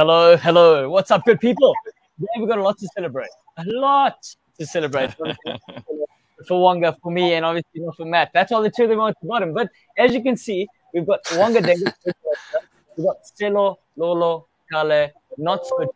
Hello, 0.00 0.34
hello. 0.34 0.88
What's 0.88 1.10
up, 1.10 1.26
good 1.26 1.38
people? 1.40 1.74
Yeah, 2.18 2.26
we've 2.38 2.48
got 2.48 2.56
a 2.56 2.62
lot 2.62 2.78
to 2.78 2.88
celebrate. 2.96 3.28
A 3.58 3.64
lot 3.66 4.34
to 4.58 4.64
celebrate. 4.64 5.14
for 6.48 6.58
Wonga, 6.58 6.96
for 7.02 7.12
me, 7.12 7.34
and 7.34 7.44
obviously 7.44 7.82
not 7.82 7.98
for 7.98 8.06
Matt. 8.06 8.30
That's 8.32 8.50
all 8.50 8.62
the 8.62 8.70
two 8.70 8.84
of 8.84 8.88
them 8.88 8.98
are 8.98 9.10
at 9.10 9.16
the 9.20 9.28
bottom. 9.28 9.52
But 9.52 9.68
as 9.98 10.14
you 10.14 10.22
can 10.22 10.38
see, 10.38 10.66
we've 10.94 11.06
got 11.06 11.20
Wonga 11.34 11.60
Dengue, 11.60 11.92
we've 12.96 13.04
got 13.04 13.18
Celo, 13.38 13.76
Lolo, 13.98 14.46
Kale, 14.72 15.10
not 15.36 15.66
so 15.66 15.92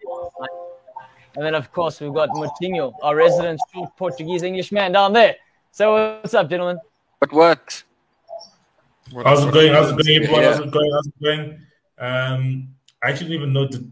and 1.36 1.46
then, 1.46 1.55
of 1.55 1.73
course, 1.73 1.99
we've 2.03 2.13
got 2.13 2.29
Moutinho, 2.29 2.93
our 3.03 3.17
resident 3.17 3.59
short 3.73 3.96
Portuguese 3.96 4.43
English 4.43 4.71
man 4.71 4.93
down 4.93 5.14
there. 5.14 5.36
So, 5.71 6.18
what's 6.21 6.35
up, 6.35 6.50
gentlemen? 6.50 6.79
What 7.21 7.32
what? 7.32 7.82
How's 9.25 9.46
it 9.46 9.55
going? 9.55 9.73
How's 9.73 9.93
it 9.93 9.96
going, 9.96 10.25
everyone? 10.25 10.43
Yeah. 10.43 10.50
How's 10.50 10.61
it 10.61 10.71
going? 10.71 10.93
How's 10.93 11.07
it 11.07 11.23
going? 11.23 11.59
Um, 11.99 12.75
I 13.04 13.11
actually 13.11 13.29
didn't 13.29 13.43
even 13.43 13.53
know 13.53 13.67
the 13.67 13.90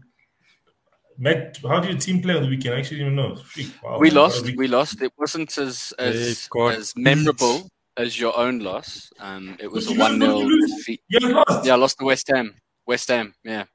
Matt, 1.17 1.59
how 1.61 1.79
did 1.79 1.91
your 1.91 1.99
team 1.99 2.21
play 2.21 2.35
on 2.35 2.41
the 2.41 2.49
weekend? 2.49 2.75
I 2.75 2.79
actually 2.79 2.97
didn't 2.97 3.13
even 3.13 3.15
know. 3.15 3.41
Wow, 3.83 3.99
we 3.99 4.09
lost. 4.09 4.45
We 4.55 4.67
lost. 4.67 5.01
It 5.01 5.13
wasn't 5.17 5.55
as 5.57 5.93
as, 5.99 6.49
as 6.55 6.93
memorable 6.95 7.69
as 7.95 8.19
your 8.19 8.35
own 8.37 8.59
loss. 8.59 9.11
Um, 9.19 9.55
it 9.59 9.71
was 9.71 9.87
a 9.89 9.93
one 9.93 10.19
0 10.19 10.49
defeat. 10.67 11.01
Yeah, 11.09 11.43
I 11.45 11.75
lost 11.75 11.99
to 11.99 12.05
West 12.05 12.27
Ham. 12.33 12.55
West 12.87 13.09
Ham. 13.09 13.33
Yeah. 13.43 13.65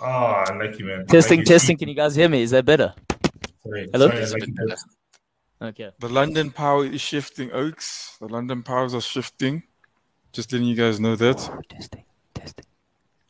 Oh, 0.00 0.06
I 0.06 0.56
like 0.56 0.78
you, 0.78 0.86
man. 0.86 1.06
Testing, 1.06 1.44
testing. 1.44 1.76
Can 1.76 1.88
you 1.88 1.94
guys 1.94 2.14
hear 2.14 2.28
me? 2.28 2.42
Is 2.42 2.52
that 2.52 2.64
better? 2.64 2.94
Sorry, 3.62 3.88
Hello. 3.92 4.08
Sorry, 4.24 4.40
like 4.40 4.78
okay. 5.62 5.90
The 5.98 6.08
London 6.08 6.50
power 6.50 6.86
is 6.86 7.02
shifting, 7.02 7.52
Oaks. 7.52 8.16
The 8.20 8.28
London 8.28 8.62
powers 8.62 8.94
are 8.94 9.02
shifting. 9.02 9.64
Just 10.32 10.50
letting 10.52 10.66
you 10.66 10.76
guys 10.76 10.98
know 10.98 11.16
that. 11.16 11.36
Testing, 11.36 11.62
testing. 11.68 12.04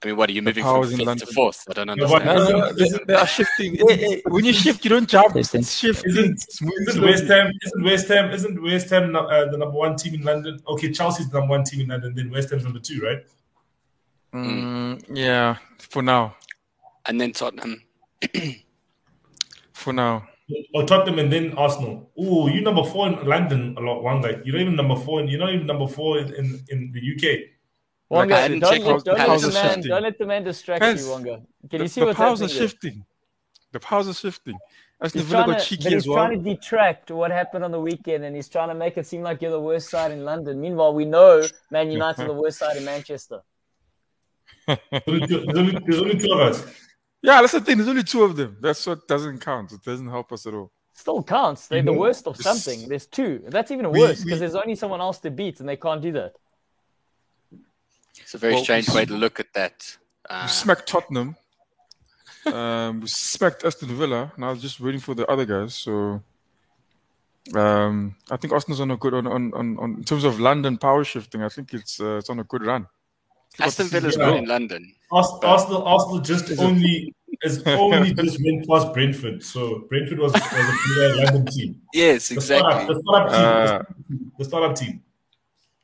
I 0.03 0.07
mean, 0.07 0.17
what 0.17 0.31
are 0.31 0.33
you 0.33 0.41
moving 0.41 0.65
from 0.65 0.89
fifth 0.89 1.19
to 1.19 1.27
fourth? 1.27 1.65
I 1.69 1.75
don't 1.75 1.91
understand. 1.91 2.25
No, 2.25 2.49
no, 2.49 2.71
no, 2.71 2.99
they 3.07 3.15
are 3.15 3.27
shifting. 3.27 3.75
hey, 3.75 3.97
hey, 3.97 4.23
when 4.27 4.47
you 4.47 4.53
shift, 4.55 4.83
you 4.83 4.89
don't 4.89 5.09
jump. 5.09 5.37
It's 5.37 5.77
shift. 5.77 6.07
Isn't, 6.07 6.43
isn't 6.89 7.03
West 7.03 7.25
Ham? 7.25 7.53
Isn't 7.63 7.85
West 7.85 8.09
Ham? 8.09 8.31
Isn't 8.31 8.63
West 8.63 8.89
Ham 8.91 9.15
uh, 9.15 9.45
the 9.47 9.59
number 9.59 9.77
one 9.77 9.97
team 9.97 10.15
in 10.15 10.23
London? 10.23 10.59
Okay, 10.67 10.91
Chelsea's 10.91 11.29
the 11.29 11.39
number 11.39 11.51
one 11.51 11.65
team 11.65 11.83
in 11.83 11.89
London. 11.89 12.15
Then 12.15 12.31
West 12.31 12.49
Ham's 12.49 12.65
number 12.65 12.79
two, 12.79 13.01
right? 13.03 13.27
Mm, 14.33 15.05
yeah, 15.13 15.57
for 15.79 16.03
now. 16.03 16.35
And 17.05 17.21
then 17.21 17.33
Tottenham. 17.33 17.83
for 19.73 19.93
now. 19.93 20.27
Or 20.75 20.85
Tottenham 20.85 21.19
and 21.19 21.31
then 21.31 21.53
Arsenal. 21.59 22.11
Oh, 22.19 22.49
you 22.49 22.63
number 22.63 22.85
four 22.85 23.07
in 23.07 23.23
London 23.27 23.75
a 23.77 23.81
lot. 23.81 24.03
One 24.03 24.23
guy. 24.23 24.41
You're 24.45 24.55
not 24.55 24.63
even 24.63 24.77
number 24.77 24.97
four. 24.97 25.21
In, 25.21 25.29
you're 25.29 25.41
not 25.41 25.53
even 25.53 25.67
number 25.67 25.87
four 25.87 26.19
in, 26.19 26.35
in, 26.35 26.65
in 26.71 26.93
the 26.93 27.01
UK. 27.01 27.60
Wonga, 28.11 28.35
like, 28.35 28.61
don't, 28.61 28.63
let, 28.63 29.05
don't, 29.05 29.19
let 29.19 29.41
the 29.41 29.53
man, 29.53 29.81
don't 29.83 30.03
let 30.03 30.19
the 30.19 30.27
man 30.27 30.43
distract 30.43 30.83
Hence, 30.83 31.05
you, 31.05 31.11
Wonga. 31.11 31.43
Can 31.71 31.79
the, 31.79 31.85
you 31.85 31.89
see 31.89 32.01
the 32.01 32.07
what's 32.07 32.17
powers 32.19 32.43
are 32.43 32.49
shifting? 32.49 33.05
The 33.71 33.79
powers 33.79 34.09
are 34.09 34.15
shifting. 34.15 34.59
As 35.01 35.13
he's 35.13 35.31
trying, 35.31 35.47
to, 35.47 35.53
but 35.53 35.63
he's 35.63 36.07
well. 36.09 36.17
trying 36.17 36.43
to 36.43 36.55
detract 36.55 37.11
what 37.13 37.31
happened 37.31 37.65
on 37.65 37.71
the 37.71 37.81
weekend, 37.81 38.25
and 38.25 38.35
he's 38.35 38.49
trying 38.49 38.69
to 38.69 38.75
make 38.75 38.99
it 38.99 39.07
seem 39.07 39.23
like 39.23 39.41
you're 39.41 39.53
the 39.53 39.61
worst 39.61 39.89
side 39.89 40.11
in 40.11 40.25
London. 40.25 40.61
Meanwhile, 40.61 40.93
we 40.93 41.05
know 41.05 41.47
Man 41.71 41.91
United 41.91 42.25
are 42.25 42.27
the 42.27 42.35
worst 42.35 42.59
side 42.59 42.77
in 42.77 42.85
Manchester. 42.85 43.41
there's, 44.67 45.03
only, 45.07 45.79
there's 45.87 46.01
only 46.01 46.19
two 46.19 46.33
of 46.33 46.41
us. 46.41 46.67
Yeah, 47.23 47.41
that's 47.41 47.53
the 47.53 47.61
thing. 47.61 47.79
There's 47.79 47.89
only 47.89 48.03
two 48.03 48.25
of 48.25 48.37
them. 48.37 48.57
That's 48.61 48.85
what 48.87 49.07
doesn't 49.07 49.39
count. 49.39 49.73
It 49.73 49.83
doesn't 49.83 50.09
help 50.09 50.33
us 50.33 50.47
at 50.47 50.55
all. 50.55 50.73
Still 50.95 51.23
counts. 51.23 51.69
They're 51.69 51.83
the 51.83 51.93
worst 51.93 52.27
of 52.27 52.37
something. 52.37 52.89
There's 52.89 53.07
two. 53.07 53.43
That's 53.47 53.71
even 53.71 53.91
worse 53.93 54.25
because 54.25 54.41
there's 54.41 54.57
only 54.57 54.75
someone 54.75 55.01
else 55.01 55.19
to 55.21 55.31
beat, 55.31 55.61
and 55.61 55.69
they 55.69 55.77
can't 55.77 56.03
do 56.03 56.13
that. 56.13 56.35
It's 58.31 58.37
a 58.37 58.39
very 58.39 58.55
well, 58.55 58.63
strange 58.63 58.89
way 58.91 59.05
to 59.07 59.15
look 59.15 59.41
at 59.41 59.53
that. 59.55 59.97
Uh, 60.29 60.43
we 60.45 60.49
smacked 60.51 60.87
Tottenham. 60.87 61.35
um, 62.47 63.01
we 63.01 63.09
smacked 63.09 63.65
Aston 63.65 63.89
Villa. 63.89 64.31
Now 64.39 64.55
just 64.55 64.79
waiting 64.79 65.01
for 65.01 65.17
the 65.17 65.27
other 65.27 65.45
guys. 65.45 65.75
So 65.75 66.23
um, 67.57 68.15
I 68.31 68.37
think 68.37 68.53
Arsenal's 68.53 68.81
on 68.83 68.93
a 68.93 68.97
good 68.97 69.15
on, 69.15 69.27
on, 69.27 69.53
on, 69.53 69.79
on 69.81 69.95
in 69.97 70.05
terms 70.05 70.23
of 70.23 70.39
London 70.39 70.79
power 70.79 71.03
shifting. 71.03 71.43
I 71.43 71.49
think 71.49 71.75
it's 71.75 72.01
uh, 72.01 72.19
it's 72.19 72.31
on 72.31 72.39
a 72.39 72.45
good 72.45 72.65
run. 72.65 72.87
Aston 73.59 73.89
Villa's 73.89 74.17
not 74.17 74.37
in 74.37 74.45
London. 74.45 74.95
Arsenal, 75.11 75.83
Arsenal 75.83 76.21
just 76.21 76.57
only 76.61 77.13
is 77.43 77.61
only 77.67 78.15
just 78.15 78.39
went 78.45 78.69
past 78.69 78.93
Brentford. 78.93 79.43
So 79.43 79.87
Brentford 79.89 80.21
was, 80.21 80.33
was 80.35 80.99
a 80.99 81.25
London 81.25 81.47
team. 81.47 81.81
Yes, 81.93 82.31
exactly. 82.31 82.95
The 82.95 83.01
startup, 83.01 83.35
the 83.35 83.35
startup 83.35 83.97
team. 84.07 84.21
Uh, 84.23 84.39
the 84.39 84.45
startup 84.45 84.77
team. 84.77 85.03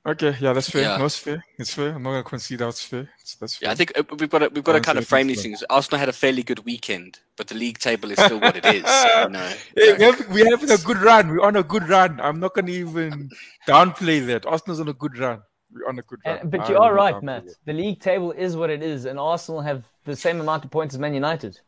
Okay, 0.07 0.37
yeah, 0.41 0.53
that's 0.53 0.71
fair. 0.71 0.83
Yeah. 0.83 0.97
No, 0.99 1.07
it's 1.07 1.19
fair. 1.19 1.45
It's 1.59 1.75
fair. 1.75 1.89
I'm 1.89 2.03
not 2.05 2.11
gonna 2.11 2.23
concede 2.23 2.61
that's 2.61 2.81
fair. 2.81 3.11
It's, 3.21 3.35
that's 3.35 3.57
fair. 3.57 3.67
Yeah, 3.67 3.73
I 3.73 3.75
think 3.75 3.93
uh, 3.99 4.05
we've 4.17 4.31
got 4.31 4.39
to, 4.39 4.49
we've 4.51 4.63
got 4.63 4.75
to 4.75 4.81
kind 4.81 4.99
of 4.99 5.07
frame 5.07 5.27
these 5.27 5.43
things. 5.43 5.65
Arsenal 5.69 5.99
had 5.99 6.09
a 6.09 6.13
fairly 6.13 6.45
good 6.45 6.65
weekend, 6.65 7.19
but 7.37 7.49
the 7.49 7.57
league 7.57 7.79
table 7.79 8.13
is 8.13 8.21
still 8.21 8.39
what 8.39 8.57
it 8.57 8.65
is. 8.65 8.85
You 9.17 9.29
know? 9.31 9.53
hey, 9.77 9.95
we 9.95 10.05
have, 10.05 10.29
we're 10.31 10.51
having 10.51 10.71
a 10.71 10.79
good 10.79 10.99
run. 10.99 11.29
We're 11.29 11.41
on 11.41 11.57
a 11.57 11.63
good 11.63 11.89
run. 11.89 12.21
I'm 12.21 12.39
not 12.39 12.55
gonna 12.55 12.71
even 12.71 13.31
downplay 13.67 14.25
that. 14.29 14.47
Arsenal's 14.47 14.79
on 14.79 14.89
a 14.89 14.93
good 14.93 15.19
run. 15.19 15.43
We're 15.73 15.89
on 15.89 15.99
a 15.99 16.03
good 16.03 16.21
run. 16.25 16.39
And, 16.39 16.51
but 16.53 16.69
you 16.69 16.79
are 16.79 16.95
right, 16.95 17.21
Matt. 17.23 17.47
It. 17.47 17.57
The 17.65 17.73
league 17.73 17.99
table 17.99 18.31
is 18.31 18.57
what 18.57 18.71
it 18.71 18.83
is, 18.85 19.07
and 19.07 19.19
Arsenal 19.19 19.61
have 19.61 19.85
the 20.05 20.15
same 20.15 20.41
amount 20.41 20.65
of 20.65 20.71
points 20.71 20.95
as 20.95 21.01
Man 21.01 21.15
United. 21.15 21.59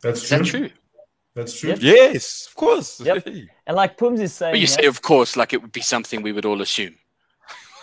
That's 0.00 0.22
is 0.22 0.28
true. 0.28 0.38
That 0.38 0.46
true? 0.46 0.70
That's 1.34 1.58
true. 1.58 1.70
Yep. 1.70 1.78
Yes, 1.80 2.46
of 2.48 2.54
course. 2.54 3.00
Yep. 3.00 3.26
And 3.66 3.76
like 3.76 3.96
Pums 3.96 4.20
is 4.20 4.34
saying, 4.34 4.52
but 4.52 4.60
you 4.60 4.66
say, 4.66 4.86
of 4.86 5.00
course, 5.00 5.36
like 5.36 5.52
it 5.52 5.62
would 5.62 5.72
be 5.72 5.80
something 5.80 6.22
we 6.22 6.32
would 6.32 6.44
all 6.44 6.60
assume. 6.60 6.94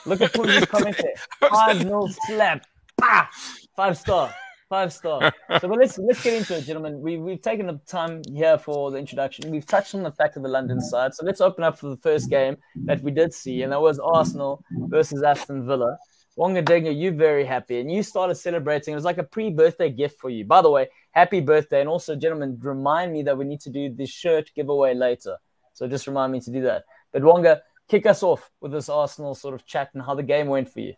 Look 0.06 0.22
at 0.22 0.34
Putin's 0.34 0.66
comment 0.74 0.98
there. 0.98 1.50
Five 1.50 1.84
nil 1.84 2.10
slap. 2.28 2.66
Bah! 2.98 3.28
Five 3.76 3.98
star. 3.98 4.34
Five 4.70 4.94
star. 4.94 5.34
So 5.60 5.68
but 5.68 5.80
let's 5.80 5.98
let's 5.98 6.22
get 6.24 6.36
into 6.36 6.56
it, 6.56 6.62
gentlemen. 6.62 7.02
We 7.02 7.18
we've 7.18 7.42
taken 7.42 7.66
the 7.66 7.80
time 7.88 8.22
here 8.32 8.60
for 8.60 8.92
the 8.92 8.98
introduction. 8.98 9.50
We've 9.50 9.66
touched 9.66 9.96
on 9.96 10.04
the 10.04 10.12
fact 10.12 10.38
of 10.38 10.44
the 10.44 10.50
London 10.50 10.80
side. 10.80 11.16
So 11.16 11.26
let's 11.26 11.42
open 11.42 11.64
up 11.64 11.80
for 11.80 11.90
the 11.90 11.98
first 11.98 12.30
game 12.30 12.56
that 12.86 13.02
we 13.02 13.10
did 13.10 13.34
see, 13.34 13.64
and 13.64 13.72
that 13.72 13.82
was 13.82 13.98
Arsenal 13.98 14.64
versus 14.72 15.24
Aston 15.24 15.66
Villa. 15.66 15.98
Wonga 16.36 16.64
Denga, 16.64 16.96
you 16.96 17.12
very 17.12 17.46
happy, 17.46 17.80
and 17.80 17.92
you 17.92 18.02
started 18.02 18.36
celebrating. 18.36 18.94
It 18.94 18.96
was 18.96 19.04
like 19.04 19.18
a 19.18 19.24
pre-birthday 19.24 19.90
gift 19.90 20.20
for 20.20 20.30
you. 20.30 20.46
By 20.46 20.62
the 20.62 20.70
way, 20.70 20.88
happy 21.12 21.42
birthday! 21.42 21.82
And 21.82 21.90
also, 21.90 22.16
gentlemen, 22.16 22.58
remind 22.62 23.12
me 23.12 23.24
that 23.24 23.38
we 23.38 23.46
need 23.46 23.62
to 23.62 23.70
do 23.70 23.94
this 23.94 24.10
shirt 24.10 24.50
giveaway 24.56 24.94
later. 24.94 25.38
So 25.74 25.88
just 25.88 26.08
remind 26.08 26.32
me 26.32 26.40
to 26.42 26.52
do 26.52 26.62
that. 26.62 26.86
But 27.12 27.24
Wonga, 27.24 27.62
kick 27.88 28.06
us 28.06 28.24
off 28.24 28.50
with 28.62 28.72
this 28.72 28.88
Arsenal 28.88 29.36
sort 29.36 29.54
of 29.54 29.66
chat 29.66 29.90
and 29.94 30.04
how 30.04 30.16
the 30.16 30.24
game 30.24 30.48
went 30.48 30.72
for 30.72 30.80
you. 30.80 30.94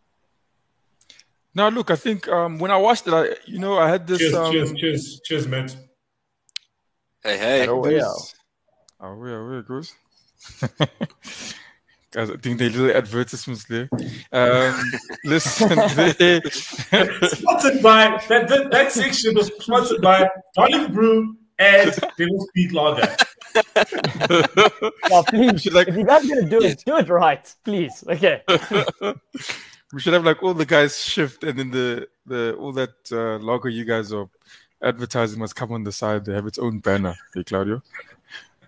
Now, 1.54 1.70
look, 1.70 1.92
I 1.92 1.96
think 1.96 2.28
um, 2.28 2.60
when 2.60 2.72
I 2.72 2.78
watched 2.78 3.08
it, 3.08 3.14
I, 3.14 3.36
you 3.46 3.60
know, 3.60 3.78
I 3.78 3.90
had 3.90 4.08
this. 4.08 4.20
Cheers, 4.20 4.34
um, 4.36 4.52
cheers, 4.52 4.74
cheers, 4.74 5.22
cheers, 5.26 5.48
mate. 5.48 5.76
Hey, 7.24 7.38
hey. 7.38 7.68
Oh, 7.68 7.86
yeah. 7.88 8.04
Oh, 9.00 9.26
yeah, 9.26 9.42
where 9.42 9.60
it 9.60 9.68
goes. 9.68 9.94
Guys, 10.80 11.56
I 12.16 12.26
think 12.26 12.60
they 12.60 12.70
little 12.70 12.96
advertisements 12.96 13.66
there. 13.66 13.90
Um, 14.32 14.82
listen, 15.26 15.70
they... 16.20 16.42
sponsored 16.50 17.82
by 17.82 18.22
that, 18.30 18.48
that, 18.50 18.70
that 18.72 18.92
section 18.92 19.36
was 19.36 19.52
sponsored 19.60 20.02
by 20.02 20.30
Darling 20.56 20.94
Brew 20.94 21.38
and 21.58 21.94
Devil's 22.18 22.50
Peak 22.54 22.74
Lager 22.74 23.16
well, 25.10 25.24
please, 25.28 25.72
like, 25.72 25.88
if 25.88 25.96
you 25.96 26.06
guys 26.06 26.28
gonna 26.28 26.50
do 26.50 26.62
it, 26.62 26.84
do 26.86 26.98
it 26.98 27.10
right, 27.10 27.56
please. 27.64 28.04
Okay. 28.08 28.42
we 29.94 30.00
should 30.00 30.14
have 30.14 30.24
like 30.24 30.42
all 30.44 30.54
the 30.54 30.66
guys 30.66 31.04
shift, 31.04 31.44
and 31.44 31.58
then 31.58 31.72
the 31.72 32.08
the 32.26 32.56
all 32.56 32.72
that 32.74 32.96
uh, 33.12 33.38
logo 33.44 33.70
you 33.70 33.86
guys 33.86 34.14
are 34.14 34.30
advertising 34.82 35.40
must 35.40 35.56
come 35.56 35.72
on 35.72 35.84
the 35.84 35.92
side. 35.92 36.26
They 36.26 36.34
have 36.34 36.48
its 36.48 36.60
own 36.60 36.80
banner. 36.80 37.16
Hey, 37.34 37.44
Claudio. 37.44 37.82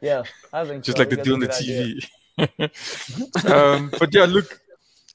Yeah, 0.02 0.24
I 0.52 0.66
think 0.66 0.84
just 0.84 0.98
so. 0.98 1.04
like 1.04 1.10
they 1.10 1.22
do 1.22 1.34
on 1.34 1.40
the 1.40 1.48
TV. 1.48 2.06
um, 3.46 3.92
but 4.00 4.14
yeah, 4.14 4.26
look, 4.26 4.60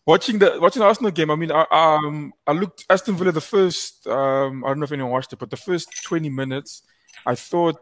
watching 0.07 0.39
the 0.39 0.59
watching 0.61 0.81
the 0.81 0.87
Arsenal 0.87 1.11
game. 1.11 1.31
I 1.31 1.37
mean, 1.37 1.53
I 1.53 1.65
um 1.71 2.33
I 2.47 2.53
looked 2.53 2.85
Aston 2.89 3.17
Villa 3.17 3.33
the 3.33 3.41
first. 3.41 4.07
Um, 4.07 4.65
I 4.65 4.69
don't 4.69 4.81
know 4.81 4.85
if 4.85 4.93
anyone 4.93 5.13
watched 5.13 5.33
it, 5.33 5.39
but 5.39 5.51
the 5.51 5.57
first 5.57 6.05
twenty 6.05 6.31
minutes, 6.31 6.83
I 7.27 7.35
thought 7.35 7.81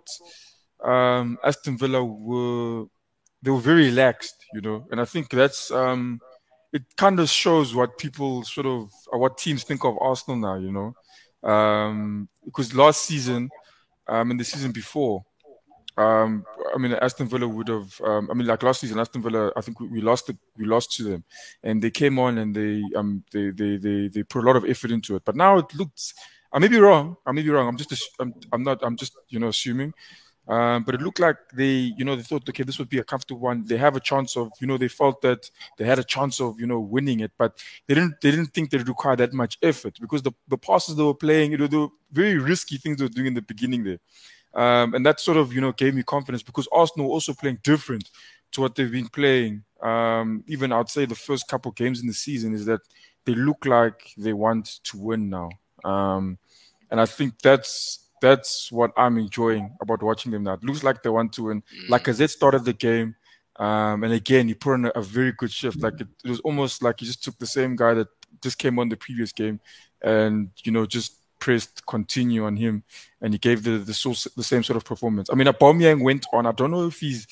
um, 0.84 1.38
Aston 1.44 1.78
Villa 1.78 2.04
were 2.04 2.86
they 3.42 3.50
were 3.50 3.60
very 3.60 3.86
relaxed, 3.86 4.34
you 4.54 4.60
know, 4.60 4.86
and 4.90 5.00
I 5.00 5.04
think 5.04 5.30
that's 5.30 5.70
um, 5.70 6.20
it 6.72 6.82
kind 6.96 7.20
of 7.20 7.28
shows 7.28 7.74
what 7.74 7.98
people 7.98 8.44
sort 8.44 8.66
of 8.66 8.90
what 9.12 9.38
teams 9.38 9.64
think 9.64 9.84
of 9.84 9.96
Arsenal 10.00 10.38
now, 10.38 10.56
you 10.58 10.72
know, 10.72 11.48
um, 11.48 12.28
because 12.44 12.74
last 12.74 13.02
season 13.04 13.50
um, 14.08 14.30
and 14.30 14.40
the 14.40 14.44
season 14.44 14.72
before. 14.72 15.24
Um, 15.96 16.44
I 16.74 16.78
mean, 16.78 16.92
Aston 16.92 17.28
Villa 17.28 17.48
would 17.48 17.68
have. 17.68 18.00
Um, 18.02 18.30
I 18.30 18.34
mean, 18.34 18.46
like 18.46 18.62
last 18.62 18.80
season, 18.80 18.98
Aston 18.98 19.22
Villa. 19.22 19.50
I 19.56 19.60
think 19.62 19.80
we, 19.80 19.88
we 19.88 20.00
lost 20.00 20.28
it. 20.28 20.36
We 20.56 20.66
lost 20.66 20.92
to 20.96 21.04
them, 21.04 21.24
and 21.62 21.82
they 21.82 21.90
came 21.90 22.18
on 22.18 22.38
and 22.38 22.54
they 22.54 22.82
um 22.94 23.24
they, 23.32 23.50
they 23.50 23.76
they 23.78 24.08
they 24.08 24.22
put 24.22 24.44
a 24.44 24.46
lot 24.46 24.56
of 24.56 24.64
effort 24.66 24.90
into 24.90 25.16
it. 25.16 25.24
But 25.24 25.36
now 25.36 25.58
it 25.58 25.74
looks. 25.74 26.12
I 26.52 26.58
may 26.58 26.68
be 26.68 26.78
wrong. 26.78 27.16
I 27.24 27.32
may 27.32 27.42
be 27.42 27.50
wrong. 27.50 27.68
I'm 27.68 27.76
just. 27.76 28.10
I'm. 28.20 28.34
I'm 28.52 28.62
not. 28.62 28.80
I'm 28.82 28.96
just. 28.96 29.16
You 29.28 29.38
know, 29.38 29.48
assuming. 29.48 29.94
Um, 30.48 30.84
but 30.84 30.94
it 30.94 31.00
looked 31.00 31.18
like 31.18 31.38
they, 31.54 31.92
you 31.98 32.04
know, 32.04 32.14
they 32.14 32.22
thought, 32.22 32.48
okay, 32.48 32.62
this 32.62 32.78
would 32.78 32.88
be 32.88 32.98
a 32.98 33.04
comfortable 33.04 33.40
one. 33.40 33.64
They 33.64 33.76
have 33.78 33.96
a 33.96 34.00
chance 34.00 34.36
of, 34.36 34.52
you 34.60 34.68
know, 34.68 34.78
they 34.78 34.86
felt 34.86 35.20
that 35.22 35.50
they 35.76 35.84
had 35.84 35.98
a 35.98 36.04
chance 36.04 36.40
of, 36.40 36.60
you 36.60 36.68
know, 36.68 36.78
winning 36.78 37.18
it, 37.18 37.32
but 37.36 37.60
they 37.88 37.94
didn't, 37.94 38.20
they 38.20 38.30
didn't 38.30 38.54
think 38.54 38.70
they 38.70 38.78
required 38.78 39.18
that 39.18 39.32
much 39.32 39.58
effort 39.60 39.98
because 40.00 40.22
the, 40.22 40.30
the 40.46 40.56
passes 40.56 40.94
they 40.94 41.02
were 41.02 41.14
playing, 41.14 41.50
you 41.50 41.58
know, 41.58 41.66
the 41.66 41.88
very 42.12 42.38
risky 42.38 42.76
things 42.76 42.98
they 42.98 43.04
were 43.04 43.08
doing 43.08 43.26
in 43.26 43.34
the 43.34 43.42
beginning 43.42 43.82
there. 43.82 43.98
Um, 44.56 44.94
and 44.94 45.04
that 45.04 45.20
sort 45.20 45.36
of, 45.36 45.52
you 45.52 45.60
know, 45.60 45.72
gave 45.72 45.94
me 45.94 46.02
confidence 46.02 46.42
because 46.42 46.66
Arsenal 46.72 47.10
also 47.10 47.34
playing 47.34 47.58
different 47.62 48.10
to 48.52 48.62
what 48.62 48.74
they've 48.74 48.90
been 48.90 49.08
playing. 49.08 49.62
Um, 49.82 50.42
even 50.46 50.72
I'd 50.72 50.88
say 50.88 51.04
the 51.04 51.14
first 51.14 51.46
couple 51.46 51.70
games 51.72 52.00
in 52.00 52.06
the 52.06 52.14
season 52.14 52.54
is 52.54 52.64
that 52.64 52.80
they 53.26 53.34
look 53.34 53.66
like 53.66 54.12
they 54.16 54.32
want 54.32 54.80
to 54.84 54.98
win 54.98 55.28
now. 55.28 55.50
Um, 55.84 56.38
and 56.90 57.00
I 57.00 57.06
think 57.06 57.34
that's 57.42 58.08
that's 58.22 58.72
what 58.72 58.92
I'm 58.96 59.18
enjoying 59.18 59.76
about 59.80 60.02
watching 60.02 60.32
them 60.32 60.44
now. 60.44 60.54
It 60.54 60.64
looks 60.64 60.82
like 60.82 61.02
they 61.02 61.10
want 61.10 61.34
to 61.34 61.44
win. 61.44 61.60
Mm. 61.60 61.90
Like 61.90 62.08
as 62.08 62.20
it 62.20 62.30
started 62.30 62.64
the 62.64 62.72
game, 62.72 63.14
um, 63.56 64.04
and 64.04 64.12
again, 64.12 64.48
he 64.48 64.54
put 64.54 64.74
on 64.74 64.86
a, 64.86 64.88
a 64.90 65.02
very 65.02 65.32
good 65.32 65.52
shift. 65.52 65.82
Like 65.82 66.00
it, 66.00 66.08
it, 66.24 66.28
was 66.30 66.40
almost 66.40 66.82
like 66.82 67.00
he 67.00 67.06
just 67.06 67.22
took 67.22 67.38
the 67.38 67.46
same 67.46 67.76
guy 67.76 67.94
that 67.94 68.08
just 68.42 68.58
came 68.58 68.78
on 68.78 68.88
the 68.88 68.96
previous 68.96 69.32
game, 69.32 69.60
and 70.02 70.50
you 70.64 70.72
know 70.72 70.86
just 70.86 71.16
pressed 71.38 71.84
continue 71.86 72.44
on 72.44 72.56
him, 72.56 72.82
and 73.20 73.32
he 73.34 73.38
gave 73.38 73.62
the 73.62 73.78
the, 73.78 73.94
source, 73.94 74.26
the 74.36 74.44
same 74.44 74.62
sort 74.62 74.76
of 74.76 74.84
performance. 74.84 75.28
I 75.30 75.34
mean, 75.34 75.46
Aubameyang 75.46 76.02
went 76.02 76.26
on. 76.32 76.46
I 76.46 76.52
don't 76.52 76.70
know 76.70 76.86
if 76.86 77.00
he's 77.00 77.26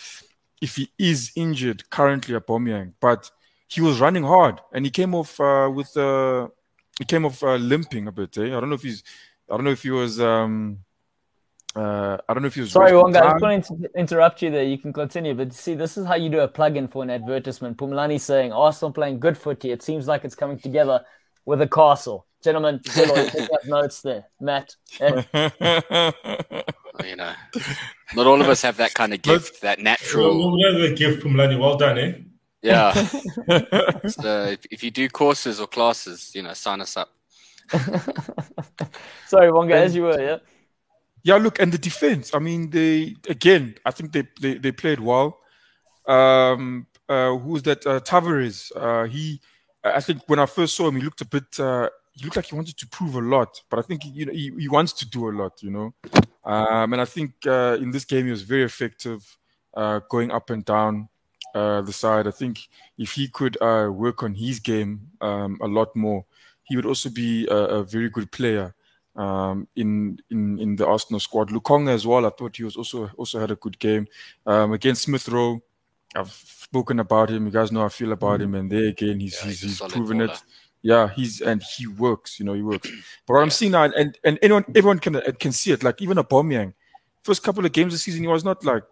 if 0.61 0.77
he 0.77 0.91
is 0.99 1.33
injured 1.37 1.89
currently, 1.91 2.35
Aubameyang, 2.35 2.93
but 3.01 3.31
he 3.69 3.81
was 3.81 4.01
running 4.01 4.25
hard, 4.25 4.61
and 4.73 4.85
he 4.85 4.91
came 4.91 5.15
off 5.15 5.41
uh, 5.41 5.71
with 5.73 5.97
uh, 5.97 6.49
he 6.99 7.05
came 7.05 7.25
off 7.25 7.43
uh, 7.43 7.57
limping 7.57 8.07
a 8.07 8.13
bit. 8.13 8.37
Eh? 8.39 8.47
I 8.47 8.61
don't 8.61 8.69
know 8.69 8.77
if 8.77 8.83
he's 8.83 9.03
I 9.51 9.57
don't 9.57 9.65
know 9.65 9.73
if 9.73 9.83
he 9.83 9.91
was. 9.91 10.21
Um, 10.21 10.79
uh, 11.77 12.19
I 12.29 12.35
don't 12.35 12.43
know 12.43 12.47
if 12.47 12.55
he 12.55 12.61
was. 12.61 12.71
Sorry, 12.71 12.93
Wonga, 12.93 13.21
I 13.21 13.33
just 13.33 13.43
want 13.43 13.65
to 13.65 13.91
interrupt 13.99 14.43
you 14.43 14.51
there. 14.51 14.63
You 14.63 14.79
can 14.79 14.93
continue, 14.93 15.35
but 15.35 15.53
see, 15.53 15.75
this 15.75 15.97
is 15.97 16.07
how 16.07 16.15
you 16.15 16.29
do 16.29 16.41
a 16.41 16.49
plug-in 16.49 16.87
for 16.87 17.03
an 17.03 17.11
advertisement. 17.11 17.77
Pumlani 17.77 18.21
saying 18.21 18.53
Arsenal 18.53 18.93
playing 18.93 19.19
good 19.19 19.37
footy. 19.37 19.73
It 19.73 19.83
seems 19.83 20.07
like 20.07 20.25
it's 20.25 20.37
coming 20.37 20.59
together 20.59 21.05
with 21.47 21.61
a 21.61 21.69
castle, 21.69 22.27
gentlemen. 22.43 22.81
take 22.85 23.51
up 23.53 23.65
notes 23.67 24.03
there, 24.03 24.25
Matt. 24.41 24.77
Eh? 25.01 25.23
you 27.05 27.17
know, 27.17 27.33
not 28.15 28.27
all 28.27 28.41
of 28.41 28.49
us 28.49 28.63
have 28.63 28.77
that 28.79 28.95
kind 28.95 29.13
of 29.15 29.23
gift, 29.23 29.63
that 29.63 29.81
natural. 29.81 30.53
Well, 30.53 30.95
gift, 30.95 31.25
Pumlani. 31.25 31.59
Well 31.59 31.77
done, 31.77 31.99
eh? 31.99 32.13
Yeah. 32.63 32.93
so 34.09 34.45
if, 34.45 34.61
if 34.71 34.83
you 34.83 34.91
do 34.91 35.09
courses 35.11 35.61
or 35.61 35.67
classes, 35.67 36.35
you 36.35 36.43
know, 36.43 36.55
sign 36.55 36.81
us 36.81 36.97
up. 36.97 37.11
Sorry, 39.27 39.53
Wonga, 39.53 39.77
as 39.77 39.95
you 39.95 40.05
were, 40.05 40.21
yeah. 40.21 40.39
Yeah, 41.23 41.37
look, 41.37 41.59
and 41.61 41.73
the 41.73 41.79
defense. 41.79 42.35
I 42.35 42.39
mean, 42.39 42.71
they 42.71 43.17
again. 43.29 43.77
I 43.85 43.91
think 43.91 44.13
they 44.13 44.29
they, 44.41 44.59
they 44.59 44.73
played 44.73 45.01
well. 45.01 45.41
Um, 46.07 46.87
uh, 47.09 47.37
who's 47.37 47.63
that? 47.63 47.87
Uh, 47.87 48.01
Tavares. 48.01 48.71
Uh, 48.77 49.09
he. 49.09 49.41
I 49.85 50.01
think 50.01 50.23
when 50.27 50.39
I 50.39 50.47
first 50.47 50.77
saw 50.77 50.89
him, 50.89 50.97
he 50.97 51.03
looked 51.03 51.21
a 51.21 51.27
bit. 51.27 51.61
Uh, 51.61 51.91
he 52.13 52.25
looked 52.25 52.37
like 52.37 52.47
he 52.47 52.55
wanted 52.55 52.77
to 52.79 52.87
prove 52.87 53.17
a 53.17 53.21
lot, 53.21 53.61
but 53.69 53.79
I 53.79 53.83
think 53.83 54.03
you 54.05 54.27
know 54.27 54.33
he, 54.33 54.53
he 54.59 54.69
wants 54.69 54.93
to 54.95 55.09
do 55.09 55.29
a 55.29 55.33
lot. 55.33 55.63
You 55.63 55.71
know, 55.71 55.95
um, 56.45 56.93
and 56.93 57.03
I 57.03 57.05
think 57.05 57.33
uh, 57.47 57.77
in 57.81 57.91
this 57.91 58.05
game 58.05 58.25
he 58.25 58.31
was 58.31 58.43
very 58.43 58.63
effective, 58.63 59.37
uh, 59.75 60.01
going 60.09 60.31
up 60.31 60.51
and 60.51 60.65
down 60.65 61.09
uh, 61.55 61.83
the 61.83 61.93
side. 61.93 62.27
I 62.27 62.31
think 62.31 62.69
if 62.99 63.13
he 63.13 63.29
could 63.29 63.61
uh, 63.61 63.91
work 63.93 64.23
on 64.23 64.35
his 64.35 64.59
game 64.61 65.09
um, 65.21 65.59
a 65.61 65.67
lot 65.67 65.95
more, 65.95 66.25
he 66.65 66.77
would 66.77 66.87
also 66.87 67.11
be 67.11 67.47
a, 67.49 67.57
a 67.57 67.85
very 67.85 68.09
good 68.09 68.31
player 68.33 68.75
um, 69.17 69.69
in 69.77 70.19
in 70.31 70.59
in 70.59 70.77
the 70.77 70.87
Arsenal 70.87 71.21
squad. 71.21 71.51
Lokonga 71.51 71.91
as 71.91 72.07
well. 72.07 72.27
I 72.27 72.31
thought 72.31 72.57
he 72.57 72.65
was 72.65 72.77
also 72.77 73.11
also 73.17 73.39
had 73.39 73.51
a 73.51 73.57
good 73.57 73.79
game 73.79 74.07
um, 74.47 74.73
against 74.73 75.03
Smith 75.03 75.29
Rowe. 75.29 75.63
I've 76.15 76.33
spoken 76.33 77.01
about 77.01 77.31
him. 77.31 77.47
You 77.47 77.53
guys 77.53 77.73
know 77.73 77.81
how 77.81 77.87
I 77.87 77.91
feel 77.91 78.13
about 78.13 78.41
mm. 78.41 78.45
him, 78.45 78.55
and 78.55 78.71
there 78.71 78.89
again, 78.89 79.21
he's 79.21 79.39
yeah, 79.41 79.49
he's, 79.49 79.61
he's, 79.61 79.81
he's 79.81 79.93
proven 79.93 80.19
baller. 80.19 80.31
it. 80.31 80.43
Yeah, 80.83 81.09
he's 81.09 81.41
and 81.41 81.63
he 81.63 81.87
works. 81.87 82.39
You 82.39 82.45
know, 82.45 82.55
he 82.55 82.63
works. 82.63 82.89
But 83.27 83.35
what 83.35 83.39
yeah. 83.41 83.43
I'm 83.45 83.51
seeing 83.51 83.73
now, 83.73 83.85
and 83.85 84.19
and 84.25 84.39
anyone 84.43 84.65
everyone 84.75 84.99
can 84.99 85.21
can 85.41 85.53
see 85.53 85.73
it. 85.73 85.83
Like 85.83 86.03
even 86.03 86.19
a 86.19 86.25
Aubameyang, 86.25 86.75
first 87.23 87.43
couple 87.43 87.65
of 87.65 87.73
games 87.73 87.93
this 87.93 88.03
season, 88.03 88.23
he 88.23 88.29
was 88.29 88.45
not 88.45 88.65
like 88.65 88.85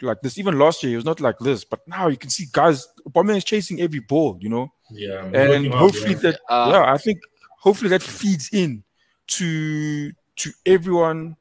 like 0.00 0.20
this. 0.22 0.38
Even 0.38 0.58
last 0.58 0.82
year, 0.82 0.90
he 0.90 0.96
was 0.96 1.04
not 1.04 1.20
like 1.20 1.38
this. 1.40 1.64
But 1.64 1.80
now 1.86 2.08
you 2.08 2.16
can 2.16 2.30
see 2.30 2.46
guys, 2.52 2.86
Aubameyang 3.08 3.38
is 3.38 3.44
chasing 3.44 3.80
every 3.80 4.00
ball. 4.00 4.38
You 4.40 4.48
know. 4.48 4.72
Yeah. 4.90 5.24
And 5.24 5.72
hopefully 5.74 6.14
that. 6.14 6.40
Uh, 6.48 6.70
yeah, 6.72 6.92
I 6.92 6.98
think 6.98 7.20
hopefully 7.58 7.90
that 7.90 8.02
feeds 8.02 8.48
in 8.52 8.84
to 9.26 10.12
to 10.36 10.50
everyone 10.66 11.36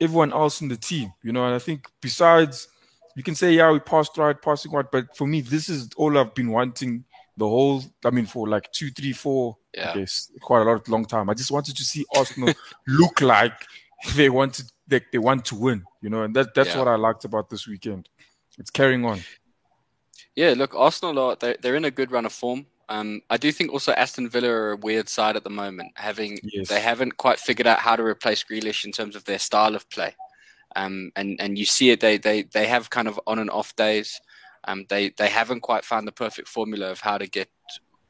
everyone 0.00 0.32
else 0.32 0.60
in 0.60 0.68
the 0.68 0.76
team. 0.76 1.12
You 1.22 1.32
know, 1.32 1.44
and 1.44 1.54
I 1.54 1.58
think 1.58 1.88
besides 2.00 2.68
you 3.16 3.22
can 3.22 3.34
say, 3.34 3.52
yeah, 3.52 3.72
we 3.72 3.80
passed 3.80 4.16
right, 4.18 4.40
passing 4.40 4.70
right, 4.70 4.84
but 4.92 5.16
for 5.16 5.26
me, 5.26 5.40
this 5.40 5.68
is 5.68 5.88
all 5.96 6.16
I've 6.16 6.34
been 6.34 6.50
wanting 6.50 7.04
the 7.36 7.48
whole 7.48 7.82
I 8.04 8.10
mean 8.10 8.26
for 8.26 8.48
like 8.48 8.70
two, 8.72 8.90
three, 8.90 9.12
four, 9.12 9.56
yeah. 9.74 9.94
guess 9.94 10.30
quite 10.40 10.62
a 10.62 10.64
lot 10.64 10.88
long 10.88 11.04
time. 11.04 11.28
I 11.28 11.34
just 11.34 11.50
wanted 11.50 11.76
to 11.76 11.84
see 11.84 12.04
Arsenal 12.16 12.54
look 12.86 13.20
like 13.20 13.66
they 14.14 14.30
wanted 14.30 14.70
they, 14.86 15.00
they 15.12 15.18
want 15.18 15.44
to 15.46 15.54
win, 15.54 15.84
you 16.00 16.10
know, 16.10 16.22
and 16.22 16.34
that 16.36 16.54
that's 16.54 16.70
yeah. 16.70 16.78
what 16.78 16.88
I 16.88 16.96
liked 16.96 17.24
about 17.24 17.50
this 17.50 17.66
weekend. 17.66 18.08
It's 18.58 18.70
carrying 18.70 19.04
on. 19.04 19.20
Yeah, 20.34 20.54
look, 20.56 20.74
Arsenal 20.74 21.18
are 21.18 21.36
they're, 21.36 21.56
they're 21.60 21.76
in 21.76 21.84
a 21.84 21.90
good 21.90 22.10
run 22.10 22.26
of 22.26 22.32
form. 22.32 22.66
Um, 22.88 23.20
I 23.28 23.36
do 23.36 23.50
think 23.50 23.72
also 23.72 23.92
Aston 23.92 24.28
Villa 24.28 24.48
are 24.48 24.72
a 24.72 24.76
weird 24.76 25.08
side 25.08 25.36
at 25.36 25.44
the 25.44 25.50
moment. 25.50 25.92
Having 25.96 26.38
yes. 26.42 26.68
they 26.68 26.80
haven't 26.80 27.16
quite 27.16 27.38
figured 27.38 27.66
out 27.66 27.80
how 27.80 27.96
to 27.96 28.02
replace 28.02 28.44
Grealish 28.44 28.84
in 28.84 28.92
terms 28.92 29.16
of 29.16 29.24
their 29.24 29.38
style 29.38 29.74
of 29.74 29.88
play, 29.90 30.14
um, 30.76 31.10
and 31.16 31.40
and 31.40 31.58
you 31.58 31.64
see 31.64 31.90
it. 31.90 32.00
They 32.00 32.18
they 32.18 32.42
they 32.42 32.66
have 32.66 32.90
kind 32.90 33.08
of 33.08 33.18
on 33.26 33.38
and 33.38 33.50
off 33.50 33.74
days. 33.74 34.20
Um, 34.68 34.84
they 34.88 35.10
they 35.10 35.28
haven't 35.28 35.60
quite 35.60 35.84
found 35.84 36.06
the 36.06 36.12
perfect 36.12 36.48
formula 36.48 36.90
of 36.90 37.00
how 37.00 37.18
to 37.18 37.26
get 37.26 37.48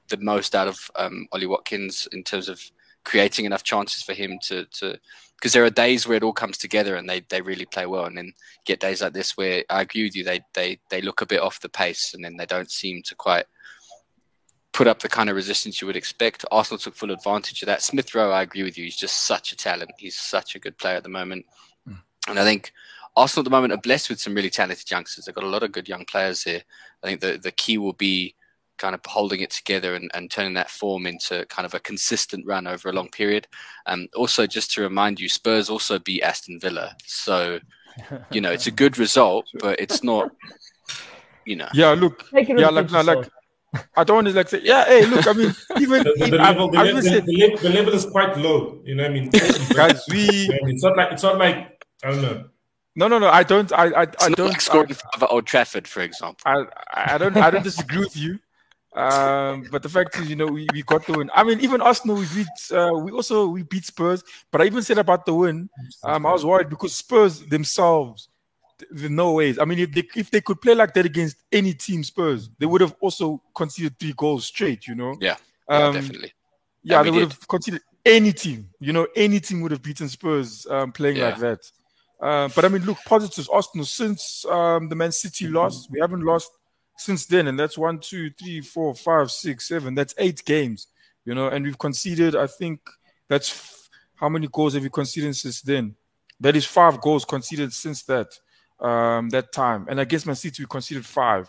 the 0.09 0.19
most 0.19 0.55
out 0.55 0.69
of 0.69 0.91
um, 0.97 1.29
Ollie 1.33 1.47
Watkins 1.47 2.09
in 2.13 2.23
terms 2.23 2.49
of 2.49 2.61
creating 3.05 3.45
enough 3.45 3.63
chances 3.63 4.03
for 4.03 4.13
him 4.15 4.39
to 4.43 4.67
to 4.67 4.99
because 5.37 5.53
there 5.53 5.65
are 5.65 5.71
days 5.71 6.07
where 6.09 6.17
it 6.17 6.23
all 6.23 6.33
comes 6.33 6.59
together 6.59 6.97
and 6.97 7.09
they, 7.09 7.21
they 7.29 7.43
really 7.43 7.67
play 7.67 7.85
well 7.85 8.07
and 8.07 8.17
then 8.17 8.33
get 8.65 8.81
days 8.81 9.03
like 9.03 9.13
this 9.13 9.37
where 9.37 9.63
I 9.69 9.83
agree 9.83 10.05
with 10.05 10.17
you 10.17 10.25
they, 10.25 10.41
they 10.55 10.81
they 10.91 11.03
look 11.03 11.21
a 11.21 11.27
bit 11.27 11.41
off 11.41 11.61
the 11.61 11.69
pace 11.69 12.15
and 12.15 12.25
then 12.25 12.37
they 12.37 12.47
don't 12.47 12.71
seem 12.71 13.03
to 13.05 13.15
quite 13.15 13.45
put 14.73 14.87
up 14.87 15.01
the 15.01 15.09
kind 15.09 15.31
of 15.31 15.37
resistance 15.37 15.81
you 15.81 15.87
would 15.87 15.97
expect. 15.97 16.45
Arsenal 16.51 16.79
took 16.79 16.95
full 16.95 17.11
advantage 17.11 17.63
of 17.63 17.67
that. 17.67 17.81
Smith 17.81 18.15
Rowe, 18.15 18.31
I 18.31 18.43
agree 18.43 18.63
with 18.63 18.77
you. 18.77 18.85
He's 18.85 18.97
just 18.97 19.23
such 19.23 19.51
a 19.53 19.57
talent. 19.57 19.91
He's 19.97 20.17
such 20.17 20.55
a 20.55 20.59
good 20.59 20.77
player 20.77 20.97
at 20.97 21.03
the 21.03 21.09
moment. 21.09 21.47
And 22.29 22.39
I 22.39 22.45
think 22.45 22.73
Arsenal 23.17 23.43
at 23.43 23.45
the 23.45 23.51
moment 23.51 23.73
are 23.73 23.81
blessed 23.81 24.11
with 24.11 24.21
some 24.21 24.35
really 24.35 24.51
talented 24.51 24.91
youngsters. 24.91 25.25
They've 25.25 25.35
got 25.35 25.45
a 25.45 25.49
lot 25.49 25.63
of 25.63 25.73
good 25.73 25.89
young 25.89 26.05
players 26.05 26.43
here. 26.43 26.63
I 27.03 27.07
think 27.07 27.21
the, 27.21 27.39
the 27.39 27.53
key 27.53 27.79
will 27.79 27.95
be 27.95 28.35
kind 28.79 28.95
of 28.95 29.01
holding 29.07 29.41
it 29.41 29.51
together 29.51 29.95
and, 29.95 30.11
and 30.15 30.31
turning 30.31 30.55
that 30.55 30.71
form 30.71 31.07
into 31.07 31.47
kind 31.47 31.65
of 31.65 31.75
a 31.75 31.81
consistent 31.81 32.45
run 32.47 32.67
over 32.67 32.89
a 32.89 32.93
long 32.93 33.09
period. 33.09 33.49
Um, 33.87 34.09
also, 34.15 34.47
just 34.47 34.73
to 34.73 34.83
remind 34.83 35.19
you, 35.19 35.29
Spurs 35.29 35.71
also 35.71 35.99
beat 35.99 36.23
Aston 36.23 36.61
Villa. 36.61 36.95
So, 37.05 37.61
you 38.31 38.41
know, 38.41 38.53
it's 38.53 38.67
a 38.67 38.71
good 38.71 38.99
result, 38.99 39.47
but 39.61 39.81
it's 39.81 40.03
not, 40.03 40.31
you 41.45 41.57
know. 41.57 41.69
Yeah, 41.73 41.93
look. 41.93 42.25
Yeah, 42.33 42.69
like, 42.69 42.91
like, 42.91 43.29
I 43.97 44.05
don't 44.05 44.17
want 44.17 44.29
to 44.29 44.35
like 44.35 44.49
say, 44.49 44.61
yeah, 44.63 44.85
hey, 44.85 45.07
look, 45.07 45.27
I 45.27 45.33
mean, 45.33 45.55
even 45.81 46.03
the, 46.05 46.15
the, 46.17 46.31
the 46.31 46.37
level, 46.37 46.71
the, 46.71 46.79
level, 46.79 47.03
say, 47.03 47.21
the, 47.21 47.37
level, 47.37 47.59
the, 47.59 47.71
level, 47.71 47.95
is 47.95 48.07
quite 48.07 48.37
low. 48.39 48.81
You 48.85 48.95
know 48.95 49.03
what 49.03 49.11
I 49.11 49.15
mean? 49.15 49.31
Guys, 49.75 50.03
we 50.11 50.29
it's 50.31 50.83
not 50.83 50.97
like 50.97 51.13
it's 51.13 51.23
not 51.23 51.39
like 51.39 51.76
I 52.05 52.11
don't 52.11 52.23
know. 52.23 52.45
No, 52.95 53.09
no, 53.09 53.19
no. 53.19 53.29
I 53.29 53.43
don't. 53.43 53.71
I, 53.73 53.87
I, 53.87 54.01
I 54.03 54.29
don't. 54.31 54.49
Like 54.49 54.61
scoring 54.61 54.91
at 54.91 55.31
Old 55.31 55.47
Trafford, 55.47 55.87
for 55.87 56.01
example. 56.01 56.41
I, 56.47 56.65
I 57.15 57.19
don't. 57.19 57.37
I 57.37 57.51
don't 57.51 57.63
disagree 57.63 57.99
with 57.99 58.17
you. 58.17 58.39
Um, 58.97 59.69
but 59.71 59.83
the 59.83 59.91
fact 59.91 60.17
is, 60.19 60.31
you 60.31 60.37
know, 60.37 60.47
we, 60.47 60.67
we 60.73 60.83
got 60.83 61.05
the 61.05 61.13
win. 61.13 61.31
I 61.35 61.45
mean, 61.45 61.61
even 61.61 61.83
Arsenal, 61.83 62.17
we 62.17 62.27
beat. 62.35 62.47
Uh, 62.73 62.93
we 62.95 63.13
also 63.13 63.49
we 63.49 63.63
beat 63.63 63.85
Spurs. 63.85 64.25
But 64.51 64.63
I 64.63 64.65
even 64.65 64.83
said 64.83 64.97
about 64.97 65.27
the 65.27 65.35
win. 65.35 65.69
Um, 66.03 66.25
I 66.25 66.33
was 66.33 66.47
worried 66.47 66.71
because 66.71 66.95
Spurs 66.95 67.41
themselves 67.41 68.29
no 68.91 69.33
ways. 69.33 69.59
I 69.59 69.65
mean, 69.67 69.81
if 69.81 69.93
they, 69.93 70.05
if 70.17 70.31
they 70.31 70.41
could 70.41 70.61
play 70.61 70.75
like 70.75 70.95
that 70.95 71.05
against 71.05 71.37
any 71.53 71.75
team, 71.75 72.03
Spurs, 72.05 72.49
they 72.59 72.67
would 72.67 72.81
have 72.81 72.95
also 73.01 73.43
conceded 73.55 73.99
three 73.99 74.15
goals 74.17 74.47
straight. 74.47 74.87
You 74.87 74.95
know. 74.95 75.17
Yeah. 75.21 75.37
Um, 75.69 75.95
yeah 75.95 76.01
definitely. 76.01 76.33
Yeah, 76.83 77.03
they 77.03 77.11
would 77.11 77.19
did. 77.19 77.33
have 77.33 77.49
conceded 77.49 77.83
any 78.05 78.33
team. 78.33 78.71
You 78.81 78.95
know, 78.95 79.07
any 79.15 79.41
team 79.41 79.61
would 79.61 79.73
have 79.73 79.83
beaten 79.83 80.09
Spurs 80.09 80.67
um, 80.71 80.93
playing 80.93 81.17
yeah. 81.19 81.29
like 81.31 81.39
that. 81.39 81.71
Uh, 82.21 82.49
but 82.55 82.65
I 82.65 82.69
mean, 82.69 82.83
look, 82.83 82.99
positives. 83.05 83.49
Arsenal 83.49 83.85
since 83.85 84.45
um, 84.47 84.89
the 84.89 84.95
Man 84.95 85.13
City 85.13 85.49
loss, 85.49 85.89
we 85.91 86.01
haven't 86.01 86.23
lost 86.25 86.51
since 86.97 87.27
then, 87.27 87.47
and 87.47 87.59
that's 87.59 87.77
one, 87.77 87.99
two, 87.99 88.31
three, 88.31 88.61
four, 88.61 88.95
five, 88.95 89.31
six, 89.31 89.69
seven. 89.69 89.95
That's 89.95 90.15
eight 90.19 90.45
games. 90.45 90.89
You 91.25 91.35
know, 91.35 91.49
and 91.49 91.65
we've 91.65 91.79
conceded. 91.79 92.37
I 92.37 92.47
think 92.47 92.81
that's 93.29 93.51
f- 93.51 93.89
how 94.15 94.29
many 94.29 94.49
goals 94.51 94.75
have 94.75 94.83
we 94.83 94.91
conceded 94.91 95.37
since 95.37 95.61
then? 95.61 95.95
That 96.41 96.57
is 96.57 96.65
five 96.65 97.01
goals 97.01 97.25
conceded 97.25 97.73
since 97.73 98.03
that 98.05 98.29
um, 98.81 99.29
that 99.31 99.53
time. 99.53 99.87
And 99.89 100.01
against 100.01 100.27
Man 100.27 100.37
City, 100.37 100.63
we 100.63 100.67
conceded 100.67 101.05
five. 101.05 101.49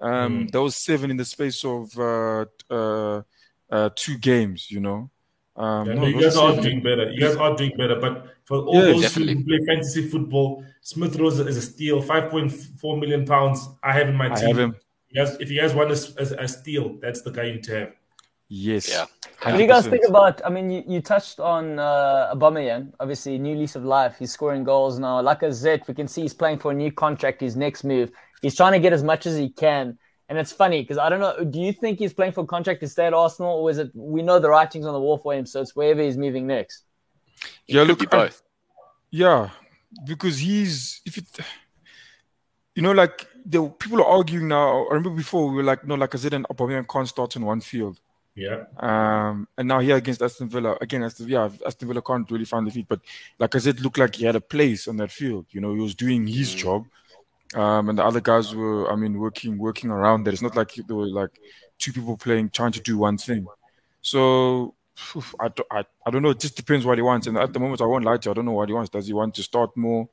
Um, 0.00 0.46
mm. 0.46 0.50
That 0.50 0.62
was 0.62 0.76
seven 0.76 1.10
in 1.10 1.16
the 1.16 1.24
space 1.24 1.64
of 1.64 1.96
uh, 1.98 2.46
uh, 2.70 3.22
uh, 3.70 3.90
two 3.94 4.18
games, 4.18 4.70
you 4.70 4.80
know. 4.80 5.10
Um, 5.54 5.86
yeah, 5.86 5.94
no, 5.94 6.00
no, 6.02 6.06
you 6.06 6.20
guys 6.20 6.36
are 6.36 6.60
doing 6.60 6.82
better. 6.82 7.10
You 7.10 7.20
guys 7.20 7.36
are 7.36 7.54
doing 7.54 7.72
better. 7.76 7.96
But 7.96 8.26
for 8.44 8.58
all 8.58 8.74
yeah, 8.74 8.92
those 8.92 9.02
definitely. 9.02 9.34
who 9.34 9.44
play 9.44 9.58
fantasy 9.66 10.08
football, 10.08 10.64
Smith 10.80 11.16
Rowe 11.16 11.28
is 11.28 11.56
a 11.56 11.62
steal. 11.62 12.00
Five 12.00 12.30
point 12.30 12.50
four 12.52 12.96
million 12.96 13.26
pounds. 13.26 13.68
I 13.82 13.92
have 13.92 14.08
in 14.08 14.16
my 14.16 14.32
I 14.32 14.34
team. 14.34 14.48
Have 14.48 14.58
him. 14.58 14.76
Yes, 15.10 15.36
if 15.40 15.50
you 15.50 15.60
guys 15.60 15.74
want 15.74 15.90
a, 15.90 16.42
a, 16.42 16.48
steal, 16.48 16.96
that's 17.02 17.20
the 17.20 17.30
guy 17.30 17.44
you 17.44 17.52
need 17.52 17.64
to 17.64 17.80
have. 17.80 17.92
Yes. 18.48 18.88
Yeah. 18.88 19.04
What 19.42 19.56
do 19.56 19.62
you 19.62 19.68
guys 19.68 19.86
think 19.86 20.06
about? 20.08 20.40
I 20.44 20.48
mean, 20.48 20.70
you, 20.70 20.82
you 20.86 21.00
touched 21.02 21.38
on 21.38 21.78
uh, 21.78 22.32
Aubameyang. 22.34 22.92
Obviously, 22.98 23.38
new 23.38 23.54
lease 23.54 23.76
of 23.76 23.84
life. 23.84 24.16
He's 24.18 24.32
scoring 24.32 24.64
goals 24.64 24.98
now. 24.98 25.20
Like 25.20 25.42
a 25.42 25.46
Lacazette, 25.46 25.86
we 25.86 25.94
can 25.94 26.08
see 26.08 26.22
he's 26.22 26.32
playing 26.32 26.60
for 26.60 26.70
a 26.70 26.74
new 26.74 26.90
contract. 26.92 27.42
His 27.42 27.56
next 27.56 27.84
move, 27.84 28.10
he's 28.40 28.54
trying 28.54 28.72
to 28.72 28.78
get 28.78 28.94
as 28.94 29.02
much 29.02 29.26
as 29.26 29.36
he 29.36 29.50
can. 29.50 29.98
And 30.32 30.38
it's 30.38 30.50
funny 30.50 30.80
because 30.80 30.96
I 30.96 31.10
don't 31.10 31.20
know. 31.20 31.44
Do 31.44 31.60
you 31.60 31.74
think 31.74 31.98
he's 31.98 32.14
playing 32.14 32.32
for 32.32 32.40
a 32.40 32.46
contract 32.46 32.80
to 32.80 32.88
stay 32.88 33.04
at 33.04 33.12
Arsenal, 33.12 33.52
or 33.52 33.70
is 33.70 33.76
it 33.76 33.90
we 33.92 34.22
know 34.22 34.38
the 34.38 34.48
writings 34.48 34.86
on 34.86 34.94
the 34.94 34.98
wall 34.98 35.18
for 35.18 35.34
him, 35.34 35.44
so 35.44 35.60
it's 35.60 35.76
wherever 35.76 36.00
he's 36.00 36.16
moving 36.16 36.46
next? 36.46 36.84
It 37.68 37.74
yeah, 37.74 37.82
look, 37.82 37.98
both. 38.10 38.40
I, 38.42 38.76
yeah, 39.10 39.50
because 40.06 40.38
he's 40.38 41.02
if 41.04 41.18
it, 41.18 41.26
you 42.74 42.80
know, 42.80 42.92
like 42.92 43.28
the 43.44 43.68
people 43.68 44.00
are 44.00 44.06
arguing 44.06 44.48
now. 44.48 44.86
I 44.86 44.94
remember 44.94 45.10
before 45.10 45.50
we 45.50 45.56
were 45.56 45.64
like, 45.64 45.86
no, 45.86 45.96
like 45.96 46.14
I 46.14 46.18
said, 46.18 46.32
and 46.32 46.48
Aubameyang 46.48 46.88
can't 46.88 47.06
start 47.06 47.36
in 47.36 47.44
one 47.44 47.60
field. 47.60 48.00
Yeah. 48.34 48.64
Um, 48.78 49.46
and 49.58 49.68
now 49.68 49.80
here 49.80 49.96
against 49.96 50.22
Aston 50.22 50.48
Villa, 50.48 50.78
again, 50.80 51.02
Aston, 51.02 51.28
yeah, 51.28 51.50
Aston 51.66 51.88
Villa 51.88 52.00
can't 52.00 52.30
really 52.30 52.46
find 52.46 52.66
the 52.66 52.70
feet, 52.70 52.86
but 52.88 53.00
like 53.38 53.54
I 53.54 53.58
said, 53.58 53.82
looked 53.82 53.98
like 53.98 54.14
he 54.14 54.24
had 54.24 54.36
a 54.36 54.40
place 54.40 54.88
on 54.88 54.96
that 54.96 55.12
field. 55.12 55.44
You 55.50 55.60
know, 55.60 55.74
he 55.74 55.80
was 55.82 55.94
doing 55.94 56.26
his 56.26 56.54
mm. 56.54 56.56
job. 56.56 56.86
Um, 57.54 57.88
and 57.90 57.98
the 57.98 58.04
other 58.04 58.20
guys 58.20 58.54
were, 58.54 58.90
I 58.90 58.96
mean, 58.96 59.18
working 59.18 59.58
working 59.58 59.90
around 59.90 60.24
that. 60.24 60.32
It's 60.32 60.42
not 60.42 60.56
like 60.56 60.74
there 60.74 60.96
were 60.96 61.06
like 61.06 61.38
two 61.78 61.92
people 61.92 62.16
playing 62.16 62.50
trying 62.50 62.72
to 62.72 62.80
do 62.80 62.98
one 62.98 63.18
thing. 63.18 63.46
So 64.00 64.74
I, 65.40 65.50
I, 65.70 65.84
I 66.06 66.10
don't 66.10 66.22
know. 66.22 66.30
It 66.30 66.40
just 66.40 66.56
depends 66.56 66.86
what 66.86 66.98
he 66.98 67.02
wants. 67.02 67.26
And 67.26 67.36
at 67.36 67.52
the 67.52 67.60
moment, 67.60 67.80
I 67.80 67.86
won't 67.86 68.04
lie 68.04 68.16
to 68.16 68.28
you. 68.28 68.30
I 68.30 68.34
don't 68.34 68.44
know 68.44 68.52
what 68.52 68.68
he 68.68 68.74
wants. 68.74 68.90
Does 68.90 69.06
he 69.06 69.12
want 69.12 69.34
to 69.34 69.42
start 69.42 69.76
more? 69.76 70.08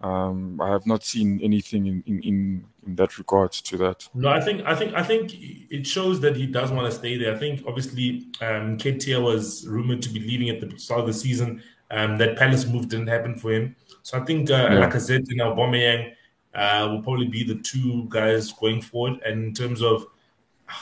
Um, 0.00 0.60
I 0.60 0.68
have 0.70 0.86
not 0.86 1.02
seen 1.02 1.40
anything 1.42 1.86
in, 1.86 2.04
in, 2.06 2.22
in, 2.22 2.64
in 2.86 2.94
that 2.94 3.18
regard 3.18 3.50
to 3.52 3.76
that. 3.78 4.08
No, 4.14 4.28
I 4.28 4.40
think 4.40 4.64
I 4.64 4.74
think 4.74 4.94
I 4.94 5.02
think 5.02 5.34
it 5.34 5.86
shows 5.86 6.20
that 6.20 6.36
he 6.36 6.46
does 6.46 6.70
want 6.70 6.90
to 6.90 6.96
stay 6.96 7.18
there. 7.18 7.34
I 7.34 7.38
think 7.38 7.64
obviously 7.66 8.28
um, 8.40 8.78
was 9.22 9.66
rumored 9.66 10.02
to 10.02 10.08
be 10.10 10.20
leaving 10.20 10.50
at 10.50 10.60
the 10.60 10.78
start 10.78 11.00
of 11.00 11.06
the 11.06 11.12
season. 11.12 11.62
Um, 11.90 12.18
that 12.18 12.36
Palace 12.36 12.66
move 12.66 12.88
didn't 12.88 13.06
happen 13.06 13.38
for 13.38 13.50
him. 13.50 13.74
So 14.02 14.20
I 14.20 14.24
think 14.24 14.50
uh, 14.50 14.68
yeah. 14.70 14.86
Lacazette 14.86 15.26
and 15.30 15.40
Aubameyang 15.40 16.12
uh, 16.58 16.88
will 16.90 17.02
probably 17.02 17.28
be 17.28 17.44
the 17.44 17.54
two 17.56 18.06
guys 18.08 18.52
going 18.52 18.82
forward. 18.82 19.20
And 19.24 19.44
in 19.44 19.54
terms 19.54 19.80
of 19.80 20.06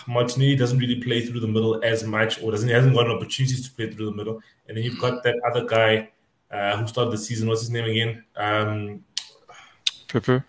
Martinelli 0.06 0.56
doesn't 0.56 0.78
really 0.78 1.00
play 1.02 1.20
through 1.24 1.40
the 1.40 1.48
middle 1.48 1.84
as 1.84 2.02
much, 2.04 2.42
or 2.42 2.50
doesn't 2.50 2.68
he 2.68 2.74
hasn't 2.74 2.94
got 2.94 3.10
opportunities 3.10 3.68
to 3.68 3.74
play 3.74 3.90
through 3.90 4.06
the 4.06 4.16
middle. 4.16 4.40
And 4.66 4.76
then 4.76 4.84
you've 4.84 4.98
got 4.98 5.22
that 5.24 5.36
other 5.48 5.64
guy 5.64 6.10
uh, 6.50 6.76
who 6.78 6.86
started 6.86 7.12
the 7.12 7.18
season. 7.18 7.48
What's 7.48 7.60
his 7.60 7.70
name 7.70 7.84
again? 7.84 8.24
Um, 8.36 9.04
Pepe. 10.08 10.42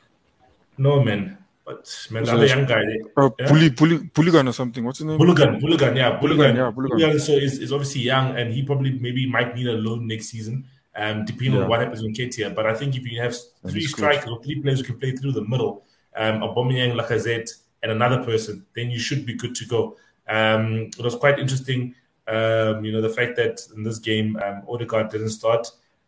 No 0.78 1.04
man, 1.04 1.38
but 1.66 2.08
man, 2.12 2.24
the 2.24 2.32
other 2.32 2.46
young 2.46 2.66
guy. 2.66 2.84
Uh, 3.18 3.30
yeah? 3.40 3.48
Bully, 3.50 3.70
Bully, 3.72 3.98
Bulligan 3.98 4.48
or 4.48 4.54
something. 4.54 4.86
What's 4.86 5.00
his 5.00 5.08
name? 5.08 5.20
Bulligan, 5.20 5.60
Bulligan, 5.60 5.98
yeah, 5.98 6.20
Bulligan. 6.20 6.56
yeah, 6.56 6.72
Bulligan. 6.72 7.20
so 7.20 7.34
is, 7.34 7.58
is 7.58 7.74
obviously 7.74 8.02
young, 8.02 8.38
and 8.38 8.54
he 8.54 8.64
probably 8.64 8.92
maybe 9.00 9.28
might 9.28 9.56
need 9.56 9.68
a 9.68 9.74
loan 9.74 10.08
next 10.08 10.28
season 10.28 10.66
um, 10.98 11.26
depending 11.26 11.54
yeah. 11.54 11.62
on 11.62 11.70
what 11.70 11.80
happens 11.80 12.02
with 12.02 12.14
Nketiah. 12.14 12.54
But 12.54 12.66
I 12.66 12.74
think 12.74 12.96
if 12.96 13.06
you 13.06 13.22
have 13.22 13.36
three 13.70 13.86
strikers 13.86 14.30
or 14.30 14.42
three 14.44 14.60
players 14.62 14.80
who 14.80 14.86
can 14.86 15.00
play 15.00 15.12
through 15.12 15.34
the 15.34 15.44
middle, 15.46 15.86
um, 16.16 16.42
Aubameyang, 16.42 17.00
Lacazette, 17.00 17.52
and 17.84 17.92
another 17.92 18.24
person, 18.24 18.66
then 18.76 18.90
you 18.90 19.00
should 19.00 19.26
be 19.26 19.36
good 19.36 19.56
to 19.56 19.66
go. 19.66 19.98
Um, 20.28 20.90
it 20.98 21.00
was 21.00 21.16
quite 21.16 21.40
interesting, 21.40 21.94
um, 22.28 22.84
you 22.84 22.92
know, 22.92 23.02
the 23.02 23.10
fact 23.10 23.36
that 23.38 23.62
in 23.76 23.84
this 23.84 24.00
game, 24.00 24.38
um, 24.44 24.64
Odegaard 24.68 25.10
didn't 25.12 25.30
start. 25.30 25.68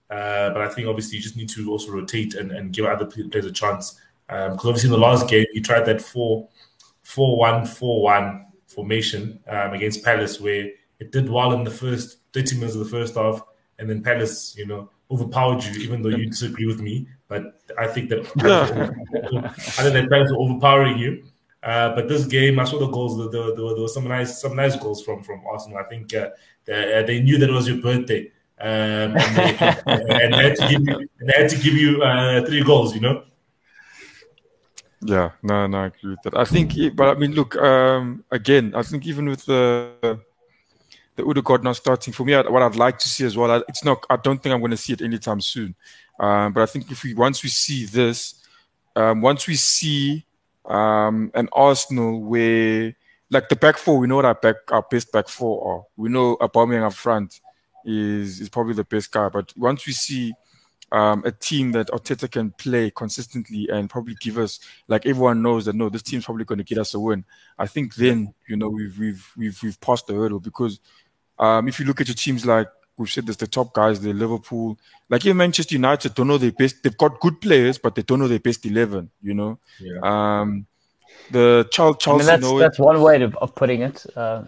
Uh, 0.09 0.49
but 0.49 0.61
I 0.63 0.69
think 0.69 0.87
obviously 0.87 1.17
you 1.17 1.23
just 1.23 1.37
need 1.37 1.49
to 1.49 1.69
also 1.69 1.91
rotate 1.91 2.33
and, 2.33 2.51
and 2.51 2.73
give 2.73 2.85
other 2.85 3.05
players 3.05 3.45
a 3.45 3.51
chance. 3.51 4.01
Because 4.27 4.51
um, 4.51 4.69
obviously 4.69 4.87
in 4.87 4.93
the 4.93 4.97
last 4.97 5.29
game, 5.29 5.45
you 5.53 5.61
tried 5.61 5.85
that 5.85 6.01
4 6.01 6.47
4 7.03 7.37
1 7.37 7.65
4 7.65 8.01
1 8.01 8.45
formation 8.67 9.39
um, 9.47 9.73
against 9.73 10.03
Palace, 10.03 10.39
where 10.41 10.69
it 10.99 11.11
did 11.11 11.29
well 11.29 11.53
in 11.53 11.63
the 11.63 11.71
first 11.71 12.17
30 12.33 12.55
minutes 12.55 12.75
of 12.75 12.83
the 12.83 12.89
first 12.89 13.15
half 13.15 13.43
and 13.79 13.89
then 13.89 14.03
Palace, 14.03 14.55
you 14.57 14.65
know, 14.65 14.89
overpowered 15.09 15.63
you, 15.63 15.81
even 15.81 16.01
though 16.01 16.09
you 16.09 16.25
disagree 16.27 16.67
with 16.67 16.81
me. 16.81 17.07
But 17.27 17.61
I 17.77 17.87
think 17.87 18.09
that 18.09 18.19
I 18.37 19.83
think 19.83 19.93
that 19.93 20.07
Palace 20.09 20.31
were 20.31 20.37
overpowering 20.37 20.97
you. 20.97 21.23
Uh, 21.61 21.93
but 21.93 22.07
this 22.07 22.25
game, 22.25 22.59
I 22.59 22.63
saw 22.63 22.79
the 22.79 22.87
goals. 22.87 23.17
There, 23.17 23.29
there, 23.29 23.53
there, 23.55 23.65
were 23.65 23.87
some 23.87 24.07
nice, 24.07 24.41
some 24.41 24.55
nice 24.55 24.75
goals 24.75 25.03
from 25.03 25.23
from 25.23 25.41
Arsenal. 25.51 25.77
I 25.77 25.83
think 25.83 26.13
uh, 26.13 26.29
they, 26.65 26.95
uh, 26.95 27.03
they, 27.05 27.19
knew 27.21 27.37
that 27.37 27.49
it 27.49 27.53
was 27.53 27.67
your 27.67 27.81
birthday, 27.81 28.31
um, 28.61 29.17
and, 29.17 29.35
they, 29.35 29.57
and, 29.85 30.33
they, 30.33 30.43
had 30.43 30.55
to 30.55 30.67
give 30.69 30.81
you, 30.87 31.09
they 31.19 31.33
had 31.35 31.49
to 31.49 31.57
give 31.57 31.73
you 31.73 32.01
uh, 32.01 32.45
three 32.45 32.63
goals. 32.63 32.95
You 32.95 33.01
know. 33.01 33.23
Yeah, 35.01 35.31
no, 35.43 35.67
no, 35.67 35.77
I 35.79 35.85
agree 35.87 36.11
with 36.11 36.21
that. 36.23 36.37
I 36.37 36.45
think, 36.45 36.95
but 36.95 37.15
I 37.15 37.19
mean, 37.19 37.33
look, 37.33 37.55
um, 37.55 38.23
again, 38.31 38.73
I 38.75 38.83
think 38.83 39.05
even 39.05 39.27
with 39.29 39.45
the 39.45 40.19
the 41.19 41.25
Odegaard 41.25 41.63
not 41.63 41.75
starting 41.75 42.13
for 42.13 42.23
me, 42.23 42.33
what 42.35 42.61
I'd 42.61 42.75
like 42.75 42.97
to 42.99 43.09
see 43.09 43.25
as 43.25 43.35
well. 43.35 43.63
It's 43.67 43.83
not. 43.83 44.05
I 44.09 44.15
don't 44.15 44.41
think 44.41 44.53
I'm 44.53 44.61
going 44.61 44.71
to 44.71 44.77
see 44.77 44.93
it 44.93 45.01
anytime 45.01 45.41
soon. 45.41 45.75
Um, 46.19 46.53
but 46.53 46.63
I 46.63 46.65
think 46.65 46.89
if 46.91 47.03
we 47.03 47.13
once 47.13 47.43
we 47.43 47.49
see 47.49 47.85
this, 47.85 48.35
um, 48.95 49.21
once 49.21 49.47
we 49.47 49.55
see 49.55 50.25
um, 50.65 51.31
an 51.33 51.49
Arsenal 51.51 52.21
where 52.21 52.95
like 53.29 53.49
the 53.49 53.55
back 53.55 53.77
four, 53.77 53.99
we 53.99 54.07
know 54.07 54.15
what 54.15 54.25
our 54.25 54.35
back 54.35 54.55
our 54.69 54.85
best 54.89 55.11
back 55.11 55.27
four 55.27 55.73
are. 55.73 55.83
We 55.97 56.09
know 56.09 56.37
Aubameyang 56.37 56.83
up 56.83 56.93
front 56.93 57.41
is 57.85 58.39
is 58.39 58.49
probably 58.49 58.73
the 58.73 58.85
best 58.85 59.11
guy. 59.11 59.27
But 59.29 59.53
once 59.57 59.85
we 59.85 59.93
see 59.93 60.33
um, 60.91 61.23
a 61.25 61.31
team 61.31 61.73
that 61.73 61.87
Arteta 61.87 62.31
can 62.31 62.51
play 62.51 62.91
consistently 62.91 63.67
and 63.69 63.89
probably 63.89 64.15
give 64.21 64.37
us 64.37 64.59
like 64.87 65.05
everyone 65.05 65.41
knows 65.41 65.65
that 65.65 65.75
no, 65.75 65.89
this 65.89 66.01
team's 66.01 66.25
probably 66.25 66.45
going 66.45 66.57
to 66.59 66.63
get 66.63 66.77
us 66.77 66.93
a 66.93 66.99
win. 66.99 67.25
I 67.57 67.67
think 67.67 67.95
then 67.95 68.33
you 68.47 68.55
know 68.55 68.69
we've 68.69 68.97
we've 68.97 69.31
we've 69.37 69.61
we've 69.61 69.81
passed 69.81 70.07
the 70.07 70.13
hurdle 70.13 70.39
because 70.39 70.79
um, 71.39 71.67
if 71.67 71.79
you 71.79 71.85
look 71.85 72.01
at 72.01 72.07
your 72.07 72.15
teams 72.15 72.45
like 72.45 72.67
we've 72.97 73.09
said, 73.09 73.25
there's 73.25 73.37
the 73.37 73.47
top 73.47 73.73
guys, 73.73 74.01
the 74.01 74.13
Liverpool, 74.13 74.77
like 75.09 75.25
in 75.25 75.37
Manchester 75.37 75.75
United, 75.75 76.13
don't 76.13 76.27
know 76.27 76.37
their 76.37 76.51
best. 76.51 76.83
They've 76.83 76.97
got 76.97 77.19
good 77.19 77.39
players, 77.41 77.77
but 77.77 77.95
they 77.95 78.01
don't 78.01 78.19
know 78.19 78.27
their 78.27 78.39
best 78.39 78.65
eleven. 78.65 79.09
You 79.21 79.33
know, 79.33 79.59
yeah. 79.79 79.99
um, 80.03 80.67
the 81.31 81.67
Chelsea 81.71 82.11
I 82.11 82.17
mean, 82.17 82.25
that's, 82.25 82.41
know 82.41 82.59
that's 82.59 82.79
one 82.79 83.01
way 83.01 83.21
of, 83.21 83.35
of 83.37 83.55
putting 83.55 83.81
it. 83.81 84.05
Uh, 84.15 84.43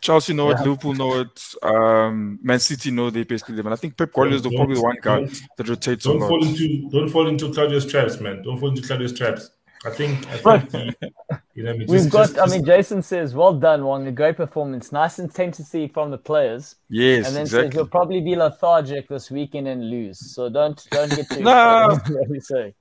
Chelsea 0.00 0.32
know 0.32 0.50
yeah. 0.50 0.60
it, 0.60 0.64
Liverpool 0.64 0.94
know 0.94 1.20
it, 1.20 1.54
um, 1.62 2.38
Man 2.42 2.60
City 2.60 2.90
know 2.90 3.10
they 3.10 3.24
best 3.24 3.48
eleven. 3.48 3.72
I 3.72 3.76
think 3.76 3.96
Pep 3.96 4.12
Guardiola 4.12 4.36
is 4.36 4.54
probably 4.54 4.76
the 4.76 4.82
one 4.82 4.96
guy 5.02 5.28
that 5.56 5.68
rotates. 5.68 6.04
Don't 6.04 6.20
fall 6.20 6.44
into 6.44 6.88
don't 6.90 7.08
fall 7.08 7.26
into 7.26 7.52
Claudio's 7.52 7.86
traps, 7.86 8.20
man. 8.20 8.42
Don't 8.42 8.60
fall 8.60 8.68
into 8.68 8.82
Claudio's 8.82 9.16
traps. 9.16 9.50
I 9.84 9.90
think, 9.90 10.26
I 10.28 10.58
think 10.58 10.72
he, 10.72 11.06
you 11.54 11.62
know, 11.62 11.72
we've 11.72 11.88
just, 11.88 12.10
got. 12.10 12.34
Just, 12.34 12.38
I 12.38 12.46
mean, 12.46 12.64
Jason 12.64 13.00
says, 13.00 13.34
"Well 13.34 13.54
done, 13.54 13.84
Wong. 13.84 14.06
A 14.08 14.12
great 14.12 14.36
performance. 14.36 14.90
Nice 14.90 15.18
intensity 15.20 15.86
from 15.86 16.10
the 16.10 16.18
players." 16.18 16.76
Yes, 16.88 17.26
and 17.26 17.36
then 17.36 17.42
exactly. 17.42 17.68
says 17.68 17.74
you'll 17.74 17.86
probably 17.86 18.20
be 18.20 18.34
lethargic 18.34 19.08
this 19.08 19.30
weekend 19.30 19.68
and 19.68 19.88
lose. 19.88 20.34
So 20.34 20.48
don't 20.48 20.84
don't 20.90 21.14
get 21.14 21.30
too. 21.30 21.40
no. 21.42 21.98
say. 22.40 22.74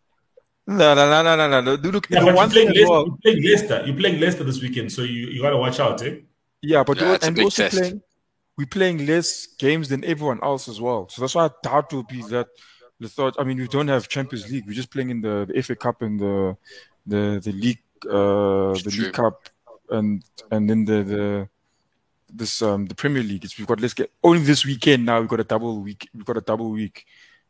No, 0.70 0.94
no, 0.94 1.24
no, 1.24 1.36
no, 1.36 1.48
no, 1.48 1.62
no. 1.62 1.74
Look, 1.76 2.10
yeah, 2.10 2.20
but 2.20 2.36
you're 2.36 2.50
playing, 2.50 2.68
Leicester, 2.68 2.90
well, 2.90 3.06
you're 3.06 3.18
playing 3.24 3.44
Leicester. 3.44 3.84
You're 3.86 3.96
playing 3.96 4.20
Leicester 4.20 4.44
this 4.44 4.62
weekend, 4.62 4.92
so 4.92 5.02
you, 5.04 5.28
you 5.28 5.42
got 5.42 5.52
to 5.52 5.58
watch 5.58 5.80
out, 5.80 6.02
eh? 6.04 6.18
Yeah, 6.62 6.84
but 6.84 7.00
yeah, 7.00 7.18
and 7.22 7.40
also 7.40 7.64
test. 7.64 7.78
playing, 7.78 8.02
we're 8.58 8.66
playing 8.66 9.06
less 9.06 9.48
games 9.58 9.88
than 9.88 10.04
everyone 10.04 10.40
else 10.44 10.68
as 10.68 10.82
well. 10.82 11.08
So 11.08 11.22
that's 11.22 11.36
why 11.36 11.46
I 11.46 11.50
doubt 11.64 11.94
will 11.94 12.04
be 12.04 12.22
that 12.24 12.48
the 13.00 13.10
thought. 13.10 13.36
I 13.40 13.44
mean, 13.44 13.58
we 13.58 13.68
don't 13.68 13.88
have 13.88 14.08
Champions 14.08 14.50
League. 14.52 14.66
We're 14.66 14.74
just 14.74 14.92
playing 14.92 15.10
in 15.10 15.22
the, 15.22 15.46
the 15.48 15.62
FA 15.62 15.76
Cup 15.76 16.02
and 16.02 16.20
the 16.20 16.58
the 17.06 17.42
the 17.44 17.52
league 17.52 17.82
uh, 18.06 18.74
the 18.74 18.96
League 18.98 19.14
Cup 19.14 19.50
and 19.90 20.24
and 20.52 20.70
then 20.70 20.86
the 20.86 21.04
the 21.04 21.50
this 22.30 22.62
um 22.62 22.86
the 22.86 22.96
Premier 22.96 23.24
League. 23.24 23.46
It's, 23.46 23.58
we've 23.58 23.68
got 23.68 23.80
let's 23.80 23.94
get 23.94 24.12
only 24.24 24.42
this 24.42 24.66
weekend 24.66 25.06
now. 25.06 25.20
We've 25.20 25.30
got 25.30 25.40
a 25.40 25.46
double 25.46 25.82
week. 25.82 26.10
We've 26.14 26.26
got 26.26 26.38
a 26.38 26.42
double 26.42 26.72
week. 26.72 27.06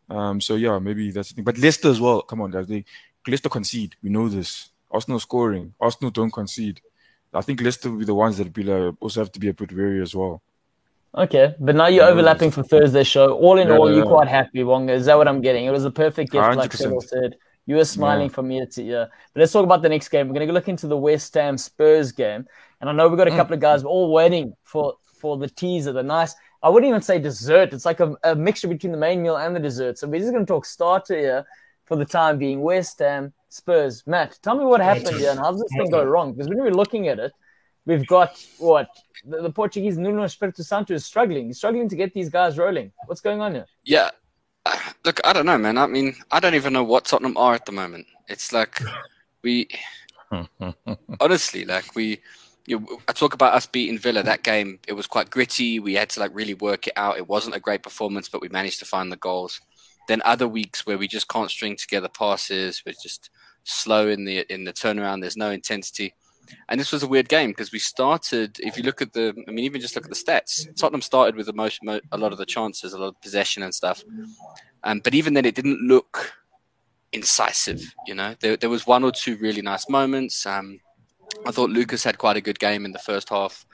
Um, 0.09 0.39
so 0.39 0.55
yeah, 0.55 0.79
maybe 0.79 1.11
that's 1.11 1.29
the 1.29 1.35
thing. 1.35 1.43
But 1.43 1.57
Leicester 1.57 1.89
as 1.89 1.99
well. 1.99 2.21
Come 2.21 2.41
on, 2.41 2.51
guys. 2.51 2.67
They 2.67 2.85
Leicester 3.27 3.49
concede. 3.49 3.95
We 4.01 4.09
know 4.09 4.29
this. 4.29 4.69
Arsenal 4.89 5.19
scoring. 5.19 5.73
Arsenal 5.79 6.11
don't 6.11 6.31
concede. 6.31 6.81
I 7.33 7.41
think 7.41 7.61
Leicester 7.61 7.91
will 7.91 7.99
be 7.99 8.05
the 8.05 8.15
ones 8.15 8.37
that 8.37 8.53
be 8.53 8.63
like, 8.63 8.95
also 9.01 9.19
have 9.19 9.31
to 9.33 9.39
be 9.39 9.49
a 9.49 9.53
bit 9.53 9.73
wary 9.73 10.01
as 10.01 10.15
well. 10.15 10.41
Okay, 11.15 11.55
but 11.59 11.75
now 11.75 11.87
you're 11.87 12.05
overlapping 12.05 12.51
for 12.51 12.63
Thursday's 12.63 13.07
show. 13.07 13.33
All 13.33 13.57
in 13.57 13.69
yeah, 13.69 13.77
all, 13.77 13.89
you're 13.89 14.03
yeah. 14.03 14.11
quite 14.11 14.27
happy, 14.27 14.63
Wonga. 14.63 14.93
Is 14.93 15.05
that 15.05 15.17
what 15.17 15.27
I'm 15.27 15.41
getting? 15.41 15.65
It 15.65 15.71
was 15.71 15.85
a 15.85 15.91
perfect 15.91 16.31
gift, 16.31 16.45
100%. 16.45 16.55
like 16.55 16.73
Cyril 16.73 17.01
said. 17.01 17.35
You 17.65 17.75
were 17.75 17.85
smiling 17.85 18.27
yeah. 18.27 18.33
from 18.33 18.51
ear 18.51 18.65
to 18.65 18.83
ear. 18.83 19.09
But 19.33 19.39
let's 19.41 19.51
talk 19.51 19.63
about 19.63 19.81
the 19.81 19.89
next 19.89 20.09
game. 20.09 20.27
We're 20.27 20.35
going 20.35 20.47
to 20.47 20.53
look 20.53 20.69
into 20.69 20.87
the 20.87 20.97
West 20.97 21.33
Ham 21.33 21.57
Spurs 21.57 22.11
game. 22.11 22.45
And 22.79 22.89
I 22.89 22.93
know 22.93 23.09
we've 23.09 23.17
got 23.17 23.27
a 23.27 23.31
mm. 23.31 23.35
couple 23.35 23.55
of 23.55 23.59
guys 23.59 23.83
all 23.83 24.13
waiting 24.13 24.53
for, 24.63 24.93
for 25.03 25.37
the 25.37 25.49
teaser, 25.49 25.91
the 25.91 26.03
nice, 26.03 26.33
I 26.63 26.69
wouldn't 26.69 26.89
even 26.89 27.01
say 27.01 27.19
dessert. 27.19 27.73
It's 27.73 27.85
like 27.85 27.99
a, 27.99 28.15
a 28.23 28.35
mixture 28.35 28.67
between 28.67 28.91
the 28.91 28.97
main 28.97 29.21
meal 29.21 29.37
and 29.37 29.55
the 29.55 29.59
dessert. 29.59 29.97
So 29.97 30.07
we're 30.07 30.19
just 30.19 30.31
going 30.31 30.45
to 30.45 30.49
talk 30.49 30.65
starter 30.65 31.17
here 31.17 31.45
for 31.85 31.97
the 31.97 32.05
time 32.05 32.37
being. 32.37 32.61
West 32.61 32.99
Ham 32.99 33.33
Spurs. 33.49 34.03
Matt, 34.07 34.39
tell 34.41 34.57
me 34.57 34.65
what 34.65 34.81
happened 34.81 35.17
here 35.17 35.31
and 35.31 35.39
how 35.39 35.51
does 35.51 35.61
this 35.61 35.71
thing 35.77 35.89
go 35.89 36.03
wrong? 36.03 36.33
Because 36.33 36.47
when 36.47 36.57
we 36.57 36.63
were 36.63 36.75
looking 36.75 37.07
at 37.07 37.19
it, 37.19 37.33
We've 37.87 38.05
got 38.05 38.45
what 38.57 38.89
the, 39.25 39.41
the 39.41 39.49
Portuguese 39.49 39.97
Nuno 39.97 40.23
Espirito 40.23 40.61
Santo 40.61 40.93
is 40.93 41.05
struggling. 41.05 41.47
He's 41.47 41.57
struggling 41.57 41.87
to 41.87 41.95
get 41.95 42.13
these 42.13 42.27
guys 42.29 42.57
rolling. 42.57 42.91
What's 43.05 43.21
going 43.21 43.39
on 43.39 43.55
here? 43.55 43.65
Yeah, 43.85 44.09
look, 45.05 45.21
I 45.25 45.31
don't 45.31 45.45
know, 45.45 45.57
man. 45.57 45.77
I 45.77 45.87
mean, 45.87 46.13
I 46.29 46.41
don't 46.41 46.53
even 46.53 46.73
know 46.73 46.83
what 46.83 47.05
Tottenham 47.05 47.37
are 47.37 47.55
at 47.55 47.65
the 47.65 47.71
moment. 47.71 48.05
It's 48.27 48.51
like 48.51 48.81
we, 49.41 49.69
honestly, 51.19 51.65
like 51.65 51.95
we. 51.95 52.19
You 52.69 52.81
know, 52.81 52.99
I 53.07 53.13
talk 53.13 53.33
about 53.33 53.53
us 53.53 53.65
beating 53.65 53.97
Villa. 53.97 54.21
That 54.21 54.43
game, 54.43 54.79
it 54.85 54.91
was 54.91 55.07
quite 55.07 55.29
gritty. 55.29 55.79
We 55.79 55.93
had 55.93 56.09
to 56.09 56.19
like 56.19 56.35
really 56.35 56.55
work 56.55 56.87
it 56.87 56.93
out. 56.97 57.15
It 57.15 57.25
wasn't 57.25 57.55
a 57.55 57.61
great 57.61 57.81
performance, 57.81 58.27
but 58.27 58.41
we 58.41 58.49
managed 58.49 58.79
to 58.79 58.85
find 58.85 59.09
the 59.09 59.15
goals. 59.15 59.61
Then 60.09 60.21
other 60.25 60.49
weeks 60.49 60.85
where 60.85 60.97
we 60.97 61.07
just 61.07 61.29
can't 61.29 61.49
string 61.49 61.77
together 61.77 62.09
passes. 62.09 62.83
We're 62.85 62.95
just 63.01 63.29
slow 63.63 64.09
in 64.09 64.25
the 64.25 64.39
in 64.53 64.65
the 64.65 64.73
turnaround. 64.73 65.21
There's 65.21 65.37
no 65.37 65.51
intensity. 65.51 66.13
And 66.69 66.79
this 66.79 66.91
was 66.91 67.03
a 67.03 67.07
weird 67.07 67.29
game 67.29 67.51
because 67.51 67.71
we 67.71 67.79
started. 67.79 68.57
If 68.59 68.77
you 68.77 68.83
look 68.83 69.01
at 69.01 69.13
the, 69.13 69.33
I 69.47 69.51
mean, 69.51 69.65
even 69.65 69.81
just 69.81 69.95
look 69.95 70.05
at 70.05 70.11
the 70.11 70.15
stats. 70.15 70.67
Tottenham 70.75 71.01
started 71.01 71.35
with 71.35 71.45
the 71.45 71.53
most, 71.53 71.81
a 71.83 72.17
lot 72.17 72.31
of 72.31 72.37
the 72.37 72.45
chances, 72.45 72.93
a 72.93 72.97
lot 72.97 73.07
of 73.07 73.21
possession 73.21 73.63
and 73.63 73.73
stuff. 73.73 74.03
Um, 74.83 74.99
but 75.03 75.13
even 75.13 75.33
then, 75.33 75.45
it 75.45 75.55
didn't 75.55 75.81
look 75.81 76.33
incisive. 77.11 77.93
You 78.05 78.15
know, 78.15 78.35
there, 78.39 78.57
there 78.57 78.69
was 78.69 78.87
one 78.87 79.03
or 79.03 79.11
two 79.11 79.37
really 79.37 79.61
nice 79.61 79.89
moments. 79.89 80.45
Um, 80.45 80.79
I 81.45 81.51
thought 81.51 81.69
Lucas 81.69 82.03
had 82.03 82.17
quite 82.17 82.37
a 82.37 82.41
good 82.41 82.59
game 82.59 82.85
in 82.85 82.91
the 82.91 82.99
first 82.99 83.29
half. 83.29 83.65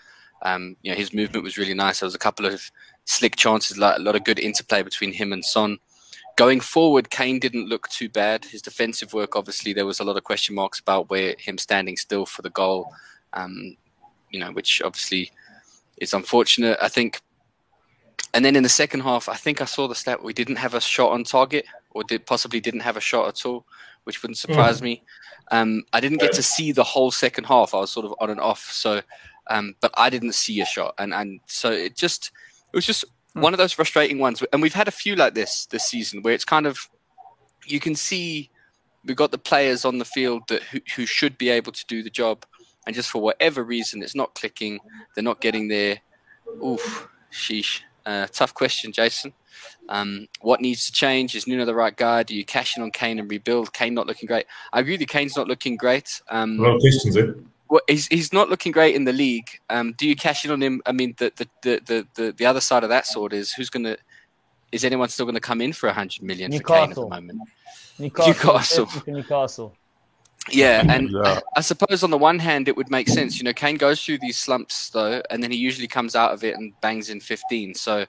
Um, 0.42 0.75
you 0.82 0.92
know, 0.92 0.98
his 0.98 1.13
movement 1.13 1.44
was 1.44 1.58
really 1.58 1.74
nice. 1.74 2.00
There 2.00 2.08
was 2.08 2.15
a 2.15 2.20
couple 2.20 2.46
of 2.46 2.70
slick 3.06 3.36
chances, 3.36 3.77
like 3.77 3.98
a 3.98 4.01
lot 4.01 4.15
of 4.15 4.24
good 4.24 4.39
interplay 4.39 4.84
between 4.84 5.13
him 5.13 5.32
and 5.32 5.44
Son. 5.44 5.77
Going 6.36 6.62
forward, 6.62 7.12
Kane 7.12 7.40
didn't 7.40 7.70
look 7.70 7.88
too 7.90 8.10
bad. 8.10 8.46
His 8.46 8.62
defensive 8.62 9.13
work, 9.13 9.36
obviously, 9.36 9.72
there 9.72 9.86
was 9.86 10.00
a 10.00 10.04
lot 10.04 10.18
of 10.18 10.24
question 10.24 10.56
marks 10.56 10.80
about 10.80 11.10
where 11.10 11.36
him 11.38 11.60
standing 11.60 11.96
still 11.96 12.25
for 12.25 12.42
the 12.42 12.50
goal, 12.50 12.92
um, 13.34 13.78
you 14.32 14.40
know, 14.40 14.52
which 14.52 14.82
obviously 14.82 15.32
is 15.98 16.13
unfortunate. 16.13 16.78
I 16.82 16.90
think. 16.90 17.22
And 18.34 18.44
then 18.44 18.56
in 18.56 18.63
the 18.63 18.70
second 18.70 19.02
half, 19.02 19.30
I 19.30 19.36
think 19.36 19.62
I 19.62 19.66
saw 19.66 19.88
the 19.88 19.94
stat 19.94 20.24
we 20.24 20.34
didn't 20.34 20.56
have 20.56 20.74
a 20.74 20.82
shot 20.82 21.12
on 21.12 21.24
target, 21.24 21.66
or 21.92 22.04
did 22.04 22.25
possibly 22.25 22.60
didn't 22.60 22.80
have 22.80 22.98
a 22.98 23.02
shot 23.02 23.28
at 23.28 23.46
all, 23.46 23.66
which 24.06 24.24
wouldn't 24.24 24.40
surprise 24.40 24.80
mm. 24.80 24.86
me. 24.86 25.04
Um, 25.52 25.84
I 25.94 26.00
didn't 26.00 26.22
get 26.22 26.34
to 26.34 26.44
see 26.44 26.72
the 26.72 26.84
whole 26.84 27.12
second 27.12 27.44
half. 27.44 27.75
I 27.75 27.78
was 27.78 27.92
sort 27.92 28.08
of 28.08 28.16
on 28.20 28.32
and 28.32 28.40
off, 28.40 28.72
so 28.72 29.02
um, 29.52 29.75
but 29.82 29.92
I 29.96 30.10
didn't 30.10 30.34
see 30.34 30.62
a 30.62 30.66
shot, 30.66 30.96
and 30.98 31.13
and 31.13 31.42
so 31.46 31.72
it 31.72 31.96
just 31.96 32.32
it 32.72 32.75
was 32.75 32.88
just 32.88 33.06
Hmm. 33.06 33.12
One 33.34 33.54
of 33.54 33.58
those 33.58 33.72
frustrating 33.72 34.20
ones. 34.20 34.44
And 34.54 34.62
we've 34.62 34.74
had 34.74 34.88
a 34.88 34.92
few 34.92 35.16
like 35.16 35.34
this 35.34 35.66
this 35.68 35.86
season 35.86 36.22
where 36.22 36.34
it's 36.34 36.46
kind 36.46 36.66
of 36.66 36.90
you 37.66 37.80
can 37.80 37.96
see 37.96 38.50
we've 39.06 39.18
got 39.18 39.32
the 39.32 39.38
players 39.38 39.86
on 39.86 39.98
the 39.98 40.06
field 40.06 40.44
that 40.48 40.63
who, 40.63 40.80
who 40.96 41.06
should 41.06 41.38
be 41.38 41.50
able 41.50 41.72
to 41.72 41.86
do 41.88 42.04
the 42.04 42.10
job, 42.10 42.46
and 42.86 42.96
just 42.96 43.10
for 43.10 43.22
whatever 43.22 43.63
reason, 43.63 44.02
it's 44.02 44.16
not 44.16 44.36
clicking. 44.36 44.80
They're 45.16 45.24
not 45.24 45.42
getting 45.42 45.68
there. 45.68 46.00
Oof, 46.63 47.08
sheesh. 47.32 47.82
Uh, 48.06 48.28
tough 48.28 48.54
question, 48.54 48.92
Jason. 48.92 49.34
Um, 49.90 50.28
what 50.42 50.62
needs 50.62 50.86
to 50.86 50.92
change? 50.92 51.36
Is 51.36 51.48
Nuno 51.48 51.66
the 51.66 51.75
right 51.75 51.96
guy? 51.96 52.24
Do 52.24 52.36
you 52.36 52.44
cash 52.46 52.78
in 52.78 52.84
on 52.84 52.92
Kane 52.92 53.20
and 53.20 53.30
rebuild? 53.30 53.74
Kane 53.74 53.94
not 53.94 54.08
looking 54.08 54.28
great. 54.28 54.46
I 54.72 54.80
agree 54.80 54.98
you. 54.98 55.06
Kane's 55.06 55.36
not 55.36 55.48
looking 55.48 55.78
great. 55.78 56.22
Um, 56.30 56.60
a 56.60 56.63
lot 56.63 56.75
of 56.75 56.82
questions, 56.82 57.18
eh? 57.18 57.28
Well, 57.74 57.82
he's 57.88 58.06
he's 58.06 58.32
not 58.32 58.51
looking 58.51 58.72
great 58.72 58.94
in 58.94 59.03
the 59.03 59.12
league. 59.12 59.50
Um, 59.68 59.94
do 59.94 60.08
you 60.08 60.15
cash 60.15 60.46
in 60.46 60.51
on 60.51 60.62
him? 60.62 60.84
I 60.86 60.92
mean, 60.92 61.15
the 61.18 61.34
the, 61.36 61.48
the, 61.63 62.08
the, 62.13 62.32
the 62.32 62.46
other 62.46 62.62
side 62.62 62.84
of 62.84 62.89
that 62.89 63.08
sword 63.08 63.34
is 63.34 63.51
who's 63.51 63.72
going 63.72 63.86
to 63.86 63.98
is 64.72 64.86
anyone 64.86 65.10
still 65.10 65.25
going 65.25 65.34
to 65.34 65.42
come 65.42 65.60
in 65.60 65.74
for 65.74 65.89
a 65.89 65.94
hundred 65.94 66.22
million 66.22 66.51
Newcastle. 66.51 66.75
for 66.75 66.82
Kane 66.82 66.89
at 66.92 66.96
the 66.96 67.10
moment? 67.10 67.50
Newcastle. 67.98 68.27
Newcastle. 68.27 68.88
Newcastle. 69.08 69.74
Yeah, 70.51 70.86
and 70.88 71.10
yeah. 71.10 71.39
I 71.58 71.62
suppose 71.62 72.03
on 72.03 72.12
the 72.12 72.18
one 72.18 72.38
hand 72.38 72.68
it 72.68 72.77
would 72.77 72.92
make 72.92 73.10
sense. 73.10 73.39
You 73.39 73.44
know, 73.44 73.53
Kane 73.53 73.77
goes 73.77 74.06
through 74.06 74.20
these 74.20 74.38
slumps 74.38 74.92
though, 74.92 75.24
and 75.32 75.42
then 75.42 75.50
he 75.50 75.58
usually 75.58 75.88
comes 75.88 76.15
out 76.15 76.32
of 76.32 76.44
it 76.44 76.56
and 76.56 76.80
bangs 76.80 77.10
in 77.10 77.22
15. 77.22 77.74
So 77.74 78.06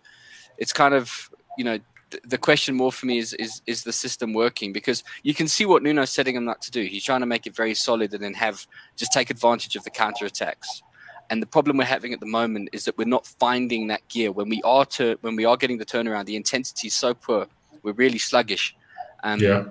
it's 0.59 0.75
kind 0.75 0.93
of 0.93 1.31
you 1.57 1.65
know 1.65 1.79
the 2.25 2.39
question 2.39 2.75
more 2.75 2.93
for 2.93 3.07
me 3.07 3.19
is 3.19 3.33
is 3.35 3.63
is 3.67 3.85
the 3.85 3.93
system 3.93 4.33
working 4.33 4.73
because 4.73 5.03
you 5.23 5.35
can 5.35 5.49
see 5.49 5.65
what 5.65 5.83
Nuno's 5.83 6.11
setting 6.11 6.37
him 6.37 6.49
up 6.49 6.61
to 6.63 6.71
do. 6.71 6.83
He's 6.85 7.05
trying 7.05 7.21
to 7.21 7.27
make 7.27 7.47
it 7.47 7.55
very 7.55 7.75
solid 7.75 8.13
and 8.15 8.23
then 8.23 8.35
have 8.35 8.67
just 8.97 9.13
take 9.13 9.31
advantage 9.31 9.77
of 9.77 9.85
the 9.85 9.91
counter 9.91 10.27
attacks. 10.27 10.83
And 11.31 11.43
the 11.43 11.47
problem 11.47 11.79
we're 11.79 11.85
having 11.85 12.13
at 12.13 12.21
the 12.21 12.27
moment 12.27 12.69
is 12.73 12.85
that 12.85 12.99
we're 12.99 13.09
not 13.09 13.27
finding 13.27 13.87
that 13.87 14.07
gear 14.09 14.31
when 14.31 14.49
we 14.49 14.61
are 14.63 14.85
to 14.87 15.19
when 15.23 15.37
we 15.37 15.45
are 15.45 15.57
getting 15.57 15.79
the 15.79 15.87
turnaround. 15.87 16.27
The 16.27 16.37
intensity 16.37 16.89
is 16.89 16.95
so 16.95 17.15
poor. 17.15 17.47
We're 17.83 17.93
really 17.93 18.19
sluggish. 18.19 18.77
Um, 19.23 19.41
yeah. 19.41 19.65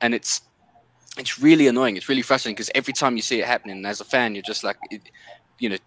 And 0.00 0.14
it's 0.14 0.42
it's 1.16 1.38
really 1.38 1.66
annoying. 1.68 1.96
It's 1.96 2.08
really 2.08 2.22
frustrating 2.22 2.54
because 2.54 2.70
every 2.74 2.92
time 2.92 3.16
you 3.16 3.22
see 3.22 3.40
it 3.40 3.46
happening, 3.46 3.84
as 3.86 4.00
a 4.00 4.04
fan, 4.04 4.34
you're 4.34 4.42
just 4.42 4.64
like, 4.64 4.76
it, 4.90 5.00
you 5.58 5.68
know, 5.68 5.78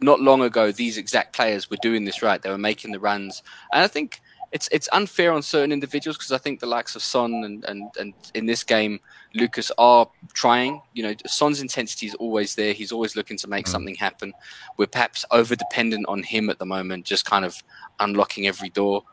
not 0.00 0.20
long 0.20 0.42
ago 0.42 0.72
these 0.72 0.98
exact 0.98 1.32
players 1.32 1.70
were 1.70 1.76
doing 1.80 2.04
this 2.04 2.22
right. 2.22 2.42
They 2.42 2.50
were 2.50 2.58
making 2.58 2.92
the 2.92 2.98
runs, 2.98 3.42
and 3.72 3.82
I 3.82 3.86
think 3.86 4.20
it's 4.52 4.68
it's 4.70 4.88
unfair 4.92 5.32
on 5.32 5.42
certain 5.42 5.72
individuals 5.72 6.16
because 6.18 6.30
I 6.30 6.38
think 6.38 6.60
the 6.60 6.66
likes 6.66 6.94
of 6.94 7.02
Son 7.02 7.32
and, 7.44 7.64
and 7.64 7.90
and 7.98 8.14
in 8.34 8.46
this 8.46 8.62
game 8.62 9.00
Lucas 9.34 9.72
are 9.78 10.08
trying. 10.34 10.82
You 10.92 11.04
know, 11.04 11.14
Son's 11.26 11.62
intensity 11.62 12.06
is 12.06 12.14
always 12.14 12.54
there. 12.54 12.74
He's 12.74 12.92
always 12.92 13.16
looking 13.16 13.38
to 13.38 13.48
make 13.48 13.64
mm. 13.64 13.70
something 13.70 13.94
happen. 13.94 14.34
We're 14.76 14.86
perhaps 14.86 15.24
over 15.30 15.56
dependent 15.56 16.06
on 16.06 16.22
him 16.22 16.50
at 16.50 16.58
the 16.58 16.66
moment, 16.66 17.06
just 17.06 17.24
kind 17.24 17.44
of 17.44 17.62
unlocking 17.98 18.46
every 18.46 18.68
door. 18.68 19.04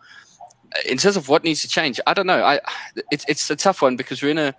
In 0.86 0.97
terms 0.97 1.15
of 1.15 1.30
what 1.30 1.43
needs 1.43 1.62
to 1.62 1.67
change, 1.69 1.99
I 2.06 2.13
don't 2.13 2.28
know. 2.28 2.43
I 2.43 2.60
it's 3.12 3.25
it's 3.28 3.49
a 3.49 3.56
tough 3.56 3.82
one 3.82 3.95
because 3.95 4.21
we're 4.21 4.32
in 4.32 4.38
a. 4.38 4.56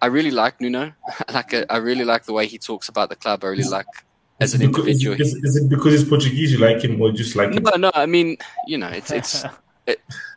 I 0.00 0.06
really 0.06 0.30
like 0.30 0.60
Nuno. 0.60 0.92
like 1.32 1.52
a, 1.52 1.70
I 1.72 1.76
really 1.76 2.04
like 2.04 2.24
the 2.24 2.32
way 2.32 2.46
he 2.46 2.58
talks 2.58 2.88
about 2.88 3.10
the 3.10 3.16
club. 3.16 3.44
I 3.44 3.48
really 3.48 3.64
like 3.64 3.86
as 4.40 4.54
an 4.54 4.62
individual. 4.62 5.20
Is, 5.20 5.34
is, 5.34 5.56
it 5.56 5.68
because 5.68 5.92
he's 5.92 6.08
Portuguese 6.08 6.52
you 6.52 6.58
like 6.58 6.82
him, 6.82 7.00
or 7.00 7.12
just 7.12 7.36
like? 7.36 7.50
No, 7.50 7.70
him? 7.70 7.80
no. 7.82 7.92
I 7.94 8.06
mean, 8.06 8.36
you 8.66 8.78
know, 8.78 8.88
it's 8.88 9.10
it's 9.10 9.44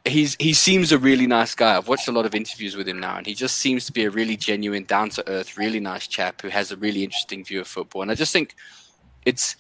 he's 0.06 0.36
he 0.40 0.54
seems 0.54 0.92
a 0.92 0.98
really 0.98 1.28
nice 1.28 1.56
guy. 1.56 1.78
I've 1.78 1.88
watched 1.88 2.08
a 2.08 2.12
lot 2.12 2.26
of 2.26 2.36
interviews 2.36 2.76
with 2.76 2.88
him 2.88 3.00
now, 3.00 3.18
and 3.18 3.26
he 3.26 3.34
just 3.34 3.58
seems 3.58 3.86
to 3.86 3.92
be 3.92 4.06
a 4.06 4.10
really 4.10 4.36
genuine, 4.36 4.84
down 4.84 5.10
to 5.12 5.30
earth, 5.30 5.58
really 5.58 5.80
nice 5.80 6.08
chap 6.08 6.42
who 6.42 6.50
has 6.50 6.72
a 6.72 6.78
really 6.78 7.04
interesting 7.04 7.44
view 7.44 7.62
of 7.62 7.68
football. 7.68 8.02
And 8.02 8.12
I 8.12 8.16
just 8.16 8.34
think 8.34 8.56
it's 9.26 9.56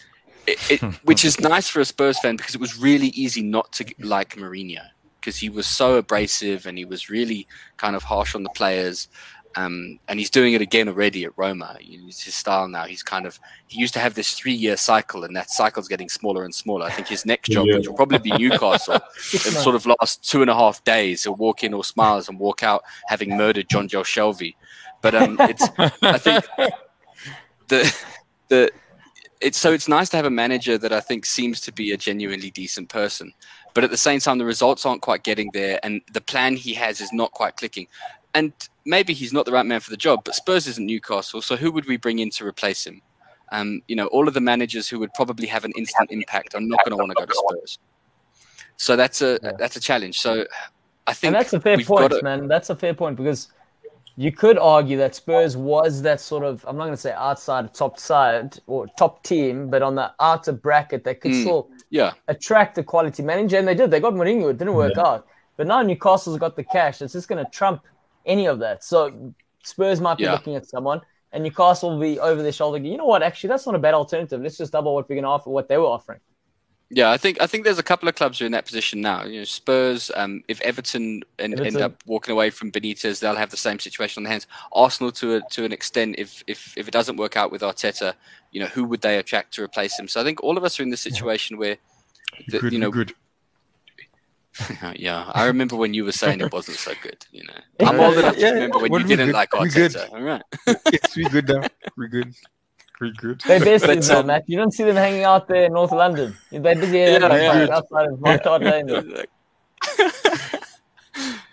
it, 0.46 0.72
it 0.72 0.82
which 1.04 1.24
is 1.24 1.40
nice 1.40 1.70
for 1.70 1.80
a 1.80 1.86
Spurs 1.86 2.20
fan 2.20 2.36
because 2.36 2.56
it 2.56 2.62
was 2.62 2.78
really 2.78 3.08
easy 3.08 3.42
not 3.42 3.72
to 3.74 3.86
like 4.00 4.36
Mourinho 4.36 4.86
because 5.20 5.38
he 5.38 5.50
was 5.50 5.68
so 5.68 5.96
abrasive 5.96 6.66
and 6.66 6.78
he 6.78 6.86
was 6.86 7.10
really 7.10 7.48
kind 7.76 7.96
of 7.96 8.04
harsh 8.04 8.34
on 8.34 8.44
the 8.44 8.50
players. 8.50 9.10
Um, 9.58 10.00
and 10.08 10.20
he's 10.20 10.30
doing 10.30 10.54
it 10.54 10.62
again 10.62 10.88
already 10.88 11.24
at 11.24 11.36
Roma. 11.36 11.78
It's 11.80 12.22
his 12.22 12.36
style 12.36 12.68
now. 12.68 12.84
He's 12.84 13.02
kind 13.02 13.26
of 13.26 13.40
he 13.66 13.80
used 13.80 13.94
to 13.96 14.00
have 14.00 14.14
this 14.14 14.34
three-year 14.34 14.78
cycle, 14.78 15.24
and 15.24 15.36
that 15.36 15.50
cycle's 15.50 15.88
getting 15.88 16.10
smaller 16.10 16.46
and 16.46 16.54
smaller. 16.54 16.86
I 16.86 16.92
think 16.92 17.08
his 17.08 17.26
next 17.26 17.50
job, 17.50 17.66
yeah. 17.66 17.78
which 17.78 17.88
will 17.88 17.96
probably 17.96 18.20
be 18.20 18.32
Newcastle, 18.38 18.94
in 19.34 19.40
sort 19.40 19.76
of 19.76 19.88
last 19.88 20.24
two 20.30 20.42
and 20.42 20.52
a 20.52 20.54
half 20.54 20.84
days, 20.84 21.24
he'll 21.24 21.34
walk 21.34 21.64
in 21.64 21.74
all 21.74 21.82
smiles 21.82 22.30
and 22.30 22.38
walk 22.38 22.62
out 22.62 22.84
having 23.08 23.36
murdered 23.36 23.68
Jonjo 23.68 24.04
Shelvey. 24.04 24.54
But 25.02 25.16
um, 25.16 25.38
it's 25.40 25.68
I 25.80 26.20
think 26.20 26.46
the 27.68 27.96
the 28.50 28.72
it's 29.42 29.58
so 29.58 29.74
it's 29.74 29.88
nice 29.88 30.10
to 30.10 30.18
have 30.18 30.26
a 30.26 30.32
manager 30.32 30.78
that 30.78 30.94
I 30.94 31.00
think 31.00 31.26
seems 31.26 31.62
to 31.62 31.72
be 31.72 31.94
a 31.94 31.98
genuinely 31.98 32.52
decent 32.52 32.90
person. 32.90 33.34
But 33.74 33.84
at 33.84 33.90
the 33.90 33.98
same 33.98 34.20
time, 34.20 34.38
the 34.38 34.46
results 34.46 34.86
aren't 34.86 35.02
quite 35.02 35.24
getting 35.24 35.50
there, 35.54 35.80
and 35.82 36.02
the 36.14 36.22
plan 36.22 36.56
he 36.56 36.76
has 36.76 37.02
is 37.02 37.12
not 37.12 37.32
quite 37.32 37.56
clicking 37.56 37.88
and 38.38 38.54
maybe 38.86 39.14
he's 39.14 39.34
not 39.34 39.46
the 39.46 39.52
right 39.52 39.66
man 39.66 39.80
for 39.80 39.90
the 39.90 39.98
job, 39.98 40.22
but 40.24 40.36
Spurs 40.36 40.68
isn't 40.68 40.86
Newcastle, 40.86 41.42
so 41.42 41.56
who 41.56 41.72
would 41.72 41.88
we 41.88 41.98
bring 41.98 42.20
in 42.20 42.30
to 42.32 42.46
replace 42.46 42.86
him? 42.86 43.02
Um, 43.52 43.82
you 43.88 43.96
know, 43.96 44.06
all 44.08 44.28
of 44.28 44.36
the 44.36 44.42
managers 44.42 44.88
who 44.88 45.00
would 45.00 45.12
probably 45.16 45.48
have 45.48 45.66
an 45.66 45.72
instant 45.76 46.12
impact 46.12 46.54
are 46.54 46.62
not 46.62 46.80
going 46.86 46.92
to 46.92 46.98
want 46.98 47.12
to 47.12 47.16
go 47.16 47.26
to 47.26 47.34
Spurs. 47.34 47.80
So 48.76 48.96
that's 48.96 49.24
a 49.24 49.40
yeah. 49.42 49.54
that's 49.58 49.76
a 49.76 49.80
challenge. 49.80 50.20
So 50.20 50.46
I 51.08 51.14
think 51.14 51.30
and 51.30 51.36
that's 51.36 51.54
a 51.54 51.60
fair 51.60 51.80
point, 51.80 52.12
to... 52.12 52.22
man. 52.22 52.48
That's 52.48 52.70
a 52.70 52.76
fair 52.76 52.94
point 52.94 53.18
because 53.18 53.48
you 54.18 54.32
could 54.32 54.60
argue 54.60 54.98
that 54.98 55.16
Spurs 55.16 55.58
was 55.58 56.04
that 56.04 56.22
sort 56.22 56.44
of 56.44 56.64
I'm 56.68 56.78
not 56.78 56.84
going 56.84 56.94
to 56.94 57.02
say 57.02 57.14
outside 57.14 57.74
top 57.74 57.98
side 57.98 58.60
or 58.68 58.86
top 59.00 59.24
team, 59.24 59.72
but 59.72 59.82
on 59.82 59.96
the 59.96 60.14
outer 60.20 60.52
bracket 60.52 61.04
that 61.06 61.22
could 61.22 61.32
mm, 61.32 61.42
still 61.42 61.70
yeah 61.90 62.12
attract 62.28 62.78
a 62.78 62.84
quality 62.84 63.24
manager, 63.24 63.58
and 63.58 63.68
they 63.68 63.74
did. 63.74 63.90
They 63.90 64.00
got 64.00 64.14
Mourinho. 64.14 64.52
It 64.52 64.60
didn't 64.60 64.76
work 64.76 64.94
yeah. 64.96 65.08
out, 65.08 65.28
but 65.56 65.66
now 65.66 65.82
Newcastle's 65.82 66.38
got 66.38 66.56
the 66.56 66.64
cash. 66.64 67.02
It's 67.02 67.14
just 67.14 67.30
going 67.30 67.44
to 67.44 67.50
trump 67.50 67.82
any 68.28 68.46
of 68.46 68.60
that. 68.60 68.84
So 68.84 69.34
Spurs 69.64 70.00
might 70.00 70.18
be 70.18 70.26
yeah. 70.26 70.34
looking 70.34 70.56
at 70.56 70.68
someone, 70.68 71.02
and 71.32 71.44
Newcastle 71.44 71.92
will 71.92 72.00
be 72.00 72.20
over 72.20 72.44
their 72.44 72.52
shoulder. 72.52 72.78
You 72.78 72.98
know 72.98 73.06
what? 73.06 73.24
Actually, 73.24 73.50
that's 73.50 73.66
not 73.66 73.76
a 73.76 73.80
bad 73.80 73.96
alternative. 73.96 74.42
Let's 74.42 74.58
just 74.58 74.72
double 74.72 74.94
what 74.94 75.10
we're 75.10 75.16
going 75.16 75.24
to 75.24 75.30
offer, 75.30 75.50
what 75.50 75.68
they 75.68 75.78
were 75.78 75.86
offering. 75.86 76.20
Yeah, 76.90 77.12
I 77.12 77.18
think 77.18 77.42
I 77.42 77.48
think 77.48 77.66
there's 77.66 77.80
a 77.80 77.84
couple 77.84 78.08
of 78.08 78.16
clubs 78.16 78.40
who 78.40 78.46
are 78.46 78.48
in 78.48 78.54
that 78.54 78.66
position 78.66 79.02
now. 79.02 79.26
You 79.26 79.40
know, 79.40 79.44
Spurs. 79.44 80.10
Um, 80.16 80.42
if 80.48 80.62
Everton, 80.62 81.22
Everton, 81.38 81.66
end 81.66 81.78
up 81.82 82.02
walking 82.06 82.32
away 82.32 82.50
from 82.50 82.72
Benitez, 82.72 83.20
they'll 83.20 83.36
have 83.36 83.50
the 83.50 83.58
same 83.58 83.78
situation 83.78 84.22
on 84.22 84.24
their 84.24 84.32
hands. 84.32 84.48
Arsenal, 84.72 85.12
to 85.14 85.36
a, 85.36 85.42
to 85.52 85.66
an 85.66 85.74
extent, 85.74 86.16
if 86.18 86.44
if 86.48 86.78
if 86.78 86.88
it 86.88 86.92
doesn't 86.92 87.18
work 87.18 87.36
out 87.36 87.52
with 87.52 87.62
Arteta, 87.62 88.14
you 88.52 88.62
know, 88.62 88.68
who 88.68 88.86
would 88.86 89.02
they 89.02 89.18
attract 89.18 89.54
to 89.56 89.64
replace 89.64 90.00
him? 90.00 90.08
So 90.08 90.22
I 90.22 90.24
think 90.24 90.42
all 90.42 90.58
of 90.58 90.64
us 90.64 90.80
are 90.80 90.84
in 90.84 90.90
the 90.90 90.96
situation 90.96 91.58
where, 91.58 91.76
the, 92.48 92.60
good, 92.60 92.72
you 92.72 92.80
know, 92.80 92.90
good. 92.90 93.14
yeah, 94.96 95.32
I 95.34 95.46
remember 95.46 95.76
when 95.76 95.94
you 95.94 96.06
were 96.06 96.12
saying 96.12 96.42
it 96.42 96.52
wasn't 96.52 96.78
so 96.78 96.94
good. 97.02 97.26
You 97.32 97.44
know, 97.46 97.54
I'm 97.88 98.00
old 98.00 98.18
enough 98.18 98.36
to 98.36 98.52
remember 98.52 98.80
when 98.80 98.94
you 98.94 99.08
didn't 99.08 99.28
good. 99.28 99.36
like 99.36 99.52
Arteta. 99.52 100.12
All 100.12 100.22
right, 100.22 100.42
it's 100.88 101.16
we 101.16 101.26
good 101.26 101.48
now. 101.48 101.62
We 101.96 102.08
good. 102.08 102.34
Very 103.00 103.14
good. 103.14 103.42
They're 103.42 103.60
based 103.60 103.86
in 103.86 104.16
um, 104.16 104.26
Matt. 104.26 104.44
You 104.48 104.58
don't 104.58 104.74
see 104.74 104.84
them 104.84 104.96
hanging 104.96 105.24
out 105.24 105.48
there 105.48 105.66
in 105.66 105.74
North 105.74 105.92
London. 105.92 106.36
They're 106.52 106.62
busy 106.62 106.98
yeah, 106.98 107.20
yeah. 107.20 107.68
outside 107.72 108.08
of 108.08 108.20
Montclair 108.20 108.60
Lane. 108.60 108.88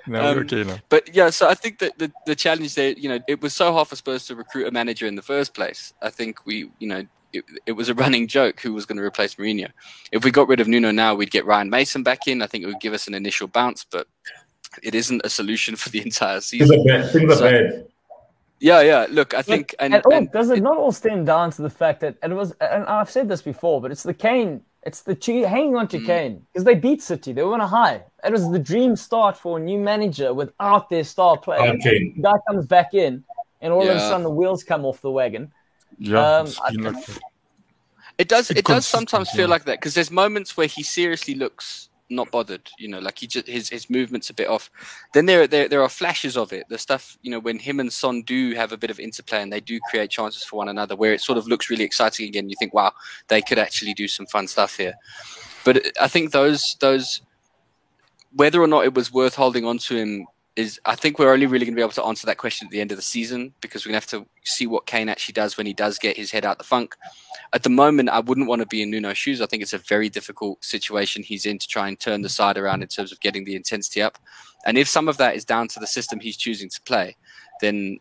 no, 0.07 0.31
um, 0.31 0.39
okay 0.39 0.65
now. 0.65 0.79
But 0.89 1.15
yeah, 1.15 1.29
so 1.29 1.47
I 1.47 1.55
think 1.55 1.81
that 1.81 1.99
the, 1.99 2.11
the 2.25 2.35
challenge 2.35 2.75
there, 2.75 2.93
you 2.93 3.11
know, 3.11 3.19
it 3.29 3.43
was 3.43 3.53
so 3.53 3.75
hard 3.75 3.89
for 3.89 3.97
Spurs 3.97 4.25
to 4.29 4.37
recruit 4.37 4.67
a 4.67 4.71
manager 4.71 5.07
in 5.07 5.17
the 5.17 5.23
first 5.23 5.53
place. 5.53 5.93
I 6.01 6.09
think 6.09 6.47
we, 6.47 6.71
you 6.79 6.89
know, 6.89 7.05
it, 7.35 7.45
it 7.67 7.73
was 7.73 7.89
a 7.89 7.95
running 7.95 8.27
joke 8.27 8.61
who 8.61 8.73
was 8.73 8.87
going 8.87 8.99
to 8.99 9.05
replace 9.05 9.35
Mourinho. 9.35 9.71
If 10.13 10.25
we 10.25 10.31
got 10.31 10.49
rid 10.49 10.61
of 10.61 10.69
Nuno 10.69 10.91
now, 10.91 11.15
we'd 11.15 11.31
get 11.31 11.47
Ryan 11.47 11.71
Mason 11.71 12.03
back 12.03 12.27
in. 12.27 12.43
I 12.43 12.47
think 12.47 12.65
it 12.65 12.67
would 12.67 12.81
give 12.81 12.93
us 12.93 13.07
an 13.07 13.15
initial 13.15 13.49
bounce, 13.49 13.85
but 13.85 14.07
it 14.83 14.95
isn't 14.95 15.23
a 15.25 15.29
solution 15.29 15.77
for 15.77 15.91
the 15.91 16.01
entire 16.03 16.41
season. 16.41 16.69
Things 16.69 16.87
are 16.87 17.03
bad. 17.03 17.13
Things 17.13 17.41
are. 17.41 17.85
Yeah, 18.61 18.81
yeah. 18.81 19.07
Look, 19.11 19.35
I 19.35 19.43
think, 19.43 19.75
and, 19.79 19.95
and, 19.95 20.03
all, 20.07 20.13
and 20.15 20.33
does 20.33 20.51
it, 20.51 20.59
it, 20.59 20.63
not 20.63 20.79
all 20.79 20.93
stem 20.93 21.25
down 21.25 21.51
to 21.51 21.63
the 21.63 21.71
fact 21.71 22.01
that 22.01 22.17
and 22.23 22.33
it 22.33 22.37
was, 22.37 22.53
and 22.61 22.85
I've 22.85 23.11
said 23.11 23.29
this 23.29 23.43
before, 23.43 23.81
but 23.81 23.91
it's 23.91 24.05
the 24.05 24.15
Kane, 24.15 24.63
it's 24.85 25.03
the 25.03 25.15
hanging 25.47 25.77
on 25.77 25.89
to 25.89 25.99
mm. 25.99 26.07
Kane 26.07 26.47
because 26.53 26.65
they 26.65 26.75
beat 26.75 27.03
City, 27.03 27.33
they 27.33 27.43
were 27.43 27.53
on 27.53 27.61
a 27.61 27.67
high. 27.67 28.03
It 28.25 28.33
was 28.33 28.51
the 28.51 28.59
dream 28.59 28.97
start 28.97 29.37
for 29.37 29.59
a 29.59 29.61
new 29.61 29.79
manager 29.79 30.33
without 30.33 30.89
their 30.89 31.05
star 31.05 31.37
player. 31.37 31.75
Okay. 31.75 32.13
The 32.17 32.23
guy 32.23 32.35
comes 32.49 32.67
back 32.67 32.95
in, 32.95 33.23
and 33.61 33.73
all 33.73 33.85
yeah. 33.85 33.91
of 33.91 33.97
a 33.97 34.01
sudden 34.01 34.23
the 34.23 34.31
wheels 34.31 34.65
come 34.65 34.87
off 34.87 35.03
the 35.03 35.11
wagon. 35.11 35.53
Yeah, 35.99 36.39
um, 36.39 36.47
like 36.85 37.09
it 38.19 38.29
does. 38.29 38.51
It, 38.51 38.59
it 38.59 38.65
does 38.65 38.87
sometimes 38.87 39.31
feel 39.31 39.49
like 39.49 39.65
that 39.65 39.81
because 39.81 39.95
there's 39.95 40.11
moments 40.11 40.57
where 40.57 40.67
he 40.67 40.83
seriously 40.83 41.35
looks 41.35 41.89
not 42.11 42.31
bothered. 42.31 42.69
You 42.79 42.89
know, 42.89 42.99
like 42.99 43.19
he 43.19 43.27
just 43.27 43.47
his 43.47 43.69
his 43.69 43.91
movements 43.91 44.31
a 44.31 44.35
bit 44.35 44.49
off. 44.49 44.71
Then 45.13 45.27
there 45.27 45.47
there 45.47 45.69
there 45.69 45.83
are 45.83 45.89
flashes 45.89 46.37
of 46.37 46.53
it. 46.53 46.69
The 46.69 46.79
stuff 46.79 47.19
you 47.23 47.31
know 47.31 47.41
when 47.41 47.59
him 47.59 47.81
and 47.81 47.93
Son 47.93 48.23
do 48.23 48.55
have 48.55 48.73
a 48.73 48.77
bit 48.77 48.91
of 48.91 49.01
interplay 49.01 49.43
and 49.43 49.53
they 49.53 49.61
do 49.61 49.81
create 49.91 50.11
chances 50.11 50.45
for 50.45 50.57
one 50.57 50.69
another, 50.69 50.97
where 50.97 51.13
it 51.13 51.21
sort 51.21 51.39
of 51.39 51.47
looks 51.47 51.71
really 51.71 51.85
exciting 51.85 52.29
again. 52.29 52.49
You 52.49 52.57
think, 52.59 52.75
wow, 52.75 52.93
they 53.29 53.43
could 53.43 53.59
actually 53.59 53.95
do 53.95 54.09
some 54.09 54.27
fun 54.27 54.47
stuff 54.47 54.77
here. 54.77 54.95
But 55.65 55.93
I 56.01 56.09
think 56.09 56.33
those 56.33 56.77
those 56.81 57.23
whether 58.33 58.61
or 58.61 58.67
not 58.67 58.85
it 58.85 58.95
was 58.95 59.13
worth 59.13 59.35
holding 59.35 59.65
on 59.65 59.79
to 59.79 59.97
him 59.97 60.27
is 60.57 60.81
I 60.85 60.95
think 60.95 61.19
we're 61.19 61.33
only 61.33 61.47
really 61.47 61.67
going 61.67 61.75
to 61.75 61.79
be 61.79 61.83
able 61.83 61.93
to 61.93 62.05
answer 62.05 62.27
that 62.27 62.39
question 62.39 62.67
at 62.67 62.71
the 62.71 62.81
end 62.81 62.93
of 62.93 62.97
the 62.97 63.03
season 63.03 63.53
because 63.61 63.85
we're 63.85 63.91
going 63.91 64.01
to 64.01 64.17
have 64.17 64.25
to 64.25 64.29
see 64.45 64.67
what 64.67 64.87
Kane 64.87 65.09
actually 65.09 65.33
does 65.33 65.57
when 65.57 65.67
he 65.67 65.73
does 65.73 65.99
get 65.99 66.17
his 66.17 66.31
head 66.31 66.45
out 66.45 66.59
the 66.59 66.65
funk. 66.65 66.95
At 67.53 67.65
the 67.65 67.71
moment, 67.71 68.09
I 68.09 68.21
wouldn't 68.21 68.47
want 68.47 68.61
to 68.61 68.67
be 68.67 68.81
in 68.83 68.91
Nuno's 68.91 69.19
shoes. 69.19 69.41
I 69.41 69.47
think 69.47 69.63
it's 69.63 69.73
a 69.73 69.79
very 69.79 70.09
difficult 70.09 70.65
situation 70.65 71.23
he's 71.23 71.47
in 71.47 71.59
to 71.59 71.67
try 71.67 71.89
and 71.89 71.99
turn 71.99 72.23
the 72.23 72.29
side 72.29 72.57
around 72.57 72.83
in 72.83 72.89
terms 72.89 73.11
of 73.11 73.21
getting 73.21 73.45
the 73.45 73.57
intensity 73.57 74.01
up. 74.01 74.19
And 74.65 74.79
if 74.79 74.89
some 74.89 75.09
of 75.09 75.17
that 75.17 75.35
is 75.35 75.45
down 75.45 75.67
to 75.69 75.81
the 75.81 75.87
system 75.87 76.21
he's 76.21 76.37
choosing 76.37 76.69
to 76.71 76.81
play, 76.83 77.17
then 77.61 77.99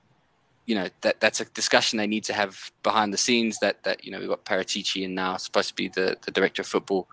you 0.65 0.75
know 0.75 0.87
that 1.01 1.19
that's 1.19 1.41
a 1.41 1.45
discussion 1.45 1.97
they 1.97 2.07
need 2.07 2.23
to 2.23 2.33
have 2.33 2.71
behind 2.83 3.13
the 3.13 3.17
scenes. 3.17 3.59
That 3.59 3.83
that 3.83 4.05
you 4.05 4.11
know 4.11 4.19
we've 4.19 4.29
got 4.29 4.45
Paratici 4.45 5.03
in 5.03 5.13
now, 5.13 5.35
supposed 5.37 5.69
to 5.69 5.75
be 5.75 5.89
the 5.89 6.17
the 6.25 6.31
director 6.31 6.61
of 6.61 6.67
football. 6.67 7.07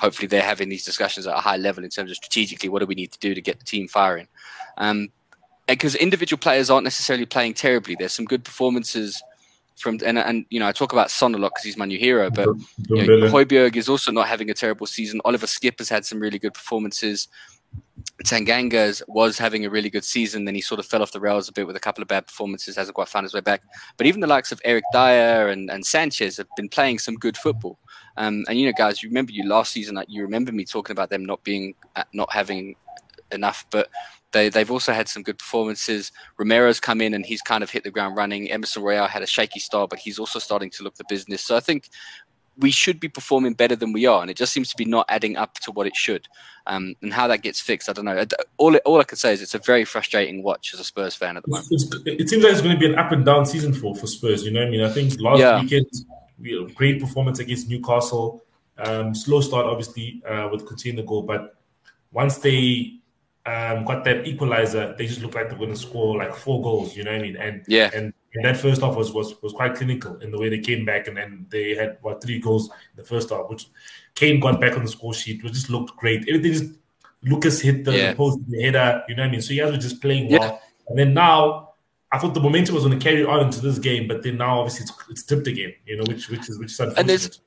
Hopefully, 0.00 0.26
they're 0.26 0.42
having 0.42 0.68
these 0.68 0.84
discussions 0.84 1.26
at 1.26 1.36
a 1.36 1.40
high 1.40 1.56
level 1.56 1.84
in 1.84 1.90
terms 1.90 2.10
of 2.10 2.16
strategically 2.16 2.68
what 2.68 2.80
do 2.80 2.86
we 2.86 2.96
need 2.96 3.12
to 3.12 3.18
do 3.18 3.34
to 3.34 3.40
get 3.40 3.58
the 3.58 3.64
team 3.64 3.86
firing. 3.86 4.26
Um, 4.76 5.08
because 5.66 5.96
individual 5.96 6.38
players 6.38 6.70
aren't 6.70 6.84
necessarily 6.84 7.26
playing 7.26 7.54
terribly. 7.54 7.96
There's 7.98 8.12
some 8.12 8.24
good 8.24 8.44
performances 8.44 9.20
from 9.76 9.98
and 10.04 10.18
and 10.18 10.46
you 10.48 10.58
know 10.58 10.66
I 10.66 10.72
talk 10.72 10.92
about 10.92 11.10
Son 11.10 11.34
a 11.34 11.38
lot 11.38 11.50
because 11.50 11.64
he's 11.64 11.76
my 11.76 11.84
new 11.84 11.98
hero, 11.98 12.30
but 12.30 12.48
you 12.88 13.06
know, 13.06 13.28
Højbjerg 13.28 13.76
is 13.76 13.88
also 13.88 14.10
not 14.10 14.26
having 14.26 14.48
a 14.50 14.54
terrible 14.54 14.86
season. 14.86 15.20
Oliver 15.24 15.46
Skipp 15.46 15.78
has 15.78 15.88
had 15.88 16.04
some 16.04 16.18
really 16.18 16.38
good 16.38 16.54
performances. 16.54 17.28
Tanganga 18.24 19.02
was 19.08 19.36
having 19.36 19.66
a 19.66 19.70
really 19.70 19.90
good 19.90 20.04
season, 20.04 20.44
then 20.44 20.54
he 20.54 20.60
sort 20.60 20.78
of 20.78 20.86
fell 20.86 21.02
off 21.02 21.12
the 21.12 21.20
rails 21.20 21.48
a 21.48 21.52
bit 21.52 21.66
with 21.66 21.76
a 21.76 21.80
couple 21.80 22.00
of 22.00 22.08
bad 22.08 22.26
performances, 22.26 22.76
hasn't 22.76 22.94
quite 22.94 23.08
found 23.08 23.24
his 23.24 23.34
way 23.34 23.40
back. 23.40 23.62
But 23.98 24.06
even 24.06 24.20
the 24.20 24.26
likes 24.26 24.52
of 24.52 24.60
Eric 24.64 24.84
Dier 24.92 25.48
and, 25.48 25.70
and 25.70 25.84
Sanchez 25.84 26.38
have 26.38 26.46
been 26.56 26.68
playing 26.68 26.98
some 26.98 27.16
good 27.16 27.36
football. 27.36 27.78
Um, 28.16 28.44
and 28.48 28.58
you 28.58 28.66
know, 28.66 28.72
guys, 28.76 29.02
you 29.02 29.10
remember 29.10 29.32
you 29.32 29.46
last 29.46 29.72
season, 29.72 30.02
you 30.08 30.22
remember 30.22 30.52
me 30.52 30.64
talking 30.64 30.92
about 30.92 31.10
them 31.10 31.26
not 31.26 31.42
being, 31.44 31.74
uh, 31.94 32.04
not 32.14 32.32
having 32.32 32.76
enough, 33.32 33.66
but 33.70 33.88
they 34.32 34.48
they've 34.48 34.70
also 34.70 34.92
had 34.92 35.08
some 35.08 35.22
good 35.22 35.38
performances. 35.38 36.12
Romero's 36.38 36.80
come 36.80 37.00
in 37.00 37.14
and 37.14 37.24
he's 37.24 37.42
kind 37.42 37.62
of 37.62 37.70
hit 37.70 37.84
the 37.84 37.90
ground 37.90 38.16
running. 38.16 38.50
Emerson 38.50 38.82
Royal 38.82 39.06
had 39.06 39.22
a 39.22 39.26
shaky 39.26 39.60
start, 39.60 39.90
but 39.90 39.98
he's 39.98 40.18
also 40.18 40.38
starting 40.38 40.70
to 40.70 40.82
look 40.82 40.96
the 40.96 41.04
business. 41.08 41.42
So 41.42 41.56
I 41.56 41.60
think 41.60 41.90
we 42.58 42.70
should 42.70 42.98
be 42.98 43.08
performing 43.08 43.54
better 43.54 43.76
than 43.76 43.92
we 43.92 44.06
are, 44.06 44.22
and 44.22 44.30
it 44.30 44.36
just 44.36 44.52
seems 44.52 44.70
to 44.70 44.76
be 44.76 44.84
not 44.84 45.04
adding 45.08 45.36
up 45.36 45.54
to 45.60 45.72
what 45.72 45.86
it 45.86 45.94
should. 45.94 46.26
Um, 46.66 46.94
and 47.02 47.12
how 47.12 47.28
that 47.28 47.42
gets 47.42 47.60
fixed, 47.60 47.88
I 47.88 47.92
don't 47.92 48.06
know. 48.06 48.24
All, 48.56 48.74
all 48.78 49.00
I 49.00 49.04
can 49.04 49.18
say 49.18 49.32
is 49.32 49.42
it's 49.42 49.54
a 49.54 49.58
very 49.58 49.84
frustrating 49.84 50.42
watch 50.42 50.72
as 50.74 50.80
a 50.80 50.84
Spurs 50.84 51.14
fan 51.14 51.36
at 51.36 51.44
the 51.44 51.50
moment. 51.50 51.68
It's, 51.70 51.84
it 52.06 52.28
seems 52.28 52.42
like 52.42 52.52
it's 52.52 52.62
going 52.62 52.74
to 52.74 52.80
be 52.80 52.86
an 52.86 52.98
up 52.98 53.12
and 53.12 53.24
down 53.24 53.46
season 53.46 53.72
for, 53.72 53.94
for 53.94 54.06
Spurs. 54.06 54.42
You 54.42 54.50
know, 54.50 54.62
I 54.62 54.70
mean, 54.70 54.80
I 54.82 54.88
think 54.88 55.20
last 55.20 55.38
yeah. 55.38 55.60
weekend, 55.60 55.86
great 56.74 57.00
performance 57.00 57.38
against 57.38 57.68
Newcastle. 57.68 58.42
Um, 58.78 59.14
slow 59.14 59.40
start, 59.40 59.66
obviously, 59.66 60.22
uh, 60.28 60.48
with 60.50 60.66
conceding 60.66 60.96
the 60.96 61.02
goal, 61.02 61.22
but 61.22 61.56
once 62.12 62.38
they 62.38 62.94
um, 63.46 63.84
got 63.84 64.04
that 64.04 64.26
equalizer, 64.26 64.94
they 64.98 65.06
just 65.06 65.22
looked 65.22 65.36
like 65.36 65.48
they're 65.48 65.58
going 65.58 65.70
to 65.70 65.76
score 65.76 66.18
like 66.18 66.34
four 66.34 66.60
goals. 66.62 66.96
You 66.96 67.04
know 67.04 67.12
what 67.12 67.20
I 67.20 67.22
mean? 67.22 67.36
And 67.36 67.64
yeah, 67.68 67.90
and, 67.94 68.12
and 68.34 68.44
that 68.44 68.56
first 68.56 68.82
half 68.82 68.96
was, 68.96 69.12
was 69.12 69.40
was 69.40 69.52
quite 69.52 69.76
clinical 69.76 70.16
in 70.18 70.30
the 70.30 70.38
way 70.38 70.48
they 70.48 70.58
came 70.58 70.84
back, 70.84 71.06
and 71.06 71.16
then 71.16 71.46
they 71.50 71.74
had 71.74 71.98
what 72.02 72.22
three 72.22 72.40
goals 72.40 72.68
in 72.68 72.96
the 72.96 73.04
first 73.04 73.30
half, 73.30 73.48
which 73.48 73.66
Kane 74.14 74.40
got 74.40 74.60
back 74.60 74.76
on 74.76 74.82
the 74.82 74.90
score 74.90 75.14
sheet, 75.14 75.42
which 75.44 75.52
just 75.52 75.70
looked 75.70 75.96
great. 75.96 76.28
Everything 76.28 76.52
just 76.52 76.72
Lucas 77.22 77.60
hit 77.60 77.84
the, 77.84 77.96
yeah. 77.96 78.10
the 78.10 78.16
post, 78.16 78.38
the 78.48 78.62
header. 78.62 79.04
You 79.08 79.14
know 79.14 79.22
what 79.22 79.28
I 79.28 79.32
mean? 79.32 79.42
So 79.42 79.54
you 79.54 79.62
guys 79.62 79.72
were 79.72 79.78
just 79.78 80.02
playing 80.02 80.30
well, 80.30 80.42
yeah. 80.42 80.58
and 80.88 80.98
then 80.98 81.14
now. 81.14 81.62
I 82.12 82.18
thought 82.18 82.34
the 82.34 82.40
momentum 82.40 82.76
was 82.76 82.84
going 82.84 82.96
to 82.96 83.04
carry 83.04 83.24
on 83.24 83.46
into 83.46 83.60
this 83.60 83.80
game, 83.80 84.06
but 84.06 84.22
then 84.22 84.36
now 84.36 84.60
obviously 84.60 84.84
it's, 84.84 84.92
it's 85.10 85.22
tipped 85.24 85.48
again, 85.48 85.74
you 85.86 85.96
know, 85.96 86.04
which 86.06 86.30
which 86.30 86.48
is 86.48 86.56
which 86.56 86.70
is 86.70 86.78
unfortunate. 86.78 87.00
And 87.00 87.08
there's 87.08 87.40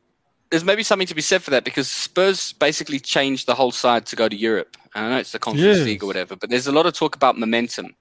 there's 0.50 0.64
maybe 0.64 0.84
something 0.84 1.08
to 1.08 1.16
be 1.16 1.22
said 1.22 1.44
for 1.44 1.52
that 1.52 1.64
because 1.64 1.90
Spurs 1.90 2.54
basically 2.54 3.00
changed 3.00 3.48
the 3.48 3.56
whole 3.56 3.72
side 3.72 4.06
to 4.08 4.16
go 4.16 4.28
to 4.28 4.36
Europe. 4.36 4.78
And 4.96 5.06
I 5.06 5.10
know 5.10 5.18
it's 5.18 5.32
the 5.32 5.40
Conference 5.40 5.78
yes. 5.78 5.86
League 5.86 6.04
or 6.04 6.08
whatever, 6.08 6.36
but 6.36 6.50
there's 6.50 6.68
a 6.68 6.72
lot 6.72 6.86
of 6.86 6.94
talk 6.94 7.16
about 7.16 7.38
momentum. 7.38 7.96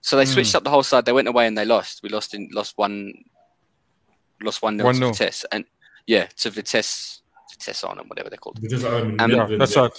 So 0.00 0.16
they 0.16 0.24
switched 0.24 0.52
mm. 0.52 0.56
up 0.56 0.64
the 0.64 0.70
whole 0.70 0.82
side. 0.82 1.04
They 1.04 1.12
went 1.12 1.28
away 1.28 1.46
and 1.46 1.58
they 1.58 1.66
lost. 1.66 2.02
We 2.02 2.08
lost 2.08 2.32
in 2.32 2.48
lost 2.52 2.78
one, 2.78 3.12
lost 4.42 4.62
one 4.62 4.78
nil 4.78 4.92
to 4.92 4.98
Vitesse, 4.98 5.44
and 5.52 5.66
yeah, 6.06 6.26
to 6.38 6.48
Vitesse, 6.48 7.20
Vitesse 7.52 7.84
on 7.84 7.98
and 7.98 8.08
whatever 8.08 8.30
they're 8.30 8.38
called. 8.38 8.58
Um, 9.20 9.30
yeah, 9.30 9.56
that's 9.58 9.76
right. 9.76 9.92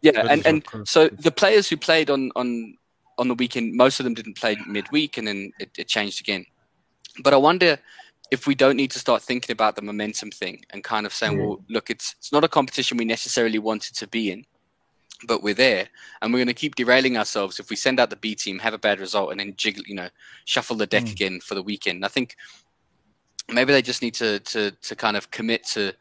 Yeah, 0.00 0.26
and 0.30 0.46
and 0.46 0.64
so 0.84 1.08
the 1.08 1.30
players 1.30 1.68
who 1.68 1.76
played 1.76 2.08
on 2.08 2.30
on 2.36 2.78
on 3.18 3.28
the 3.28 3.34
weekend, 3.34 3.74
most 3.74 4.00
of 4.00 4.04
them 4.04 4.14
didn't 4.14 4.38
play 4.38 4.56
midweek, 4.66 5.18
and 5.18 5.28
then 5.28 5.52
it, 5.58 5.70
it 5.76 5.88
changed 5.88 6.20
again. 6.20 6.46
But 7.22 7.34
I 7.34 7.36
wonder 7.36 7.78
if 8.34 8.48
we 8.48 8.54
don't 8.56 8.76
need 8.76 8.90
to 8.90 8.98
start 8.98 9.22
thinking 9.22 9.52
about 9.52 9.76
the 9.76 9.82
momentum 9.82 10.30
thing 10.30 10.64
and 10.70 10.82
kind 10.82 11.06
of 11.06 11.14
saying, 11.14 11.38
mm. 11.38 11.46
well, 11.46 11.64
look, 11.70 11.88
it's 11.88 12.16
it's 12.18 12.32
not 12.32 12.44
a 12.44 12.48
competition 12.48 12.98
we 12.98 13.04
necessarily 13.04 13.60
wanted 13.60 13.94
to 13.94 14.08
be 14.08 14.32
in, 14.32 14.44
but 15.26 15.42
we're 15.42 15.54
there, 15.54 15.88
and 16.20 16.32
we're 16.32 16.40
going 16.40 16.48
to 16.48 16.62
keep 16.62 16.74
derailing 16.74 17.16
ourselves 17.16 17.60
if 17.60 17.70
we 17.70 17.76
send 17.76 18.00
out 18.00 18.10
the 18.10 18.16
B 18.16 18.34
team, 18.34 18.58
have 18.58 18.74
a 18.74 18.78
bad 18.86 18.98
result, 18.98 19.30
and 19.30 19.38
then 19.38 19.54
jiggle, 19.56 19.84
you 19.86 19.94
know, 19.94 20.08
shuffle 20.46 20.76
the 20.76 20.86
deck 20.86 21.04
mm. 21.04 21.12
again 21.12 21.40
for 21.40 21.54
the 21.54 21.62
weekend. 21.62 22.04
I 22.04 22.08
think 22.08 22.36
maybe 23.48 23.72
they 23.72 23.82
just 23.82 24.02
need 24.02 24.14
to 24.14 24.40
to 24.40 24.72
to 24.72 24.96
kind 24.96 25.16
of 25.16 25.30
commit 25.30 25.64
to 25.68 25.92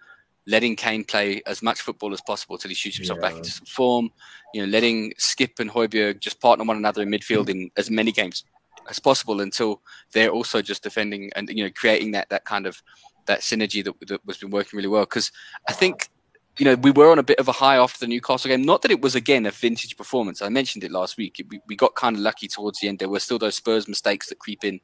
letting 0.47 0.75
Kane 0.75 1.03
play 1.03 1.41
as 1.45 1.61
much 1.61 1.81
football 1.81 2.13
as 2.13 2.21
possible 2.21 2.57
till 2.57 2.69
he 2.69 2.75
shoots 2.75 2.97
himself 2.97 3.19
yeah. 3.21 3.29
back 3.29 3.37
into 3.37 3.51
some 3.51 3.65
form. 3.65 4.11
You 4.55 4.61
know, 4.63 4.71
letting 4.71 5.13
Skipp 5.19 5.59
and 5.59 5.69
Højbjerg 5.69 6.19
just 6.19 6.41
partner 6.41 6.65
one 6.65 6.77
another 6.77 7.03
in 7.03 7.09
midfield 7.09 7.49
in 7.49 7.69
as 7.77 7.89
many 7.89 8.11
games 8.11 8.43
as 8.89 8.99
possible 8.99 9.41
until 9.41 9.81
they're 10.11 10.29
also 10.29 10.61
just 10.61 10.83
defending 10.83 11.31
and 11.35 11.49
you 11.49 11.63
know 11.63 11.71
creating 11.75 12.11
that 12.11 12.29
that 12.29 12.45
kind 12.45 12.65
of 12.65 12.81
that 13.25 13.39
synergy 13.39 13.83
that, 13.83 13.93
that 14.07 14.25
was 14.25 14.37
been 14.37 14.51
working 14.51 14.77
really 14.77 14.89
well. 14.89 15.03
Because 15.03 15.31
I 15.67 15.73
think 15.73 16.09
you 16.57 16.65
know 16.65 16.75
we 16.75 16.91
were 16.91 17.11
on 17.11 17.19
a 17.19 17.23
bit 17.23 17.39
of 17.39 17.47
a 17.47 17.53
high 17.53 17.77
after 17.77 17.99
the 17.99 18.07
Newcastle 18.07 18.49
game. 18.49 18.63
Not 18.63 18.81
that 18.81 18.91
it 18.91 19.01
was 19.01 19.15
again 19.15 19.45
a 19.45 19.51
vintage 19.51 19.97
performance. 19.97 20.41
I 20.41 20.49
mentioned 20.49 20.83
it 20.83 20.91
last 20.91 21.17
week. 21.17 21.43
we, 21.49 21.61
we 21.67 21.75
got 21.75 21.95
kind 21.95 22.15
of 22.15 22.21
lucky 22.21 22.47
towards 22.47 22.79
the 22.79 22.87
end. 22.87 22.99
There 22.99 23.09
were 23.09 23.19
still 23.19 23.39
those 23.39 23.55
Spurs 23.55 23.87
mistakes 23.87 24.29
that 24.29 24.39
creep 24.39 24.63
in, 24.63 24.79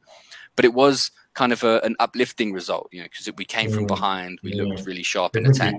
but 0.55 0.65
it 0.65 0.73
was 0.73 1.11
kind 1.33 1.53
of 1.53 1.63
a, 1.63 1.79
an 1.83 1.95
uplifting 1.99 2.53
result. 2.53 2.89
You 2.91 3.01
know, 3.01 3.05
because 3.05 3.29
we 3.37 3.45
came 3.45 3.71
from 3.71 3.85
behind, 3.85 4.39
we 4.43 4.53
yeah. 4.53 4.63
looked 4.63 4.85
really 4.85 5.03
sharp 5.03 5.35
in 5.35 5.45
attack, 5.45 5.75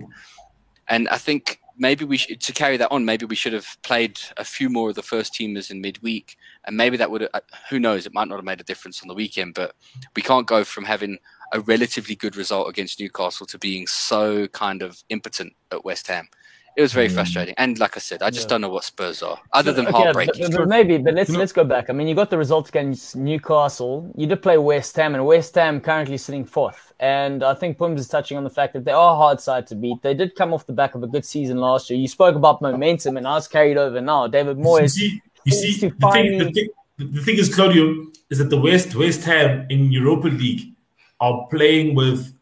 and 0.88 1.08
I 1.08 1.18
think 1.18 1.60
maybe 1.80 2.04
we 2.04 2.18
should, 2.18 2.40
to 2.40 2.52
carry 2.52 2.76
that 2.76 2.92
on. 2.92 3.04
Maybe 3.04 3.26
we 3.26 3.34
should 3.34 3.52
have 3.52 3.66
played 3.82 4.20
a 4.36 4.44
few 4.44 4.68
more 4.68 4.90
of 4.90 4.94
the 4.94 5.02
first 5.02 5.34
teamers 5.34 5.70
in 5.70 5.80
midweek, 5.80 6.36
and 6.66 6.76
maybe 6.76 6.96
that 6.98 7.10
would. 7.10 7.28
Uh, 7.34 7.40
who 7.68 7.80
knows? 7.80 8.06
It 8.06 8.14
might 8.14 8.28
not 8.28 8.36
have 8.36 8.44
made 8.44 8.60
a 8.60 8.64
difference 8.64 9.02
on 9.02 9.08
the 9.08 9.14
weekend, 9.14 9.54
but 9.54 9.74
we 10.14 10.22
can't 10.22 10.46
go 10.46 10.62
from 10.62 10.84
having 10.84 11.18
a 11.52 11.60
relatively 11.60 12.14
good 12.14 12.36
result 12.36 12.68
against 12.68 13.00
Newcastle 13.00 13.46
to 13.46 13.58
being 13.58 13.86
so 13.88 14.46
kind 14.48 14.82
of 14.82 15.02
impotent 15.08 15.52
at 15.72 15.84
West 15.84 16.06
Ham 16.06 16.28
it 16.76 16.82
was 16.82 16.92
very 16.92 17.08
mm. 17.08 17.12
frustrating. 17.12 17.54
And 17.58 17.78
like 17.78 17.96
I 17.96 18.00
said, 18.00 18.22
I 18.22 18.30
just 18.30 18.46
yeah. 18.46 18.50
don't 18.50 18.60
know 18.62 18.68
what 18.68 18.84
Spurs 18.84 19.22
are, 19.22 19.38
other 19.52 19.72
than 19.72 19.86
okay, 19.88 19.96
heartbreaking. 19.96 20.50
But, 20.50 20.58
but 20.58 20.68
maybe, 20.68 20.98
but 20.98 21.14
let's 21.14 21.30
let's 21.30 21.52
go 21.52 21.64
back. 21.64 21.90
I 21.90 21.92
mean, 21.92 22.06
you 22.06 22.14
got 22.14 22.30
the 22.30 22.38
results 22.38 22.68
against 22.68 23.16
Newcastle. 23.16 24.10
You 24.16 24.26
did 24.26 24.42
play 24.42 24.56
West 24.58 24.94
Ham, 24.96 25.14
and 25.14 25.26
West 25.26 25.54
Ham 25.56 25.80
currently 25.80 26.16
sitting 26.16 26.44
fourth. 26.44 26.92
And 27.00 27.42
I 27.42 27.54
think 27.54 27.78
Pums 27.78 28.00
is 28.00 28.08
touching 28.08 28.36
on 28.36 28.44
the 28.44 28.50
fact 28.50 28.72
that 28.74 28.84
they 28.84 28.92
are 28.92 29.14
a 29.14 29.16
hard 29.16 29.40
side 29.40 29.66
to 29.68 29.74
beat. 29.74 30.02
They 30.02 30.14
did 30.14 30.34
come 30.36 30.52
off 30.52 30.66
the 30.66 30.72
back 30.72 30.94
of 30.94 31.02
a 31.02 31.06
good 31.06 31.24
season 31.24 31.58
last 31.58 31.90
year. 31.90 31.98
You 31.98 32.08
spoke 32.08 32.36
about 32.36 32.62
momentum, 32.62 33.16
and 33.16 33.26
I 33.26 33.34
was 33.34 33.48
carried 33.48 33.76
over 33.76 34.00
now. 34.00 34.26
David 34.26 34.58
Moyes. 34.58 34.82
You 34.82 34.88
see, 34.88 35.22
you 35.44 35.52
see 35.52 35.88
the, 35.88 36.10
thing, 36.12 36.38
the, 36.38 36.52
thing, 36.52 36.68
the 36.98 37.22
thing 37.22 37.36
is, 37.36 37.54
Claudio, 37.54 38.06
is 38.30 38.38
that 38.38 38.50
the 38.50 38.60
West 38.60 38.94
West 38.94 39.24
Ham 39.24 39.66
in 39.70 39.90
Europa 39.90 40.28
League 40.28 40.72
are 41.20 41.46
playing 41.50 41.94
with 41.94 42.32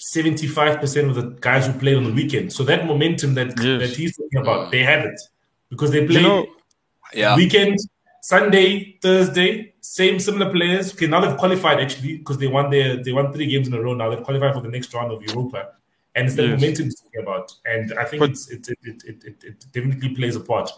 75% 0.00 1.10
of 1.10 1.14
the 1.14 1.22
guys 1.40 1.66
who 1.66 1.74
played 1.74 1.96
on 1.96 2.04
the 2.04 2.12
weekend. 2.12 2.52
So 2.52 2.64
that 2.64 2.86
momentum 2.86 3.34
that, 3.34 3.48
yes. 3.60 3.80
that 3.80 3.90
he's 3.96 4.16
talking 4.16 4.40
about, 4.40 4.70
they 4.70 4.82
have 4.82 5.04
it 5.04 5.20
because 5.68 5.90
they 5.90 6.06
play 6.06 6.22
you 6.22 6.26
know, 6.26 6.46
yeah. 7.12 7.36
weekend, 7.36 7.78
Sunday, 8.22 8.98
Thursday, 9.02 9.74
same 9.80 10.18
similar 10.18 10.50
players. 10.50 10.94
Okay, 10.94 11.06
now 11.06 11.20
they've 11.20 11.36
qualified 11.36 11.80
actually 11.80 12.18
because 12.18 12.38
they 12.38 12.46
won 12.46 12.70
their 12.70 13.02
they 13.02 13.12
won 13.12 13.32
three 13.32 13.46
games 13.46 13.68
in 13.68 13.74
a 13.74 13.80
row. 13.80 13.94
Now 13.94 14.08
they've 14.08 14.22
qualified 14.22 14.54
for 14.54 14.62
the 14.62 14.68
next 14.68 14.92
round 14.94 15.12
of 15.12 15.22
Europa, 15.22 15.72
and 16.14 16.26
it's 16.26 16.36
the 16.36 16.46
yes. 16.46 16.60
momentum 16.60 16.88
to 16.88 16.96
talking 16.96 17.22
about. 17.22 17.54
And 17.66 17.92
I 17.98 18.04
think 18.04 18.20
but, 18.20 18.30
it's, 18.30 18.50
it, 18.50 18.68
it, 18.68 18.78
it, 18.82 19.24
it, 19.24 19.44
it 19.44 19.66
definitely 19.72 20.14
plays 20.14 20.36
a 20.36 20.40
part. 20.40 20.70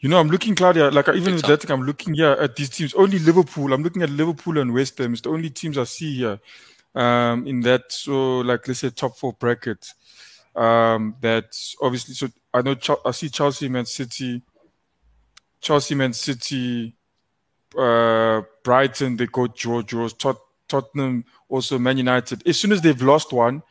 You 0.00 0.10
know, 0.10 0.20
I'm 0.20 0.28
looking, 0.28 0.54
Claudia, 0.54 0.90
like 0.90 1.08
even 1.08 1.34
with 1.34 1.46
that, 1.46 1.70
I'm 1.70 1.82
looking 1.82 2.14
here 2.14 2.32
at 2.32 2.54
these 2.54 2.68
teams. 2.68 2.92
Only 2.92 3.18
Liverpool. 3.18 3.72
I'm 3.72 3.82
looking 3.82 4.02
at 4.02 4.10
Liverpool 4.10 4.58
and 4.58 4.74
West 4.74 4.98
Ham. 4.98 5.14
It's 5.14 5.22
the 5.22 5.30
only 5.30 5.48
teams 5.48 5.78
I 5.78 5.84
see 5.84 6.16
here 6.16 6.38
um, 6.96 7.46
in 7.46 7.60
that, 7.60 7.92
so 7.92 8.38
like 8.38 8.66
let's 8.66 8.80
say 8.80 8.90
top 8.90 9.16
four 9.16 9.34
bracket. 9.34 9.86
Um, 10.54 11.14
that 11.20 11.54
obviously, 11.82 12.14
so 12.14 12.28
I 12.52 12.62
know 12.62 12.74
I 13.04 13.10
see 13.10 13.28
Chelsea, 13.28 13.68
Man 13.68 13.84
City, 13.84 14.42
Chelsea, 15.60 15.94
Man 15.94 16.14
City, 16.14 16.96
uh, 17.78 18.40
Brighton. 18.64 19.18
They 19.18 19.26
go 19.26 19.46
draw, 19.46 19.82
draws. 19.82 20.14
Tot- 20.14 20.40
Tottenham 20.66 21.24
also 21.48 21.78
Man 21.78 21.98
United. 21.98 22.46
As 22.48 22.58
soon 22.58 22.72
as 22.72 22.80
they've 22.80 23.02
lost 23.02 23.32
one, 23.32 23.62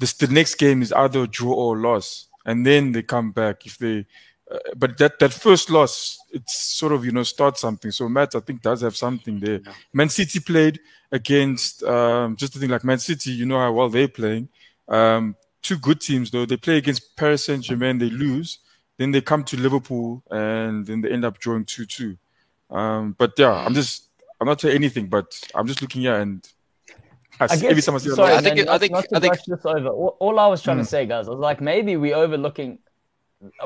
this 0.00 0.14
the 0.14 0.26
next 0.26 0.56
game 0.56 0.82
is 0.82 0.92
either 0.92 1.22
a 1.22 1.28
draw 1.28 1.52
or 1.52 1.76
loss, 1.78 2.26
and 2.44 2.66
then 2.66 2.90
they 2.90 3.02
come 3.02 3.30
back 3.30 3.64
if 3.64 3.78
they. 3.78 4.06
Uh, 4.52 4.58
but 4.76 4.98
that 4.98 5.18
that 5.18 5.32
first 5.32 5.70
loss, 5.70 6.18
it's 6.30 6.56
sort 6.56 6.92
of 6.92 7.04
you 7.04 7.12
know 7.12 7.22
start 7.22 7.58
something. 7.58 7.90
So 7.90 8.08
Matt, 8.08 8.34
I 8.34 8.40
think 8.40 8.62
does 8.62 8.82
have 8.82 8.96
something 8.96 9.40
there. 9.40 9.60
Yeah. 9.64 9.72
Man 9.92 10.08
City 10.08 10.40
played 10.40 10.80
against 11.10 11.82
um, 11.84 12.36
just 12.36 12.52
to 12.52 12.58
think 12.58 12.72
like 12.72 12.84
Man 12.84 12.98
City, 12.98 13.30
you 13.30 13.46
know 13.46 13.58
how 13.58 13.72
well 13.72 13.88
they're 13.88 14.08
playing. 14.08 14.48
Um, 14.88 15.36
two 15.62 15.78
good 15.78 16.00
teams 16.00 16.30
though. 16.30 16.44
They 16.44 16.56
play 16.56 16.78
against 16.78 17.16
Paris 17.16 17.46
Saint 17.46 17.64
Germain, 17.64 17.98
they 17.98 18.10
lose. 18.10 18.58
Then 18.98 19.10
they 19.10 19.20
come 19.20 19.42
to 19.44 19.56
Liverpool 19.56 20.22
and 20.30 20.86
then 20.86 21.00
they 21.00 21.10
end 21.10 21.24
up 21.24 21.38
drawing 21.38 21.64
two 21.64 21.86
two. 21.86 22.18
Um, 22.70 23.14
but 23.18 23.32
yeah, 23.38 23.52
I'm 23.52 23.74
just 23.74 24.08
I'm 24.40 24.46
not 24.46 24.60
saying 24.60 24.74
anything, 24.74 25.06
but 25.06 25.38
I'm 25.54 25.66
just 25.66 25.80
looking 25.80 26.02
here 26.02 26.18
and 26.20 26.46
I, 27.40 27.44
I 27.44 27.48
guess, 27.48 27.62
every 27.62 27.82
time 27.82 27.94
I 27.94 27.98
see 27.98 28.10
sorry, 28.10 28.34
I 28.34 28.40
think 28.40 28.56
man, 28.56 28.68
I 28.68 28.78
think 28.78 28.94
I 28.94 29.20
think 29.20 29.34
this 29.46 29.64
over. 29.64 29.88
All, 29.88 30.16
all 30.20 30.38
I 30.38 30.46
was 30.46 30.62
trying 30.62 30.78
mm. 30.78 30.82
to 30.82 30.86
say, 30.86 31.06
guys, 31.06 31.28
I 31.28 31.30
was 31.30 31.40
like 31.40 31.60
maybe 31.60 31.96
we 31.96 32.12
overlooking. 32.12 32.78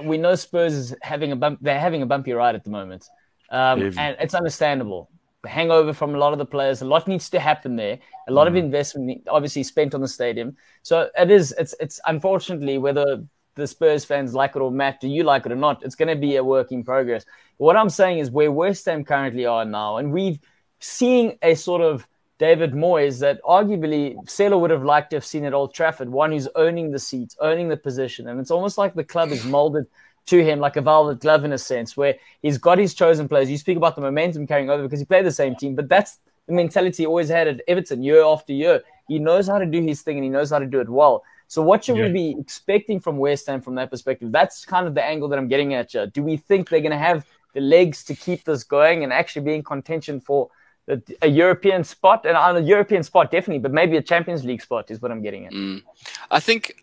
We 0.02 0.18
know 0.18 0.34
Spurs 0.34 0.74
is 0.74 0.94
having 1.02 1.32
a 1.32 1.36
bump. 1.36 1.58
They're 1.60 1.80
having 1.80 2.02
a 2.02 2.06
bumpy 2.06 2.32
ride 2.32 2.54
at 2.54 2.64
the 2.64 2.70
moment, 2.70 3.04
um, 3.50 3.82
and 3.82 4.16
it's 4.20 4.34
understandable 4.34 5.10
The 5.42 5.48
hangover 5.48 5.92
from 5.92 6.14
a 6.14 6.18
lot 6.18 6.32
of 6.32 6.38
the 6.38 6.46
players. 6.46 6.82
A 6.82 6.84
lot 6.84 7.06
needs 7.06 7.30
to 7.30 7.40
happen 7.40 7.76
there. 7.76 7.98
A 8.28 8.32
lot 8.32 8.46
mm. 8.46 8.50
of 8.50 8.56
investment, 8.56 9.28
obviously, 9.28 9.62
spent 9.62 9.94
on 9.94 10.00
the 10.00 10.08
stadium. 10.08 10.56
So 10.82 11.10
it 11.16 11.30
is. 11.30 11.54
It's 11.58 11.74
it's 11.78 12.00
unfortunately 12.06 12.78
whether 12.78 13.24
the 13.54 13.66
Spurs 13.66 14.04
fans 14.04 14.34
like 14.34 14.54
it 14.54 14.60
or 14.60 14.70
Matt, 14.70 15.00
do 15.00 15.08
you 15.08 15.24
like 15.24 15.46
it 15.46 15.52
or 15.52 15.56
not? 15.56 15.82
It's 15.82 15.94
going 15.94 16.08
to 16.08 16.16
be 16.16 16.36
a 16.36 16.44
work 16.44 16.72
in 16.72 16.84
progress. 16.84 17.24
What 17.56 17.76
I'm 17.76 17.88
saying 17.88 18.18
is 18.18 18.30
where 18.30 18.52
West 18.52 18.84
Ham 18.86 19.04
currently 19.04 19.46
are 19.46 19.64
now, 19.64 19.96
and 19.96 20.12
we've 20.12 20.38
seen 20.80 21.38
a 21.42 21.54
sort 21.54 21.80
of 21.80 22.06
David 22.38 22.72
Moyes 22.72 23.20
that 23.20 23.42
arguably 23.42 24.14
Sela 24.26 24.60
would 24.60 24.70
have 24.70 24.84
liked 24.84 25.10
to 25.10 25.16
have 25.16 25.24
seen 25.24 25.44
at 25.44 25.54
Old 25.54 25.72
Trafford, 25.72 26.10
one 26.10 26.32
who's 26.32 26.48
owning 26.54 26.90
the 26.90 26.98
seats, 26.98 27.36
owning 27.40 27.68
the 27.68 27.76
position, 27.76 28.28
and 28.28 28.38
it's 28.38 28.50
almost 28.50 28.76
like 28.76 28.94
the 28.94 29.04
club 29.04 29.30
is 29.30 29.44
molded 29.44 29.86
to 30.26 30.44
him 30.44 30.58
like 30.58 30.76
a 30.76 30.82
velvet 30.82 31.20
glove 31.20 31.44
in 31.44 31.52
a 31.52 31.58
sense, 31.58 31.96
where 31.96 32.16
he's 32.42 32.58
got 32.58 32.78
his 32.78 32.94
chosen 32.94 33.28
players. 33.28 33.50
You 33.50 33.56
speak 33.56 33.76
about 33.76 33.94
the 33.94 34.02
momentum 34.02 34.46
carrying 34.46 34.68
over 34.68 34.82
because 34.82 34.98
he 34.98 35.06
played 35.06 35.24
the 35.24 35.32
same 35.32 35.54
team, 35.54 35.74
but 35.74 35.88
that's 35.88 36.18
the 36.46 36.52
mentality 36.52 37.04
he 37.04 37.06
always 37.06 37.28
had 37.28 37.48
at 37.48 37.60
Everton 37.68 38.02
year 38.02 38.22
after 38.22 38.52
year. 38.52 38.82
He 39.08 39.18
knows 39.18 39.46
how 39.46 39.58
to 39.58 39.66
do 39.66 39.80
his 39.80 40.02
thing 40.02 40.16
and 40.16 40.24
he 40.24 40.30
knows 40.30 40.50
how 40.50 40.58
to 40.58 40.66
do 40.66 40.80
it 40.80 40.88
well. 40.88 41.22
So, 41.48 41.62
what 41.62 41.84
should 41.84 41.96
yeah. 41.96 42.06
we 42.06 42.12
be 42.12 42.36
expecting 42.38 42.98
from 42.98 43.18
West 43.18 43.46
Ham 43.46 43.60
from 43.60 43.76
that 43.76 43.90
perspective? 43.90 44.32
That's 44.32 44.64
kind 44.64 44.86
of 44.86 44.94
the 44.94 45.04
angle 45.04 45.28
that 45.28 45.38
I'm 45.38 45.48
getting 45.48 45.74
at. 45.74 45.94
You. 45.94 46.06
Do 46.06 46.22
we 46.22 46.36
think 46.36 46.68
they're 46.68 46.80
going 46.80 46.90
to 46.90 46.98
have 46.98 47.24
the 47.54 47.60
legs 47.60 48.02
to 48.04 48.14
keep 48.14 48.44
this 48.44 48.64
going 48.64 49.04
and 49.04 49.12
actually 49.12 49.42
be 49.42 49.54
in 49.54 49.62
contention 49.62 50.20
for 50.20 50.50
a, 50.88 51.00
a 51.22 51.28
European 51.28 51.84
spot? 51.84 52.24
And 52.26 52.36
on 52.36 52.56
a 52.56 52.60
European 52.60 53.02
spot, 53.02 53.30
definitely, 53.30 53.58
but 53.58 53.72
maybe 53.72 53.96
a 53.96 54.02
Champions 54.02 54.44
League 54.44 54.62
spot 54.62 54.90
is 54.90 55.00
what 55.00 55.10
I'm 55.10 55.22
getting 55.22 55.46
at. 55.46 55.52
Mm. 55.52 55.82
I 56.30 56.40
think 56.40 56.76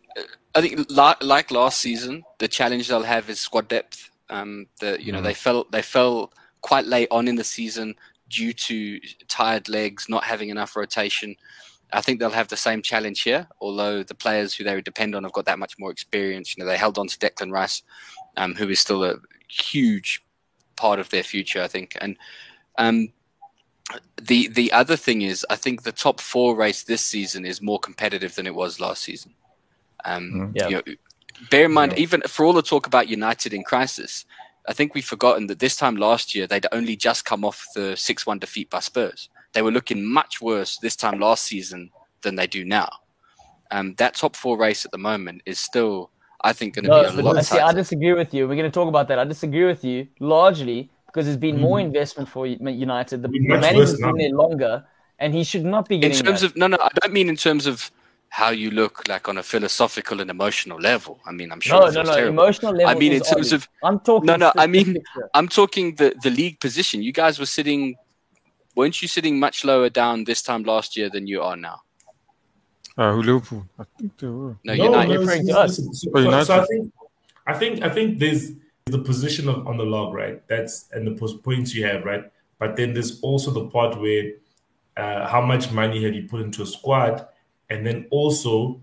I 0.56 0.62
think 0.62 0.86
like 0.89 1.52
last 1.52 1.80
season, 1.80 2.24
the 2.39 2.48
challenge 2.48 2.88
they'll 2.88 3.04
have 3.04 3.30
is 3.30 3.39
squad 3.39 3.68
depth. 3.68 4.10
Um, 4.30 4.68
the 4.80 5.02
you 5.02 5.12
know 5.12 5.20
mm. 5.20 5.24
they 5.24 5.34
fell 5.34 5.66
they 5.72 5.82
fell 5.82 6.32
quite 6.62 6.86
late 6.86 7.08
on 7.12 7.28
in 7.28 7.36
the 7.36 7.44
season 7.44 7.96
due 8.30 8.54
to 8.54 9.00
tired 9.28 9.70
legs, 9.70 10.08
not 10.10 10.24
having 10.24 10.50
enough 10.50 10.76
rotation. 10.76 11.36
I 11.92 12.02
think 12.02 12.20
they'll 12.20 12.32
have 12.32 12.48
the 12.48 12.58
same 12.58 12.82
challenge 12.82 13.22
here, 13.22 13.48
although 13.62 14.02
the 14.02 14.16
players 14.16 14.56
who 14.56 14.63
they 14.63 14.82
depend 14.82 15.13
on 15.13 15.24
have 15.24 15.34
got 15.34 15.46
that 15.46 15.60
much 15.60 15.78
more 15.78 15.92
experience. 15.92 16.56
You 16.56 16.63
know, 16.63 16.70
they 16.70 16.78
held 16.78 16.98
on 16.98 17.08
to 17.08 17.20
Declan 17.20 17.52
Rice, 17.52 17.84
um, 18.36 18.56
who 18.56 18.68
is 18.70 18.80
still 18.80 19.04
a 19.04 19.18
huge 19.48 20.24
part 20.76 21.00
of 21.00 21.10
their 21.10 21.22
future, 21.22 21.62
I 21.62 21.68
think. 21.68 21.96
And 22.02 22.18
um, 22.80 23.10
the 24.22 24.48
the 24.48 24.72
other 24.72 24.96
thing 24.96 25.22
is, 25.22 25.46
I 25.50 25.56
think 25.56 25.84
the 25.84 25.91
top 25.91 26.19
four 26.19 26.56
race 26.56 26.84
this 26.84 27.04
season 27.04 27.46
is 27.46 27.62
more 27.62 27.80
competitive 27.80 28.36
than 28.36 28.48
it 28.48 28.56
was 28.56 28.80
last 28.80 29.04
season. 29.04 29.34
Um, 30.06 30.32
mm-hmm. 30.32 30.52
yeah. 30.56 30.67
You 30.67 30.76
know, 30.76 30.84
bear 31.50 31.65
in 31.65 31.74
mind, 31.74 31.93
yeah. 31.93 32.00
even 32.00 32.22
for 32.22 32.46
all 32.46 32.54
the 32.54 32.62
talk 32.62 32.88
about 32.88 33.08
United 33.08 33.54
in 33.54 33.63
crisis, 33.63 34.26
I 34.67 34.74
think 34.74 34.93
we've 34.93 35.06
forgotten 35.06 35.48
that 35.48 35.60
this 35.60 35.76
time 35.76 35.98
last 35.98 36.34
year 36.34 36.48
they'd 36.48 36.65
only 36.72 36.96
just 36.96 37.26
come 37.26 37.43
off 37.43 37.65
the 37.76 37.96
six-one 37.96 38.39
defeat 38.39 38.69
by 38.69 38.80
Spurs. 38.80 39.30
They 39.54 39.62
were 39.62 39.72
looking 39.72 40.06
much 40.06 40.41
worse 40.41 40.78
this 40.78 40.96
time 40.96 41.19
last 41.19 41.43
season 41.43 41.91
than 42.22 42.36
they 42.36 42.48
do 42.48 42.63
now. 42.65 42.89
Um, 43.72 43.96
that 43.96 44.15
top 44.15 44.36
four 44.36 44.58
race 44.58 44.86
at 44.86 44.91
the 44.91 44.98
moment 44.98 45.41
is 45.46 45.60
still, 45.60 46.12
I 46.41 46.54
think, 46.54 46.76
going 46.76 46.86
to 46.86 46.89
no, 46.89 47.12
be 47.12 47.19
a 47.19 47.24
lot. 47.24 47.43
See, 47.46 47.60
I 47.60 47.74
disagree 47.74 48.13
with 48.13 48.34
you. 48.34 48.48
We're 48.48 48.56
going 48.56 48.69
to 48.69 48.72
talk 48.72 48.88
about 48.88 49.08
that. 49.10 49.19
I 49.19 49.26
disagree 49.26 49.65
with 49.65 49.84
you 49.84 50.08
largely 50.19 50.89
because 51.13 51.28
there's 51.28 51.38
been 51.38 51.58
mm. 51.58 51.62
more 51.62 51.80
investment 51.80 52.28
for 52.28 52.47
United. 52.47 53.21
The 53.21 53.30
manager's 53.30 53.99
been 53.99 54.17
there 54.17 54.32
longer, 54.32 54.84
and 55.19 55.34
he 55.34 55.43
should 55.43 55.63
not 55.63 55.88
be 55.88 55.99
getting. 55.99 56.17
In 56.17 56.26
terms 56.26 56.41
that. 56.41 56.52
of 56.52 56.58
no, 56.58 56.67
no, 56.67 56.78
I 56.82 56.89
don't 57.02 57.13
mean 57.13 57.30
in 57.30 57.36
terms 57.36 57.67
of 57.67 57.91
how 58.30 58.49
you 58.49 58.71
look 58.71 59.08
like 59.08 59.30
on 59.30 59.38
a 59.38 59.43
philosophical 59.43 60.19
and 60.19 60.32
emotional 60.32 60.80
level. 60.80 61.19
I 61.23 61.32
mean, 61.32 61.52
I'm 61.52 61.60
sure. 61.60 61.80
No, 61.80 61.89
no, 61.89 62.02
no. 62.02 62.15
Terrible. 62.15 62.43
Emotional 62.43 62.71
level. 62.73 62.88
I 62.88 62.95
mean, 62.95 63.13
in 63.13 63.21
terms 63.21 63.54
of 63.54 63.69
I'm 63.84 63.99
talking. 63.99 64.26
No, 64.26 64.38
no. 64.38 64.52
I 64.58 64.65
mean, 64.65 65.04
I'm 65.36 65.47
talking 65.47 65.95
the 65.95 66.15
the 66.23 66.32
league 66.32 66.60
position. 66.60 67.04
You 67.04 67.12
guys 67.12 67.38
were 67.38 67.45
sitting, 67.45 67.95
weren't 68.76 68.99
you 69.02 69.08
sitting 69.08 69.39
much 69.39 69.63
lower 69.63 69.89
down 69.89 70.23
this 70.23 70.41
time 70.41 70.63
last 70.63 70.97
year 70.97 71.10
than 71.12 71.28
you 71.28 71.43
are 71.43 71.56
now? 71.56 71.82
Uh, 72.97 73.13
Liverpool. 73.13 73.65
I 73.78 73.84
think 73.99 74.17
they 74.17 74.28
were. 74.28 74.58
No, 74.63 74.73
no 74.73 74.84
United. 74.84 75.10
No, 75.45 75.62
listen, 75.62 75.88
listen, 75.88 75.93
so, 75.93 76.10
oh, 76.15 76.43
so 76.43 76.60
I 76.60 76.65
think, 76.65 76.93
I 77.45 77.54
think, 77.54 77.84
I 77.84 77.89
think 77.89 78.19
there's 78.19 78.52
the 78.86 79.00
position 79.00 79.48
of, 79.48 79.67
on 79.67 79.78
the 79.78 79.84
log, 79.84 80.13
right? 80.13 80.46
That's 80.48 80.89
and 80.91 81.08
the 81.08 81.39
points 81.43 81.74
you 81.74 81.86
have, 81.86 82.04
right? 82.04 82.32
But 82.60 82.76
then 82.76 82.93
there's 82.93 83.19
also 83.22 83.52
the 83.52 83.65
part 83.67 84.00
where 84.00 84.32
uh, 84.98 85.28
how 85.28 85.41
much 85.41 85.72
money 85.72 86.04
have 86.04 86.13
you 86.13 86.28
put 86.28 86.41
into 86.41 86.62
a 86.63 86.65
squad 86.65 87.28
and 87.69 87.86
then 87.86 88.08
also 88.12 88.82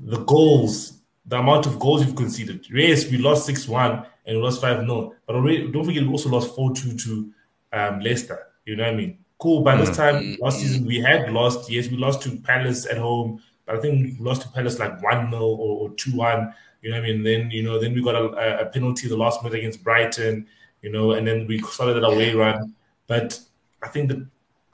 the 0.00 0.18
goals, 0.24 1.00
the 1.26 1.38
amount 1.38 1.66
of 1.66 1.78
goals 1.78 2.04
you've 2.04 2.16
conceded. 2.16 2.66
Yes, 2.70 3.10
we 3.10 3.18
lost 3.18 3.46
6 3.46 3.68
1 3.68 4.06
and 4.26 4.36
we 4.36 4.42
lost 4.42 4.60
5 4.60 4.86
0, 4.86 5.14
but 5.26 5.36
already, 5.36 5.70
don't 5.70 5.84
forget 5.84 6.02
we 6.02 6.08
also 6.08 6.28
lost 6.28 6.54
4 6.54 6.74
2 6.74 6.96
to 6.96 7.32
um, 7.72 8.00
Leicester. 8.00 8.46
You 8.64 8.76
know 8.76 8.84
what 8.84 8.92
I 8.92 8.96
mean? 8.96 9.18
Cool. 9.38 9.62
By 9.62 9.76
this 9.76 9.90
mm. 9.90 9.96
time 9.96 10.36
last 10.40 10.60
season, 10.60 10.84
we 10.84 11.00
had 11.00 11.32
lost. 11.32 11.70
Yes, 11.70 11.88
we 11.88 11.96
lost 11.96 12.22
to 12.22 12.36
Palace 12.40 12.86
at 12.86 12.98
home, 12.98 13.42
but 13.64 13.76
I 13.76 13.80
think 13.80 14.18
we 14.18 14.24
lost 14.24 14.42
to 14.42 14.48
Palace 14.50 14.78
like 14.78 15.02
1 15.02 15.30
0 15.30 15.42
or 15.42 15.90
2 15.90 16.14
1. 16.14 16.54
You 16.82 16.90
know 16.90 16.96
what 16.96 17.04
I 17.04 17.12
mean? 17.12 17.22
Then, 17.22 17.50
you 17.50 17.62
know, 17.62 17.78
then 17.78 17.94
we 17.94 18.02
got 18.02 18.14
a, 18.14 18.60
a 18.60 18.66
penalty 18.66 19.08
the 19.08 19.16
last 19.16 19.42
minute 19.42 19.58
against 19.58 19.82
Brighton, 19.84 20.46
you 20.82 20.90
know, 20.90 21.12
and 21.12 21.26
then 21.26 21.46
we 21.46 21.60
started 21.60 21.98
an 21.98 22.04
away 22.04 22.34
run. 22.34 22.74
But 23.06 23.38
I 23.82 23.88
think 23.88 24.08
the 24.08 24.26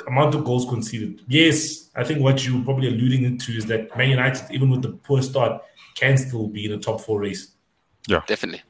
amount 0.06 0.34
of 0.34 0.44
goals 0.44 0.68
conceded. 0.68 1.22
Yes, 1.26 1.90
I 1.96 2.04
think 2.04 2.20
what 2.20 2.46
you're 2.46 2.62
probably 2.62 2.88
alluding 2.88 3.38
to 3.38 3.52
is 3.52 3.66
that 3.66 3.96
Man 3.96 4.10
United, 4.10 4.50
even 4.50 4.70
with 4.70 4.82
the 4.82 4.90
poor 4.90 5.22
start, 5.22 5.62
can 5.94 6.16
still 6.16 6.48
be 6.48 6.66
in 6.66 6.72
the 6.72 6.78
top 6.78 7.00
four 7.00 7.20
race. 7.20 7.52
Yeah, 8.06 8.22
definitely. 8.26 8.62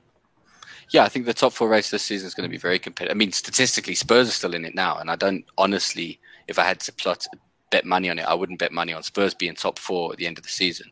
Yeah, 0.90 1.05
I 1.05 1.09
think 1.09 1.27
the 1.27 1.35
top 1.35 1.53
four 1.53 1.68
race 1.68 1.90
this 1.90 2.05
season 2.05 2.29
is 2.29 2.35
going 2.35 2.49
to 2.49 2.51
be 2.51 2.59
very 2.59 2.79
competitive. 2.79 3.14
I 3.14 3.18
mean, 3.18 3.33
statistically, 3.33 3.96
Spurs 3.96 4.29
are 4.29 4.33
still 4.33 4.55
in 4.55 4.64
it 4.64 4.75
now, 4.75 4.99
and 4.99 5.11
I 5.11 5.16
don't 5.16 5.44
honestly, 5.59 6.20
if 6.46 6.59
I 6.59 6.64
had 6.64 6.81
to 6.81 6.92
plot 6.92 7.27
bet 7.70 7.85
money 7.85 8.09
on 8.09 8.18
it, 8.18 8.22
I 8.22 8.35
wouldn't 8.35 8.61
bet 8.61 8.72
money 8.72 8.92
on 8.92 9.03
Spurs 9.03 9.35
being 9.35 9.55
top 9.55 9.79
four 9.79 10.12
at 10.12 10.18
the 10.18 10.27
end 10.27 10.38
of 10.38 10.44
the 10.44 10.51
season. 10.51 10.90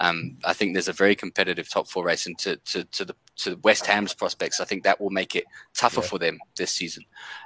Um, 0.00 0.36
I 0.44 0.52
think 0.52 0.72
there's 0.72 0.88
a 0.88 0.92
very 0.92 1.16
competitive 1.16 1.68
top 1.68 1.88
four 1.88 2.04
race, 2.04 2.26
and 2.26 2.38
to, 2.38 2.56
to, 2.56 2.84
to 2.84 3.04
the 3.04 3.14
to 3.38 3.56
West 3.62 3.86
Ham's 3.86 4.14
prospects, 4.14 4.60
I 4.60 4.64
think 4.64 4.82
that 4.82 5.00
will 5.00 5.10
make 5.10 5.34
it 5.34 5.44
tougher 5.74 6.00
yeah. 6.00 6.06
for 6.06 6.18
them 6.18 6.38
this 6.56 6.70
season. 6.70 7.04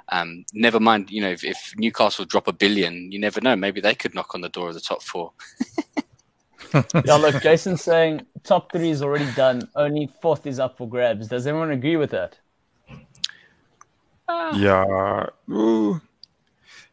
Um, 0.09 0.45
never 0.53 0.79
mind, 0.79 1.11
you 1.11 1.21
know, 1.21 1.29
if, 1.29 1.43
if, 1.43 1.73
Newcastle 1.77 2.25
drop 2.25 2.47
a 2.47 2.53
billion, 2.53 3.11
you 3.11 3.19
never 3.19 3.39
know. 3.41 3.55
Maybe 3.55 3.79
they 3.79 3.95
could 3.95 4.15
knock 4.15 4.35
on 4.35 4.41
the 4.41 4.49
door 4.49 4.69
of 4.69 4.73
the 4.73 4.81
top 4.81 5.03
four. 5.03 5.31
yeah, 7.05 7.15
look, 7.15 7.41
Jason's 7.41 7.83
saying 7.83 8.25
top 8.43 8.71
three 8.71 8.89
is 8.89 9.01
already 9.01 9.31
done. 9.33 9.67
Only 9.75 10.09
fourth 10.21 10.47
is 10.47 10.59
up 10.59 10.77
for 10.77 10.89
grabs. 10.89 11.27
Does 11.27 11.47
everyone 11.47 11.71
agree 11.71 11.95
with 11.95 12.11
that? 12.11 12.39
Uh, 14.27 14.53
yeah. 14.55 15.27
Ooh. 15.49 16.01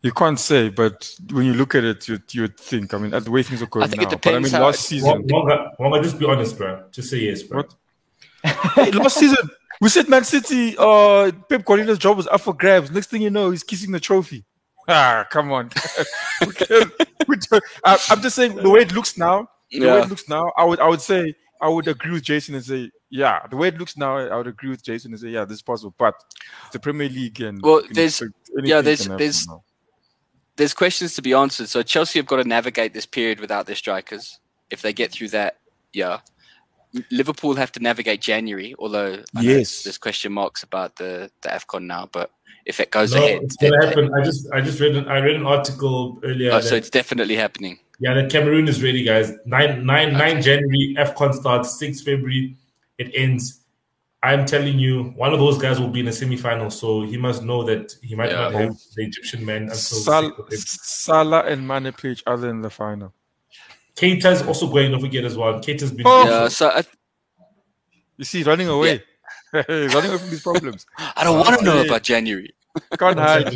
You 0.03 0.13
can't 0.13 0.41
say, 0.41 0.71
but 0.71 1.11
when 1.31 1.45
you 1.45 1.53
look 1.53 1.75
at 1.75 1.85
it, 1.85 2.09
you 2.09 2.19
you 2.31 2.43
would 2.43 2.59
think. 2.59 2.95
I 2.95 2.99
mean, 2.99 3.13
at 3.13 3.25
the 3.25 3.31
way 3.31 3.43
things 3.43 3.61
are 3.61 3.67
going 3.67 3.85
I 3.85 3.89
think 3.89 4.03
now. 4.03 4.09
It 4.09 4.11
depends 4.11 4.51
but 4.51 4.57
I 4.57 4.59
mean, 4.59 4.67
last 4.67 4.83
season. 4.87 5.27
Wonga, 5.29 5.73
Wonga, 5.79 6.03
just 6.03 6.19
be 6.19 6.25
honest, 6.25 6.57
bro. 6.57 6.85
Just 6.91 7.11
say 7.11 7.19
yes, 7.19 7.43
bro. 7.43 7.59
What? 7.59 7.75
hey, 8.75 8.91
last 8.93 9.19
season, 9.19 9.51
we 9.81 9.91
said 9.91 10.09
Man 10.09 10.25
City, 10.25 10.75
uh, 10.79 11.31
Pep 11.49 11.65
Guardiola's 11.67 11.99
job 11.99 12.17
was 12.17 12.27
up 12.29 12.41
for 12.41 12.55
grabs. 12.55 12.91
Next 12.91 13.09
thing 13.09 13.21
you 13.21 13.31
know, 13.31 13.51
he's 13.51 13.63
kissing 13.63 13.93
the 13.93 14.01
trophy. 14.01 14.45
Ah, 14.89 15.27
come 15.31 15.53
on. 15.53 15.71
I, 16.41 17.99
am 18.11 18.23
just 18.23 18.37
saying 18.37 18.57
the 18.57 18.71
way 18.71 18.81
it 18.81 18.93
looks 18.93 19.19
now. 19.19 19.49
The 19.71 19.79
yeah. 19.79 19.95
way 19.95 20.01
it 20.01 20.09
looks 20.09 20.29
now, 20.29 20.51
I 20.57 20.65
would 20.65 20.81
I 20.81 20.89
would 20.89 21.01
say 21.01 21.35
I 21.61 21.69
would 21.69 21.87
agree 21.87 22.13
with 22.13 22.23
Jason 22.23 22.55
and 22.55 22.65
say, 22.65 22.91
yeah, 23.11 23.47
the 23.49 23.57
way 23.57 23.69
it 23.69 23.79
looks 23.79 23.97
now, 23.97 24.17
I 24.17 24.37
would 24.37 24.47
agree 24.47 24.71
with 24.71 24.83
Jason 24.83 25.13
and 25.13 25.21
say, 25.21 25.29
yeah, 25.29 25.45
this 25.45 25.57
is 25.57 25.63
possible. 25.63 25.95
But 25.97 26.15
the 26.73 26.79
Premier 26.79 27.09
League 27.09 27.41
and 27.41 27.63
well, 27.63 27.83
there's 27.91 28.23
yeah, 28.63 28.81
there's 28.81 29.07
there's 29.07 29.47
there's 30.61 30.75
questions 30.75 31.15
to 31.15 31.23
be 31.23 31.33
answered. 31.33 31.71
So 31.71 31.83
Chelsea 31.83 32.19
have 32.19 32.27
got 32.27 32.37
to 32.37 32.45
navigate 32.45 32.93
this 32.93 33.07
period 33.07 33.41
without 33.41 33.65
their 33.65 33.75
strikers. 33.75 34.39
If 34.71 34.83
they 34.83 34.93
get 34.93 35.11
through 35.11 35.29
that, 35.29 35.57
yeah. 35.95 36.21
Liverpool 37.11 37.55
have 37.55 37.73
to 37.73 37.81
navigate 37.81 38.21
January, 38.21 38.75
although 38.79 39.23
I 39.35 39.41
yes, 39.41 39.85
there's 39.85 39.97
question 39.97 40.33
marks 40.33 40.63
about 40.63 40.97
the 40.97 41.31
the 41.43 41.49
Afcon 41.49 41.85
now, 41.87 42.09
but 42.13 42.31
if 42.67 42.79
it 42.79 42.91
goes 42.91 43.15
no, 43.15 43.25
ahead. 43.25 43.43
It's 43.45 43.57
gonna 43.57 43.87
happen. 43.87 44.11
I 44.13 44.23
just 44.23 44.53
I 44.53 44.61
just 44.61 44.81
read 44.81 44.97
an, 44.97 45.09
I 45.09 45.21
read 45.21 45.37
an 45.37 45.47
article 45.47 46.21
earlier. 46.25 46.51
Oh, 46.53 46.61
so 46.61 46.75
it's 46.75 46.91
definitely 46.91 47.37
happening. 47.37 47.79
Yeah, 48.01 48.15
the 48.15 48.29
Cameroon 48.29 48.69
is 48.69 48.83
ready, 48.83 49.03
guys. 49.05 49.33
Nine 49.47 49.87
nine 49.87 50.09
okay. 50.09 50.19
nine 50.19 50.43
January 50.43 50.97
AFCON 50.99 51.33
starts. 51.33 51.79
Six 51.79 52.03
February 52.03 52.57
it 52.99 53.11
ends. 53.15 53.60
I'm 54.23 54.45
telling 54.45 54.79
you, 54.79 55.05
one 55.17 55.33
of 55.33 55.39
those 55.39 55.57
guys 55.57 55.81
will 55.81 55.89
be 55.89 56.01
in 56.01 56.09
a 56.09 56.13
semi-final, 56.13 56.71
so 56.71 57.03
he 57.03 57.17
must 57.17 57.43
know 57.43 57.63
that 57.65 57.95
he 58.03 58.15
might 58.15 58.31
yeah. 58.31 58.51
not 58.51 58.53
have 58.53 58.77
the 58.95 59.05
Egyptian 59.05 59.47
man 59.47 59.63
until 59.63 59.77
Sal- 59.77 60.47
Salah 60.51 61.45
and 61.45 61.67
Mane 61.67 61.91
play 61.93 62.11
each 62.11 62.23
other 62.27 62.51
in 62.51 62.61
the 62.61 62.69
final. 62.69 63.15
Keita's 63.97 64.43
also 64.43 64.71
going. 64.71 64.91
Don't 64.91 65.01
forget 65.01 65.25
as 65.25 65.37
well. 65.37 65.61
Keita's 65.61 65.93
been. 65.93 66.07
Oh. 66.07 66.25
Yeah, 66.25 66.49
so 66.49 66.69
I... 66.69 66.85
you 68.17 68.25
see, 68.25 68.43
running 68.43 68.69
away. 68.69 69.03
Yeah. 69.53 69.63
running 69.69 70.11
away 70.11 70.19
from 70.19 70.31
these 70.31 70.43
problems. 70.43 70.87
I 70.99 71.25
don't 71.25 71.39
want 71.39 71.59
to 71.59 71.65
know 71.65 71.83
about 71.83 72.03
January. 72.03 72.55
Can't 72.99 73.19
hide. 73.19 73.53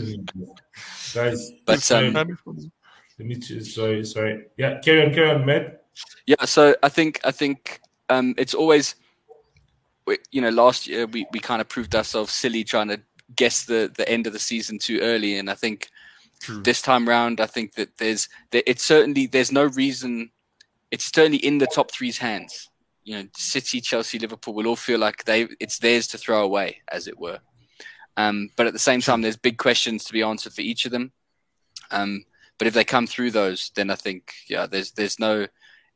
Guys, 1.15 1.53
but 1.65 1.93
um, 1.93 2.15
let 2.15 3.29
me 3.29 3.37
just, 3.37 3.75
sorry, 3.75 4.05
sorry. 4.05 4.47
Yeah, 4.57 4.81
carry 4.81 5.07
on, 5.07 5.15
carry 5.15 5.31
on, 5.31 5.47
Matt. 5.47 5.85
Yeah, 6.27 6.45
so 6.45 6.75
I 6.83 6.89
think 6.89 7.21
I 7.25 7.31
think 7.31 7.81
um, 8.09 8.35
it's 8.37 8.55
always, 8.55 8.97
you 10.31 10.41
know, 10.41 10.51
last 10.51 10.87
year 10.87 11.07
we, 11.07 11.27
we 11.33 11.41
kind 11.41 11.61
of 11.61 11.69
proved 11.69 11.95
ourselves 11.95 12.33
silly 12.33 12.65
trying 12.65 12.89
to 12.89 13.01
guess 13.35 13.65
the 13.65 13.91
the 13.97 14.09
end 14.09 14.27
of 14.27 14.33
the 14.33 14.39
season 14.39 14.79
too 14.79 15.01
early, 15.01 15.39
and 15.39 15.51
I 15.51 15.55
think 15.55 15.89
True. 16.41 16.63
this 16.63 16.83
time 16.83 17.09
round, 17.09 17.41
I 17.41 17.47
think 17.47 17.75
that 17.75 17.99
there's 17.99 18.29
that 18.51 18.69
it's 18.69 18.85
certainly 18.85 19.27
there's 19.27 19.53
no 19.53 19.65
reason. 19.65 20.31
It's 20.91 21.11
certainly 21.13 21.39
in 21.39 21.59
the 21.59 21.67
top 21.67 21.91
three's 21.91 22.19
hands 22.19 22.71
you 23.05 23.15
know, 23.15 23.29
City, 23.37 23.81
Chelsea, 23.81 24.19
Liverpool 24.19 24.55
will 24.55 24.67
all 24.67 24.77
feel 24.77 24.99
like 24.99 25.25
they 25.25 25.47
it's 25.61 25.79
theirs 25.79 26.07
to 26.09 26.19
throw 26.19 26.43
away, 26.43 26.81
as 26.91 27.07
it 27.07 27.19
were. 27.19 27.39
Um, 28.17 28.51
but 28.57 28.67
at 28.67 28.73
the 28.73 28.79
same 28.79 29.01
time, 29.01 29.23
there's 29.23 29.37
big 29.37 29.59
questions 29.59 30.05
to 30.05 30.13
be 30.13 30.23
answered 30.23 30.55
for 30.55 30.63
each 30.63 30.87
of 30.87 30.93
them. 30.93 31.13
Um, 31.91 32.25
but 32.59 32.67
if 32.67 32.75
they 32.75 32.85
come 32.85 33.07
through 33.07 33.33
those, 33.33 33.71
then 33.75 33.91
I 33.91 33.95
think 33.95 34.33
yeah, 34.49 34.67
there's 34.67 34.93
there's 34.93 35.19
no. 35.19 35.47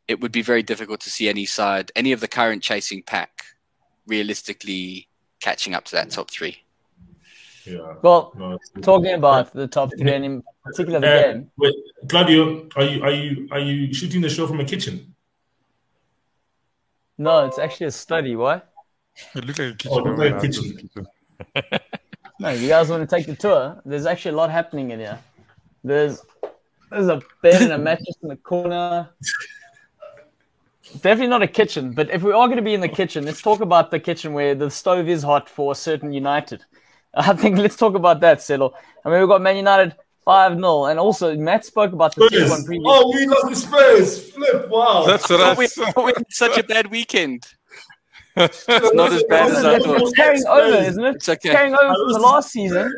It 0.06 0.20
would 0.20 0.32
be 0.32 0.42
very 0.42 0.62
difficult 0.62 1.00
to 1.00 1.10
see 1.10 1.28
any 1.28 1.44
side, 1.44 1.92
any 1.96 2.12
of 2.12 2.20
the 2.20 2.28
current 2.28 2.62
chasing 2.62 3.02
pack, 3.02 3.44
realistically 4.08 5.08
catching 5.40 5.74
up 5.74 5.84
to 5.84 5.92
that 5.92 6.10
top 6.10 6.30
three. 6.30 6.56
Yeah. 7.64 7.94
Well, 8.02 8.32
no, 8.36 8.58
talking 8.80 9.12
about 9.12 9.52
the 9.52 9.66
top 9.66 9.90
three, 9.96 10.10
and 10.10 10.24
in 10.24 10.42
particular 10.64 11.00
the 11.00 11.06
uh, 11.06 11.32
game. 11.32 11.50
Wait, 11.58 11.74
Claudio, 12.08 12.68
are 12.76 12.84
you 12.84 13.02
are 13.02 13.10
you 13.10 13.48
are 13.52 13.58
you 13.58 13.92
shooting 13.92 14.22
the 14.22 14.30
show 14.30 14.46
from 14.46 14.60
a 14.60 14.64
kitchen? 14.64 15.14
No, 17.18 17.46
it's 17.46 17.58
actually 17.58 17.88
a 17.88 17.90
study. 17.90 18.36
What? 18.36 18.72
It 19.34 19.44
looks 19.44 19.58
like 19.58 19.74
a 19.74 19.76
kitchen. 19.76 19.98
Oh, 20.06 20.10
like 20.12 20.34
a 20.34 20.40
kitchen. 20.40 20.90
no, 22.40 22.48
you 22.50 22.68
guys 22.68 22.88
want 22.88 23.08
to 23.08 23.16
take 23.16 23.26
the 23.26 23.36
tour? 23.36 23.82
There's 23.84 24.06
actually 24.06 24.32
a 24.32 24.36
lot 24.36 24.50
happening 24.50 24.90
in 24.92 25.00
here. 25.00 25.18
There's 25.84 26.22
there's 26.90 27.08
a 27.08 27.20
bed 27.42 27.62
and 27.62 27.72
a 27.72 27.78
mattress 27.78 28.16
in 28.22 28.28
the 28.28 28.36
corner. 28.36 29.10
Definitely 30.94 31.28
not 31.28 31.42
a 31.42 31.48
kitchen, 31.48 31.92
but 31.92 32.10
if 32.10 32.22
we 32.22 32.32
are 32.32 32.46
going 32.46 32.56
to 32.56 32.62
be 32.62 32.74
in 32.74 32.80
the 32.80 32.88
kitchen, 32.88 33.24
let's 33.24 33.42
talk 33.42 33.60
about 33.60 33.90
the 33.90 34.00
kitchen 34.00 34.32
where 34.32 34.54
the 34.54 34.70
stove 34.70 35.08
is 35.08 35.22
hot 35.22 35.48
for 35.48 35.72
a 35.72 35.74
certain 35.74 36.12
United. 36.12 36.64
I 37.14 37.34
think 37.34 37.58
let's 37.58 37.76
talk 37.76 37.94
about 37.94 38.20
that, 38.20 38.40
Settle. 38.42 38.74
I 39.04 39.10
mean, 39.10 39.20
we've 39.20 39.28
got 39.28 39.42
Man 39.42 39.56
United 39.56 39.94
5 40.24 40.56
0. 40.56 40.84
And 40.86 40.98
also, 40.98 41.36
Matt 41.36 41.64
spoke 41.64 41.92
about 41.92 42.14
the 42.14 42.26
Spurs. 42.26 42.50
one 42.50 42.64
previous. 42.64 42.86
Oh, 42.86 43.12
we 43.14 43.26
lost 43.26 43.48
the 43.48 43.56
Spurs. 43.56 44.30
Flip. 44.30 44.68
Wow. 44.68 45.04
That's 45.06 45.28
what 45.28 45.40
I 45.40 45.54
we, 45.54 45.68
we 46.04 46.12
had 46.14 46.24
such 46.30 46.58
a 46.58 46.62
bad 46.62 46.90
weekend. 46.90 47.46
it's 48.36 48.66
not 48.68 49.12
as 49.12 49.24
bad 49.24 49.50
as 49.50 49.64
I 49.64 49.78
thought. 49.78 50.00
It's 50.00 50.12
carrying 50.12 50.46
over, 50.46 50.76
isn't 50.76 51.04
it? 51.04 51.16
It's 51.16 51.28
okay. 51.28 51.50
carrying 51.50 51.74
over 51.74 51.94
from 51.94 52.12
the 52.12 52.18
last 52.20 52.50
season. 52.50 52.92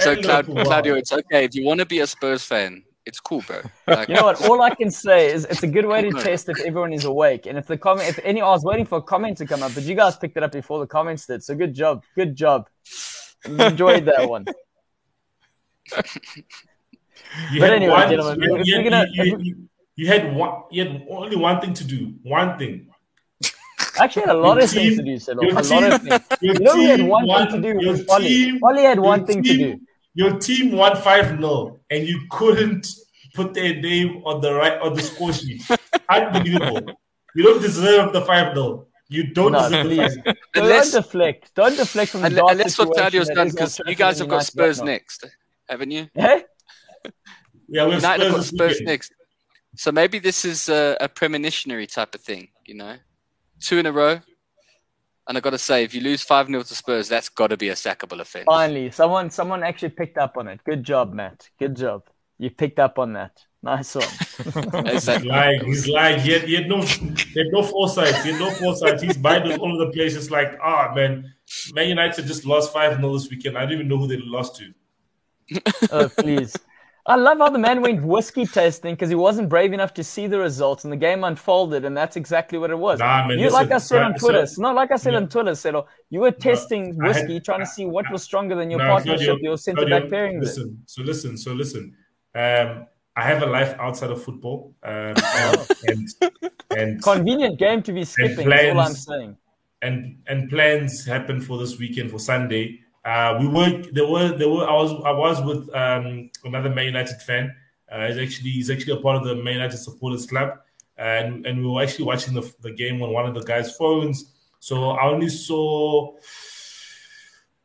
So, 0.00 0.16
Claudio, 0.20 0.96
it's 0.96 1.12
okay. 1.12 1.44
If 1.44 1.54
you 1.54 1.64
want 1.64 1.80
to 1.80 1.86
be 1.86 2.00
a 2.00 2.06
Spurs 2.06 2.44
fan, 2.44 2.82
it's 3.06 3.20
cool, 3.20 3.42
bro. 3.46 3.60
Like, 3.86 4.08
you 4.08 4.14
know 4.14 4.24
what? 4.24 4.48
All 4.48 4.62
I 4.62 4.74
can 4.74 4.90
say 4.90 5.32
is 5.32 5.44
it's 5.44 5.62
a 5.62 5.66
good 5.66 5.86
way 5.86 6.02
to 6.02 6.10
test 6.22 6.48
if 6.48 6.60
everyone 6.60 6.92
is 6.92 7.04
awake. 7.04 7.46
And 7.46 7.58
if 7.58 7.66
the 7.66 7.76
comment, 7.76 8.08
if 8.08 8.18
any, 8.24 8.40
I 8.40 8.48
was 8.48 8.64
waiting 8.64 8.86
for 8.86 8.98
a 8.98 9.02
comment 9.02 9.38
to 9.38 9.46
come 9.46 9.62
up, 9.62 9.74
but 9.74 9.84
you 9.84 9.94
guys 9.94 10.16
picked 10.16 10.36
it 10.36 10.42
up 10.42 10.52
before 10.52 10.80
the 10.80 10.86
comments 10.86 11.26
did. 11.26 11.42
So 11.42 11.54
good 11.54 11.74
job. 11.74 12.02
Good 12.14 12.34
job. 12.36 12.68
Enjoyed 13.46 14.06
that 14.06 14.28
one 14.28 14.46
you 17.50 17.60
but 17.60 17.72
anyway, 17.72 17.92
one, 17.92 18.08
gentlemen, 18.08 18.40
you, 18.42 18.76
you, 18.76 18.90
gonna, 18.90 19.06
you, 19.12 19.38
you, 19.40 19.68
you, 19.96 20.06
had 20.06 20.34
one. 20.34 20.62
You 20.70 20.84
had 20.84 21.06
only 21.10 21.36
one 21.36 21.60
thing 21.60 21.74
to 21.74 21.84
do. 21.84 22.14
One 22.22 22.58
thing. 22.58 22.88
Actually, 23.98 24.22
had 24.22 24.34
a 24.34 24.38
lot 24.38 24.56
your 24.56 24.64
of 24.64 24.70
team, 24.70 24.96
things 24.96 24.96
to 24.96 25.02
do. 25.02 25.18
So 25.18 25.32
a 25.32 25.62
team, 25.62 25.82
lot 25.82 25.92
of 25.92 26.02
things. 26.02 26.20
You 26.40 26.54
know, 26.54 26.74
we 26.74 26.84
had 26.84 27.02
one, 27.02 27.26
one 27.26 27.50
thing 27.50 27.62
to 27.62 27.72
do. 27.72 27.90
With 27.90 28.10
Ollie. 28.10 28.60
Ollie 28.62 28.82
had 28.82 28.98
one 28.98 29.26
thing 29.26 29.42
team, 29.42 29.58
to 29.58 29.72
do. 29.74 29.80
Your 30.14 30.38
team 30.38 30.72
won 30.72 30.96
five 30.96 31.26
0 31.26 31.73
and 31.90 32.06
you 32.06 32.20
couldn't 32.30 32.86
put 33.34 33.54
their 33.54 33.74
name 33.80 34.22
on 34.24 34.40
the 34.40 34.54
right 34.54 34.80
on 34.80 34.94
the 34.94 35.02
score 35.02 35.32
sheet. 35.32 35.62
Unbelievable. 36.08 36.94
You 37.34 37.42
don't 37.42 37.60
deserve 37.60 38.12
the 38.12 38.22
five 38.22 38.54
0 38.54 38.86
you 39.08 39.32
don't 39.32 39.52
no, 39.52 39.68
please. 39.68 40.18
unless, 40.54 40.92
don't 40.92 41.02
deflect. 41.02 41.54
Don't 41.54 41.76
deflect 41.76 42.10
from 42.10 42.22
the 42.22 42.44
Unless 42.44 42.78
what 42.78 42.96
Tadio's 42.96 43.28
done, 43.28 43.50
because 43.50 43.80
you 43.86 43.94
guys 43.94 44.18
have 44.18 44.28
got 44.28 44.44
Spurs 44.44 44.82
next, 44.82 45.26
haven't 45.68 45.90
you? 45.90 46.08
Yeah. 46.14 46.40
Yeah, 47.68 47.86
we 47.86 47.92
have 47.92 48.02
Spurs, 48.02 48.32
got 48.32 48.44
Spurs 48.44 48.80
next. 48.80 49.12
So 49.76 49.92
maybe 49.92 50.18
this 50.18 50.44
is 50.44 50.68
a, 50.68 50.96
a 51.00 51.08
premonitionary 51.08 51.92
type 51.92 52.14
of 52.14 52.22
thing, 52.22 52.48
you 52.64 52.74
know? 52.74 52.96
Two 53.60 53.78
in 53.78 53.86
a 53.86 53.92
row. 53.92 54.20
And 55.26 55.38
I 55.38 55.40
got 55.40 55.50
to 55.50 55.58
say, 55.58 55.84
if 55.84 55.94
you 55.94 56.02
lose 56.02 56.22
5 56.22 56.48
0 56.48 56.62
to 56.62 56.74
Spurs, 56.74 57.08
that's 57.08 57.28
got 57.28 57.48
to 57.48 57.56
be 57.56 57.70
a 57.70 57.74
sackable 57.74 58.20
offense. 58.20 58.44
Finally, 58.46 58.90
someone 58.90 59.30
someone 59.30 59.62
actually 59.62 59.90
picked 59.90 60.18
up 60.18 60.36
on 60.36 60.48
it. 60.48 60.60
Good 60.64 60.82
job, 60.82 61.14
Matt. 61.14 61.48
Good 61.58 61.76
job. 61.76 62.02
You 62.38 62.50
picked 62.50 62.78
up 62.78 62.98
on 62.98 63.14
that. 63.14 63.40
Nice 63.62 63.94
one. 63.94 64.84
he's 64.86 65.08
lying. 65.24 65.64
He's 65.64 65.88
lying. 65.88 66.20
He 66.20 66.32
had, 66.32 66.42
he 66.42 66.54
had 66.54 66.68
no, 66.68 66.82
he 66.82 67.38
had 67.38 67.46
no 67.50 67.62
foresight. 67.62 68.14
He 68.16 68.32
had 68.32 68.38
no 68.38 68.50
foresight. 68.50 69.00
He's 69.00 69.16
buying 69.16 69.50
all 69.58 69.72
over 69.72 69.86
the 69.86 69.92
place. 69.92 70.14
It's 70.14 70.30
like, 70.30 70.58
ah, 70.62 70.88
oh, 70.90 70.94
man, 70.94 71.32
Man 71.72 71.88
United 71.88 72.26
just 72.26 72.44
lost 72.44 72.74
5 72.74 72.96
0 72.96 73.12
this 73.14 73.30
weekend. 73.30 73.56
I 73.56 73.62
don't 73.62 73.72
even 73.72 73.88
know 73.88 73.96
who 73.96 74.06
they 74.06 74.18
lost 74.18 74.56
to. 74.56 74.74
oh, 75.90 76.10
please. 76.10 76.54
I 77.06 77.16
love 77.16 77.36
how 77.36 77.50
the 77.50 77.58
man 77.58 77.82
went 77.82 78.02
whiskey 78.02 78.46
tasting 78.46 78.94
because 78.94 79.10
he 79.10 79.14
wasn't 79.14 79.50
brave 79.50 79.74
enough 79.74 79.92
to 79.94 80.04
see 80.04 80.26
the 80.26 80.38
results 80.38 80.84
and 80.84 80.92
the 80.92 80.96
game 80.96 81.22
unfolded, 81.22 81.84
and 81.84 81.94
that's 81.94 82.16
exactly 82.16 82.56
what 82.56 82.70
it 82.70 82.78
was. 82.78 82.98
Nah, 82.98 83.26
man, 83.26 83.38
you, 83.38 83.44
listen, 83.44 83.52
like 83.52 83.72
I 83.72 83.78
said 83.78 84.02
on 84.02 84.14
Twitter, 84.14 84.46
so, 84.46 84.62
not 84.62 84.74
like 84.74 84.90
I 84.90 84.96
said 84.96 85.12
yeah. 85.12 85.18
on 85.18 85.28
Twitter, 85.28 85.54
Settle, 85.54 85.86
you 86.08 86.20
were 86.20 86.30
testing 86.30 86.96
no, 86.96 87.08
whiskey, 87.08 87.34
had, 87.34 87.44
trying 87.44 87.60
to 87.60 87.66
see 87.66 87.84
what 87.84 88.10
was 88.10 88.22
stronger 88.22 88.54
than 88.54 88.70
your 88.70 88.78
no, 88.78 88.86
partnership, 88.86 89.38
your 89.42 89.58
centre 89.58 89.86
back 89.86 90.08
pairing. 90.08 90.40
Listen, 90.40 90.82
so 90.86 91.02
listen, 91.02 91.36
so 91.36 91.52
listen. 91.52 91.94
Um, 92.34 92.86
I 93.16 93.22
have 93.22 93.42
a 93.42 93.46
life 93.46 93.76
outside 93.78 94.10
of 94.10 94.22
football, 94.24 94.74
um, 94.82 95.14
and, 95.86 96.08
and, 96.70 97.02
convenient 97.02 97.58
game 97.58 97.82
to 97.82 97.92
be 97.92 98.04
skipping. 98.04 98.46
Plans, 98.46 98.78
all 98.78 98.80
I'm 98.80 98.94
saying. 98.94 99.36
And 99.82 100.22
and 100.26 100.48
plans 100.48 101.04
happen 101.04 101.42
for 101.42 101.58
this 101.58 101.78
weekend 101.78 102.10
for 102.10 102.18
Sunday. 102.18 102.80
Uh, 103.04 103.36
we 103.40 103.48
were 103.48 103.82
there 103.92 104.06
were 104.06 104.36
there 104.36 104.48
were 104.48 104.68
I 104.68 104.74
was 104.74 104.92
I 105.04 105.12
was 105.12 105.42
with 105.42 105.74
um, 105.74 106.30
another 106.44 106.70
Man 106.70 106.86
United 106.86 107.20
fan. 107.22 107.54
Uh, 107.90 108.06
he's 108.06 108.18
actually 108.18 108.50
he's 108.50 108.70
actually 108.70 108.94
a 108.94 109.00
part 109.02 109.16
of 109.16 109.24
the 109.24 109.34
Man 109.36 109.54
United 109.54 109.76
supporters 109.76 110.26
club, 110.26 110.58
and 110.96 111.46
and 111.46 111.60
we 111.60 111.68
were 111.68 111.82
actually 111.82 112.06
watching 112.06 112.34
the 112.34 112.50
the 112.60 112.72
game 112.72 113.02
on 113.02 113.12
one 113.12 113.26
of 113.26 113.34
the 113.34 113.42
guys' 113.42 113.76
phones. 113.76 114.32
So 114.58 114.90
I 114.90 115.08
only 115.08 115.28
saw 115.28 116.14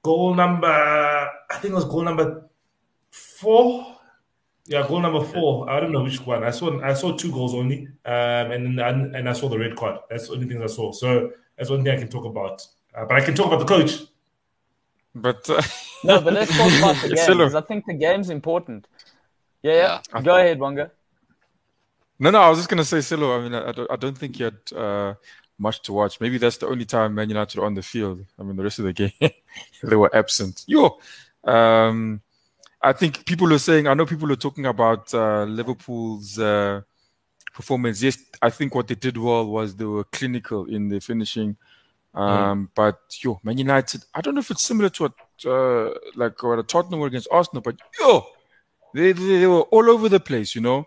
goal 0.01 0.33
number 0.33 0.67
I 0.67 1.55
think 1.59 1.71
it 1.71 1.75
was 1.75 1.85
goal 1.85 2.03
number 2.03 2.49
four 3.09 3.99
yeah, 4.69 4.87
goal 4.87 4.99
number 4.99 5.25
four. 5.25 5.67
I 5.67 5.79
don't 5.79 5.91
know 5.91 6.03
which 6.03 6.21
one. 6.21 6.43
I 6.43 6.51
saw 6.51 6.79
I 6.81 6.93
saw 6.93 7.17
two 7.17 7.31
goals 7.31 7.55
only, 7.55 7.87
um, 8.05 8.51
and 8.51 8.77
then 8.77 9.15
and 9.15 9.27
I 9.27 9.33
saw 9.33 9.49
the 9.49 9.57
red 9.57 9.75
card. 9.75 9.97
That's 10.11 10.27
the 10.27 10.35
only 10.35 10.47
thing 10.47 10.61
I 10.61 10.67
saw. 10.67 10.91
So 10.91 11.31
that's 11.57 11.71
one 11.71 11.83
thing 11.83 11.91
I 11.91 11.97
can 11.97 12.07
talk 12.07 12.25
about. 12.25 12.61
Uh, 12.95 13.05
but 13.05 13.17
I 13.17 13.25
can 13.25 13.33
talk 13.33 13.47
about 13.47 13.59
the 13.59 13.65
coach. 13.65 13.99
But 15.15 15.49
uh... 15.49 15.61
no, 16.03 16.21
but 16.21 16.33
let's 16.33 16.55
talk 16.55 16.71
about 16.79 16.95
the 17.01 17.15
game 17.15 17.37
because 17.37 17.55
I 17.55 17.61
think 17.61 17.85
the 17.85 17.93
game's 17.93 18.29
important. 18.29 18.87
Yeah, 19.61 19.73
yeah. 19.73 20.01
yeah. 20.13 20.21
Go 20.21 20.37
ahead, 20.37 20.59
Wonga. 20.59 20.91
No, 22.19 22.31
no, 22.31 22.39
I 22.41 22.49
was 22.49 22.59
just 22.59 22.69
gonna 22.69 22.83
say 22.83 23.01
Silo. 23.01 23.37
I 23.37 23.41
mean, 23.41 23.53
I, 23.53 23.69
I, 23.69 23.71
don't, 23.71 23.91
I 23.91 23.95
don't 23.95 24.17
think 24.17 24.35
he 24.35 24.43
had 24.43 24.57
uh, 24.75 25.13
much 25.57 25.81
to 25.83 25.93
watch. 25.93 26.19
Maybe 26.19 26.37
that's 26.37 26.57
the 26.57 26.67
only 26.67 26.85
time 26.85 27.15
Man 27.15 27.29
United 27.29 27.59
on 27.59 27.73
the 27.73 27.81
field. 27.81 28.25
I 28.37 28.43
mean, 28.43 28.55
the 28.55 28.63
rest 28.63 28.79
of 28.79 28.85
the 28.85 28.93
game 28.93 29.11
they 29.83 29.95
were 29.95 30.13
absent. 30.15 30.63
Yo, 30.67 30.99
um, 31.45 32.21
I 32.81 32.93
think 32.93 33.25
people 33.25 33.51
are 33.53 33.59
saying. 33.59 33.87
I 33.87 33.93
know 33.93 34.05
people 34.05 34.31
are 34.31 34.37
talking 34.37 34.65
about 34.65 35.13
uh, 35.13 35.45
Liverpool's 35.45 36.37
uh, 36.37 36.81
performance. 37.53 38.01
Yes, 38.01 38.17
I 38.41 38.49
think 38.49 38.75
what 38.75 38.87
they 38.87 38.95
did 38.95 39.17
well 39.17 39.45
was 39.45 39.75
they 39.75 39.85
were 39.85 40.03
clinical 40.03 40.65
in 40.65 40.89
the 40.89 40.99
finishing. 40.99 41.57
Um, 42.13 42.65
mm. 42.65 42.69
But 42.75 42.99
yo, 43.23 43.39
Man 43.43 43.57
United. 43.57 44.03
I 44.13 44.21
don't 44.21 44.35
know 44.35 44.39
if 44.39 44.51
it's 44.51 44.63
similar 44.63 44.89
to 44.89 45.03
what 45.03 45.13
uh, 45.45 45.93
like 46.15 46.41
what 46.41 46.59
a 46.59 46.63
Tottenham 46.63 46.99
were 46.99 47.07
against 47.07 47.27
Arsenal, 47.31 47.61
but 47.61 47.77
yo, 47.99 48.25
they, 48.93 49.11
they 49.11 49.39
they 49.39 49.47
were 49.47 49.61
all 49.61 49.89
over 49.89 50.09
the 50.09 50.19
place. 50.19 50.55
You 50.55 50.61
know 50.61 50.85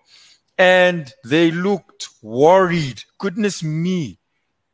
and 0.58 1.12
they 1.24 1.50
looked 1.50 2.08
worried. 2.22 3.02
Goodness 3.18 3.62
me. 3.62 4.18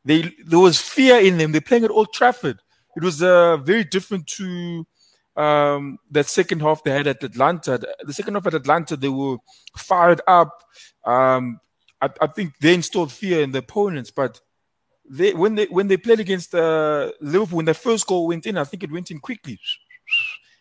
They, 0.05 0.33
there 0.45 0.59
was 0.59 0.79
fear 0.79 1.19
in 1.19 1.37
them. 1.37 1.51
They're 1.51 1.61
playing 1.61 1.85
at 1.85 1.91
Old 1.91 2.13
Trafford. 2.13 2.59
It 2.95 3.03
was 3.03 3.21
uh, 3.21 3.57
very 3.57 3.83
different 3.83 4.27
to 4.37 4.85
um, 5.35 5.99
that 6.11 6.27
second 6.27 6.61
half 6.61 6.83
they 6.83 6.91
had 6.91 7.07
at 7.07 7.23
Atalanta. 7.23 7.79
The 8.03 8.13
second 8.13 8.33
half 8.33 8.47
at 8.47 8.55
Atalanta, 8.55 8.97
they 8.97 9.09
were 9.09 9.37
fired 9.77 10.21
up. 10.27 10.63
Um, 11.05 11.59
I, 12.01 12.09
I, 12.21 12.27
think 12.27 12.53
they 12.59 12.73
installed 12.73 13.11
fear 13.11 13.41
in 13.41 13.51
the 13.51 13.59
opponents, 13.59 14.11
but 14.11 14.41
they 15.09 15.33
when 15.33 15.55
they 15.55 15.65
when 15.65 15.87
they 15.87 15.97
played 15.97 16.19
against 16.19 16.53
uh, 16.53 17.11
Liverpool, 17.19 17.57
when 17.57 17.65
their 17.65 17.73
first 17.73 18.05
goal 18.07 18.27
went 18.27 18.45
in, 18.45 18.57
I 18.57 18.63
think 18.63 18.83
it 18.83 18.91
went 18.91 19.11
in 19.11 19.19
quickly. 19.19 19.59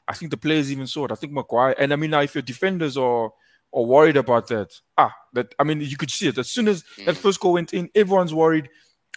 I 0.07 0.15
think 0.15 0.31
the 0.31 0.39
players 0.39 0.73
even 0.73 0.87
saw 0.87 1.05
it. 1.05 1.13
I 1.13 1.17
think 1.17 1.33
Maguire, 1.33 1.75
and 1.79 1.93
I 1.93 1.97
mean, 1.97 2.11
now 2.11 2.23
if 2.23 2.35
your 2.35 2.43
defenders 2.43 2.97
are 2.97 3.31
or 3.71 3.87
worried 3.87 4.17
about 4.17 4.49
that. 4.49 4.73
Ah, 4.97 5.15
that 5.35 5.55
I 5.59 5.65
mean, 5.65 5.81
you 5.81 5.97
could 5.97 6.11
see 6.11 6.29
it 6.29 6.39
as 6.39 6.51
soon 6.51 6.69
as 6.69 6.85
mm. 6.97 7.07
that 7.07 7.17
first 7.17 7.41
goal 7.41 7.55
went 7.55 7.73
in. 7.75 7.91
Everyone's 7.95 8.35
worried. 8.35 8.69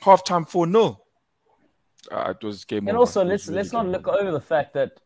Half 0.02 0.24
time 0.24 0.46
for 0.46 0.66
no. 0.66 1.02
Uh, 2.10 2.34
it 2.40 2.44
was 2.44 2.66
game. 2.66 2.88
And 2.88 2.90
over. 2.90 3.00
also, 3.00 3.24
let's 3.24 3.48
really 3.48 3.58
let's 3.58 3.72
not 3.72 3.88
look 3.88 4.08
over. 4.08 4.20
over 4.20 4.32
the 4.32 4.42
fact 4.42 4.74
that 4.74 5.00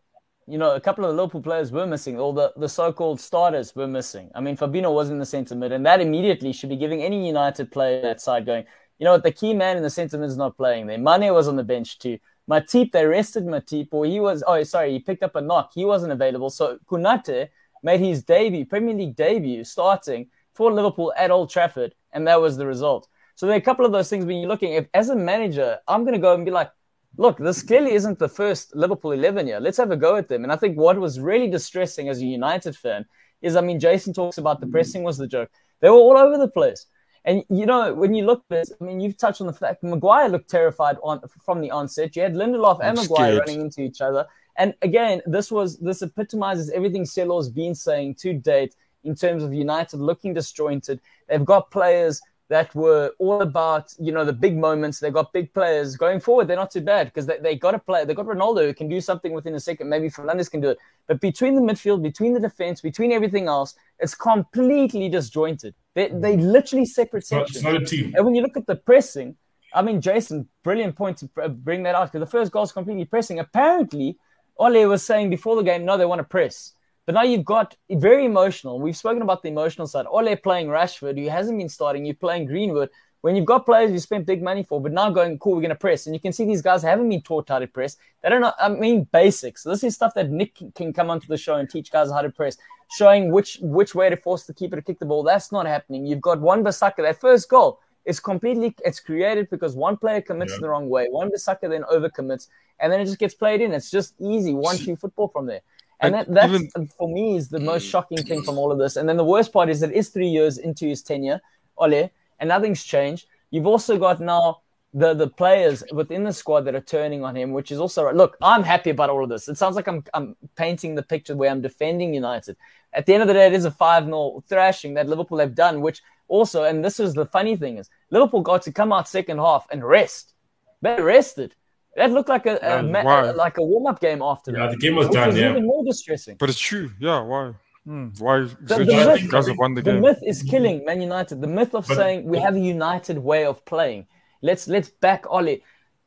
you 0.47 0.57
know 0.57 0.75
a 0.75 0.79
couple 0.79 1.03
of 1.03 1.11
the 1.11 1.21
Liverpool 1.21 1.41
players 1.41 1.71
were 1.71 1.85
missing, 1.85 2.19
or 2.19 2.33
the, 2.33 2.53
the 2.55 2.69
so-called 2.69 3.19
starters 3.19 3.75
were 3.75 3.87
missing. 3.87 4.31
I 4.33 4.41
mean, 4.41 4.55
Fabinho 4.55 4.93
was 4.93 5.09
in 5.09 5.19
the 5.19 5.25
centre 5.25 5.55
mid, 5.55 5.71
and 5.71 5.85
that 5.85 6.01
immediately 6.01 6.53
should 6.53 6.69
be 6.69 6.77
giving 6.77 7.03
any 7.03 7.27
United 7.27 7.71
player 7.71 8.01
that 8.01 8.21
side 8.21 8.45
going. 8.45 8.65
You 8.99 9.05
know 9.05 9.13
what? 9.13 9.23
The 9.23 9.31
key 9.31 9.53
man 9.53 9.77
in 9.77 9.83
the 9.83 10.09
mid 10.13 10.29
is 10.29 10.37
not 10.37 10.57
playing 10.57 10.87
there. 10.87 10.97
Mane 10.97 11.33
was 11.33 11.47
on 11.47 11.55
the 11.55 11.63
bench 11.63 11.99
too. 11.99 12.17
Matip, 12.49 12.91
they 12.91 13.05
rested 13.05 13.43
Matip, 13.45 13.89
or 13.91 14.05
he 14.05 14.19
was. 14.19 14.43
Oh, 14.45 14.61
sorry, 14.63 14.91
he 14.91 14.99
picked 14.99 15.23
up 15.23 15.35
a 15.35 15.41
knock. 15.41 15.71
He 15.73 15.83
wasn't 15.83 16.13
available. 16.13 16.49
So 16.49 16.77
Konate 16.85 17.49
made 17.83 17.99
his 17.99 18.23
debut, 18.23 18.65
Premier 18.65 18.95
League 18.95 19.15
debut, 19.15 19.63
starting 19.63 20.27
for 20.53 20.71
Liverpool 20.71 21.13
at 21.17 21.31
Old 21.31 21.49
Trafford, 21.49 21.93
and 22.13 22.27
that 22.27 22.39
was 22.39 22.55
the 22.55 22.65
result. 22.65 23.07
So 23.35 23.45
there 23.45 23.55
are 23.55 23.59
a 23.59 23.61
couple 23.61 23.85
of 23.85 23.91
those 23.91 24.09
things 24.09 24.25
when 24.25 24.37
you're 24.37 24.47
looking. 24.47 24.73
If 24.73 24.87
as 24.93 25.09
a 25.09 25.15
manager, 25.15 25.77
I'm 25.87 26.03
going 26.03 26.13
to 26.13 26.19
go 26.19 26.33
and 26.33 26.45
be 26.45 26.51
like, 26.51 26.71
look, 27.17 27.37
this 27.37 27.63
clearly 27.63 27.93
isn't 27.93 28.19
the 28.19 28.29
first 28.29 28.75
Liverpool 28.75 29.11
11 29.11 29.47
year. 29.47 29.59
Let's 29.59 29.77
have 29.77 29.91
a 29.91 29.97
go 29.97 30.15
at 30.15 30.29
them. 30.29 30.43
And 30.43 30.51
I 30.51 30.55
think 30.55 30.77
what 30.77 30.97
was 30.99 31.19
really 31.19 31.49
distressing 31.49 32.09
as 32.09 32.21
a 32.21 32.25
United 32.25 32.75
fan 32.75 33.05
is, 33.41 33.55
I 33.55 33.61
mean, 33.61 33.79
Jason 33.79 34.13
talks 34.13 34.37
about 34.37 34.61
the 34.61 34.67
pressing 34.67 35.03
was 35.03 35.17
the 35.17 35.27
joke. 35.27 35.49
They 35.81 35.89
were 35.89 35.95
all 35.95 36.17
over 36.17 36.37
the 36.37 36.47
place. 36.47 36.85
And 37.25 37.43
you 37.49 37.65
know, 37.65 37.93
when 37.93 38.13
you 38.13 38.23
look 38.25 38.43
at 38.49 38.55
this, 38.55 38.71
I 38.79 38.83
mean, 38.83 38.99
you've 38.99 39.17
touched 39.17 39.41
on 39.41 39.47
the 39.47 39.53
fact 39.53 39.83
Maguire 39.83 40.29
looked 40.29 40.49
terrified 40.49 40.97
on 41.03 41.21
from 41.43 41.59
the 41.59 41.71
onset. 41.71 42.15
You 42.15 42.21
had 42.21 42.35
Lindelof 42.35 42.79
and 42.81 42.97
Maguire 42.97 43.39
running 43.39 43.61
into 43.61 43.81
each 43.81 43.99
other. 43.99 44.27
And 44.57 44.73
again, 44.83 45.21
this 45.25 45.51
was 45.51 45.77
this 45.79 46.01
epitomizes 46.01 46.69
everything 46.69 47.03
Celo's 47.03 47.49
been 47.49 47.75
saying 47.75 48.15
to 48.15 48.33
date 48.33 48.75
in 49.03 49.15
terms 49.15 49.43
of 49.43 49.53
United 49.53 49.99
looking 49.99 50.33
disjointed. 50.33 51.01
They've 51.27 51.43
got 51.43 51.71
players 51.71 52.21
that 52.47 52.73
were 52.75 53.11
all 53.17 53.41
about, 53.41 53.91
you 53.99 54.11
know, 54.11 54.23
the 54.23 54.33
big 54.33 54.55
moments. 54.55 54.99
They've 54.99 55.11
got 55.11 55.33
big 55.33 55.51
players 55.53 55.95
going 55.95 56.19
forward. 56.19 56.47
They're 56.47 56.55
not 56.55 56.69
too 56.69 56.81
bad 56.81 57.07
because 57.07 57.25
they, 57.25 57.39
they 57.39 57.55
got 57.55 57.73
a 57.73 57.79
player. 57.79 58.05
They 58.05 58.13
got 58.13 58.27
Ronaldo 58.27 58.65
who 58.65 58.73
can 58.73 58.87
do 58.87 59.01
something 59.01 59.33
within 59.33 59.55
a 59.55 59.59
second. 59.59 59.89
Maybe 59.89 60.09
Fernandes 60.09 60.49
can 60.51 60.61
do 60.61 60.69
it. 60.69 60.77
But 61.07 61.21
between 61.21 61.55
the 61.55 61.61
midfield, 61.61 62.03
between 62.03 62.33
the 62.33 62.39
defense, 62.39 62.81
between 62.81 63.11
everything 63.11 63.47
else, 63.47 63.73
it's 63.99 64.13
completely 64.13 65.09
disjointed. 65.09 65.73
They 65.95 66.09
they 66.09 66.37
literally 66.37 66.85
separate 66.85 67.25
sections. 67.25 67.57
It's 67.57 67.63
not 67.63 67.81
a 67.81 67.85
team. 67.85 68.13
And 68.15 68.25
when 68.25 68.35
you 68.35 68.41
look 68.41 68.57
at 68.57 68.67
the 68.67 68.75
pressing, 68.75 69.35
I 69.73 69.81
mean, 69.81 70.01
Jason, 70.01 70.47
brilliant 70.63 70.95
point 70.95 71.17
to 71.17 71.49
bring 71.49 71.83
that 71.83 71.95
out 71.95 72.11
because 72.11 72.25
the 72.25 72.31
first 72.31 72.51
goal 72.51 72.63
is 72.63 72.71
completely 72.71 73.05
pressing. 73.05 73.39
Apparently, 73.39 74.17
Ole 74.57 74.85
was 74.87 75.05
saying 75.05 75.29
before 75.29 75.55
the 75.55 75.63
game, 75.63 75.85
no, 75.85 75.97
they 75.97 76.05
want 76.05 76.19
to 76.19 76.23
press. 76.23 76.73
But 77.05 77.15
now 77.15 77.23
you've 77.23 77.45
got 77.45 77.75
very 77.89 78.25
emotional. 78.25 78.79
We've 78.79 78.97
spoken 78.97 79.21
about 79.21 79.43
the 79.43 79.49
emotional 79.49 79.87
side. 79.87 80.05
Ole 80.09 80.35
playing 80.35 80.67
Rashford, 80.67 81.19
who 81.19 81.29
hasn't 81.29 81.57
been 81.57 81.69
starting. 81.69 82.05
You're 82.05 82.15
playing 82.15 82.47
Greenwood. 82.47 82.89
When 83.25 83.35
you've 83.35 83.45
got 83.45 83.65
players 83.65 83.91
you 83.91 83.97
spent 83.97 84.27
big 84.27 84.43
money 84.43 84.61
for, 84.61 84.79
but 84.79 84.91
now 84.91 85.09
going, 85.09 85.39
cool, 85.39 85.55
we're 85.55 85.61
going 85.61 85.69
to 85.69 85.75
press. 85.75 86.05
And 86.05 86.13
you 86.13 86.19
can 86.19 86.31
see 86.31 86.45
these 86.45 86.61
guys 86.61 86.83
haven't 86.83 87.09
been 87.09 87.23
taught 87.23 87.49
how 87.49 87.57
to 87.57 87.65
press. 87.65 87.97
They 88.21 88.29
don't 88.29 88.41
know, 88.41 88.53
I 88.59 88.69
mean, 88.69 89.07
basics. 89.11 89.63
So 89.63 89.71
this 89.71 89.83
is 89.83 89.95
stuff 89.95 90.13
that 90.13 90.29
Nick 90.29 90.51
can 90.75 90.93
come 90.93 91.09
onto 91.09 91.25
the 91.25 91.35
show 91.35 91.55
and 91.55 91.67
teach 91.67 91.91
guys 91.91 92.11
how 92.11 92.21
to 92.21 92.29
press, 92.29 92.55
showing 92.95 93.31
which 93.31 93.57
which 93.63 93.95
way 93.95 94.11
to 94.11 94.17
force 94.17 94.43
the 94.43 94.53
keeper 94.53 94.75
to 94.75 94.81
kick 94.83 94.99
the 94.99 95.07
ball. 95.07 95.23
That's 95.23 95.51
not 95.51 95.65
happening. 95.65 96.05
You've 96.05 96.21
got 96.21 96.39
Wan-Bissaka, 96.39 96.97
that 96.97 97.19
first 97.19 97.49
goal 97.49 97.79
is 98.05 98.19
completely, 98.19 98.75
it's 98.85 98.99
created 98.99 99.49
because 99.49 99.75
one 99.75 99.97
player 99.97 100.21
commits 100.21 100.51
yeah. 100.51 100.59
the 100.61 100.69
wrong 100.69 100.87
way. 100.87 101.07
Wan-Bissaka 101.09 101.67
then 101.67 101.81
overcommits 101.91 102.49
and 102.79 102.93
then 102.93 102.99
it 103.01 103.05
just 103.05 103.17
gets 103.17 103.33
played 103.33 103.59
in. 103.59 103.73
It's 103.73 103.89
just 103.89 104.13
easy 104.21 104.53
one 104.53 104.77
two 104.77 104.95
football 104.95 105.29
from 105.29 105.47
there. 105.47 105.61
And 105.99 106.13
that 106.13 106.31
that's 106.31 106.53
even, 106.53 106.69
uh, 106.75 106.85
for 106.95 107.09
me 107.09 107.37
is 107.37 107.49
the 107.49 107.59
most 107.59 107.87
mm. 107.87 107.89
shocking 107.89 108.21
thing 108.23 108.43
from 108.43 108.59
all 108.59 108.71
of 108.71 108.77
this. 108.77 108.97
And 108.97 109.09
then 109.09 109.17
the 109.17 109.25
worst 109.25 109.51
part 109.51 109.67
is 109.67 109.79
that 109.79 109.91
it's 109.95 110.09
three 110.09 110.27
years 110.27 110.59
into 110.59 110.85
his 110.85 111.01
tenure, 111.01 111.41
Ole, 111.79 112.11
and 112.39 112.49
nothing's 112.49 112.83
changed. 112.83 113.27
You've 113.51 113.67
also 113.67 113.97
got 113.97 114.19
now 114.19 114.61
the 114.93 115.13
the 115.13 115.27
players 115.27 115.83
within 115.91 116.23
the 116.23 116.33
squad 116.33 116.61
that 116.61 116.75
are 116.75 116.81
turning 116.81 117.23
on 117.23 117.35
him, 117.35 117.51
which 117.51 117.71
is 117.71 117.79
also 117.79 118.03
right. 118.03 118.15
look. 118.15 118.37
I'm 118.41 118.63
happy 118.63 118.89
about 118.89 119.09
all 119.09 119.23
of 119.23 119.29
this. 119.29 119.47
It 119.47 119.57
sounds 119.57 119.75
like 119.75 119.87
I'm 119.87 120.03
I'm 120.13 120.35
painting 120.55 120.95
the 120.95 121.03
picture 121.03 121.35
where 121.35 121.51
I'm 121.51 121.61
defending 121.61 122.13
United. 122.13 122.55
At 122.93 123.05
the 123.05 123.13
end 123.13 123.21
of 123.21 123.27
the 123.27 123.33
day, 123.33 123.47
it 123.47 123.53
is 123.53 123.65
a 123.65 123.71
five 123.71 124.05
0 124.05 124.43
thrashing 124.47 124.93
that 124.93 125.07
Liverpool 125.07 125.39
have 125.39 125.53
done, 125.53 125.81
which 125.81 126.01
also, 126.27 126.63
and 126.63 126.83
this 126.83 126.99
is 126.99 127.13
the 127.13 127.25
funny 127.25 127.55
thing 127.55 127.77
is 127.77 127.89
Liverpool 128.09 128.41
got 128.41 128.61
to 128.63 128.71
come 128.71 128.93
out 128.93 129.07
second 129.07 129.37
half 129.37 129.67
and 129.69 129.83
rest. 129.83 130.33
They 130.81 131.01
rested. 131.01 131.55
That 131.95 132.11
looked 132.11 132.29
like 132.29 132.45
a, 132.45 132.57
a 132.57 132.83
ma- 132.83 133.31
like 133.31 133.57
a 133.57 133.63
warm 133.63 133.87
up 133.87 134.01
game 134.01 134.21
after. 134.21 134.51
Yeah, 134.51 134.67
that. 134.67 134.71
the 134.71 134.77
game 134.77 134.95
was 134.95 135.07
done. 135.09 135.27
Was 135.27 135.37
yeah, 135.37 135.51
even 135.51 135.65
more 135.65 135.83
distressing. 135.83 136.35
But 136.37 136.49
it's 136.49 136.59
true. 136.59 136.91
Yeah, 136.99 137.21
why? 137.21 137.53
Hmm. 137.85 138.07
Why? 138.17 138.39
The, 138.39 138.55
the, 138.61 138.85
myth, 138.85 139.29
the, 139.29 139.81
the 139.83 139.99
myth 139.99 140.19
is 140.25 140.41
killing 140.41 140.83
Man 140.85 141.01
United. 141.01 141.39
The 141.39 141.47
myth 141.47 141.75
of 141.75 141.87
but, 141.87 141.95
saying 141.95 142.25
we 142.25 142.39
have 142.39 142.55
a 142.55 142.59
united 142.59 143.19
way 143.19 143.45
of 143.45 143.63
playing. 143.65 144.07
Let's 144.41 144.67
let's 144.67 144.89
back 144.89 145.25
Ole. 145.29 145.61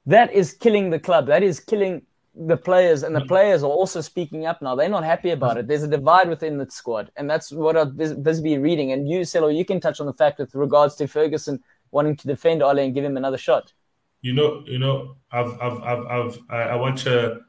That 0.06 0.32
is 0.32 0.52
killing 0.52 0.90
the 0.90 0.98
club. 0.98 1.26
That 1.26 1.42
is 1.42 1.60
killing 1.60 2.02
the 2.34 2.56
players, 2.56 3.02
and 3.04 3.14
the 3.14 3.24
players 3.26 3.62
are 3.62 3.70
also 3.70 4.00
speaking 4.00 4.46
up 4.46 4.60
now. 4.60 4.74
They're 4.74 4.88
not 4.88 5.04
happy 5.04 5.30
about 5.30 5.56
it. 5.56 5.68
There's 5.68 5.82
a 5.82 5.88
divide 5.88 6.28
within 6.28 6.58
the 6.58 6.68
squad, 6.70 7.12
and 7.16 7.30
that's 7.30 7.52
what 7.52 7.76
I've 7.76 7.96
busy 7.96 8.58
reading. 8.58 8.92
And 8.92 9.08
you, 9.08 9.20
Celo, 9.20 9.56
you 9.56 9.64
can 9.64 9.80
touch 9.80 10.00
on 10.00 10.06
the 10.06 10.14
fact 10.14 10.38
with 10.38 10.54
regards 10.54 10.96
to 10.96 11.06
Ferguson 11.06 11.62
wanting 11.90 12.16
to 12.16 12.26
defend 12.26 12.62
Ole 12.62 12.78
and 12.78 12.94
give 12.94 13.04
him 13.04 13.16
another 13.16 13.38
shot 13.38 13.72
you 14.20 14.32
know, 14.32 14.62
you 14.66 14.78
know, 14.78 15.16
I've, 15.30 15.52
I've, 15.60 15.82
I've, 15.82 16.06
I've 16.06 16.38
I 16.50 16.74
watch 16.76 17.06
a, 17.06 17.40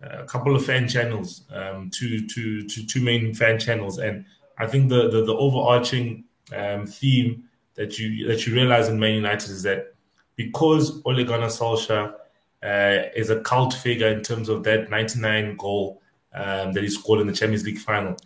a 0.00 0.24
couple 0.24 0.56
of 0.56 0.64
fan 0.64 0.88
channels, 0.88 1.42
um, 1.52 1.90
two, 1.90 2.26
two, 2.26 2.66
two, 2.66 2.84
two 2.84 3.02
main 3.02 3.34
fan 3.34 3.58
channels, 3.58 3.98
and 3.98 4.24
I 4.58 4.66
think 4.66 4.88
the 4.88 5.10
the, 5.10 5.24
the 5.24 5.34
overarching 5.34 6.24
um, 6.56 6.86
theme 6.86 7.44
that 7.74 7.98
you 7.98 8.26
that 8.28 8.46
you 8.46 8.54
realize 8.54 8.88
in 8.88 8.98
Man 8.98 9.14
United 9.14 9.50
is 9.50 9.62
that 9.62 9.94
because 10.36 11.02
Ole 11.04 11.24
Gunnar 11.24 11.48
Solskjaer 11.48 12.14
uh, 12.62 13.08
is 13.14 13.30
a 13.30 13.40
cult 13.40 13.74
figure 13.74 14.08
in 14.08 14.22
terms 14.22 14.48
of 14.48 14.64
that 14.64 14.90
99 14.90 15.56
goal 15.56 16.02
um, 16.32 16.72
that 16.72 16.82
he 16.82 16.90
scored 16.90 17.20
in 17.20 17.26
the 17.26 17.32
Champions 17.32 17.64
League 17.64 17.78
final, 17.78 18.16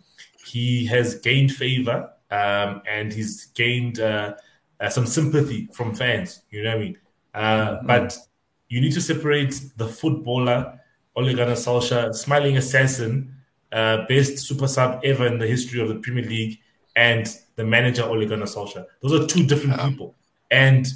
he 0.45 0.85
has 0.85 1.15
gained 1.15 1.51
favor 1.51 2.09
um, 2.31 2.81
and 2.87 3.11
he's 3.13 3.45
gained 3.47 3.99
uh, 3.99 4.33
uh, 4.79 4.89
some 4.89 5.05
sympathy 5.05 5.67
from 5.73 5.95
fans. 5.95 6.41
You 6.49 6.63
know 6.63 6.69
what 6.71 6.77
I 6.77 6.81
mean? 6.81 6.97
Uh, 7.33 7.41
mm-hmm. 7.41 7.87
But 7.87 8.17
you 8.69 8.81
need 8.81 8.93
to 8.93 9.01
separate 9.01 9.59
the 9.77 9.87
footballer, 9.87 10.79
Ole 11.15 11.33
Gunnar 11.33 11.53
Solskjaer, 11.53 12.13
smiling 12.13 12.57
assassin, 12.57 13.33
uh, 13.71 14.05
best 14.07 14.39
super 14.39 14.67
sub 14.67 15.01
ever 15.03 15.27
in 15.27 15.39
the 15.39 15.47
history 15.47 15.81
of 15.81 15.87
the 15.87 15.95
Premier 15.95 16.23
League, 16.23 16.59
and 16.95 17.27
the 17.55 17.63
manager, 17.63 18.03
Ole 18.03 18.25
Gunnar 18.25 18.45
Solskjaer. 18.45 18.85
Those 19.01 19.21
are 19.21 19.27
two 19.27 19.45
different 19.45 19.77
yeah. 19.77 19.89
people. 19.89 20.15
And 20.51 20.87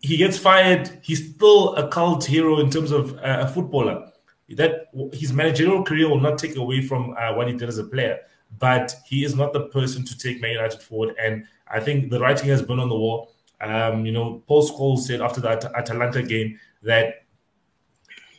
he 0.00 0.16
gets 0.16 0.36
fired. 0.36 0.90
He's 1.02 1.34
still 1.34 1.74
a 1.76 1.88
cult 1.88 2.24
hero 2.24 2.60
in 2.60 2.70
terms 2.70 2.90
of 2.90 3.16
uh, 3.18 3.46
a 3.46 3.48
footballer. 3.48 4.08
That 4.50 4.88
his 5.12 5.32
managerial 5.32 5.82
career 5.82 6.08
will 6.08 6.20
not 6.20 6.36
take 6.36 6.56
away 6.56 6.82
from 6.82 7.14
uh, 7.18 7.34
what 7.34 7.48
he 7.48 7.54
did 7.54 7.68
as 7.68 7.78
a 7.78 7.84
player, 7.84 8.18
but 8.58 8.94
he 9.06 9.24
is 9.24 9.34
not 9.34 9.52
the 9.52 9.68
person 9.68 10.04
to 10.04 10.18
take 10.18 10.42
Man 10.42 10.52
United 10.52 10.82
forward. 10.82 11.14
And 11.18 11.46
I 11.68 11.80
think 11.80 12.10
the 12.10 12.20
writing 12.20 12.50
has 12.50 12.60
been 12.60 12.78
on 12.78 12.90
the 12.90 12.96
wall. 12.96 13.32
Um, 13.62 14.04
you 14.04 14.12
know, 14.12 14.42
Paul 14.46 14.68
Scholes 14.68 15.00
said 15.00 15.22
after 15.22 15.40
that 15.40 15.64
Atalanta 15.74 16.22
game 16.22 16.58
that 16.82 17.21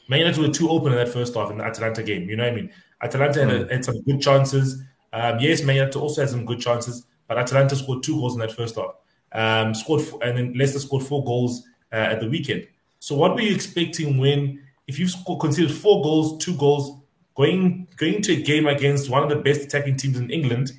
Man 0.07 0.19
United 0.19 0.41
were 0.41 0.53
too 0.53 0.69
open 0.69 0.91
in 0.91 0.97
that 0.97 1.09
first 1.09 1.35
half 1.35 1.51
in 1.51 1.57
the 1.57 1.63
Atalanta 1.63 2.03
game. 2.03 2.29
You 2.29 2.35
know 2.35 2.43
what 2.43 2.53
I 2.53 2.55
mean? 2.55 2.69
Atalanta 3.01 3.39
mm. 3.39 3.59
had, 3.59 3.71
had, 3.71 3.85
some 3.85 4.01
good 4.03 4.21
chances. 4.21 4.81
Um, 5.11 5.39
yes, 5.39 5.63
Man 5.63 5.75
United 5.75 5.97
also 5.97 6.21
had 6.21 6.29
some 6.29 6.45
good 6.45 6.59
chances, 6.59 7.05
but 7.27 7.37
Atalanta 7.37 7.75
scored 7.75 8.03
two 8.03 8.15
goals 8.15 8.33
in 8.33 8.39
that 8.39 8.51
first 8.51 8.75
half. 8.75 8.95
Um, 9.31 9.73
scored 9.73 10.01
and 10.21 10.37
then 10.37 10.53
Leicester 10.53 10.79
scored 10.79 11.03
four 11.03 11.23
goals 11.23 11.63
uh, 11.91 11.95
at 11.95 12.19
the 12.19 12.29
weekend. 12.29 12.67
So 12.99 13.15
what 13.15 13.35
were 13.35 13.41
you 13.41 13.53
expecting 13.53 14.17
when 14.17 14.61
if 14.87 14.99
you've 14.99 15.13
considered 15.39 15.71
four 15.71 16.01
goals, 16.03 16.43
two 16.43 16.55
goals, 16.55 16.99
going 17.35 17.87
going 17.97 18.21
to 18.21 18.33
a 18.33 18.41
game 18.41 18.67
against 18.67 19.09
one 19.09 19.23
of 19.23 19.29
the 19.29 19.37
best 19.37 19.61
attacking 19.61 19.97
teams 19.97 20.17
in 20.17 20.29
England, 20.29 20.71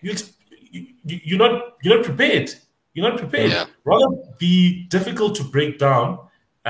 you, 0.00 0.14
you 1.02 1.36
are 1.36 1.38
not 1.38 1.76
you're 1.82 1.96
not 1.96 2.04
prepared. 2.04 2.52
You're 2.94 3.08
not 3.08 3.18
prepared. 3.18 3.50
Yeah. 3.50 3.66
Rather 3.84 4.06
be 4.38 4.86
difficult 4.88 5.36
to 5.36 5.44
break 5.44 5.78
down, 5.78 6.18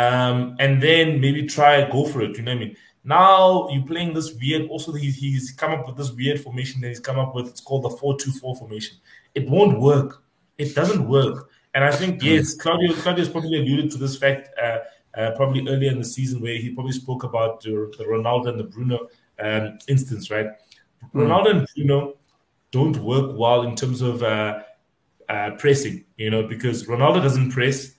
um, 0.02 0.56
and 0.58 0.82
then 0.82 1.20
maybe 1.20 1.46
try 1.46 1.72
go 1.90 2.04
for 2.10 2.20
it. 2.22 2.36
You 2.36 2.44
know 2.44 2.54
what 2.54 2.62
I 2.62 2.64
mean? 2.64 2.76
Now 3.04 3.68
you're 3.70 3.86
playing 3.92 4.14
this 4.14 4.30
weird. 4.40 4.68
Also, 4.68 4.92
he's, 4.92 5.16
he's 5.16 5.52
come 5.52 5.72
up 5.72 5.86
with 5.86 5.96
this 5.96 6.12
weird 6.12 6.40
formation 6.40 6.80
that 6.80 6.88
he's 6.88 7.00
come 7.08 7.18
up 7.18 7.34
with. 7.34 7.46
It's 7.48 7.60
called 7.60 7.84
the 7.84 7.90
four-two-four 7.90 8.54
formation. 8.56 8.96
It 9.34 9.48
won't 9.48 9.80
work. 9.80 10.22
It 10.56 10.74
doesn't 10.74 11.08
work. 11.08 11.36
And 11.74 11.82
I 11.84 11.92
think 11.92 12.22
yes, 12.22 12.54
Claudio 12.54 12.92
Claudio's 13.02 13.28
probably 13.28 13.58
alluded 13.60 13.90
to 13.92 13.98
this 13.98 14.16
fact. 14.16 14.50
Uh, 14.62 14.78
uh, 15.16 15.32
probably 15.32 15.66
earlier 15.68 15.90
in 15.90 15.98
the 15.98 16.04
season 16.04 16.40
where 16.40 16.56
he 16.56 16.70
probably 16.70 16.92
spoke 16.92 17.24
about 17.24 17.60
the, 17.62 17.92
the 17.98 18.04
Ronaldo 18.04 18.48
and 18.48 18.60
the 18.60 18.64
Bruno 18.64 19.08
um, 19.40 19.78
instance, 19.88 20.30
right? 20.30 20.46
Mm. 21.14 21.26
Ronaldo 21.26 21.50
and 21.50 21.68
Bruno 21.74 22.16
don't 22.70 22.96
work 22.98 23.36
well 23.36 23.62
in 23.62 23.74
terms 23.74 24.00
of 24.00 24.22
uh, 24.22 24.60
uh, 25.28 25.50
pressing, 25.58 26.04
you 26.16 26.30
know, 26.30 26.42
because 26.46 26.86
Ronaldo 26.86 27.22
doesn't 27.22 27.50
press, 27.50 27.94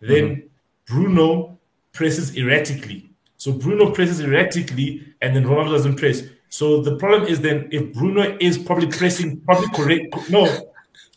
then 0.00 0.24
mm. 0.24 0.48
Bruno 0.90 1.58
presses 1.92 2.36
erratically. 2.36 3.10
So 3.36 3.52
Bruno 3.52 3.90
presses 3.90 4.20
erratically, 4.20 5.14
and 5.22 5.34
then 5.34 5.44
Ronaldo 5.44 5.70
doesn't 5.70 5.96
press. 5.96 6.22
So 6.48 6.82
the 6.82 6.96
problem 6.96 7.24
is 7.24 7.40
then 7.40 7.68
if 7.70 7.94
Bruno 7.94 8.36
is 8.40 8.58
probably 8.58 8.88
pressing 8.88 9.40
probably 9.42 9.68
correct, 9.68 10.30
no, 10.30 10.44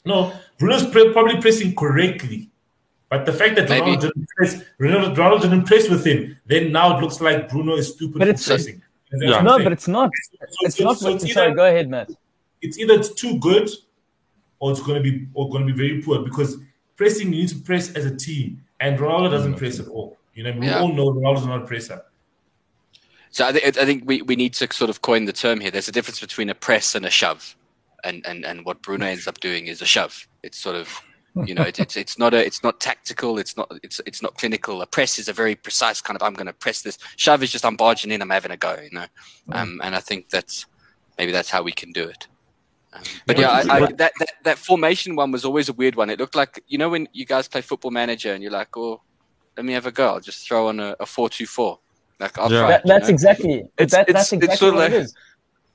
no, 0.05 0.31
Bruno's 0.59 0.85
probably 0.89 1.41
pressing 1.41 1.75
correctly, 1.75 2.49
but 3.09 3.25
the 3.25 3.33
fact 3.33 3.55
that 3.55 3.67
Ronaldo 3.67 4.01
didn't 4.01 4.27
press, 4.37 4.63
Ronaldo, 4.79 5.15
Ronaldo 5.15 5.41
didn't 5.41 5.65
press 5.65 5.89
with 5.89 6.05
him, 6.05 6.37
then 6.45 6.71
now 6.71 6.97
it 6.97 7.01
looks 7.01 7.19
like 7.19 7.49
Bruno 7.49 7.75
is 7.75 7.93
stupid 7.93 8.19
but 8.19 8.27
it's, 8.27 8.47
pressing. 8.47 8.81
Yeah. 9.11 9.41
No, 9.41 9.57
but 9.61 9.71
it's 9.71 9.87
not. 9.87 10.11
So, 10.31 10.47
it's 10.61 10.77
so, 10.77 10.83
not. 10.83 10.97
So 10.97 11.09
it's 11.09 11.25
either, 11.25 11.53
go 11.53 11.65
ahead, 11.65 11.89
Matt. 11.89 12.09
It's 12.61 12.77
either 12.77 12.93
it's 12.93 13.13
too 13.13 13.37
good, 13.39 13.69
or 14.59 14.71
it's 14.71 14.81
going 14.81 15.03
to 15.03 15.11
be 15.11 15.27
or 15.33 15.49
going 15.49 15.67
to 15.67 15.73
be 15.73 15.77
very 15.77 16.01
poor 16.01 16.19
because 16.19 16.57
pressing 16.95 17.33
you 17.33 17.41
need 17.41 17.49
to 17.49 17.57
press 17.57 17.93
as 17.93 18.05
a 18.05 18.15
team, 18.15 18.62
and 18.79 18.99
Ronaldo 18.99 19.31
doesn't 19.31 19.55
press 19.55 19.79
at 19.79 19.87
all. 19.87 20.17
You 20.33 20.43
know, 20.43 20.59
we 20.59 20.67
yeah. 20.67 20.79
all 20.79 20.91
know 20.91 21.11
Ronaldo's 21.11 21.45
not 21.45 21.63
a 21.63 21.65
presser. 21.65 22.03
So 23.29 23.47
I, 23.47 23.51
th- 23.51 23.77
I 23.77 23.85
think 23.85 24.03
we, 24.05 24.21
we 24.21 24.35
need 24.35 24.53
to 24.55 24.71
sort 24.71 24.89
of 24.89 25.01
coin 25.01 25.25
the 25.25 25.33
term 25.33 25.59
here. 25.59 25.71
There's 25.71 25.87
a 25.87 25.91
difference 25.91 26.19
between 26.19 26.49
a 26.49 26.55
press 26.55 26.93
and 26.93 27.05
a 27.05 27.09
shove, 27.09 27.55
and 28.03 28.25
and 28.25 28.45
and 28.45 28.65
what 28.65 28.81
Bruno 28.81 29.05
ends 29.05 29.27
up 29.27 29.39
doing 29.39 29.67
is 29.67 29.81
a 29.81 29.85
shove. 29.85 30.27
It's 30.43 30.57
sort 30.57 30.75
of 30.75 31.01
you 31.35 31.55
know, 31.55 31.63
it, 31.63 31.79
it's 31.79 31.97
it's 31.97 32.19
not 32.19 32.33
a 32.33 32.45
it's 32.45 32.61
not 32.63 32.79
tactical. 32.79 33.39
It's 33.39 33.57
not 33.57 33.71
it's 33.81 33.99
it's 34.05 34.21
not 34.21 34.37
clinical. 34.37 34.81
A 34.81 34.85
press 34.85 35.17
is 35.17 35.27
a 35.27 35.33
very 35.33 35.55
precise 35.55 35.99
kind 35.99 36.15
of. 36.15 36.21
I'm 36.21 36.33
going 36.33 36.47
to 36.47 36.53
press 36.53 36.83
this. 36.83 36.99
Shove 37.15 37.41
is 37.41 37.51
just 37.51 37.65
I'm 37.65 37.75
barging 37.75 38.11
in. 38.11 38.21
I'm 38.21 38.29
having 38.29 38.51
a 38.51 38.57
go. 38.57 38.77
You 38.79 38.91
know, 38.91 39.05
mm. 39.49 39.55
um, 39.55 39.81
and 39.83 39.95
I 39.95 39.99
think 39.99 40.29
that's 40.29 40.67
maybe 41.17 41.31
that's 41.31 41.49
how 41.49 41.63
we 41.63 41.71
can 41.71 41.91
do 41.91 42.03
it. 42.03 42.27
Um, 42.93 43.01
but 43.25 43.37
yeah, 43.37 43.49
I, 43.49 43.59
I, 43.59 43.79
that, 43.93 44.13
that 44.19 44.31
that 44.43 44.57
formation 44.57 45.15
one 45.15 45.31
was 45.31 45.45
always 45.45 45.69
a 45.69 45.73
weird 45.73 45.95
one. 45.95 46.09
It 46.09 46.19
looked 46.19 46.35
like 46.35 46.63
you 46.67 46.77
know 46.77 46.89
when 46.89 47.07
you 47.13 47.25
guys 47.25 47.47
play 47.47 47.61
Football 47.61 47.91
Manager 47.91 48.33
and 48.33 48.43
you're 48.43 48.51
like, 48.51 48.75
oh, 48.77 49.01
let 49.57 49.65
me 49.65 49.73
have 49.73 49.85
a 49.85 49.91
go. 49.91 50.09
I'll 50.09 50.19
just 50.19 50.47
throw 50.47 50.67
on 50.67 50.79
a, 50.79 50.95
a 50.99 51.05
four-two-four. 51.05 51.79
Like 52.19 52.37
I'll 52.37 52.51
yeah. 52.51 52.59
try. 52.59 52.69
That, 52.69 52.85
that's 52.85 53.07
know? 53.07 53.13
exactly. 53.13 53.63
It's, 53.77 53.93
that, 53.93 54.07
it's, 54.07 54.13
that's 54.13 54.33
exactly 54.33 54.53
it's 54.53 54.59
sort 54.59 54.73
of 54.73 54.75
what 54.75 54.91
like, 54.91 54.93
it 54.93 55.03
is. 55.03 55.15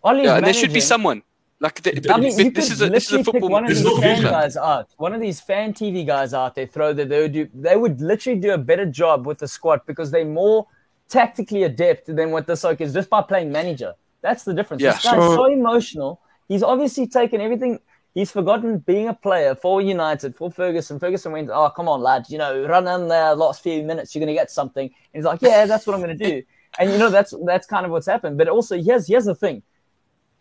yeah, 0.05 0.37
and 0.37 0.47
there 0.47 0.55
should 0.55 0.73
be 0.73 0.81
someone 0.81 1.23
like 1.61 1.83
the, 1.83 2.13
I 2.13 2.21
mean, 2.21 2.53
this 2.53 2.71
is 2.71 2.83
a 2.83 2.89
this 2.89 3.11
is 3.11 3.15
a 3.15 3.25
football. 3.25 3.49
One 3.49 3.65
of 3.65 3.71
these 3.71 3.99
fan 3.99 4.23
guys 4.23 4.57
out, 4.57 4.91
one 4.97 5.13
of 5.13 5.21
these 5.21 5.41
fan 5.41 5.73
TV 5.73 6.07
guys 6.07 6.33
out 6.33 6.55
there, 6.55 6.67
throw 6.67 6.93
that 6.93 7.09
they 7.09 7.21
would 7.21 7.33
do. 7.33 7.49
They 7.53 7.77
would 7.77 8.01
literally 8.01 8.39
do 8.39 8.53
a 8.53 8.59
better 8.59 8.87
job 8.87 9.27
with 9.27 9.39
the 9.39 9.49
squad 9.49 9.81
because 9.85 10.13
they're 10.13 10.25
more 10.25 10.69
tactically 11.09 11.65
adept 11.65 12.15
than 12.15 12.31
what 12.31 12.47
the 12.47 12.57
soak 12.57 12.81
is 12.81 12.93
just 12.93 13.11
by 13.11 13.23
playing 13.23 13.51
manager. 13.51 13.95
That's 14.21 14.45
the 14.45 14.55
difference. 14.55 14.83
Yeah. 14.83 14.93
This 14.93 15.03
guy's 15.03 15.15
so, 15.15 15.35
so 15.35 15.45
emotional. 15.47 16.21
He's 16.49 16.63
obviously 16.63 17.07
taken 17.07 17.41
everything. 17.41 17.79
He's 18.15 18.31
forgotten 18.31 18.79
being 18.79 19.09
a 19.09 19.15
player 19.15 19.55
for 19.55 19.81
United, 19.81 20.35
for 20.35 20.51
Ferguson. 20.51 20.99
Ferguson 20.99 21.33
went, 21.33 21.51
"Oh, 21.51 21.71
come 21.71 21.89
on, 21.89 22.01
lad. 22.01 22.27
You 22.29 22.39
know, 22.39 22.67
run 22.67 22.89
in 22.89 23.09
there 23.09 23.35
last 23.35 23.63
few 23.63 23.83
minutes. 23.83 24.15
You're 24.15 24.21
going 24.21 24.35
to 24.35 24.41
get 24.41 24.51
something." 24.51 24.87
And 24.87 24.95
he's 25.13 25.25
like, 25.25 25.43
"Yeah, 25.43 25.67
that's 25.67 25.87
what 25.87 25.95
I'm 25.95 26.03
going 26.03 26.19
to 26.19 26.31
do." 26.31 26.43
And 26.79 26.93
you 26.93 26.99
know, 26.99 27.09
that's 27.09 27.35
that's 27.47 27.67
kind 27.67 27.87
of 27.87 27.91
what's 27.91 28.07
happened. 28.07 28.37
But 28.37 28.47
also, 28.47 28.81
here's 28.81 29.09
here's 29.09 29.25
the 29.25 29.35
thing 29.35 29.63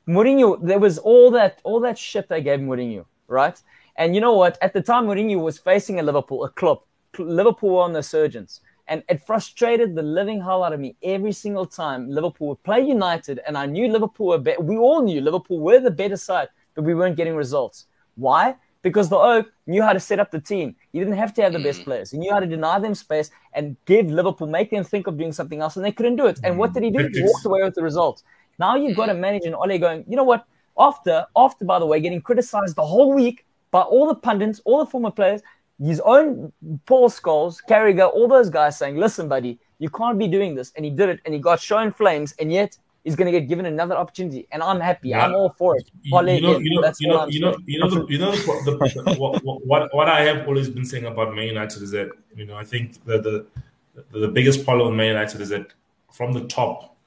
Mourinho, 0.08 0.66
there 0.66 0.80
was 0.80 0.98
all 0.98 1.32
that 1.32 1.60
all 1.64 1.80
that 1.82 1.98
shit 1.98 2.30
they 2.30 2.42
gave 2.42 2.60
Mourinho, 2.60 3.06
right? 3.28 3.62
And 3.98 4.16
you 4.16 4.22
know 4.22 4.34
what? 4.34 4.58
At 4.62 4.74
the 4.74 4.82
time, 4.82 5.06
Mourinho 5.06 5.42
was 5.42 5.58
facing 5.58 6.00
a 6.00 6.04
Liverpool, 6.04 6.44
a 6.46 6.50
club. 6.50 6.80
Liverpool 7.18 7.76
were 7.76 7.82
on 7.82 7.94
the 7.94 8.04
surgeons. 8.04 8.62
And 8.88 9.04
it 9.10 9.26
frustrated 9.26 9.96
the 9.96 10.02
living 10.02 10.42
hell 10.42 10.64
out 10.64 10.74
of 10.74 10.80
me 10.80 10.96
every 11.04 11.34
single 11.34 11.66
time 11.66 12.10
Liverpool 12.10 12.48
would 12.50 12.64
play 12.64 12.82
United. 12.82 13.42
And 13.46 13.58
I 13.58 13.66
knew 13.66 13.92
Liverpool 13.92 14.28
were 14.28 14.38
better. 14.38 14.62
We 14.62 14.78
all 14.78 15.02
knew 15.02 15.20
Liverpool 15.20 15.60
were 15.60 15.80
the 15.80 15.92
better 15.92 16.16
side, 16.16 16.48
but 16.74 16.86
we 16.86 16.96
weren't 16.96 17.18
getting 17.18 17.36
results. 17.36 17.88
Why? 18.16 18.56
Because 18.82 19.10
the 19.10 19.18
Oak 19.18 19.52
knew 19.66 19.82
how 19.82 19.92
to 19.92 20.00
set 20.00 20.20
up 20.20 20.32
the 20.32 20.40
team. 20.40 20.76
He 20.94 21.00
didn't 21.00 21.16
have 21.16 21.34
to 21.34 21.42
have 21.42 21.52
the 21.52 21.60
best 21.60 21.82
mm. 21.82 21.86
players. 21.86 22.12
He 22.12 22.18
knew 22.18 22.32
how 22.32 22.40
to 22.40 22.48
deny 22.48 22.80
them 22.80 22.96
space 22.96 23.30
and 23.54 23.76
give 23.86 24.10
Liverpool, 24.10 24.48
make 24.48 24.70
them 24.70 24.84
think 24.84 25.08
of 25.08 25.18
doing 25.18 25.34
something 25.34 25.62
else, 25.62 25.76
and 25.76 25.84
they 25.84 25.92
couldn't 25.92 26.16
do 26.16 26.28
it. 26.28 26.40
And 26.44 26.58
what 26.58 26.74
did 26.74 26.84
he 26.84 26.90
do? 26.90 27.10
He 27.12 27.24
walked 27.24 27.46
away 27.46 27.64
with 27.64 27.76
the 27.76 27.84
result. 27.84 28.24
Now 28.60 28.76
you've 28.76 28.96
got 28.96 29.10
a 29.10 29.14
manager 29.14 29.48
in 29.48 29.56
Ole 29.56 29.78
going, 29.78 30.06
you 30.08 30.16
know 30.16 30.24
what? 30.24 30.46
After, 30.78 31.26
after 31.36 31.66
by 31.66 31.80
the 31.80 31.86
way, 31.86 32.00
getting 32.00 32.22
criticized 32.22 32.76
the 32.76 32.86
whole 32.86 33.14
week 33.14 33.46
by 33.72 33.82
all 33.82 34.08
the 34.08 34.16
pundits, 34.16 34.62
all 34.64 34.80
the 34.80 34.90
former 34.90 35.12
players, 35.12 35.42
his 35.80 36.00
own 36.02 36.52
Paul 36.86 37.10
Scholes, 37.10 37.60
Carragher, 37.68 38.12
all 38.12 38.28
those 38.28 38.50
guys 38.50 38.78
saying, 38.78 38.98
listen, 38.98 39.28
buddy, 39.28 39.60
you 39.80 39.90
can't 39.90 40.18
be 40.18 40.28
doing 40.28 40.56
this. 40.56 40.72
And 40.76 40.84
he 40.84 40.92
did 40.92 41.10
it 41.10 41.20
and 41.26 41.34
he 41.34 41.40
got 41.40 41.60
shown 41.60 41.92
flames, 41.92 42.34
and 42.40 42.52
yet 42.52 42.78
he's 43.04 43.16
going 43.16 43.32
to 43.32 43.40
get 43.40 43.48
given 43.48 43.66
another 43.66 43.96
opportunity. 43.96 44.48
And 44.52 44.64
I'm 44.64 44.80
happy. 44.80 45.10
Yeah. 45.10 45.26
I'm 45.26 45.36
all 45.36 45.54
for 45.58 45.78
it. 45.78 45.90
You, 46.02 46.20
you 46.20 46.42
know, 46.42 46.58
you 46.58 46.82
know, 46.82 46.94
you 47.00 47.08
know, 47.08 47.28
you 47.28 47.40
know, 47.40 47.58
you 47.66 47.80
know, 47.80 47.90
the, 47.90 48.06
you 48.10 48.18
know 48.18 48.32
the, 48.32 48.72
the, 49.06 49.16
what, 49.18 49.44
what, 49.66 49.94
what 49.94 50.10
I 50.10 50.22
have 50.22 50.48
always 50.48 50.70
been 50.70 50.86
saying 50.86 51.06
about 51.06 51.36
Man 51.36 51.48
United 51.48 51.82
is 51.84 51.92
that, 51.92 52.10
you 52.36 52.46
know, 52.46 52.56
I 52.56 52.64
think 52.64 53.04
the, 53.06 53.20
the, 53.20 54.20
the 54.20 54.28
biggest 54.28 54.66
problem 54.66 54.90
with 54.90 54.98
Man 54.98 55.08
United 55.08 55.40
is 55.42 55.50
that 55.50 55.74
from 56.12 56.34
the 56.34 56.46
top 56.48 56.98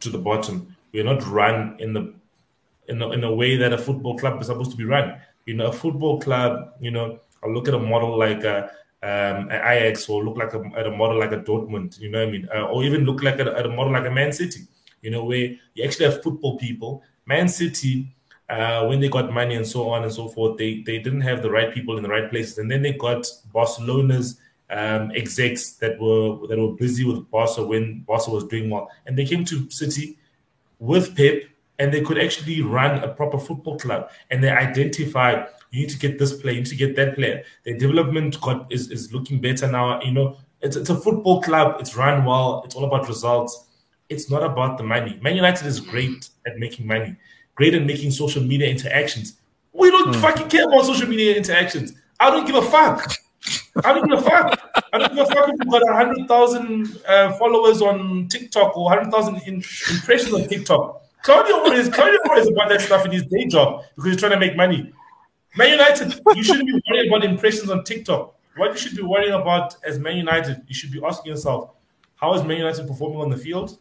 to 0.00 0.10
the 0.10 0.18
bottom. 0.18 0.76
We're 0.92 1.04
not 1.04 1.26
run 1.26 1.76
in 1.78 1.92
the 1.92 2.14
in 2.88 3.02
a, 3.02 3.10
in 3.10 3.24
a 3.24 3.34
way 3.34 3.56
that 3.56 3.72
a 3.72 3.78
football 3.78 4.16
club 4.16 4.40
is 4.40 4.46
supposed 4.46 4.70
to 4.70 4.76
be 4.76 4.84
run. 4.84 5.20
You 5.44 5.54
know, 5.54 5.66
a 5.66 5.72
football 5.72 6.20
club. 6.20 6.72
You 6.80 6.90
know, 6.90 7.20
I 7.46 7.50
look 7.50 7.68
at 7.68 7.74
a 7.74 7.78
model 7.78 8.18
like 8.18 8.44
a, 8.44 8.70
um, 9.02 9.50
Ajax, 9.50 10.08
or 10.08 10.24
look 10.24 10.36
like 10.36 10.52
a, 10.54 10.62
at 10.76 10.86
a 10.86 10.90
model 10.90 11.18
like 11.18 11.32
a 11.32 11.38
Dortmund. 11.38 12.00
You 12.00 12.10
know 12.10 12.20
what 12.20 12.28
I 12.28 12.30
mean? 12.32 12.48
Uh, 12.54 12.64
or 12.64 12.84
even 12.84 13.04
look 13.04 13.22
like 13.22 13.38
a, 13.38 13.56
at 13.58 13.66
a 13.66 13.68
model 13.68 13.92
like 13.92 14.06
a 14.06 14.10
Man 14.10 14.32
City. 14.32 14.60
You 15.02 15.10
know, 15.10 15.24
where 15.24 15.54
you 15.74 15.84
actually 15.84 16.06
have 16.06 16.22
football 16.22 16.58
people. 16.58 17.02
Man 17.26 17.48
City. 17.48 18.12
Uh, 18.48 18.86
when 18.86 19.00
they 19.00 19.08
got 19.08 19.32
money 19.32 19.56
and 19.56 19.66
so 19.66 19.90
on 19.90 20.04
and 20.04 20.12
so 20.12 20.28
forth, 20.28 20.56
they 20.56 20.80
they 20.82 21.00
didn't 21.00 21.20
have 21.20 21.42
the 21.42 21.50
right 21.50 21.74
people 21.74 21.96
in 21.96 22.02
the 22.04 22.08
right 22.08 22.30
places, 22.30 22.58
and 22.58 22.70
then 22.70 22.80
they 22.80 22.92
got 22.92 23.26
Barcelona's 23.52 24.38
um, 24.70 25.10
execs 25.16 25.72
that 25.74 25.98
were 26.00 26.46
that 26.46 26.58
were 26.58 26.72
busy 26.72 27.04
with 27.04 27.28
Barca 27.30 27.64
when 27.64 28.04
Barca 28.06 28.30
was 28.30 28.44
doing 28.44 28.70
well, 28.70 28.88
and 29.04 29.18
they 29.18 29.24
came 29.24 29.44
to 29.46 29.68
City 29.70 30.16
with 30.78 31.16
Pep, 31.16 31.42
and 31.78 31.92
they 31.92 32.02
could 32.02 32.18
actually 32.18 32.62
run 32.62 33.02
a 33.02 33.08
proper 33.08 33.38
football 33.38 33.78
club, 33.78 34.10
and 34.30 34.42
they 34.42 34.50
identified 34.50 35.48
you 35.70 35.82
need 35.82 35.90
to 35.90 35.98
get 35.98 36.18
this 36.18 36.32
player, 36.32 36.54
you 36.54 36.60
need 36.60 36.68
to 36.68 36.76
get 36.76 36.96
that 36.96 37.14
player. 37.14 37.42
The 37.64 37.76
development 37.76 38.40
got 38.40 38.70
is, 38.70 38.90
is 38.90 39.12
looking 39.12 39.40
better 39.40 39.70
now. 39.70 40.00
You 40.02 40.12
know, 40.12 40.36
it's, 40.60 40.76
it's 40.76 40.90
a 40.90 40.96
football 40.96 41.42
club. 41.42 41.76
It's 41.80 41.96
run 41.96 42.24
well. 42.24 42.62
It's 42.64 42.74
all 42.74 42.84
about 42.84 43.08
results. 43.08 43.66
It's 44.08 44.30
not 44.30 44.42
about 44.42 44.78
the 44.78 44.84
money. 44.84 45.18
Man 45.22 45.36
United 45.36 45.66
is 45.66 45.80
great 45.80 46.28
at 46.46 46.58
making 46.58 46.86
money, 46.86 47.16
great 47.54 47.74
at 47.74 47.84
making 47.84 48.12
social 48.12 48.42
media 48.42 48.68
interactions. 48.68 49.38
We 49.72 49.90
don't 49.90 50.14
mm. 50.14 50.20
fucking 50.20 50.48
care 50.48 50.66
about 50.68 50.86
social 50.86 51.08
media 51.08 51.36
interactions. 51.36 51.92
I 52.18 52.30
don't 52.30 52.46
give 52.46 52.56
a 52.56 52.62
fuck. 52.62 53.12
I 53.84 53.92
don't 53.92 54.08
give 54.08 54.18
a 54.18 54.22
fuck. 54.22 54.58
I 54.92 54.98
don't 54.98 55.14
give 55.14 55.18
a 55.18 55.26
fuck 55.26 55.48
if 55.48 55.54
you've 55.58 55.70
got 55.70 55.82
100,000 55.84 57.00
uh, 57.06 57.32
followers 57.34 57.82
on 57.82 58.28
TikTok 58.28 58.76
or 58.76 58.84
100,000 58.84 59.36
in, 59.46 59.54
impressions 59.56 60.32
on 60.32 60.48
TikTok. 60.48 61.02
Claudio 61.22 61.72
is 61.72 61.88
Claudio 61.88 62.20
is 62.36 62.48
about 62.48 62.68
that 62.68 62.80
stuff 62.80 63.04
in 63.04 63.10
his 63.10 63.26
day 63.26 63.46
job 63.46 63.82
because 63.96 64.12
he's 64.12 64.20
trying 64.20 64.32
to 64.32 64.38
make 64.38 64.56
money. 64.56 64.92
Man 65.56 65.70
United, 65.70 66.20
you 66.34 66.42
shouldn't 66.42 66.66
be 66.66 66.82
worrying 66.88 67.08
about 67.08 67.24
impressions 67.24 67.70
on 67.70 67.82
TikTok. 67.84 68.34
What 68.56 68.72
you 68.72 68.78
should 68.78 68.96
be 68.96 69.02
worrying 69.02 69.32
about 69.32 69.76
as 69.84 69.98
Man 69.98 70.16
United, 70.16 70.62
you 70.66 70.74
should 70.74 70.92
be 70.92 71.00
asking 71.04 71.32
yourself, 71.32 71.70
how 72.16 72.34
is 72.34 72.42
Man 72.44 72.58
United 72.58 72.86
performing 72.86 73.20
on 73.20 73.30
the 73.30 73.36
field? 73.36 73.78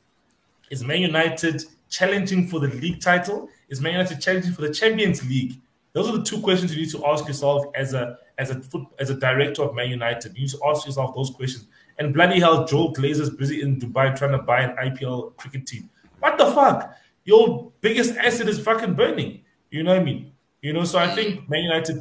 Is 0.70 0.84
Man 0.84 1.02
United 1.02 1.64
challenging 1.90 2.48
for 2.48 2.60
the 2.60 2.68
league 2.68 3.02
title? 3.02 3.50
Is 3.70 3.82
Man 3.82 3.94
United 3.94 4.22
challenging 4.22 4.54
for 4.54 4.62
the 4.62 4.74
Champions 4.74 5.28
League? 5.28 5.60
Those 5.94 6.10
are 6.10 6.18
the 6.18 6.24
two 6.24 6.42
questions 6.42 6.76
you 6.76 6.82
need 6.82 6.92
to 6.92 7.06
ask 7.06 7.28
yourself 7.28 7.66
as 7.76 7.94
a 7.94 8.18
as 8.38 8.52
a 8.52 8.62
as 9.00 9.10
a 9.10 9.16
director 9.16 9.64
of 9.64 9.76
Man 9.76 9.90
United. 9.90 10.36
You 10.36 10.42
need 10.42 10.50
to 10.50 10.60
ask 10.68 10.86
yourself 10.86 11.16
those 11.16 11.30
questions. 11.30 11.68
and 11.98 12.14
bloody 12.14 12.40
hell, 12.40 12.66
Joel 12.66 12.94
Glazer's 12.94 13.30
busy 13.30 13.62
in 13.62 13.80
Dubai 13.80 14.16
trying 14.16 14.32
to 14.34 14.40
buy 14.40 14.62
an 14.62 14.76
IPL 14.76 15.38
cricket 15.38 15.66
team. 15.66 15.90
What 16.20 16.38
the 16.38 16.48
fuck? 16.48 16.94
Your 17.24 17.72
biggest 17.82 18.18
asset 18.18 18.50
is 18.50 18.60
fucking 18.60 18.94
burning. 18.96 19.42
You 19.72 19.84
know 19.84 19.92
what 19.92 20.02
I 20.02 20.04
mean? 20.04 20.32
You 20.66 20.74
know, 20.74 20.84
so 20.84 20.98
I 20.98 21.14
think 21.14 21.48
Man 21.48 21.62
United, 21.62 22.00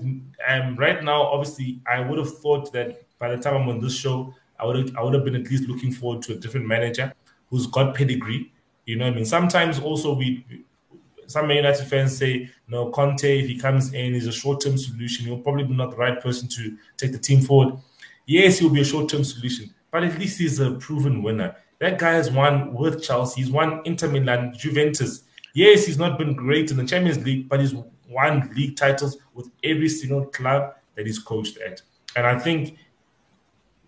um, 0.49 0.75
right 0.77 1.05
now, 1.05 1.21
obviously, 1.25 1.81
I 1.87 2.01
would 2.01 2.19
have 2.19 2.39
thought 2.39 2.73
that 2.73 3.03
by 3.19 3.29
the 3.29 3.37
time 3.37 3.57
I'm 3.57 3.69
on 3.69 3.79
this 3.79 3.95
show, 3.95 4.33
I 4.59 4.65
would 4.65 4.77
have, 4.77 4.97
I 4.97 5.03
would 5.03 5.13
have 5.13 5.23
been 5.23 5.37
at 5.37 5.51
least 5.51 5.69
looking 5.69 5.93
forward 5.93 6.23
to 6.23 6.33
a 6.33 6.37
different 6.37 6.67
manager 6.67 7.13
who's 7.51 7.67
got 7.67 7.95
pedigree. 7.95 8.51
You 8.87 8.97
know 8.97 9.05
what 9.05 9.13
I 9.13 9.17
mean? 9.17 9.27
Sometimes 9.27 9.81
also 9.81 10.15
we, 10.15 10.47
some 11.27 11.47
Man 11.47 11.59
United 11.59 11.85
fans 11.85 12.17
say, 12.17 12.49
no, 12.67 12.89
Conte, 12.89 13.39
if 13.39 13.49
he 13.49 13.59
comes 13.59 13.93
in, 13.93 14.15
he's 14.15 14.27
a 14.27 14.33
short 14.33 14.63
term 14.63 14.79
solution. 14.79 15.27
He'll 15.27 15.41
probably 15.41 15.65
be 15.65 15.75
not 15.75 15.91
the 15.91 15.99
right 15.99 16.19
person 16.19 16.49
to 16.49 16.75
take 16.97 17.13
the 17.13 17.19
team 17.19 17.43
forward. 17.43 17.77
Yes, 18.25 18.61
he'll 18.61 18.71
be 18.71 18.81
a 18.81 18.85
short 18.85 19.11
term 19.11 19.25
solution, 19.25 19.75
but 19.91 20.05
at 20.05 20.19
least 20.19 20.39
he's 20.39 20.59
a 20.59 20.71
proven 20.71 21.23
winner. 21.23 21.55
That 21.81 21.99
guy 21.99 22.13
has 22.13 22.31
won 22.31 22.73
with 22.73 23.03
Chelsea. 23.03 23.43
He's 23.43 23.51
won 23.51 23.83
Inter 23.85 24.09
Milan, 24.09 24.55
Juventus. 24.57 25.25
Yes, 25.53 25.85
he's 25.85 25.99
not 25.99 26.17
been 26.17 26.33
great 26.33 26.71
in 26.71 26.79
the 26.79 26.87
Champions 26.87 27.23
League, 27.27 27.47
but 27.47 27.61
he's 27.61 27.75
won 28.09 28.51
league 28.55 28.77
titles 28.77 29.17
with 29.35 29.51
every 29.63 29.89
single 29.89 30.27
club 30.27 30.75
that 30.95 31.07
he's 31.07 31.19
coached 31.19 31.59
at. 31.59 31.83
And 32.17 32.27
I 32.27 32.39
think 32.39 32.77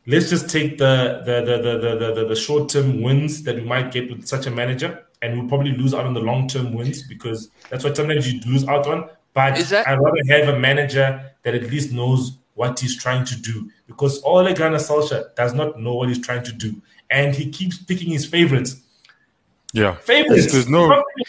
let's 0.06 0.30
just 0.30 0.48
take 0.48 0.78
the 0.78 1.22
the 1.24 1.40
the 1.44 1.58
the 1.62 1.78
the, 1.78 2.14
the, 2.14 2.28
the 2.28 2.36
short 2.36 2.68
term 2.68 3.02
wins 3.02 3.42
that 3.44 3.56
we 3.56 3.62
might 3.62 3.92
get 3.92 4.10
with 4.10 4.26
such 4.26 4.46
a 4.46 4.50
manager, 4.50 5.04
and 5.22 5.38
we'll 5.38 5.48
probably 5.48 5.72
lose 5.72 5.94
out 5.94 6.06
on 6.06 6.14
the 6.14 6.20
long 6.20 6.48
term 6.48 6.72
wins 6.72 7.02
because 7.06 7.50
that's 7.70 7.84
what 7.84 7.96
sometimes 7.96 8.30
you 8.32 8.40
lose 8.46 8.66
out 8.66 8.86
on. 8.86 9.08
But 9.34 9.56
that- 9.68 9.86
I'd 9.86 9.98
rather 10.00 10.22
have 10.28 10.54
a 10.54 10.58
manager 10.58 11.32
that 11.42 11.54
at 11.54 11.70
least 11.70 11.92
knows 11.92 12.38
what 12.54 12.80
he's 12.80 12.96
trying 12.96 13.24
to 13.26 13.36
do 13.40 13.70
because 13.86 14.22
Ole 14.24 14.52
Gunnar 14.54 14.78
Solskjaer 14.78 15.34
does 15.34 15.52
not 15.52 15.78
know 15.78 15.94
what 15.94 16.08
he's 16.08 16.20
trying 16.24 16.42
to 16.44 16.52
do, 16.52 16.80
and 17.10 17.34
he 17.34 17.50
keeps 17.50 17.78
picking 17.78 18.10
his 18.10 18.24
favorites. 18.26 18.76
Yeah, 19.72 19.96
favorites. 19.96 20.52
There's 20.52 20.68
no. 20.68 20.86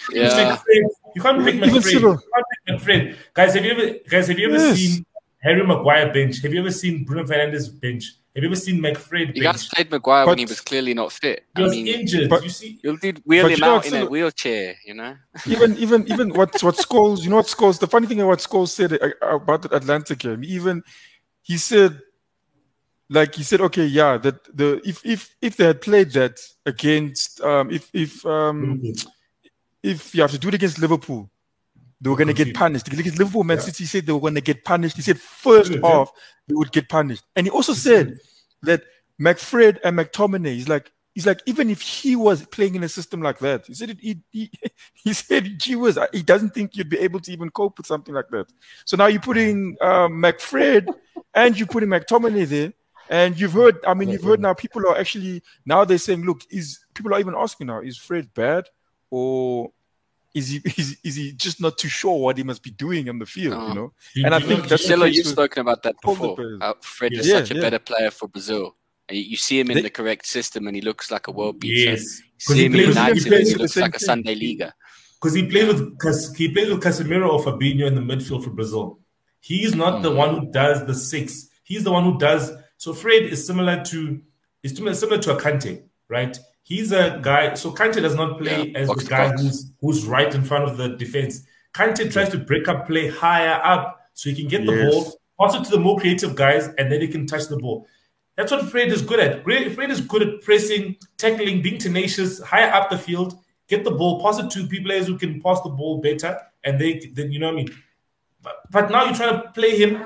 You 0.09 0.21
can't 0.21 0.59
pick 0.65 0.81
yeah. 0.81 0.87
You 1.17 1.23
can't 1.23 1.43
pick 1.43 1.55
McFred. 1.55 1.93
You 1.93 2.19
can't 2.35 2.47
pick 2.63 2.79
McFred. 2.79 3.15
Guys, 3.33 3.55
have 3.55 3.65
you 3.65 3.71
ever 3.71 3.95
guys 4.07 4.27
have 4.27 4.37
you 4.37 4.49
ever 4.49 4.63
yes. 4.63 4.77
seen 4.77 5.05
Harry 5.39 5.65
Maguire 5.65 6.13
bench? 6.13 6.43
Have 6.43 6.53
you 6.53 6.59
ever 6.59 6.69
seen 6.71 7.05
Bruno 7.05 7.23
Fernandes 7.23 7.67
bench? 7.81 8.13
Have 8.35 8.43
you 8.43 8.49
ever 8.49 8.55
seen 8.55 8.79
McFred? 8.79 9.35
You 9.35 9.41
guys 9.41 9.67
played 9.67 9.89
Maguire 9.89 10.25
but, 10.25 10.33
when 10.33 10.37
he 10.37 10.45
was 10.45 10.61
clearly 10.61 10.93
not 10.93 11.11
fit. 11.11 11.43
He 11.55 11.63
was 11.63 11.71
I 11.71 11.75
mean, 11.75 11.87
injured. 11.87 12.29
But, 12.29 12.43
you 12.43 12.49
see, 12.49 12.79
you'll 12.83 12.97
do 12.97 13.13
wheel 13.25 13.47
him 13.47 13.63
out 13.63 13.87
in 13.87 13.95
a 13.95 14.05
wheelchair. 14.05 14.75
You 14.85 14.93
know. 14.93 15.15
even 15.47 15.75
even 15.77 16.07
even 16.07 16.29
what 16.35 16.61
what 16.61 16.75
Scholes, 16.75 17.23
you 17.23 17.31
know 17.31 17.37
what 17.37 17.47
Scholes. 17.47 17.79
The 17.79 17.87
funny 17.87 18.05
thing 18.05 18.19
about 18.19 18.29
what 18.29 18.39
Scholes 18.39 18.69
said 18.69 18.93
uh, 18.93 19.09
about 19.37 19.63
the 19.63 19.73
Atalanta 19.73 20.15
game, 20.15 20.43
even 20.43 20.83
he 21.41 21.57
said, 21.57 21.99
like 23.09 23.33
he 23.33 23.41
said, 23.41 23.61
okay, 23.61 23.87
yeah, 23.87 24.17
that 24.17 24.55
the 24.55 24.79
if 24.85 25.03
if 25.03 25.35
if 25.41 25.57
they 25.57 25.65
had 25.65 25.81
played 25.81 26.11
that 26.11 26.39
against 26.67 27.41
um 27.41 27.71
if 27.71 27.89
if 27.91 28.23
um 28.23 28.79
if 29.87 30.13
you 30.13 30.21
have 30.21 30.31
to 30.31 30.37
do 30.37 30.49
it 30.49 30.53
against 30.53 30.79
Liverpool, 30.79 31.29
they 32.01 32.09
were 32.09 32.15
going 32.15 32.27
to 32.27 32.33
get 32.33 32.53
punished. 32.53 32.89
Because 32.89 33.17
Liverpool, 33.17 33.43
Man 33.43 33.59
City 33.59 33.85
said 33.85 34.05
they 34.05 34.11
were 34.11 34.19
going 34.19 34.35
to 34.35 34.41
get 34.41 34.63
punished. 34.63 34.95
He 34.95 35.01
said 35.01 35.19
first 35.19 35.71
yeah, 35.71 35.79
off 35.79 36.11
they 36.47 36.53
would 36.53 36.71
get 36.71 36.89
punished, 36.89 37.23
and 37.35 37.47
he 37.47 37.51
also 37.51 37.73
said 37.73 38.17
that 38.63 38.83
McFred 39.19 39.79
and 39.83 39.97
McTominay. 39.97 40.53
He's 40.53 40.69
like 40.69 40.91
he's 41.15 41.25
like 41.25 41.41
even 41.45 41.69
if 41.69 41.81
he 41.81 42.15
was 42.15 42.45
playing 42.47 42.75
in 42.75 42.83
a 42.83 42.89
system 42.89 43.21
like 43.21 43.39
that, 43.39 43.65
he 43.65 43.73
said 43.73 43.97
he, 43.99 44.19
he, 44.31 44.51
he 44.93 45.13
said 45.13 45.61
he 45.63 45.75
was 45.75 45.97
he 46.11 46.21
doesn't 46.21 46.53
think 46.53 46.75
you'd 46.75 46.89
be 46.89 46.99
able 46.99 47.19
to 47.21 47.31
even 47.31 47.49
cope 47.49 47.77
with 47.77 47.87
something 47.87 48.13
like 48.13 48.29
that. 48.29 48.47
So 48.85 48.97
now 48.97 49.07
you're 49.07 49.21
putting 49.21 49.77
um, 49.81 50.13
McFred 50.13 50.93
and 51.33 51.57
you're 51.57 51.67
putting 51.67 51.89
McTominay 51.89 52.45
there. 52.47 52.73
And 53.09 53.39
you've 53.39 53.53
heard, 53.53 53.77
I 53.85 53.93
mean, 53.93 54.09
you've 54.09 54.25
heard 54.25 54.41
now 54.41 54.53
people 54.53 54.85
are 54.85 54.97
actually 54.97 55.41
now 55.65 55.85
they're 55.85 55.97
saying, 55.97 56.25
look, 56.25 56.41
is 56.49 56.79
people 56.93 57.13
are 57.13 57.19
even 57.21 57.35
asking 57.37 57.67
now, 57.67 57.79
is 57.79 57.97
Fred 57.97 58.33
bad? 58.33 58.65
or 59.09 59.71
is 60.37 60.49
he 60.49 60.61
is, 60.77 60.97
is 61.03 61.15
he 61.15 61.31
just 61.33 61.59
not 61.59 61.77
too 61.77 61.89
sure 61.89 62.19
what 62.19 62.37
he 62.37 62.43
must 62.43 62.63
be 62.63 62.71
doing 62.71 63.09
on 63.09 63.19
the 63.19 63.25
field? 63.25 63.69
You 63.69 63.75
know, 63.75 63.93
and 64.25 64.33
I 64.35 64.39
think 64.39 64.67
that's 64.67 64.83
Stella, 64.85 65.07
you've 65.07 65.27
spoken 65.27 65.61
about 65.61 65.83
that 65.83 65.95
before. 66.01 66.57
Uh, 66.61 66.73
Fred 66.81 67.13
is 67.13 67.27
yeah, 67.27 67.39
such 67.39 67.51
a 67.51 67.55
yeah. 67.55 67.61
better 67.61 67.79
player 67.79 68.11
for 68.11 68.27
Brazil. 68.27 68.75
And 69.09 69.17
you 69.17 69.37
see 69.37 69.59
him 69.59 69.71
in 69.71 69.75
they, 69.75 69.81
the 69.83 69.89
correct 69.89 70.25
system, 70.25 70.67
and 70.67 70.75
he 70.75 70.81
looks 70.81 71.09
like 71.09 71.27
a 71.27 71.31
world 71.31 71.59
beater. 71.59 71.91
Yes, 71.91 72.19
you 72.19 72.55
see 72.55 72.65
him 72.65 72.75
in 72.75 72.89
United, 72.89 73.23
he, 73.23 73.51
he 73.51 73.55
looks 73.55 73.77
like 73.77 73.95
a 73.95 73.99
Sunday 73.99 74.35
Liga. 74.35 74.73
Because 75.19 75.33
he 75.33 75.47
played 75.47 75.67
with 75.67 76.35
he 76.35 76.53
played 76.53 76.69
with 76.69 76.83
Casemiro 76.83 77.29
or 77.29 77.39
Fabinho 77.39 77.87
in 77.87 77.95
the 77.95 78.01
midfield 78.01 78.43
for 78.43 78.51
Brazil. 78.51 78.99
He's 79.39 79.73
not 79.73 79.93
mm-hmm. 79.93 80.03
the 80.03 80.11
one 80.13 80.35
who 80.35 80.51
does 80.51 80.85
the 80.85 80.93
six. 80.93 81.47
He's 81.63 81.83
the 81.83 81.91
one 81.91 82.03
who 82.03 82.17
does. 82.17 82.51
So 82.77 82.93
Fred 82.93 83.23
is 83.23 83.47
similar 83.47 83.83
to 83.85 84.21
is 84.63 84.75
similar 84.75 85.17
to 85.19 85.35
a 85.35 85.39
Kante, 85.39 85.83
right? 86.09 86.37
He's 86.67 86.91
a 86.91 87.17
guy. 87.21 87.53
So 87.53 87.71
Kante 87.71 88.01
does 88.01 88.15
not 88.15 88.37
play 88.37 88.71
yeah, 88.71 88.79
as 88.79 88.89
the 88.89 89.05
guy 89.05 89.29
who's 89.29 89.71
who's 89.79 90.05
right 90.05 90.35
in 90.35 90.43
front 90.43 90.65
of 90.65 90.75
the 90.75 90.89
defense. 90.97 91.43
Kante 91.73 92.11
tries 92.11 92.27
to 92.27 92.37
break 92.37 92.67
up 92.67 92.85
play 92.85 93.07
higher 93.07 93.61
up 93.63 94.01
so 94.13 94.29
he 94.29 94.35
can 94.35 94.49
get 94.49 94.63
yes. 94.63 94.69
the 94.69 94.91
ball, 94.91 95.13
pass 95.39 95.55
it 95.55 95.63
to 95.63 95.71
the 95.71 95.79
more 95.79 95.97
creative 95.97 96.35
guys, 96.35 96.67
and 96.77 96.91
then 96.91 96.99
he 96.99 97.07
can 97.07 97.25
touch 97.25 97.47
the 97.47 97.55
ball. 97.55 97.87
That's 98.35 98.51
what 98.51 98.69
Fred 98.69 98.89
is 98.89 99.01
good 99.01 99.21
at. 99.21 99.45
Fred 99.45 99.89
is 99.89 100.01
good 100.01 100.21
at 100.21 100.41
pressing, 100.41 100.97
tackling, 101.15 101.61
being 101.61 101.77
tenacious, 101.77 102.41
higher 102.41 102.69
up 102.73 102.89
the 102.89 102.97
field, 102.97 103.39
get 103.69 103.85
the 103.85 103.91
ball, 103.91 104.21
pass 104.21 104.37
it 104.37 104.49
to 104.51 104.67
people 104.67 104.91
who 104.91 105.17
can 105.17 105.41
pass 105.41 105.61
the 105.61 105.69
ball 105.69 106.01
better, 106.01 106.37
and 106.65 106.81
they 106.81 106.99
then 107.13 107.31
you 107.31 107.39
know 107.39 107.47
what 107.47 107.53
I 107.53 107.63
mean. 107.63 107.69
But, 108.41 108.55
but 108.71 108.91
now 108.91 109.05
you're 109.05 109.15
trying 109.15 109.41
to 109.41 109.51
play 109.51 109.77
him 109.77 110.05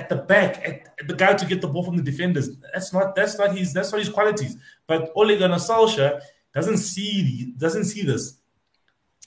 at 0.00 0.08
the 0.08 0.16
back, 0.16 0.52
at, 0.66 0.74
at, 1.00 1.08
the 1.08 1.14
guy 1.14 1.34
to 1.34 1.46
get 1.46 1.60
the 1.60 1.68
ball 1.68 1.84
from 1.84 1.96
the 1.96 2.02
defenders. 2.02 2.56
That's 2.72 2.92
not 2.92 3.14
that's 3.14 3.38
not 3.38 3.56
his 3.56 3.72
that's 3.72 3.92
not 3.92 3.98
his 3.98 4.08
qualities. 4.08 4.56
But 4.86 5.12
Ole 5.14 5.38
Gunnar 5.38 5.56
Solskjaer 5.56 6.20
doesn't 6.54 6.78
see 6.78 7.52
doesn't 7.56 7.84
see 7.84 8.02
this. 8.02 8.38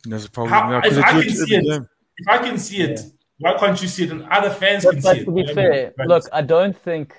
There's 0.06 0.26
a 0.26 0.32
problem. 0.32 0.54
How, 0.54 0.82
if 0.84 0.98
I 0.98 1.22
can 1.22 1.30
see 1.30 1.56
it, 1.56 1.84
if 2.18 2.28
I 2.28 2.38
can 2.40 2.58
see 2.58 2.82
it, 2.82 3.00
yeah. 3.38 3.52
why 3.52 3.58
can't 3.58 3.82
you 3.82 3.88
see 3.88 4.04
it? 4.06 4.12
And 4.12 4.24
other 4.24 4.50
fans 4.50 4.84
but, 4.84 4.94
can 4.96 5.02
but 5.02 5.18
see 5.18 5.26
to 5.26 5.38
it. 5.38 5.48
To 5.48 5.48
be 5.48 5.54
fair, 5.54 5.94
look, 6.06 6.24
I 6.34 6.42
don't 6.42 6.78
think. 6.78 7.16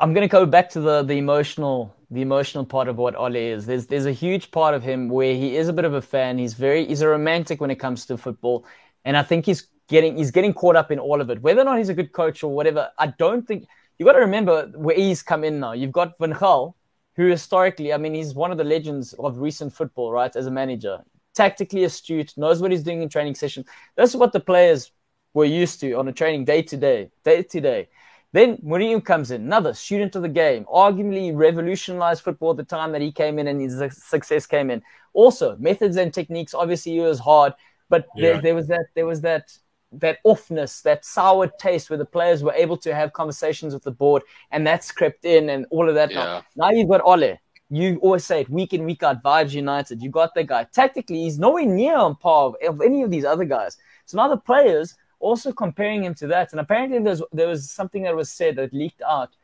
I'm 0.00 0.14
going 0.14 0.26
to 0.26 0.32
go 0.32 0.46
back 0.46 0.70
to 0.70 0.80
the 0.80 1.02
the 1.02 1.18
emotional 1.18 1.94
the 2.10 2.22
emotional 2.22 2.64
part 2.64 2.88
of 2.88 2.96
what 2.96 3.14
Ole 3.16 3.36
is. 3.36 3.66
There's 3.66 3.86
there's 3.86 4.06
a 4.06 4.12
huge 4.12 4.50
part 4.50 4.74
of 4.74 4.82
him 4.82 5.08
where 5.10 5.34
he 5.34 5.56
is 5.56 5.68
a 5.68 5.74
bit 5.74 5.84
of 5.84 5.94
a 5.94 6.02
fan. 6.02 6.38
He's 6.38 6.54
very 6.54 6.86
he's 6.86 7.02
a 7.02 7.08
romantic 7.08 7.60
when 7.60 7.70
it 7.70 7.76
comes 7.76 8.06
to 8.06 8.16
football, 8.16 8.64
and 9.04 9.16
I 9.16 9.22
think 9.22 9.44
he's 9.44 9.68
getting 9.88 10.16
he's 10.16 10.30
getting 10.30 10.54
caught 10.54 10.76
up 10.76 10.90
in 10.90 10.98
all 10.98 11.20
of 11.20 11.30
it. 11.30 11.40
Whether 11.42 11.62
or 11.62 11.64
not 11.64 11.78
he's 11.78 11.88
a 11.88 11.94
good 11.94 12.12
coach 12.12 12.42
or 12.42 12.54
whatever, 12.54 12.90
I 12.98 13.08
don't 13.08 13.46
think 13.46 13.66
you've 13.98 14.06
got 14.06 14.12
to 14.12 14.20
remember 14.20 14.66
where 14.74 14.96
he's 14.96 15.22
come 15.22 15.44
in 15.44 15.60
now. 15.60 15.72
You've 15.72 15.92
got 15.92 16.18
Van 16.18 16.32
Gaal, 16.32 16.74
who 17.16 17.26
historically, 17.26 17.92
I 17.92 17.96
mean, 17.96 18.14
he's 18.14 18.34
one 18.34 18.50
of 18.50 18.58
the 18.58 18.64
legends 18.64 19.12
of 19.14 19.38
recent 19.38 19.72
football, 19.72 20.12
right? 20.12 20.34
As 20.34 20.46
a 20.46 20.50
manager, 20.50 20.98
tactically 21.34 21.84
astute, 21.84 22.36
knows 22.36 22.60
what 22.60 22.70
he's 22.70 22.82
doing 22.82 23.02
in 23.02 23.08
training 23.08 23.34
session. 23.34 23.64
That's 23.96 24.14
what 24.14 24.32
the 24.32 24.40
players 24.40 24.90
were 25.34 25.44
used 25.44 25.80
to 25.80 25.92
on 25.94 26.08
a 26.08 26.12
training 26.12 26.44
day 26.44 26.62
to 26.62 26.76
day, 26.76 27.10
day 27.24 27.42
to 27.42 27.60
day. 27.60 27.88
Then 28.32 28.56
Mourinho 28.58 29.04
comes 29.04 29.30
in, 29.30 29.42
another 29.42 29.74
student 29.74 30.16
of 30.16 30.22
the 30.22 30.28
game, 30.28 30.64
arguably 30.64 31.30
revolutionized 31.32 32.22
football 32.22 32.50
at 32.50 32.56
the 32.56 32.64
time 32.64 32.90
that 32.90 33.00
he 33.00 33.12
came 33.12 33.38
in 33.38 33.46
and 33.46 33.60
his 33.60 33.80
success 34.04 34.44
came 34.44 34.70
in. 34.70 34.82
Also, 35.12 35.56
methods 35.58 35.96
and 35.96 36.12
techniques, 36.12 36.52
obviously, 36.52 36.92
he 36.92 37.00
was 37.00 37.20
hard, 37.20 37.52
but 37.88 38.06
yeah. 38.16 38.32
there, 38.32 38.42
there 38.42 38.54
was 38.56 38.66
that 38.66 38.86
there 38.96 39.06
was 39.06 39.20
that 39.20 39.56
that 40.00 40.18
offness, 40.24 40.82
that 40.82 41.04
sour 41.04 41.46
taste 41.58 41.90
where 41.90 41.98
the 41.98 42.04
players 42.04 42.42
were 42.42 42.52
able 42.52 42.76
to 42.78 42.94
have 42.94 43.12
conversations 43.12 43.74
with 43.74 43.82
the 43.82 43.90
board 43.90 44.22
and 44.50 44.66
that's 44.66 44.90
crept 44.92 45.24
in 45.24 45.50
and 45.50 45.66
all 45.70 45.88
of 45.88 45.94
that. 45.94 46.10
Yeah. 46.10 46.24
Now, 46.24 46.44
now 46.56 46.70
you've 46.70 46.88
got 46.88 47.02
Ole. 47.04 47.38
You 47.70 47.98
always 48.02 48.24
say 48.24 48.42
it 48.42 48.50
week 48.50 48.74
in, 48.74 48.84
week 48.84 49.02
out, 49.02 49.22
Vibes 49.22 49.52
United. 49.52 50.02
You 50.02 50.10
got 50.10 50.34
the 50.34 50.44
guy. 50.44 50.66
Tactically, 50.72 51.22
he's 51.22 51.38
nowhere 51.38 51.66
near 51.66 51.96
on 51.96 52.14
par 52.16 52.46
of, 52.46 52.56
of 52.66 52.80
any 52.82 53.02
of 53.02 53.10
these 53.10 53.24
other 53.24 53.44
guys. 53.44 53.76
So 54.04 54.16
now 54.16 54.28
the 54.28 54.36
players 54.36 54.94
also 55.18 55.52
comparing 55.52 56.04
him 56.04 56.14
to 56.16 56.26
that. 56.28 56.52
And 56.52 56.60
apparently 56.60 56.98
there's, 56.98 57.22
there 57.32 57.48
was 57.48 57.70
something 57.70 58.02
that 58.02 58.14
was 58.14 58.30
said 58.30 58.56
that 58.56 58.72
leaked 58.72 59.02
out 59.02 59.34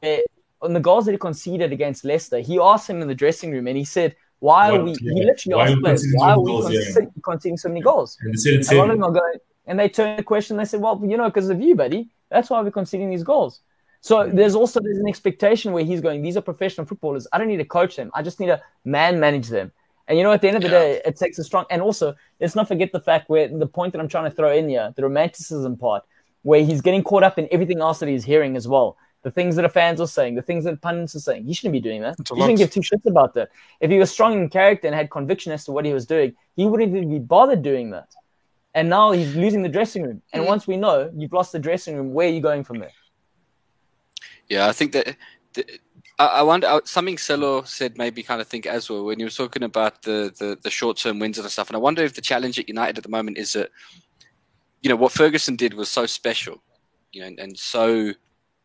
where 0.00 0.20
on 0.62 0.72
the 0.72 0.80
goals 0.80 1.04
that 1.04 1.12
he 1.12 1.18
conceded 1.18 1.72
against 1.72 2.04
Leicester, 2.04 2.38
he 2.38 2.58
asked 2.58 2.88
him 2.88 3.02
in 3.02 3.08
the 3.08 3.14
dressing 3.14 3.52
room 3.52 3.66
and 3.66 3.76
he 3.76 3.84
said, 3.84 4.16
why 4.38 4.70
are 4.70 4.82
we, 4.82 4.92
yeah. 5.00 5.12
he 5.14 5.24
literally 5.24 5.54
why 5.54 5.70
asked 5.70 5.80
players, 5.80 6.06
why 6.14 6.30
are 6.30 6.40
we 6.40 6.50
goals, 6.50 6.64
conceding, 6.66 7.12
yeah. 7.14 7.22
conceding 7.22 7.56
so 7.56 7.68
many 7.68 7.80
goals? 7.82 8.18
And 8.20 8.32
they 8.32 8.62
said 8.62 8.74
a 8.74 8.78
lot 8.78 8.90
of 8.90 8.96
them 8.96 9.04
are 9.04 9.12
going, 9.12 9.38
and 9.66 9.78
they 9.78 9.88
turned 9.88 10.18
the 10.18 10.22
question. 10.22 10.56
They 10.56 10.64
said, 10.64 10.80
"Well, 10.80 11.00
you 11.04 11.16
know, 11.16 11.28
because 11.28 11.48
of 11.50 11.60
you, 11.60 11.74
buddy. 11.74 12.08
That's 12.30 12.50
why 12.50 12.60
we're 12.60 12.70
conceding 12.70 13.10
these 13.10 13.22
goals." 13.22 13.60
So 14.00 14.28
there's 14.28 14.54
also 14.54 14.80
there's 14.80 14.98
an 14.98 15.08
expectation 15.08 15.72
where 15.72 15.84
he's 15.84 16.00
going. 16.00 16.22
These 16.22 16.36
are 16.36 16.40
professional 16.40 16.86
footballers. 16.86 17.26
I 17.32 17.38
don't 17.38 17.48
need 17.48 17.56
to 17.56 17.64
coach 17.64 17.96
them. 17.96 18.10
I 18.14 18.22
just 18.22 18.38
need 18.38 18.46
to 18.46 18.62
man 18.84 19.18
manage 19.18 19.48
them. 19.48 19.72
And 20.08 20.16
you 20.16 20.22
know, 20.22 20.32
at 20.32 20.40
the 20.40 20.48
end 20.48 20.56
of 20.56 20.62
the 20.62 20.68
day, 20.68 21.00
it 21.04 21.16
takes 21.16 21.38
a 21.38 21.44
strong. 21.44 21.64
And 21.70 21.82
also, 21.82 22.14
let's 22.40 22.54
not 22.54 22.68
forget 22.68 22.92
the 22.92 23.00
fact 23.00 23.28
where 23.28 23.48
the 23.48 23.66
point 23.66 23.92
that 23.92 23.98
I'm 24.00 24.08
trying 24.08 24.30
to 24.30 24.36
throw 24.36 24.52
in 24.52 24.68
here, 24.68 24.92
the 24.94 25.02
romanticism 25.02 25.76
part, 25.76 26.04
where 26.42 26.64
he's 26.64 26.80
getting 26.80 27.02
caught 27.02 27.24
up 27.24 27.38
in 27.38 27.48
everything 27.50 27.80
else 27.80 27.98
that 27.98 28.08
he's 28.08 28.24
hearing 28.24 28.56
as 28.56 28.68
well. 28.68 28.96
The 29.22 29.32
things 29.32 29.56
that 29.56 29.62
the 29.62 29.68
fans 29.68 30.00
are 30.00 30.06
saying, 30.06 30.36
the 30.36 30.42
things 30.42 30.62
that 30.64 30.80
pundits 30.80 31.16
are 31.16 31.20
saying. 31.20 31.44
He 31.44 31.52
shouldn't 31.52 31.72
be 31.72 31.80
doing 31.80 32.02
that. 32.02 32.14
He 32.16 32.24
shouldn't 32.40 32.58
give 32.58 32.70
two 32.70 32.82
shits 32.82 33.06
about 33.06 33.34
that. 33.34 33.48
If 33.80 33.90
he 33.90 33.98
was 33.98 34.12
strong 34.12 34.34
in 34.34 34.48
character 34.48 34.86
and 34.86 34.94
had 34.94 35.10
conviction 35.10 35.50
as 35.50 35.64
to 35.64 35.72
what 35.72 35.84
he 35.84 35.92
was 35.92 36.06
doing, 36.06 36.36
he 36.54 36.66
wouldn't 36.66 36.94
even 36.94 37.10
be 37.10 37.18
bothered 37.18 37.62
doing 37.62 37.90
that 37.90 38.14
and 38.76 38.90
now 38.90 39.10
he's 39.10 39.34
losing 39.34 39.62
the 39.62 39.70
dressing 39.70 40.02
room. 40.02 40.22
And 40.34 40.44
mm. 40.44 40.46
once 40.46 40.66
we 40.66 40.76
know 40.76 41.10
you've 41.16 41.32
lost 41.32 41.50
the 41.50 41.58
dressing 41.58 41.96
room, 41.96 42.12
where 42.12 42.28
are 42.28 42.30
you 42.30 42.42
going 42.42 42.62
from 42.62 42.78
there? 42.78 42.92
Yeah, 44.48 44.68
I 44.68 44.72
think 44.72 44.92
that 44.92 45.16
I 46.18 46.42
wonder 46.42 46.80
something 46.84 47.16
Selo 47.16 47.62
said 47.62 47.96
maybe 47.96 48.22
kind 48.22 48.40
of 48.40 48.46
think 48.46 48.66
as 48.66 48.88
well 48.88 49.04
when 49.04 49.18
you 49.18 49.26
were 49.26 49.30
talking 49.30 49.62
about 49.62 50.02
the, 50.02 50.32
the, 50.38 50.58
the 50.62 50.70
short 50.70 50.98
term 50.98 51.18
wins 51.18 51.38
and 51.38 51.50
stuff. 51.50 51.68
And 51.68 51.76
I 51.76 51.80
wonder 51.80 52.04
if 52.04 52.14
the 52.14 52.20
challenge 52.20 52.58
at 52.58 52.68
United 52.68 52.98
at 52.98 53.02
the 53.02 53.10
moment 53.10 53.38
is 53.38 53.54
that 53.54 53.70
you 54.82 54.90
know 54.90 54.96
what 54.96 55.10
Ferguson 55.10 55.56
did 55.56 55.72
was 55.72 55.90
so 55.90 56.04
special, 56.04 56.62
you 57.12 57.22
know, 57.22 57.28
and, 57.28 57.38
and 57.40 57.58
so 57.58 58.12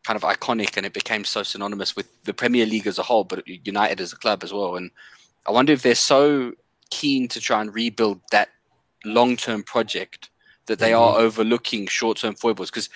kind 0.04 0.16
of 0.16 0.22
iconic, 0.22 0.76
and 0.76 0.84
it 0.84 0.92
became 0.92 1.24
so 1.24 1.42
synonymous 1.42 1.96
with 1.96 2.22
the 2.24 2.34
Premier 2.34 2.66
League 2.66 2.86
as 2.86 2.98
a 2.98 3.02
whole, 3.02 3.24
but 3.24 3.46
United 3.48 4.00
as 4.00 4.12
a 4.12 4.16
club 4.16 4.44
as 4.44 4.52
well. 4.52 4.76
And 4.76 4.90
I 5.46 5.52
wonder 5.52 5.72
if 5.72 5.82
they're 5.82 5.94
so 5.94 6.52
keen 6.90 7.28
to 7.28 7.40
try 7.40 7.62
and 7.62 7.74
rebuild 7.74 8.20
that 8.30 8.50
long 9.04 9.36
term 9.36 9.62
project 9.62 10.30
that 10.66 10.78
they 10.78 10.92
mm-hmm. 10.92 11.02
are 11.02 11.18
overlooking 11.18 11.86
short 11.86 12.18
term 12.18 12.34
foibles 12.34 12.70
because 12.70 12.88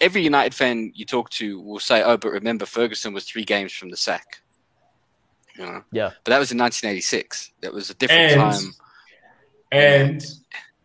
every 0.00 0.22
United 0.22 0.54
fan 0.54 0.92
you 0.94 1.04
talk 1.04 1.30
to 1.30 1.60
will 1.60 1.80
say, 1.80 2.02
"Oh, 2.02 2.16
but 2.16 2.30
remember, 2.30 2.66
Ferguson 2.66 3.12
was 3.12 3.24
three 3.24 3.44
games 3.44 3.72
from 3.72 3.90
the 3.90 3.96
sack." 3.96 4.40
You 5.56 5.66
know? 5.66 5.84
Yeah. 5.92 6.10
But 6.24 6.30
that 6.30 6.38
was 6.38 6.52
in 6.52 6.58
1986. 6.58 7.52
That 7.60 7.72
was 7.72 7.90
a 7.90 7.94
different 7.94 8.32
and, 8.32 8.40
time. 8.40 8.74
And 9.70 10.24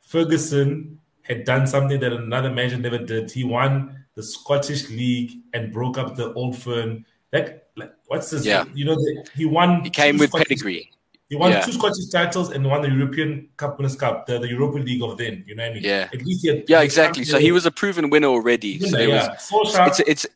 Ferguson 0.02 1.00
had 1.24 1.44
done 1.46 1.68
something 1.68 2.00
that 2.00 2.14
another 2.14 2.52
manager 2.52 2.78
never 2.78 2.98
did. 2.98 3.32
He 3.32 3.44
won 3.44 4.06
the 4.16 4.24
Scottish 4.24 4.90
League 4.90 5.32
and 5.54 5.72
broke 5.72 5.98
up 5.98 6.16
the 6.16 6.34
old 6.34 6.58
firm. 6.58 7.06
Like, 7.32 7.64
like 7.76 7.94
what's 8.08 8.32
this? 8.32 8.46
Yeah. 8.46 8.66
You 8.74 8.86
know, 8.86 8.96
the, 8.96 9.28
he 9.36 9.46
won. 9.46 9.84
He 9.84 9.90
came 9.90 10.18
with 10.18 10.30
Scottish, 10.30 10.48
pedigree. 10.48 10.92
He 11.30 11.36
won 11.36 11.52
yeah. 11.52 11.62
two 11.62 11.74
Scottish 11.74 12.08
titles 12.08 12.50
and 12.52 12.66
won 12.66 12.82
the 12.82 12.90
European 12.90 13.50
Cup 13.56 13.78
Winners' 13.78 13.96
Cup, 13.96 14.26
the, 14.26 14.40
the 14.40 14.48
European 14.48 14.84
League 14.86 15.04
of 15.04 15.16
then. 15.16 15.44
You 15.48 15.56
know 15.56 15.64
what 15.64 15.72
I 15.72 15.74
mean? 15.76 15.84
Yeah. 15.84 16.10
At 16.12 16.26
least 16.26 16.42
he 16.42 16.48
had, 16.50 16.64
yeah, 16.68 16.82
exactly. 16.82 17.24
So 17.24 17.38
he 17.38 17.52
was 17.52 17.68
a 17.68 17.72
proven 17.72 18.10
winner 18.10 18.28
already. 18.28 18.80
Winner, 18.80 18.90
so 18.90 19.00
yeah. 19.00 19.36
was, 19.52 19.76
it's, 19.76 20.00
it's 20.00 20.28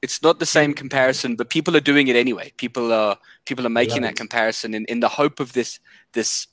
it's 0.00 0.22
not 0.22 0.38
the 0.38 0.46
same 0.46 0.74
comparison, 0.74 1.36
but 1.36 1.50
people 1.50 1.76
are 1.76 1.80
doing 1.80 2.08
it 2.08 2.16
anyway. 2.16 2.52
People 2.56 2.92
are 2.92 3.18
people 3.44 3.66
are 3.66 3.70
making 3.70 4.02
that 4.02 4.16
comparison 4.16 4.72
in, 4.72 4.84
in 4.86 5.00
the 5.00 5.08
hope 5.08 5.38
of 5.38 5.52
this 5.52 5.80
this 6.12 6.46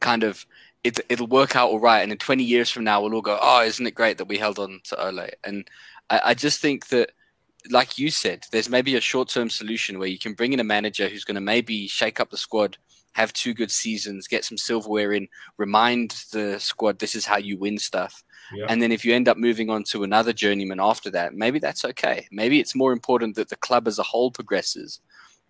kind 0.00 0.24
of 0.24 0.46
it, 0.82 0.98
it'll 1.08 1.26
work 1.26 1.56
out 1.56 1.70
all 1.70 1.78
right. 1.78 2.00
And 2.00 2.10
in 2.10 2.18
20 2.18 2.42
years 2.42 2.70
from 2.70 2.84
now, 2.84 3.02
we'll 3.02 3.14
all 3.14 3.22
go, 3.22 3.38
oh, 3.40 3.62
isn't 3.62 3.86
it 3.86 3.94
great 3.94 4.18
that 4.18 4.26
we 4.28 4.38
held 4.38 4.58
on 4.58 4.80
to 4.84 5.06
Ole? 5.06 5.28
And 5.44 5.68
I, 6.08 6.20
I 6.26 6.34
just 6.34 6.60
think 6.60 6.88
that 6.88 7.12
like 7.70 7.98
you 7.98 8.10
said, 8.10 8.44
there's 8.52 8.68
maybe 8.68 8.96
a 8.96 9.00
short 9.00 9.28
term 9.28 9.50
solution 9.50 9.98
where 9.98 10.08
you 10.08 10.18
can 10.18 10.34
bring 10.34 10.52
in 10.52 10.60
a 10.60 10.64
manager 10.64 11.08
who's 11.08 11.24
going 11.24 11.34
to 11.34 11.40
maybe 11.40 11.86
shake 11.86 12.20
up 12.20 12.30
the 12.30 12.36
squad, 12.36 12.76
have 13.12 13.32
two 13.32 13.54
good 13.54 13.70
seasons, 13.70 14.28
get 14.28 14.44
some 14.44 14.56
silverware 14.56 15.12
in, 15.12 15.28
remind 15.58 16.24
the 16.32 16.58
squad 16.58 16.98
this 16.98 17.14
is 17.14 17.26
how 17.26 17.36
you 17.36 17.58
win 17.58 17.78
stuff. 17.78 18.22
Yeah. 18.54 18.66
And 18.68 18.82
then 18.82 18.92
if 18.92 19.04
you 19.04 19.14
end 19.14 19.28
up 19.28 19.36
moving 19.36 19.70
on 19.70 19.84
to 19.84 20.02
another 20.02 20.32
journeyman 20.32 20.80
after 20.80 21.10
that, 21.10 21.34
maybe 21.34 21.58
that's 21.58 21.84
okay. 21.84 22.26
Maybe 22.32 22.60
it's 22.60 22.74
more 22.74 22.92
important 22.92 23.36
that 23.36 23.48
the 23.48 23.56
club 23.56 23.86
as 23.86 23.98
a 23.98 24.04
whole 24.04 24.30
progresses 24.30 25.00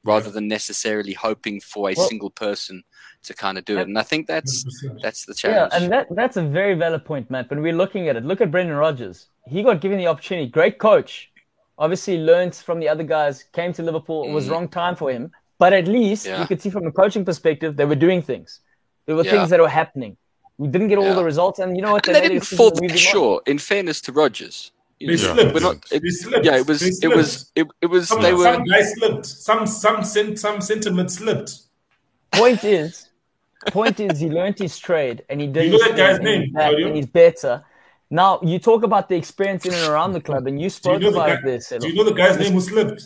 rather 0.05 0.27
yeah. 0.27 0.33
than 0.33 0.49
necessarily 0.49 1.13
hoping 1.13 1.61
for 1.61 1.91
a 1.91 1.95
well, 1.97 2.09
single 2.09 2.31
person 2.31 2.83
to 3.23 3.35
kind 3.35 3.59
of 3.59 3.65
do 3.65 3.79
it. 3.79 3.89
And 3.89 3.99
I 3.99 4.03
think 4.03 4.27
that's 4.27 4.65
that's 5.03 5.25
the 5.27 5.35
challenge. 5.35 5.73
Yeah, 5.73 5.79
and 5.79 5.93
that 5.93 6.07
that's 6.11 6.37
a 6.37 6.43
very 6.43 6.75
valid 6.75 7.05
point, 7.05 7.31
Matt. 7.31 7.51
When 7.51 7.63
we're 7.63 7.75
looking 7.75 8.09
at 8.09 8.17
it, 8.17 8.25
look 8.25 8.41
at 8.41 8.51
Brendan 8.51 8.77
Rodgers. 8.77 9.27
He 9.47 9.63
got 9.63 9.81
given 9.81 9.99
the 9.99 10.07
opportunity. 10.07 10.49
Great 10.49 10.79
coach, 10.79 11.31
obviously 11.81 12.19
learned 12.19 12.55
from 12.55 12.79
the 12.79 12.89
other 12.89 13.03
guys, 13.03 13.45
came 13.53 13.73
to 13.73 13.83
Liverpool. 13.83 14.25
It 14.29 14.33
was 14.33 14.47
mm. 14.47 14.53
wrong 14.53 14.69
time 14.69 14.95
for 14.95 15.11
him. 15.11 15.33
But 15.59 15.73
at 15.73 15.89
least 15.89 16.27
yeah. 16.27 16.41
you 16.41 16.47
could 16.47 16.61
see 16.63 16.71
from 16.71 16.87
a 16.87 16.93
coaching 16.93 17.25
perspective, 17.25 17.77
they 17.77 17.85
were 17.85 17.97
doing 17.97 18.23
things. 18.23 18.61
There 19.07 19.17
were 19.17 19.25
yeah. 19.25 19.33
things 19.33 19.51
that 19.51 19.61
were 19.61 19.69
happening. 19.69 20.17
We 20.57 20.69
didn't 20.69 20.89
get 20.89 20.99
all 20.99 21.05
yeah. 21.05 21.15
the 21.15 21.25
results, 21.25 21.59
and 21.59 21.75
you 21.77 21.83
know 21.83 21.93
what? 21.93 22.05
They, 22.05 22.13
they 22.13 22.29
didn't 22.29 22.45
fall 22.45 22.71
short. 22.95 23.49
In 23.49 23.59
fairness 23.59 24.01
to 24.03 24.13
Rodgers, 24.13 24.73
they 25.01 25.17
slipped. 25.17 25.61
Not, 25.61 25.77
it. 25.91 26.45
Yeah, 26.45 26.57
it 26.59 26.67
was. 26.67 27.03
It 27.03 27.09
was. 27.09 27.51
It, 27.55 27.67
it 27.81 27.87
was. 27.87 28.09
Some, 28.09 28.21
they 28.21 28.35
were. 28.35 28.45
Some 28.45 28.65
guys 28.65 28.93
slipped. 28.93 29.27
Some 29.27 29.67
some 29.67 30.05
some 30.37 30.61
sentiment 30.61 31.11
slipped. 31.11 31.53
Point 32.33 32.63
is, 32.63 33.09
point 33.69 34.01
is, 34.01 34.21
he 34.21 34.29
learned 34.29 34.59
his 34.59 34.79
trade, 34.79 35.25
and 35.31 35.41
he 35.41 35.47
did. 35.47 35.73
You 35.73 35.79
know 35.79 35.89
that 35.89 35.97
guy's 35.97 36.21
name, 36.21 36.55
and 36.55 36.95
he's 36.95 37.07
better. 37.07 37.65
Now 38.11 38.41
you 38.43 38.59
talk 38.59 38.83
about 38.83 39.09
the 39.09 39.17
experience 39.17 39.65
in 39.67 39.73
and 39.73 39.89
around 39.89 40.13
the 40.13 40.21
club, 40.21 40.47
and 40.47 40.61
you 40.61 40.69
spoke 40.81 41.01
you 41.01 41.11
know 41.11 41.17
about 41.17 41.29
guy, 41.29 41.51
it 41.51 41.65
there. 41.69 41.79
Do 41.79 41.89
you 41.89 41.95
know 41.95 42.05
the 42.05 42.13
guy's 42.15 42.39
name 42.39 42.53
who 42.53 42.61
slipped? 42.61 43.03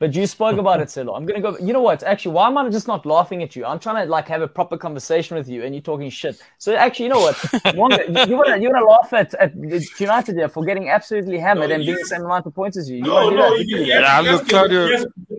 But 0.00 0.12
you 0.14 0.26
spoke 0.26 0.58
about 0.58 0.80
it, 0.80 0.90
Silo. 0.90 1.14
I'm 1.14 1.24
gonna 1.24 1.40
go. 1.40 1.56
You 1.58 1.72
know 1.72 1.80
what? 1.80 2.02
Actually, 2.02 2.32
why 2.32 2.48
am 2.48 2.58
I 2.58 2.68
just 2.68 2.88
not 2.88 3.06
laughing 3.06 3.44
at 3.44 3.54
you? 3.54 3.64
I'm 3.64 3.78
trying 3.78 4.04
to 4.04 4.10
like 4.10 4.26
have 4.26 4.42
a 4.42 4.48
proper 4.48 4.76
conversation 4.76 5.36
with 5.36 5.48
you, 5.48 5.62
and 5.62 5.72
you're 5.72 5.82
talking 5.82 6.10
shit. 6.10 6.42
So 6.58 6.74
actually, 6.74 7.06
you 7.06 7.12
know 7.12 7.20
what? 7.20 7.36
Wonga, 7.76 8.26
you, 8.28 8.36
wanna 8.36 8.58
you 8.58 8.70
wanna 8.70 8.84
laugh 8.84 9.12
at, 9.12 9.32
at 9.34 9.54
United 9.54 10.34
here 10.34 10.48
for 10.48 10.64
getting 10.64 10.88
absolutely 10.88 11.38
hammered 11.38 11.68
no, 11.68 11.76
and 11.76 11.86
being 11.86 11.96
the 11.96 12.04
same 12.04 12.22
amount 12.22 12.44
of 12.44 12.54
points 12.54 12.76
as 12.76 12.90
you. 12.90 12.96
you 12.96 13.02
no, 13.04 13.30
no, 13.30 13.54
you, 13.54 13.78
you, 13.78 13.84
yeah, 13.84 14.20
you, 14.20 14.32
look, 14.32 14.48
Claudio. 14.48 14.88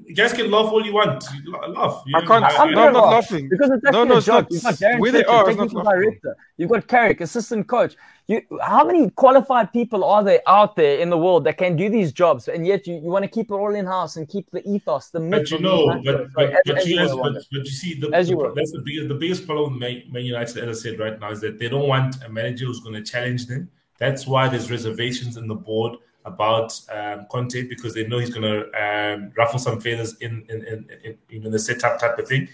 You 0.06 0.16
guys 0.16 0.32
can 0.32 0.50
laugh 0.50 0.72
all 0.72 0.86
you 0.86 0.94
want. 0.94 1.26
Laugh. 1.68 2.02
You 2.08 2.18
I 2.18 2.26
can't. 2.26 2.46
I'm, 2.46 2.72
no, 2.72 2.88
I'm 2.88 2.94
not 2.94 3.10
laughing 3.10 3.50
because 3.50 3.72
it's 3.72 3.86
actually 3.86 4.06
no, 4.06 4.14
no, 4.14 4.18
a 4.18 4.22
job. 4.22 4.48
You've 4.50 4.64
got 4.64 4.76
Darren 4.76 5.00
Where 5.00 5.12
they 5.12 5.26
are, 5.26 5.44
technical 5.44 5.84
director. 5.84 6.38
You've 6.56 6.70
got 6.70 6.88
Carrick, 6.88 7.20
assistant 7.20 7.68
coach. 7.68 7.96
You, 8.28 8.42
how 8.60 8.84
many 8.84 9.12
qualified 9.12 9.72
people 9.72 10.04
are 10.04 10.24
there 10.24 10.42
out 10.48 10.76
there 10.76 10.98
in 10.98 11.12
the 11.12 11.18
world 11.18 11.44
that 11.44 11.60
can 11.60 11.76
do 11.76 11.90
these 11.90 12.12
jobs, 12.12 12.48
and 12.48 12.66
yet 12.66 12.88
you, 12.88 12.96
you 12.96 13.10
want 13.10 13.24
to 13.24 13.30
keep 13.30 13.52
it 13.52 13.54
all 13.54 13.76
in 13.76 13.86
house 13.86 14.16
and 14.18 14.28
keep 14.28 14.50
the 14.50 14.68
ethos, 14.68 15.10
the 15.10 15.20
myth. 15.20 15.44
But 15.44 15.52
you 15.52 15.60
know, 15.60 16.02
but, 16.04 16.34
but, 16.34 16.50
as, 16.50 16.60
but, 16.66 16.78
as 16.78 16.88
you, 16.88 16.98
but, 16.98 17.34
but, 17.34 17.44
you 17.52 17.66
see, 17.66 18.00
the, 18.00 18.10
as 18.14 18.28
you 18.28 18.38
the, 18.38 18.52
that's 18.56 18.72
the 18.72 18.82
biggest 18.84 19.10
the 19.10 19.16
biggest 19.16 19.46
problem 19.46 19.74
with 19.74 20.12
Man 20.12 20.26
United, 20.26 20.58
as 20.58 20.80
I 20.80 20.82
said 20.82 21.00
right 21.00 21.20
now, 21.20 21.30
is 21.30 21.40
that 21.42 21.60
they 21.60 21.70
don't 21.70 21.88
want 21.88 22.24
a 22.24 22.30
manager 22.30 22.66
who's 22.66 22.80
going 22.80 22.96
to 22.96 23.04
challenge 23.04 23.46
them. 23.46 23.70
That's 24.00 24.26
why 24.26 24.50
there's 24.50 24.72
reservations 24.72 25.38
in 25.38 25.48
the 25.48 25.56
board 25.56 25.98
about 26.26 26.80
um, 26.92 27.28
Conte 27.30 27.68
because 27.68 27.94
they 27.94 28.08
know 28.08 28.18
he's 28.18 28.34
going 28.34 28.42
to 28.42 28.72
um, 28.74 29.32
ruffle 29.38 29.60
some 29.60 29.80
feathers 29.80 30.16
in 30.22 30.44
in, 30.50 30.66
in, 30.66 31.18
in, 31.30 31.46
in 31.46 31.52
the 31.52 31.60
setup 31.60 32.00
type 32.00 32.18
of 32.18 32.28
thing, 32.28 32.50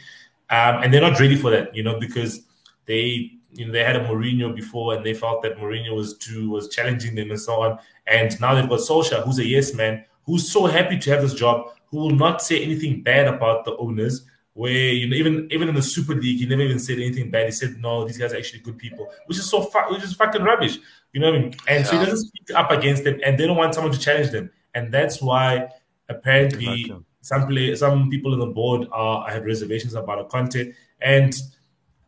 um, 0.50 0.84
and 0.84 0.94
they're 0.94 1.00
not 1.00 1.18
ready 1.18 1.38
for 1.38 1.50
that, 1.50 1.74
you 1.74 1.82
know, 1.82 1.98
because 1.98 2.42
they 2.88 3.32
you 3.54 3.66
know 3.66 3.72
they 3.72 3.84
had 3.84 3.96
a 3.96 4.08
Mourinho 4.08 4.56
before 4.56 4.96
and 4.96 5.06
they 5.06 5.14
felt 5.14 5.42
that 5.44 5.58
Mourinho 5.58 5.96
was 5.96 6.18
too 6.18 6.50
was 6.50 6.70
challenging 6.70 7.16
them 7.16 7.32
and 7.32 7.40
so 7.40 7.62
on. 7.62 7.80
And 8.08 8.40
now 8.40 8.56
they've 8.56 8.68
got 8.68 8.80
Solskjaer, 8.80 9.24
who's 9.24 9.40
a 9.40 9.46
yes 9.46 9.74
man, 9.74 10.06
who's 10.26 10.52
so 10.52 10.66
happy 10.66 10.98
to 11.00 11.12
have 11.12 11.22
this 11.22 11.34
job, 11.34 11.72
who 11.88 11.98
will 11.98 12.12
not 12.12 12.42
say 12.42 12.64
anything 12.64 13.04
bad 13.04 13.28
about 13.28 13.66
the 13.66 13.76
owners. 13.78 14.26
Where 14.54 14.72
you 14.72 15.08
know 15.08 15.16
even 15.16 15.48
even 15.50 15.70
in 15.70 15.76
the 15.76 15.82
Super 15.82 16.14
League, 16.14 16.40
he 16.40 16.46
never 16.46 16.62
even 16.62 16.80
said 16.80 16.98
anything 16.98 17.32
bad. 17.32 17.46
He 17.46 17.52
said 17.52 17.78
no, 17.78 18.06
these 18.06 18.18
guys 18.18 18.34
are 18.34 18.38
actually 18.38 18.60
good 18.60 18.78
people, 18.78 19.10
which 19.28 19.38
is 19.38 19.50
so 19.50 19.64
fu- 19.64 19.94
which 19.94 20.04
is 20.04 20.14
fucking 20.14 20.44
rubbish. 20.44 20.78
You 21.14 21.22
know 21.22 21.32
what 21.32 21.40
I 21.40 21.42
mean? 21.42 21.54
And 21.68 21.84
yeah. 21.86 21.90
so 21.90 21.98
he 21.98 22.06
doesn't 22.06 22.28
speak 22.28 22.52
up 22.54 22.70
against 22.70 23.06
them, 23.06 23.20
and 23.24 23.38
they 23.38 23.48
don't 23.48 23.56
want 23.56 23.76
someone 23.76 23.94
to 23.94 24.00
challenge 24.00 24.32
them, 24.32 24.52
and 24.74 24.94
that's 24.94 25.22
why 25.22 25.70
apparently 26.10 26.94
some 27.22 27.48
play, 27.48 27.76
some 27.76 28.10
people 28.10 28.34
on 28.34 28.40
the 28.40 28.48
board 28.48 28.88
are 28.92 29.30
have 29.30 29.46
reservations 29.46 29.94
about 29.94 30.20
a 30.20 30.26
Conte. 30.26 30.74
And 31.02 31.34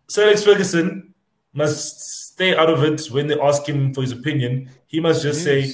Sir 0.07 0.25
Alex 0.25 0.43
Ferguson 0.43 1.12
must 1.53 1.99
stay 2.33 2.55
out 2.55 2.69
of 2.69 2.83
it 2.83 3.05
when 3.11 3.27
they 3.27 3.39
ask 3.39 3.67
him 3.67 3.93
for 3.93 4.01
his 4.01 4.11
opinion. 4.11 4.69
He 4.87 4.99
must 4.99 5.21
just 5.21 5.43
say, 5.43 5.71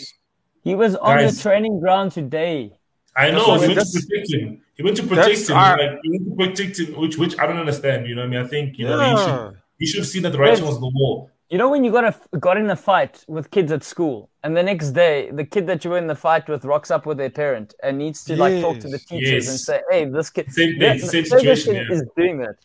"He 0.63 0.75
was 0.75 0.95
on 0.95 1.17
the 1.17 1.31
training 1.31 1.79
ground 1.79 2.11
today." 2.11 2.79
I 3.15 3.31
know. 3.31 3.59
He 3.59 3.67
went 3.67 3.79
to 3.79 3.99
protect 3.99 4.33
him. 4.33 4.61
He 4.75 4.83
went 4.83 4.97
to 4.97 5.03
protect 5.03 5.49
him. 5.49 5.57
Our... 5.57 5.77
Like, 5.77 5.99
he 6.03 6.09
went 6.09 6.55
to 6.55 6.63
protect 6.63 6.79
him, 6.79 6.99
which 6.99 7.17
which 7.17 7.37
I 7.39 7.45
don't 7.47 7.57
understand. 7.57 8.07
You 8.07 8.15
know, 8.15 8.21
what 8.21 8.27
I 8.27 8.29
mean, 8.29 8.45
I 8.45 8.47
think 8.47 8.77
you 8.77 8.87
know 8.87 8.99
he 8.99 9.23
should 9.23 9.57
he 9.79 9.85
should 9.85 9.99
have 9.99 10.07
seen 10.07 10.23
that 10.23 10.31
the 10.31 10.39
writing 10.39 10.65
was 10.65 10.75
on 10.75 10.81
the 10.81 10.91
wall. 10.93 11.31
You 11.49 11.57
know 11.57 11.69
when 11.69 11.83
you 11.83 11.91
got 11.91 12.03
a 12.03 12.37
got 12.37 12.57
in 12.57 12.69
a 12.69 12.75
fight 12.75 13.25
with 13.27 13.49
kids 13.49 13.71
at 13.71 13.83
school, 13.83 14.29
and 14.43 14.55
the 14.55 14.61
next 14.61 14.91
day 14.91 15.31
the 15.31 15.43
kid 15.43 15.65
that 15.67 15.83
you 15.83 15.89
were 15.91 15.97
in 15.97 16.07
the 16.07 16.15
fight 16.15 16.47
with 16.47 16.63
rocks 16.63 16.91
up 16.91 17.05
with 17.05 17.17
their 17.17 17.31
parent 17.31 17.73
and 17.81 17.97
needs 17.97 18.23
to 18.25 18.33
yes. 18.33 18.39
like 18.39 18.61
talk 18.61 18.79
to 18.79 18.87
the 18.87 18.99
teachers 18.99 19.45
yes. 19.45 19.49
and 19.49 19.59
say, 19.59 19.81
"Hey, 19.89 20.05
this 20.05 20.29
kid." 20.29 20.51
Same 20.51 20.77
thing. 20.77 20.99
Same 20.99 21.25
situation. 21.25 21.75
Yeah. 21.75 21.91
is 21.91 22.03
doing 22.15 22.37
that 22.39 22.55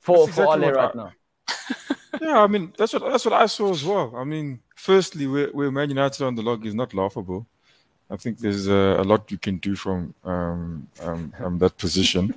for 0.00 0.28
for 0.28 0.56
exactly 0.56 0.70
right 0.70 0.90
I... 0.94 0.98
now 0.98 1.12
yeah, 2.20 2.38
I 2.40 2.46
mean 2.46 2.72
that's 2.76 2.92
what 2.92 3.10
that's 3.10 3.24
what 3.24 3.34
I 3.34 3.46
saw 3.46 3.70
as 3.70 3.84
well. 3.84 4.14
I 4.16 4.24
mean, 4.24 4.60
firstly, 4.74 5.26
where 5.26 5.48
where 5.48 5.70
Man 5.70 5.88
United 5.88 6.24
on 6.24 6.34
the 6.34 6.42
log 6.42 6.66
is 6.66 6.74
not 6.74 6.94
laughable. 6.94 7.46
I 8.10 8.16
think 8.16 8.38
there's 8.38 8.68
uh, 8.68 8.96
a 8.98 9.04
lot 9.04 9.30
you 9.30 9.38
can 9.38 9.56
do 9.58 9.74
from 9.74 10.14
um, 10.24 10.88
um, 11.02 11.32
um 11.40 11.58
that 11.58 11.76
position. 11.76 12.34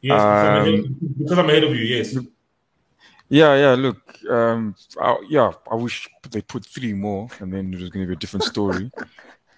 Yes, 0.00 0.20
because, 0.20 0.46
I'm 0.46 0.62
ahead, 0.62 0.74
um, 0.74 0.96
because 1.18 1.38
I'm 1.38 1.50
ahead 1.50 1.64
of 1.64 1.74
you. 1.74 1.84
Yes. 1.84 2.16
Yeah, 3.28 3.54
yeah. 3.56 3.74
Look, 3.74 4.00
um, 4.30 4.74
I, 5.00 5.16
yeah. 5.28 5.52
I 5.70 5.74
wish 5.74 6.08
they 6.30 6.42
put 6.42 6.66
three 6.66 6.92
more, 6.92 7.28
and 7.40 7.52
then 7.52 7.72
it 7.72 7.80
was 7.80 7.88
going 7.88 8.04
to 8.04 8.08
be 8.08 8.12
a 8.12 8.16
different 8.16 8.44
story. 8.44 8.90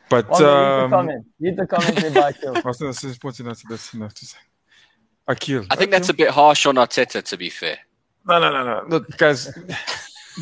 But 0.09 0.29
well, 0.31 0.45
um, 0.45 0.83
read 0.83 0.87
the 0.87 0.97
comment. 0.97 1.27
Read 1.41 1.57
the 1.57 1.67
comment 1.67 2.15
by 2.15 2.29
Akil. 2.29 2.57
I 2.57 2.61
was 2.61 2.79
going 2.79 2.93
to 2.93 2.99
say, 2.99 3.63
that's 3.69 3.95
enough 3.95 4.15
to 4.15 4.25
say. 4.25 4.39
Akil. 5.27 5.67
I 5.69 5.77
think 5.77 5.91
that's 5.91 6.09
a 6.09 6.15
bit 6.15 6.31
harsh 6.31 6.67
on 6.67 6.77
Arteta, 6.77 7.23
to 7.25 7.37
be 7.37 7.51
fair. 7.51 7.79
No, 8.27 8.39
no, 8.41 8.51
no, 8.51 8.65
no. 8.65 8.85
Look, 8.89 9.17
guys, 9.17 9.47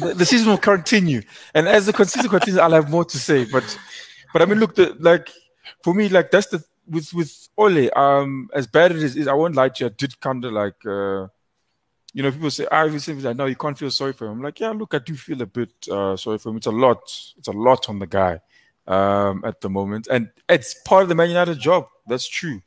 the, 0.01 0.14
the, 0.14 0.24
season 0.24 0.49
will 0.49 0.59
continue, 0.59 1.22
and 1.55 1.68
as 1.68 1.87
the 1.87 2.05
season 2.05 2.30
continues, 2.30 2.59
I'll 2.59 2.72
have 2.72 2.91
more 2.91 3.05
to 3.05 3.18
say. 3.18 3.45
But, 3.45 3.78
but 4.32 4.43
I 4.43 4.47
mean, 4.47 4.59
look, 4.59 4.74
the, 4.74 4.97
like 4.99 5.28
for 5.82 5.95
me, 5.95 6.09
like 6.09 6.30
that's 6.30 6.47
the 6.47 6.64
with 6.89 7.12
with 7.12 7.49
Ole. 7.57 7.91
Um, 7.97 8.49
as 8.55 8.66
bad 8.66 8.93
as 8.93 9.03
it 9.03 9.20
is, 9.20 9.28
I 9.28 9.35
won't 9.35 9.55
lie 9.55 9.68
to 9.68 9.85
you. 9.85 9.91
I 9.91 9.95
did 9.97 10.18
kind 10.20 10.45
of 10.45 10.53
like, 10.53 10.85
uh, 10.87 11.28
you 12.12 12.22
know, 12.22 12.32
people 12.32 12.51
say, 12.51 12.66
"I 12.72 12.85
was 12.85 13.07
like, 13.09 13.37
no, 13.37 13.47
you 13.47 13.57
can't 13.57 13.78
feel 13.78 13.91
sorry 13.91 14.14
for 14.14 14.26
him." 14.26 14.32
I'm 14.32 14.43
like, 14.43 14.61
yeah, 14.61 14.70
look, 14.70 14.95
I 14.95 14.99
do 14.99 15.14
feel 15.14 15.43
a 15.43 15.47
bit 15.47 15.72
uh, 15.91 16.16
sorry 16.16 16.39
for 16.39 16.49
him. 16.51 16.57
It's 16.57 16.66
a 16.66 16.70
lot. 16.70 17.03
It's 17.37 17.49
a 17.49 17.53
lot 17.53 17.89
on 17.89 17.99
the 17.99 18.07
guy. 18.07 18.41
um, 18.87 19.43
at 19.45 19.61
the 19.61 19.70
moment, 19.70 20.09
and 20.11 20.30
it's 20.49 20.74
part 20.85 21.03
of 21.03 21.09
the 21.09 21.14
Man 21.14 21.28
United 21.28 21.59
job. 21.59 21.89
That's 22.07 22.28
true. 22.28 22.61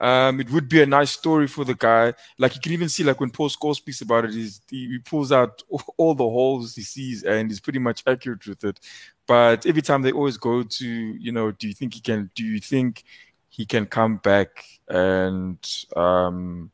Um, 0.00 0.40
it 0.40 0.50
would 0.50 0.68
be 0.68 0.80
a 0.80 0.86
nice 0.86 1.10
story 1.10 1.48
for 1.48 1.64
the 1.64 1.74
guy. 1.74 2.14
Like 2.38 2.54
you 2.54 2.60
can 2.60 2.72
even 2.72 2.88
see, 2.88 3.02
like 3.04 3.20
when 3.20 3.30
Paul 3.30 3.48
Scholes 3.48 3.76
speaks 3.76 4.00
about 4.00 4.26
it, 4.26 4.32
he, 4.32 4.50
he 4.70 4.98
pulls 4.98 5.32
out 5.32 5.62
all 5.96 6.14
the 6.14 6.24
holes 6.24 6.74
he 6.74 6.82
sees, 6.82 7.24
and 7.24 7.50
he's 7.50 7.60
pretty 7.60 7.78
much 7.78 8.02
accurate 8.06 8.46
with 8.46 8.64
it. 8.64 8.80
But 9.26 9.66
every 9.66 9.82
time 9.82 10.02
they 10.02 10.12
always 10.12 10.36
go 10.36 10.62
to, 10.62 10.86
you 10.86 11.32
know, 11.32 11.50
do 11.50 11.68
you 11.68 11.74
think 11.74 11.94
he 11.94 12.00
can? 12.00 12.30
Do 12.34 12.44
you 12.44 12.60
think 12.60 13.04
he 13.48 13.66
can 13.66 13.86
come 13.86 14.18
back 14.18 14.64
and 14.88 15.58
um, 15.96 16.70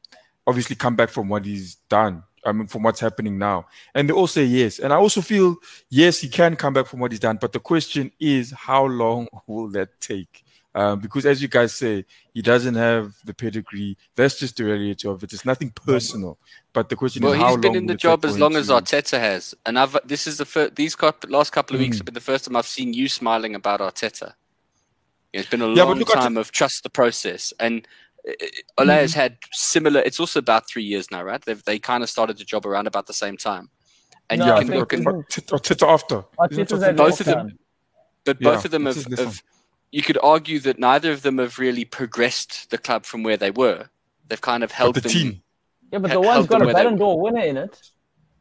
obviously 0.47 0.77
come 0.77 0.97
back 0.97 1.09
from 1.09 1.29
what 1.29 1.45
he's 1.45 1.77
done? 1.89 2.23
I 2.47 2.53
mean, 2.53 2.67
from 2.67 2.83
what's 2.83 3.01
happening 3.01 3.39
now. 3.39 3.67
And 3.95 4.09
they 4.09 4.13
all 4.13 4.27
say 4.27 4.45
yes. 4.45 4.79
And 4.79 4.93
I 4.93 4.97
also 4.97 5.23
feel, 5.23 5.57
yes, 5.89 6.21
he 6.21 6.29
can 6.29 6.57
come 6.57 6.75
back 6.75 6.87
from 6.87 7.01
what 7.01 7.11
he's 7.11 7.21
done. 7.21 7.39
But 7.41 7.53
the 7.53 7.59
question 7.59 8.13
is, 8.21 8.51
how 8.51 8.85
long 8.85 9.29
will 9.47 9.69
that 9.69 10.01
take? 10.01 10.45
Um, 10.77 10.99
because 10.99 11.25
as 11.25 11.41
you 11.41 11.47
guys 11.47 11.73
say, 11.73 12.05
he 12.33 12.43
doesn't 12.43 12.75
have 12.75 13.15
the 13.25 13.33
pedigree. 13.33 13.97
That's 14.17 14.39
just 14.39 14.57
the 14.57 14.65
reality 14.65 15.07
of 15.07 15.23
it. 15.23 15.33
It's 15.33 15.45
nothing 15.45 15.71
personal. 15.71 16.37
But 16.73 16.89
the 16.89 16.97
question 16.97 17.23
well, 17.23 17.33
is, 17.33 17.39
how 17.39 17.43
long? 17.43 17.51
Well, 17.53 17.63
he's 17.63 17.71
been 17.71 17.77
in 17.77 17.87
the 17.87 17.95
job 17.95 18.25
as 18.25 18.39
long 18.39 18.57
as 18.57 18.71
Arteta 18.71 19.19
has, 19.21 19.55
and 19.65 19.79
I've 19.79 19.97
this 20.05 20.27
is 20.27 20.39
the 20.39 20.45
first, 20.45 20.75
these 20.75 20.97
last 21.29 21.53
couple 21.53 21.77
of 21.77 21.81
mm. 21.81 21.85
weeks 21.85 21.99
have 21.99 22.07
been 22.07 22.15
the 22.15 22.21
first 22.21 22.47
time 22.47 22.57
I've 22.57 22.67
seen 22.67 22.93
you 22.93 23.09
smiling 23.09 23.55
about 23.55 23.79
Arteta. 23.79 24.35
It's 25.33 25.49
been 25.49 25.63
a 25.63 25.69
yeah, 25.69 25.85
long 25.85 26.05
time 26.05 26.37
of 26.37 26.51
trust 26.51 26.83
the 26.83 26.91
process, 26.91 27.53
and 27.61 27.87
uh, 28.29 28.33
Ole 28.79 28.87
mm. 28.87 29.01
has 29.01 29.15
had 29.15 29.37
similar. 29.53 30.01
It's 30.01 30.19
also 30.19 30.41
about 30.41 30.69
three 30.69 30.83
years 30.83 31.09
now, 31.13 31.23
right? 31.23 31.41
They've 31.41 31.63
they 31.63 31.79
kind 31.79 32.03
of 32.03 32.11
started 32.11 32.39
the 32.39 32.45
job 32.45 32.67
around 32.67 32.89
about 32.89 33.07
the 33.07 33.13
same 33.13 33.37
time, 33.37 33.71
and 34.29 34.41
no, 34.41 34.59
you 34.59 34.67
can 34.67 34.79
look 34.79 34.93
at 34.93 35.01
Arteta 35.01 35.89
after 35.89 36.25
both 36.97 37.21
of 37.21 37.27
them, 37.27 37.59
but 38.25 38.41
both 38.41 38.63
yeah, 38.63 38.65
of 38.65 38.71
them 38.73 38.87
have, 38.87 39.19
have 39.19 39.43
you 39.95 40.03
could 40.03 40.19
argue 40.25 40.59
that 40.59 40.77
neither 40.77 41.13
of 41.13 41.23
them 41.23 41.39
have 41.39 41.61
really 41.61 41.85
progressed 41.85 42.69
the 42.71 42.79
club 42.79 43.07
from 43.07 43.23
where 43.23 43.37
they 43.37 43.53
were. 43.53 43.91
They've 44.27 44.41
kind 44.41 44.65
of 44.65 44.73
held 44.73 44.97
the 44.97 45.03
them, 45.03 45.13
team. 45.13 45.43
Yeah, 45.93 46.01
but 46.01 46.11
the 46.11 46.21
one's 46.21 46.49
got 46.49 46.63
a 46.63 46.73
Ballon 46.73 46.97
d'Or 46.97 47.21
winner 47.21 47.43
in 47.43 47.57
it, 47.57 47.81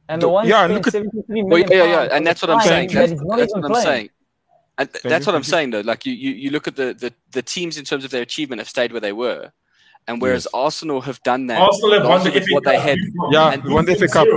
and 0.10 0.20
the, 0.20 0.26
the 0.26 0.32
one 0.32 0.48
yeah, 0.48 0.66
look 0.66 0.88
at, 0.88 0.96
well, 1.28 1.60
yeah, 1.60 1.68
yeah, 1.70 1.84
yeah, 1.84 2.02
and 2.12 2.26
that's 2.26 2.42
what 2.42 2.50
I'm 2.50 2.62
saying. 2.62 2.90
That's, 2.90 3.12
that's 3.12 3.54
what 3.54 3.66
I'm 3.66 3.76
saying. 3.76 4.10
And 4.80 4.90
that's 5.04 5.28
what 5.28 5.36
I'm 5.36 5.44
saying 5.44 5.70
though. 5.70 5.82
Like 5.82 6.08
you, 6.08 6.14
you, 6.14 6.32
you 6.32 6.50
look 6.50 6.68
at 6.68 6.76
the, 6.76 6.96
the, 6.96 7.14
the 7.30 7.44
teams 7.44 7.78
in 7.78 7.86
terms 7.86 8.04
of 8.04 8.10
their 8.10 8.24
achievement 8.24 8.60
have 8.60 8.70
stayed 8.70 8.92
where 8.92 9.02
they 9.02 9.14
were, 9.14 9.52
and 10.08 10.20
whereas 10.20 10.48
yes. 10.48 10.54
Arsenal 10.56 11.02
have 11.02 11.22
done 11.22 11.46
that, 11.48 11.62
Arsenal 11.62 11.94
have 11.94 12.08
won 12.08 12.24
the 12.24 12.32
FA 12.32 12.48
what 12.50 12.64
they 12.64 12.80
had, 12.80 12.98
yeah, 13.30 13.58
won 13.66 13.86
the 13.86 13.94
FA 13.94 14.08
Cup. 14.08 14.28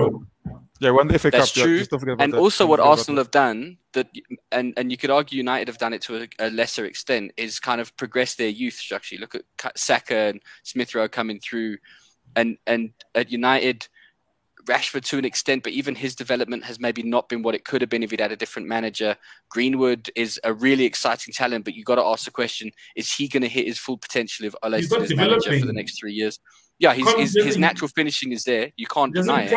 Yeah, 0.80 0.90
won 0.90 1.08
the 1.08 1.18
FA 1.18 1.30
That's 1.30 1.52
Cup. 1.52 1.64
true. 1.64 1.84
and 2.18 2.32
that. 2.32 2.38
also, 2.38 2.66
what 2.66 2.80
Arsenal 2.80 3.18
have 3.18 3.30
done 3.30 3.78
that, 3.92 4.08
and 4.52 4.74
and 4.76 4.90
you 4.90 4.96
could 4.96 5.10
argue 5.10 5.38
United 5.38 5.68
have 5.68 5.78
done 5.78 5.92
it 5.92 6.02
to 6.02 6.22
a, 6.22 6.28
a, 6.38 6.50
lesser 6.50 6.84
extent, 6.84 7.32
is 7.36 7.58
kind 7.58 7.80
of 7.80 7.96
progress 7.96 8.34
their 8.34 8.48
youth 8.48 8.74
structure. 8.74 9.16
Look 9.18 9.34
at 9.34 9.42
Saka 9.78 10.14
and 10.14 10.40
Smith 10.64 10.94
Rowe 10.94 11.08
coming 11.08 11.40
through, 11.40 11.78
and 12.34 12.58
and 12.66 12.90
at 13.14 13.30
United, 13.30 13.88
Rashford 14.66 15.04
to 15.06 15.18
an 15.18 15.24
extent, 15.24 15.62
but 15.62 15.72
even 15.72 15.94
his 15.94 16.14
development 16.14 16.64
has 16.64 16.78
maybe 16.78 17.02
not 17.02 17.28
been 17.28 17.42
what 17.42 17.54
it 17.54 17.64
could 17.64 17.80
have 17.80 17.90
been 17.90 18.02
if 18.02 18.10
he'd 18.10 18.20
had 18.20 18.32
a 18.32 18.36
different 18.36 18.68
manager. 18.68 19.16
Greenwood 19.48 20.10
is 20.14 20.38
a 20.44 20.52
really 20.52 20.84
exciting 20.84 21.32
talent, 21.32 21.64
but 21.64 21.74
you 21.74 21.84
got 21.84 21.94
to 21.94 22.04
ask 22.04 22.26
the 22.26 22.30
question: 22.30 22.70
Is 22.96 23.12
he 23.12 23.28
going 23.28 23.42
to 23.42 23.48
hit 23.48 23.66
his 23.66 23.78
full 23.78 23.96
potential 23.96 24.44
if 24.44 24.54
Ole 24.62 24.74
is 24.74 24.90
manager 25.16 25.58
for 25.58 25.66
the 25.66 25.72
next 25.72 25.98
three 25.98 26.12
years? 26.12 26.38
Yeah, 26.78 26.92
his, 26.92 27.10
his, 27.14 27.34
his 27.34 27.56
natural 27.56 27.88
finishing 27.88 28.32
is 28.32 28.44
there. 28.44 28.70
You 28.76 28.86
can't 28.86 29.14
deny 29.14 29.44
it 29.44 29.54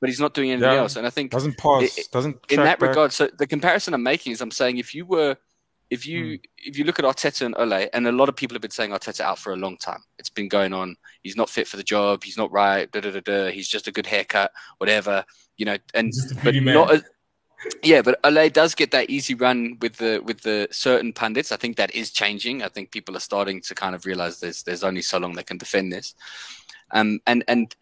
but 0.00 0.08
he's 0.08 0.20
not 0.20 0.34
doing 0.34 0.50
anything 0.50 0.70
yeah. 0.70 0.78
else. 0.78 0.96
And 0.96 1.06
I 1.06 1.10
think 1.10 1.30
doesn't 1.30 1.58
pause, 1.58 1.96
it, 1.96 2.08
doesn't 2.12 2.38
in 2.50 2.56
that 2.56 2.78
back. 2.78 2.88
regard. 2.88 3.12
So 3.12 3.28
the 3.38 3.46
comparison 3.46 3.94
I'm 3.94 4.02
making 4.02 4.32
is 4.32 4.40
I'm 4.40 4.50
saying 4.50 4.78
if 4.78 4.94
you 4.94 5.04
were, 5.04 5.36
if 5.90 6.06
you 6.06 6.36
hmm. 6.36 6.42
if 6.58 6.78
you 6.78 6.84
look 6.84 6.98
at 6.98 7.04
Arteta 7.04 7.46
and 7.46 7.54
Ole, 7.56 7.88
and 7.92 8.06
a 8.06 8.12
lot 8.12 8.28
of 8.28 8.36
people 8.36 8.54
have 8.54 8.62
been 8.62 8.70
saying 8.70 8.90
Arteta 8.90 9.20
out 9.20 9.38
for 9.38 9.52
a 9.52 9.56
long 9.56 9.76
time. 9.76 10.02
It's 10.18 10.30
been 10.30 10.48
going 10.48 10.72
on. 10.72 10.96
He's 11.22 11.36
not 11.36 11.50
fit 11.50 11.66
for 11.66 11.76
the 11.76 11.82
job. 11.82 12.24
He's 12.24 12.36
not 12.36 12.52
right. 12.52 12.90
Da, 12.90 13.00
da, 13.00 13.10
da, 13.10 13.20
da. 13.20 13.50
He's 13.50 13.68
just 13.68 13.88
a 13.88 13.92
good 13.92 14.06
haircut, 14.06 14.52
whatever. 14.78 15.24
You 15.56 15.66
know, 15.66 15.76
and 15.94 16.12
but 16.44 16.54
man. 16.54 16.74
not. 16.74 16.94
A, 16.94 17.04
yeah, 17.82 18.02
but 18.02 18.20
Ole 18.22 18.48
does 18.50 18.76
get 18.76 18.92
that 18.92 19.10
easy 19.10 19.34
run 19.34 19.78
with 19.80 19.96
the 19.96 20.22
with 20.24 20.42
the 20.42 20.68
certain 20.70 21.12
pundits. 21.12 21.50
I 21.50 21.56
think 21.56 21.76
that 21.76 21.92
is 21.92 22.12
changing. 22.12 22.62
I 22.62 22.68
think 22.68 22.92
people 22.92 23.16
are 23.16 23.20
starting 23.20 23.60
to 23.62 23.74
kind 23.74 23.96
of 23.96 24.06
realize 24.06 24.38
there's 24.38 24.62
there's 24.62 24.84
only 24.84 25.02
so 25.02 25.18
long 25.18 25.32
they 25.32 25.42
can 25.42 25.58
defend 25.58 25.92
this. 25.92 26.14
Um, 26.92 27.20
and 27.26 27.42
and 27.48 27.74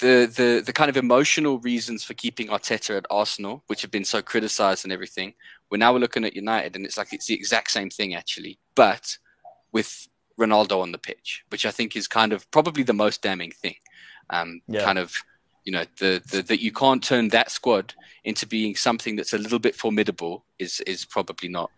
the 0.00 0.26
the 0.26 0.62
the 0.64 0.72
kind 0.72 0.88
of 0.88 0.96
emotional 0.96 1.58
reasons 1.58 2.04
for 2.04 2.14
keeping 2.14 2.48
Arteta 2.48 2.96
at 2.96 3.06
Arsenal, 3.10 3.62
which 3.66 3.82
have 3.82 3.90
been 3.90 4.04
so 4.04 4.22
criticised 4.22 4.84
and 4.84 4.92
everything, 4.92 5.34
we're 5.70 5.78
now 5.78 5.92
we're 5.92 5.98
looking 6.00 6.24
at 6.24 6.34
United, 6.36 6.76
and 6.76 6.84
it's 6.84 6.96
like 6.96 7.12
it's 7.12 7.26
the 7.26 7.34
exact 7.34 7.70
same 7.70 7.90
thing 7.90 8.14
actually, 8.14 8.58
but 8.74 9.18
with 9.72 10.08
Ronaldo 10.38 10.80
on 10.80 10.92
the 10.92 10.98
pitch, 10.98 11.44
which 11.48 11.66
I 11.66 11.70
think 11.70 11.96
is 11.96 12.08
kind 12.08 12.32
of 12.32 12.50
probably 12.50 12.82
the 12.82 12.92
most 12.92 13.22
damning 13.22 13.52
thing. 13.52 13.76
Um, 14.30 14.60
yeah. 14.66 14.82
Kind 14.84 14.98
of, 14.98 15.14
you 15.64 15.72
know, 15.72 15.84
the, 15.98 16.22
the 16.30 16.42
that 16.42 16.62
you 16.62 16.72
can't 16.72 17.02
turn 17.02 17.28
that 17.28 17.50
squad 17.50 17.94
into 18.24 18.46
being 18.46 18.74
something 18.74 19.16
that's 19.16 19.32
a 19.32 19.38
little 19.38 19.58
bit 19.58 19.74
formidable 19.74 20.44
is 20.58 20.80
is 20.82 21.04
probably 21.04 21.48
not 21.48 21.70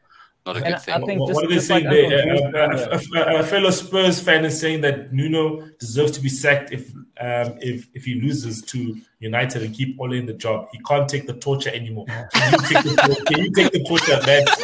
not 0.47 0.57
a 0.57 0.65
and 0.65 0.75
good 0.75 1.07
thing. 1.07 1.19
what, 1.19 1.29
just, 1.29 1.45
are 1.45 1.49
they 1.49 1.59
saying 1.59 1.85
like 1.85 1.93
there? 1.93 2.57
Uh, 2.57 3.01
a, 3.15 3.19
a, 3.19 3.41
a, 3.41 3.43
fellow 3.43 3.71
Spurs 3.71 4.21
fan 4.21 4.45
is 4.45 4.59
saying 4.59 4.81
that 4.83 5.13
Nuno 5.13 5.69
deserves 5.79 6.13
to 6.13 6.21
be 6.21 6.29
sacked 6.29 6.73
if 6.73 6.91
um, 7.21 7.59
if 7.61 7.89
if 7.95 8.05
he 8.05 8.21
loses 8.21 8.63
to 8.63 8.97
United 9.19 9.63
and 9.63 9.75
keep 9.75 10.01
Ole 10.01 10.13
in 10.13 10.27
the 10.27 10.35
job. 10.35 10.69
He 10.73 10.79
can't 10.87 11.09
take 11.09 11.27
the 11.27 11.35
torture 11.35 11.71
anymore. 11.71 12.07
Can 12.07 12.53
you 12.53 12.59
take 12.59 12.85
the, 12.85 13.25
can 13.27 13.39
you 13.45 13.51
take 13.53 13.73
the 13.73 13.85
torture, 13.85 14.21
man? 14.27 14.47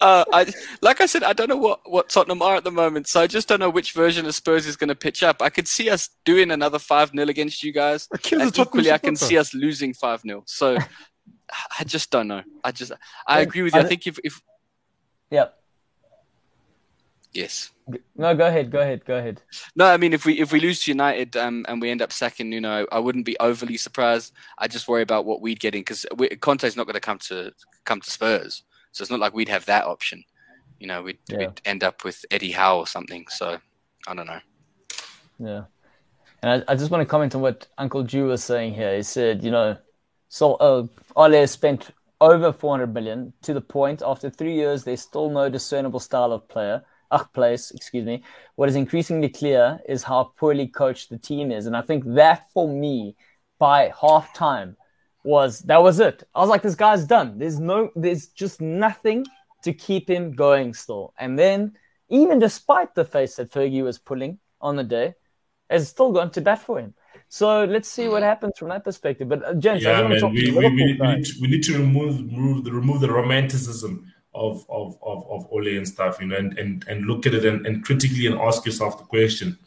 Uh, 0.00 0.22
I, 0.34 0.52
like 0.82 1.00
I 1.00 1.06
said, 1.06 1.22
I 1.22 1.32
don't 1.32 1.48
know 1.48 1.56
what, 1.56 1.90
what 1.90 2.10
Tottenham 2.10 2.42
are 2.42 2.56
at 2.56 2.64
the 2.64 2.70
moment, 2.70 3.06
so 3.06 3.22
I 3.22 3.26
just 3.26 3.48
don't 3.48 3.58
know 3.58 3.70
which 3.70 3.92
version 3.92 4.26
of 4.26 4.34
Spurs 4.34 4.66
is 4.66 4.76
going 4.76 4.88
to 4.88 4.94
pitch 4.94 5.22
up. 5.22 5.40
I 5.40 5.48
could 5.48 5.66
see 5.66 5.88
us 5.88 6.10
doing 6.26 6.50
another 6.50 6.78
5 6.78 7.12
0 7.12 7.26
against 7.28 7.62
you 7.62 7.72
guys. 7.72 8.06
And 8.30 8.58
equally, 8.58 8.92
I 8.92 8.98
can 8.98 9.16
see 9.16 9.38
us 9.38 9.54
losing 9.54 9.94
5 9.94 10.20
0. 10.20 10.42
So 10.46 10.76
I 11.78 11.84
just 11.84 12.10
don't 12.10 12.28
know. 12.28 12.42
I 12.62 12.72
just, 12.72 12.92
I 13.26 13.40
agree 13.40 13.62
with 13.62 13.74
you. 13.74 13.80
I 13.80 13.84
think 13.84 14.06
if, 14.06 14.18
if 14.22 14.42
Yep. 15.34 15.58
Yes. 17.32 17.70
No, 18.16 18.36
go 18.36 18.46
ahead. 18.46 18.70
Go 18.70 18.80
ahead. 18.80 19.04
Go 19.04 19.16
ahead. 19.16 19.42
No, 19.74 19.86
I 19.86 19.96
mean, 19.96 20.12
if 20.12 20.24
we 20.24 20.40
if 20.40 20.52
we 20.52 20.60
lose 20.60 20.84
to 20.84 20.92
United 20.92 21.36
um, 21.36 21.66
and 21.68 21.82
we 21.82 21.90
end 21.90 22.00
up 22.00 22.12
second, 22.12 22.52
you 22.52 22.60
know, 22.60 22.86
I 22.92 23.00
wouldn't 23.00 23.26
be 23.26 23.36
overly 23.40 23.76
surprised. 23.76 24.32
I 24.58 24.68
just 24.68 24.86
worry 24.86 25.02
about 25.02 25.24
what 25.24 25.40
we'd 25.42 25.58
get 25.58 25.74
in 25.74 25.80
because 25.80 26.06
Conte's 26.40 26.76
not 26.76 26.86
going 26.86 26.94
to 26.94 27.00
come 27.00 27.18
to 27.30 27.52
come 27.82 28.00
to 28.00 28.10
Spurs, 28.10 28.62
so 28.92 29.02
it's 29.02 29.10
not 29.10 29.18
like 29.18 29.34
we'd 29.34 29.48
have 29.48 29.66
that 29.66 29.86
option. 29.86 30.22
You 30.78 30.86
know, 30.86 31.02
we'd, 31.02 31.18
yeah. 31.26 31.38
we'd 31.38 31.60
end 31.64 31.82
up 31.82 32.04
with 32.04 32.24
Eddie 32.30 32.52
Howe 32.52 32.78
or 32.78 32.86
something. 32.86 33.26
So 33.28 33.58
I 34.06 34.14
don't 34.14 34.26
know. 34.26 34.40
Yeah, 35.40 35.64
and 36.42 36.64
I, 36.68 36.72
I 36.72 36.76
just 36.76 36.92
want 36.92 37.02
to 37.02 37.10
comment 37.10 37.34
on 37.34 37.42
what 37.42 37.66
Uncle 37.76 38.04
Jew 38.04 38.26
was 38.26 38.44
saying 38.44 38.74
here. 38.74 38.94
He 38.94 39.02
said, 39.02 39.42
you 39.42 39.50
know, 39.50 39.76
so 40.28 40.54
uh, 40.54 40.86
Ole 41.16 41.46
spent 41.48 41.90
over 42.20 42.52
400 42.52 42.92
million 42.92 43.32
to 43.42 43.54
the 43.54 43.60
point 43.60 44.02
after 44.04 44.30
three 44.30 44.54
years 44.54 44.84
there's 44.84 45.00
still 45.00 45.30
no 45.30 45.48
discernible 45.48 46.00
style 46.00 46.32
of 46.32 46.48
player 46.48 46.82
uh, 47.10 47.24
place 47.32 47.70
excuse 47.70 48.04
me. 48.04 48.22
What 48.56 48.68
is 48.68 48.76
increasingly 48.76 49.28
clear 49.28 49.78
is 49.88 50.02
how 50.02 50.32
poorly 50.36 50.68
coached 50.68 51.10
the 51.10 51.18
team 51.18 51.50
is. 51.52 51.66
And 51.66 51.76
i 51.76 51.82
think 51.82 52.04
that 52.14 52.50
for 52.52 52.68
me 52.68 53.16
by 53.58 53.92
half 54.00 54.34
time 54.34 54.76
was 55.22 55.60
that 55.60 55.82
was 55.82 56.00
it. 56.00 56.22
I 56.34 56.40
was 56.40 56.50
like 56.50 56.62
this 56.62 56.74
guy's 56.74 57.04
done. 57.04 57.38
There's 57.38 57.60
no 57.60 57.90
there's 57.96 58.28
just 58.28 58.60
nothing 58.60 59.24
to 59.62 59.72
keep 59.72 60.08
him 60.08 60.32
going 60.32 60.74
still. 60.74 61.14
And 61.18 61.38
then 61.38 61.72
even 62.08 62.38
despite 62.38 62.94
the 62.94 63.04
face 63.04 63.36
that 63.36 63.50
fergie 63.50 63.82
was 63.82 63.98
pulling 63.98 64.38
on 64.60 64.76
the 64.76 64.84
day 64.84 65.14
has 65.70 65.88
still 65.88 66.12
gone 66.12 66.30
to 66.32 66.40
bat 66.40 66.60
for 66.60 66.78
him 66.78 66.94
so 67.34 67.64
let's 67.64 67.88
see 67.88 68.06
what 68.06 68.22
happens 68.22 68.56
from 68.56 68.68
that 68.68 68.84
perspective. 68.84 69.28
But 69.28 69.44
uh, 69.44 69.54
James, 69.54 69.82
yeah, 69.82 70.06
man, 70.06 70.32
we, 70.32 70.52
we, 70.52 70.56
we, 70.56 70.68
need, 70.68 71.00
we, 71.00 71.06
need 71.08 71.24
to, 71.24 71.32
we 71.40 71.48
need 71.48 71.62
to 71.64 71.72
remove 71.78 72.18
remove 72.20 72.62
the, 72.62 72.70
remove 72.70 73.00
the 73.00 73.10
romanticism 73.10 74.12
of, 74.36 74.64
of, 74.68 74.96
of, 75.02 75.28
of 75.28 75.48
Ole 75.50 75.76
and 75.76 75.88
stuff, 75.88 76.20
you 76.20 76.28
know, 76.28 76.36
and, 76.36 76.56
and, 76.56 76.84
and 76.86 77.06
look 77.06 77.26
at 77.26 77.34
it 77.34 77.44
and, 77.44 77.66
and 77.66 77.84
critically 77.84 78.28
and 78.28 78.38
ask 78.38 78.64
yourself 78.64 78.98
the 78.98 79.04
question: 79.04 79.58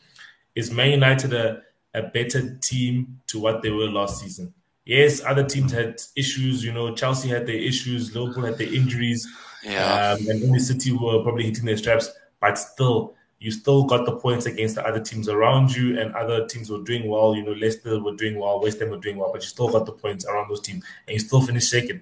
Is 0.56 0.72
Man 0.72 0.92
United 0.92 1.34
a, 1.34 1.62
a 1.94 2.04
better 2.04 2.58
team 2.64 3.20
to 3.28 3.38
what 3.38 3.62
they 3.62 3.72
were 3.72 3.88
last 3.88 4.22
season? 4.22 4.54
Yes, 4.86 5.22
other 5.26 5.44
teams 5.44 5.74
had 5.74 6.02
issues. 6.16 6.64
You 6.64 6.72
know, 6.72 6.96
Chelsea 6.96 7.28
had 7.28 7.46
their 7.46 7.58
issues, 7.58 8.16
Liverpool 8.16 8.46
had 8.46 8.58
their 8.58 8.74
injuries, 8.74 9.28
yeah, 9.62 10.14
um, 10.14 10.26
and 10.30 10.42
only 10.42 10.60
City 10.60 10.94
were 10.94 11.22
probably 11.22 11.44
hitting 11.44 11.66
their 11.66 11.76
straps. 11.76 12.10
But 12.40 12.58
still, 12.58 13.17
you 13.40 13.52
still 13.52 13.84
got 13.84 14.06
the 14.06 14.16
points 14.16 14.48
against 14.48 14.76
the 14.76 14.86
other 14.86 15.00
teams 15.00 15.30
around 15.30 15.76
you, 15.76 16.00
and 16.00 16.14
other 16.16 16.48
teams 16.48 16.70
were 16.70 16.84
doing 16.84 17.08
well. 17.08 17.36
You 17.36 17.44
know, 17.44 17.52
Leicester 17.52 18.02
were 18.02 18.16
doing 18.16 18.40
well, 18.40 18.60
West 18.62 18.80
Ham 18.80 18.90
were 18.90 18.98
doing 18.98 19.18
well, 19.18 19.32
but 19.32 19.42
you 19.42 19.48
still 19.48 19.70
got 19.70 19.86
the 19.86 19.92
points 19.92 20.26
around 20.26 20.50
those 20.50 20.62
teams, 20.62 20.84
and 21.08 21.14
you 21.14 21.20
still 21.20 21.42
finished 21.42 21.70
second. 21.70 22.02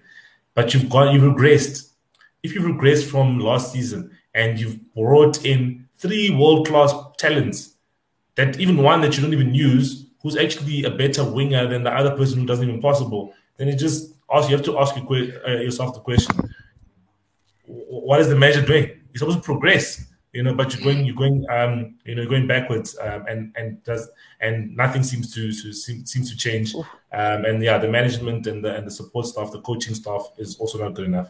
But 0.54 0.74
you've 0.74 0.90
got 0.90 1.14
you've 1.14 1.24
regressed. 1.24 1.92
If 2.42 2.54
you've 2.54 2.64
regressed 2.64 3.10
from 3.10 3.40
last 3.40 3.74
season 3.74 4.16
and 4.34 4.60
you've 4.60 4.94
brought 4.94 5.46
in 5.46 5.88
three 5.98 6.30
world 6.30 6.68
class 6.68 6.94
talents, 7.18 7.76
that 8.36 8.60
even 8.60 8.78
one 8.78 9.02
that 9.02 9.18
you 9.18 9.24
don't 9.24 9.34
even 9.34 9.54
use, 9.54 10.06
who's 10.22 10.38
actually 10.38 10.84
a 10.84 10.92
better 10.92 11.24
winger 11.24 11.68
than 11.68 11.84
the 11.84 11.92
other 11.92 12.16
person 12.16 12.40
who 12.40 12.46
doesn't 12.46 12.68
even 12.68 12.82
possible, 12.82 13.34
then 13.58 13.68
it 13.68 13.78
just 13.78 14.14
ask 14.34 14.50
you 14.50 14.56
have 14.56 14.66
to 14.66 14.80
ask 14.80 14.96
uh, 14.96 15.52
yourself 15.52 15.94
the 15.94 16.00
question: 16.00 16.36
what 17.66 18.22
is 18.22 18.30
the 18.30 18.36
measure 18.36 18.62
doing? 18.62 19.02
You're 19.12 19.20
supposed 19.20 19.40
to 19.40 19.44
progress, 19.44 20.06
you 20.36 20.44
know, 20.44 20.54
but 20.54 20.74
you're 20.74 20.84
going, 20.84 21.06
you're 21.06 21.16
going, 21.16 21.46
um, 21.50 21.96
you 22.04 22.14
know, 22.14 22.28
going 22.28 22.46
backwards, 22.46 22.98
um, 23.02 23.26
and 23.28 23.54
and 23.56 23.82
does 23.86 24.10
and 24.42 24.76
nothing 24.76 25.02
seems 25.02 25.34
to, 25.34 25.54
to 25.54 25.72
seem, 25.72 26.06
seems 26.06 26.30
to 26.30 26.36
change. 26.36 26.76
Um, 26.76 27.46
and 27.46 27.64
yeah, 27.64 27.78
the 27.78 27.88
management 27.88 28.46
and 28.46 28.64
the 28.64 28.76
and 28.76 28.86
the 28.86 28.92
support 28.92 29.28
staff, 29.28 29.54
the 29.54 29.62
coaching 29.62 29.96
staff 29.96 30.34
is 30.38 30.58
also 30.58 30.78
not 30.78 30.94
good 30.94 31.06
enough. 31.06 31.30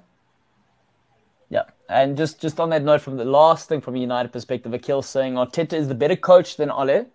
Yeah, 1.49 1.66
and 1.88 2.18
just 2.18 2.41
just 2.41 2.60
on 2.60 2.72
that 2.72 2.84
note, 2.84 2.99
from 2.99 3.16
the 3.16 3.26
last 3.26 3.70
thing 3.70 3.80
from 3.80 3.95
a 3.95 3.99
United 3.99 4.34
perspective, 4.34 4.74
Akil 4.74 5.03
saying 5.03 5.36
Arteta 5.36 5.74
is 5.74 5.88
the 5.88 5.95
better 5.95 6.16
coach 6.16 6.58
than 6.58 6.72
Ole, 6.72 7.06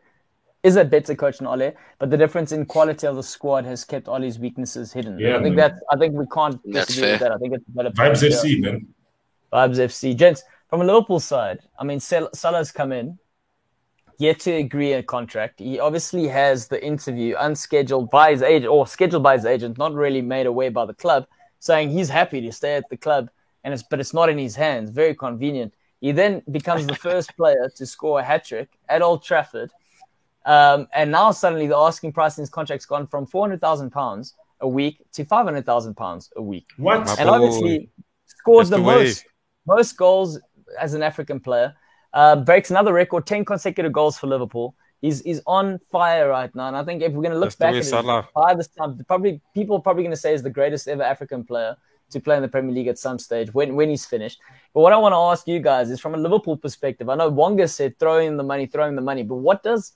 is 0.62 0.76
a 0.76 0.84
better 0.84 1.16
coach 1.16 1.38
than 1.38 1.48
Ole, 1.48 1.72
but 1.98 2.08
the 2.08 2.16
difference 2.16 2.52
in 2.52 2.66
quality 2.66 3.08
of 3.08 3.16
the 3.16 3.24
squad 3.24 3.64
has 3.64 3.84
kept 3.84 4.06
Ole's 4.06 4.38
weaknesses 4.38 4.92
hidden. 4.92 5.18
Yeah, 5.18 5.38
I 5.38 5.42
think 5.42 5.56
that 5.56 5.80
I 5.90 5.96
think 5.96 6.14
we 6.14 6.26
can't 6.32 6.62
disagree 6.70 7.10
with 7.10 7.20
that. 7.20 7.32
I 7.32 7.38
think 7.38 7.54
it's 7.54 7.64
better. 7.66 7.90
Vibes 7.90 8.22
FC, 8.22 8.60
man. 8.60 8.86
Vibes 9.52 9.78
FC, 9.78 10.16
gents. 10.16 10.44
From 10.70 10.82
a 10.82 10.84
Liverpool 10.84 11.20
side, 11.20 11.60
I 11.78 11.84
mean, 11.84 11.98
Salah's 12.00 12.72
come 12.72 12.92
in, 12.92 13.18
yet 14.18 14.38
to 14.40 14.52
agree 14.52 14.92
a 14.92 15.02
contract. 15.02 15.58
He 15.58 15.80
obviously 15.80 16.28
has 16.28 16.68
the 16.68 16.82
interview 16.84 17.34
unscheduled 17.38 18.10
by 18.10 18.30
his 18.30 18.42
agent 18.42 18.70
or 18.70 18.86
scheduled 18.86 19.22
by 19.22 19.36
his 19.36 19.44
agent, 19.44 19.78
not 19.78 19.94
really 19.94 20.22
made 20.22 20.46
away 20.46 20.68
by 20.68 20.86
the 20.86 20.94
club, 20.94 21.26
saying 21.58 21.90
he's 21.90 22.08
happy 22.08 22.40
to 22.40 22.52
stay 22.52 22.76
at 22.76 22.88
the 22.88 22.96
club 22.96 23.30
and 23.64 23.74
it's 23.74 23.82
but 23.82 24.00
it's 24.00 24.14
not 24.14 24.28
in 24.28 24.38
his 24.38 24.56
hands. 24.56 24.90
Very 24.90 25.14
convenient. 25.14 25.74
He 26.00 26.12
then 26.12 26.42
becomes 26.50 26.86
the 26.86 26.94
first 26.94 27.36
player 27.36 27.70
to 27.76 27.86
score 27.86 28.20
a 28.20 28.22
hat 28.22 28.44
trick 28.44 28.68
at 28.88 29.02
Old 29.02 29.22
Trafford, 29.22 29.70
um, 30.46 30.88
and 30.94 31.10
now 31.10 31.30
suddenly 31.32 31.66
the 31.66 31.76
asking 31.76 32.12
price 32.12 32.38
in 32.38 32.42
his 32.42 32.50
contract's 32.50 32.86
gone 32.86 33.06
from 33.06 33.26
four 33.26 33.42
hundred 33.42 33.60
thousand 33.60 33.90
pounds 33.90 34.34
a 34.60 34.68
week 34.68 35.04
to 35.12 35.24
five 35.24 35.44
hundred 35.44 35.66
thousand 35.66 35.94
pounds 35.94 36.30
a 36.36 36.42
week. 36.42 36.68
What? 36.76 37.18
And 37.18 37.28
obviously 37.28 37.90
scored 38.26 38.66
the, 38.66 38.76
the 38.76 38.82
most 38.82 39.24
most 39.66 39.96
goals 39.96 40.38
as 40.78 40.94
an 40.94 41.02
African 41.02 41.40
player. 41.40 41.74
Uh, 42.12 42.36
breaks 42.36 42.70
another 42.70 42.92
record, 42.92 43.26
ten 43.26 43.44
consecutive 43.44 43.92
goals 43.92 44.18
for 44.18 44.26
Liverpool. 44.26 44.74
He's 45.00 45.22
he's 45.22 45.40
on 45.46 45.78
fire 45.90 46.28
right 46.28 46.54
now, 46.54 46.68
and 46.68 46.76
I 46.76 46.84
think 46.84 47.02
if 47.02 47.12
we're 47.12 47.22
going 47.22 47.32
to 47.32 47.38
look 47.38 47.54
That's 47.56 47.90
back 47.90 48.02
at 48.02 48.04
it, 48.04 48.34
by 48.34 48.54
this 48.54 48.68
time, 48.68 49.02
probably 49.06 49.40
people 49.54 49.76
are 49.76 49.80
probably 49.80 50.02
going 50.02 50.12
to 50.12 50.16
say 50.16 50.32
he's 50.32 50.42
the 50.42 50.50
greatest 50.50 50.88
ever 50.88 51.02
African 51.02 51.44
player 51.44 51.76
to 52.10 52.20
play 52.20 52.36
in 52.36 52.42
the 52.42 52.48
Premier 52.48 52.74
League 52.74 52.88
at 52.88 52.98
some 52.98 53.18
stage 53.18 53.54
when, 53.54 53.76
when 53.76 53.88
he's 53.88 54.04
finished. 54.04 54.40
But 54.74 54.80
what 54.80 54.92
I 54.92 54.96
want 54.96 55.12
to 55.12 55.16
ask 55.16 55.46
you 55.46 55.60
guys 55.60 55.90
is 55.90 56.00
from 56.00 56.14
a 56.14 56.18
Liverpool 56.18 56.56
perspective. 56.56 57.08
I 57.08 57.14
know 57.14 57.28
Wonga 57.28 57.68
said 57.68 57.98
throwing 57.98 58.36
the 58.36 58.42
money, 58.42 58.66
throwing 58.66 58.96
the 58.96 59.02
money, 59.02 59.22
but 59.22 59.36
what 59.36 59.62
does 59.62 59.92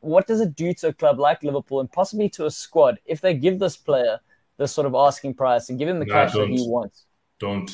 what 0.00 0.26
does 0.26 0.40
it 0.40 0.56
do 0.56 0.74
to 0.74 0.88
a 0.88 0.92
club 0.92 1.20
like 1.20 1.42
Liverpool 1.44 1.78
and 1.80 1.90
possibly 1.90 2.28
to 2.30 2.46
a 2.46 2.50
squad 2.50 2.98
if 3.04 3.20
they 3.20 3.34
give 3.34 3.58
this 3.58 3.76
player 3.76 4.18
the 4.56 4.66
sort 4.66 4.86
of 4.86 4.94
asking 4.94 5.34
price 5.34 5.68
and 5.68 5.78
give 5.78 5.88
him 5.88 6.00
the 6.00 6.06
nah, 6.06 6.14
cash 6.14 6.32
that 6.32 6.48
he 6.48 6.66
wants? 6.66 7.04
Don't. 7.38 7.70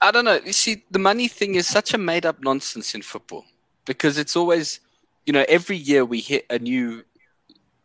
I 0.00 0.10
don't 0.10 0.24
know. 0.24 0.40
You 0.44 0.52
see, 0.52 0.84
the 0.90 0.98
money 0.98 1.28
thing 1.28 1.56
is 1.56 1.66
such 1.66 1.92
a 1.92 1.98
made 1.98 2.24
up 2.24 2.42
nonsense 2.42 2.94
in 2.94 3.02
football 3.02 3.44
because 3.84 4.16
it's 4.16 4.36
always, 4.36 4.80
you 5.26 5.32
know, 5.32 5.44
every 5.48 5.76
year 5.76 6.04
we 6.04 6.20
hit 6.20 6.46
a 6.50 6.58
new 6.58 7.04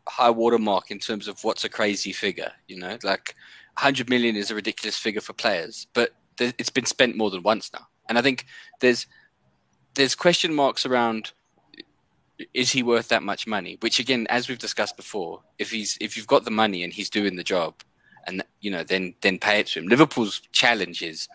high 0.08 0.30
watermark 0.30 0.92
in 0.92 1.00
terms 1.00 1.28
of 1.28 1.44
what's 1.44 1.64
a 1.64 1.70
crazy 1.70 2.12
figure. 2.12 2.52
You 2.68 2.78
know, 2.78 2.98
like 3.04 3.36
100 3.76 4.10
million 4.10 4.36
is 4.36 4.52
a 4.52 4.56
ridiculous 4.56 4.98
figure 4.98 5.22
for 5.22 5.34
players, 5.34 5.88
but 5.94 6.12
th- 6.38 6.56
it's 6.60 6.70
been 6.70 6.86
spent 6.86 7.18
more 7.18 7.32
than 7.32 7.42
once 7.42 7.72
now. 7.74 7.88
And 8.08 8.18
I 8.18 8.22
think 8.22 8.46
there's 8.80 9.08
there's 9.96 10.16
question 10.16 10.54
marks 10.54 10.86
around 10.86 11.32
is 12.54 12.72
he 12.72 12.84
worth 12.84 13.08
that 13.10 13.24
much 13.24 13.48
money? 13.48 13.78
Which 13.80 14.00
again, 14.00 14.28
as 14.30 14.50
we've 14.50 14.60
discussed 14.60 14.98
before, 14.98 15.42
if 15.58 15.72
he's 15.72 15.98
if 16.02 16.16
you've 16.18 16.28
got 16.28 16.46
the 16.46 16.52
money 16.52 16.84
and 16.84 16.94
he's 16.94 17.10
doing 17.10 17.36
the 17.36 17.44
job, 17.44 17.76
and 18.28 18.44
you 18.62 18.72
know, 18.72 18.84
then 18.84 19.16
then 19.22 19.40
pay 19.40 19.60
it 19.60 19.68
to 19.68 19.80
him. 19.80 19.88
Liverpool's 19.88 20.42
challenge 20.52 21.02
is 21.02 21.28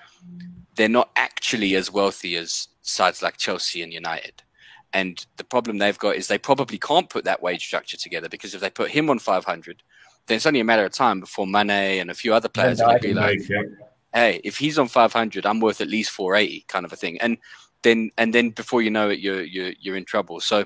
they're 0.79 0.89
not 0.89 1.11
actually 1.17 1.75
as 1.75 1.93
wealthy 1.93 2.37
as 2.37 2.69
sides 2.83 3.21
like 3.21 3.37
Chelsea 3.37 3.83
and 3.83 3.93
United. 3.93 4.45
And 4.93 5.27
the 5.37 5.43
problem 5.43 5.77
they've 5.77 5.99
got 5.99 6.15
is 6.15 6.29
they 6.29 6.39
probably 6.39 6.79
can't 6.79 7.11
put 7.11 7.25
that 7.25 7.43
wage 7.43 7.67
structure 7.67 7.97
together 7.97 8.29
because 8.29 8.55
if 8.55 8.61
they 8.61 8.71
put 8.71 8.93
him 8.93 9.11
on 9.11 9.19
500, 9.19 9.83
then 10.27 10.37
it's 10.37 10.47
only 10.47 10.61
a 10.61 10.65
matter 10.65 10.85
of 10.85 10.93
time 10.93 11.19
before 11.19 11.49
Mane 11.49 12.01
and 12.01 12.13
a 12.13 12.15
few 12.15 12.33
other 12.33 12.49
players 12.49 12.81
are 12.81 12.91
going 12.91 13.03
be 13.03 13.13
like, 13.13 13.41
hey, 14.15 14.41
if 14.45 14.57
he's 14.57 14.79
on 14.79 14.87
500, 14.87 15.45
I'm 15.45 15.59
worth 15.59 15.81
at 15.81 15.89
least 15.89 16.13
480 16.13 16.65
kind 16.69 16.87
of 16.87 16.93
a 16.93 16.97
thing. 16.97 17.21
And 17.21 17.39
then, 17.83 18.13
and 18.17 18.33
then 18.33 18.51
before 18.51 18.81
you 18.81 18.91
know 18.91 19.11
it, 19.11 19.19
you're, 19.19 19.43
you're, 19.43 19.73
you're 19.81 19.97
in 19.97 20.05
trouble. 20.05 20.39
So, 20.39 20.65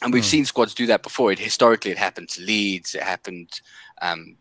and 0.00 0.12
we've 0.12 0.22
mm. 0.22 0.26
seen 0.26 0.44
squads 0.44 0.74
do 0.74 0.86
that 0.86 1.02
before. 1.02 1.32
It 1.32 1.40
historically, 1.40 1.90
it 1.90 1.98
happened 1.98 2.28
to 2.30 2.42
Leeds. 2.42 2.94
It 2.94 3.02
happened 3.02 3.60
um, 4.00 4.36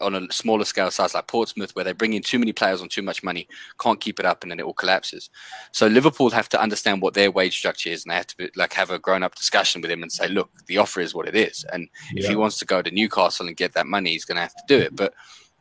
on 0.00 0.14
a 0.14 0.32
smaller 0.32 0.64
scale 0.64 0.90
size 0.90 1.14
like 1.14 1.26
Portsmouth, 1.26 1.74
where 1.74 1.84
they 1.84 1.92
bring 1.92 2.12
in 2.12 2.22
too 2.22 2.38
many 2.38 2.52
players 2.52 2.82
on 2.82 2.88
too 2.88 3.02
much 3.02 3.22
money, 3.22 3.48
can't 3.80 4.00
keep 4.00 4.20
it 4.20 4.26
up, 4.26 4.42
and 4.42 4.50
then 4.50 4.60
it 4.60 4.64
all 4.64 4.74
collapses. 4.74 5.30
So 5.72 5.86
Liverpool 5.86 6.30
have 6.30 6.48
to 6.50 6.60
understand 6.60 7.02
what 7.02 7.14
their 7.14 7.30
wage 7.30 7.56
structure 7.56 7.90
is, 7.90 8.04
and 8.04 8.10
they 8.10 8.16
have 8.16 8.26
to 8.28 8.36
be, 8.36 8.50
like 8.56 8.72
have 8.74 8.90
a 8.90 8.98
grown 8.98 9.22
up 9.22 9.34
discussion 9.34 9.80
with 9.80 9.90
him 9.90 10.02
and 10.02 10.12
say, 10.12 10.28
look, 10.28 10.50
the 10.66 10.78
offer 10.78 11.00
is 11.00 11.14
what 11.14 11.28
it 11.28 11.34
is, 11.34 11.64
and 11.72 11.88
yeah. 12.12 12.24
if 12.24 12.28
he 12.28 12.36
wants 12.36 12.58
to 12.58 12.64
go 12.64 12.82
to 12.82 12.90
Newcastle 12.90 13.46
and 13.46 13.56
get 13.56 13.72
that 13.72 13.86
money, 13.86 14.10
he's 14.10 14.24
going 14.24 14.36
to 14.36 14.42
have 14.42 14.56
to 14.56 14.64
do 14.68 14.78
it. 14.78 14.94
But 14.94 15.14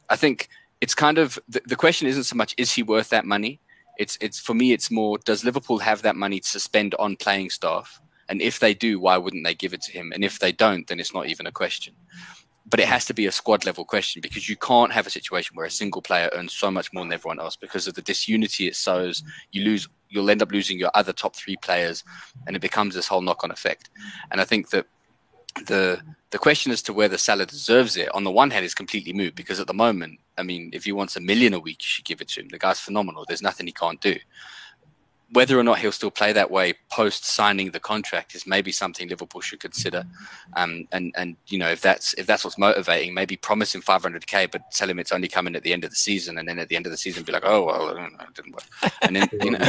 I 0.10 0.16
think 0.16 0.50
it's 0.82 0.96
kind 0.96 1.18
of 1.18 1.40
the, 1.48 1.62
the 1.66 1.76
question 1.76 2.08
isn't 2.08 2.26
so 2.26 2.36
much 2.36 2.54
is 2.58 2.72
he 2.72 2.84
worth 2.84 3.10
that 3.10 3.26
money. 3.26 3.60
It's 3.98 4.18
it's 4.20 4.40
for 4.40 4.54
me, 4.54 4.74
it's 4.74 4.92
more 4.92 5.18
does 5.20 5.44
Liverpool 5.44 5.80
have 5.80 6.02
that 6.02 6.16
money 6.16 6.40
to 6.40 6.60
spend 6.60 6.96
on 6.96 7.16
playing 7.16 7.52
staff, 7.52 8.02
and 8.28 8.42
if 8.42 8.60
they 8.60 8.74
do, 8.74 9.00
why 9.00 9.18
wouldn't 9.18 9.46
they 9.46 9.56
give 9.56 9.74
it 9.74 9.82
to 9.84 9.92
him? 9.92 10.12
And 10.14 10.24
if 10.24 10.40
they 10.40 10.52
don't, 10.52 10.88
then 10.88 11.00
it's 11.00 11.14
not 11.14 11.28
even 11.28 11.48
a 11.48 11.52
question 11.52 11.94
but 12.66 12.80
it 12.80 12.88
has 12.88 13.06
to 13.06 13.14
be 13.14 13.26
a 13.26 13.32
squad 13.32 13.66
level 13.66 13.84
question 13.84 14.22
because 14.22 14.48
you 14.48 14.56
can't 14.56 14.92
have 14.92 15.06
a 15.06 15.10
situation 15.10 15.56
where 15.56 15.66
a 15.66 15.72
single 15.72 16.02
player 16.02 16.30
earns 16.34 16.54
so 16.54 16.72
much 16.72 16.94
more 16.94 17.04
than 17.04 17.12
everyone 17.12 17.40
else 17.40 17.56
because 17.56 17.88
of 17.88 17.94
the 17.94 18.02
disunity 18.02 18.68
it 18.68 18.76
sows. 18.76 19.24
You 19.52 19.64
lose, 19.64 19.90
you'll 20.10 20.30
end 20.30 20.42
up 20.42 20.52
losing 20.52 20.80
your 20.80 20.92
other 20.94 21.14
top 21.14 21.36
three 21.36 21.58
players, 21.58 22.04
and 22.48 22.56
it 22.56 22.62
becomes 22.62 22.96
this 22.96 23.08
whole 23.08 23.22
knock 23.22 23.44
on 23.44 23.52
effect. 23.52 23.90
And 24.32 24.40
I 24.40 24.46
think 24.46 24.70
that 24.70 24.86
the 25.68 26.02
the 26.32 26.40
question 26.40 26.72
as 26.72 26.82
to 26.84 26.94
whether 26.94 27.18
Salah 27.18 27.46
deserves 27.46 27.96
it, 27.96 28.10
on 28.16 28.24
the 28.24 28.32
one 28.32 28.50
hand, 28.50 28.66
is 28.66 28.74
completely 28.74 29.14
moot 29.14 29.36
because 29.36 29.60
at 29.60 29.68
the 29.68 29.74
moment, 29.74 30.20
I 30.38 30.42
mean, 30.44 30.72
if 30.74 30.86
he 30.86 30.92
wants 30.92 31.16
a 31.16 31.22
million 31.22 31.54
a 31.54 31.60
week, 31.60 31.82
you 31.82 31.88
should 31.88 32.06
give 32.06 32.22
it 32.22 32.30
to 32.30 32.42
him. 32.42 32.48
The 32.48 32.58
guy's 32.58 32.80
phenomenal. 32.80 33.26
There's 33.28 33.44
nothing 33.44 33.68
he 33.68 33.74
can't 33.74 34.02
do 34.02 34.16
whether 35.34 35.60
or 35.60 35.64
not 35.64 35.80
he'll 35.80 35.92
still 35.92 36.12
play 36.12 36.32
that 36.32 36.50
way 36.52 36.74
post 36.92 37.26
signing 37.26 37.72
the 37.72 37.80
contract 37.80 38.36
is 38.36 38.46
maybe 38.46 38.72
something 38.72 39.10
Liverpool 39.10 39.42
should 39.42 39.60
consider. 39.60 40.06
Um, 40.56 40.88
and 40.92 41.12
and 41.18 41.36
you 41.48 41.58
know 41.58 41.70
if 41.70 41.82
that's 41.82 42.14
if 42.14 42.28
that's 42.28 42.44
what's 42.44 42.58
motivating, 42.58 43.14
maybe 43.14 43.36
promise 43.36 43.74
him 43.74 43.82
500k, 43.82 44.52
but 44.52 44.72
tell 44.72 44.90
him 44.90 45.00
it's 45.00 45.12
only 45.12 45.28
coming 45.28 45.56
at 45.56 45.64
the 45.64 45.74
end 45.74 45.84
of 45.84 45.90
the 45.90 45.96
season, 45.96 46.38
and 46.38 46.48
then 46.48 46.60
at 46.60 46.70
the 46.70 46.76
end 46.76 46.86
of 46.86 46.92
the 46.92 46.98
season 46.98 47.24
be 47.24 47.32
like, 47.32 47.46
oh 47.46 47.64
well, 47.66 47.90
it 47.90 48.34
didn't 48.36 48.54
work. 48.54 48.64
And 49.02 49.16
then 49.16 49.30
you 49.42 49.52
know. 49.52 49.60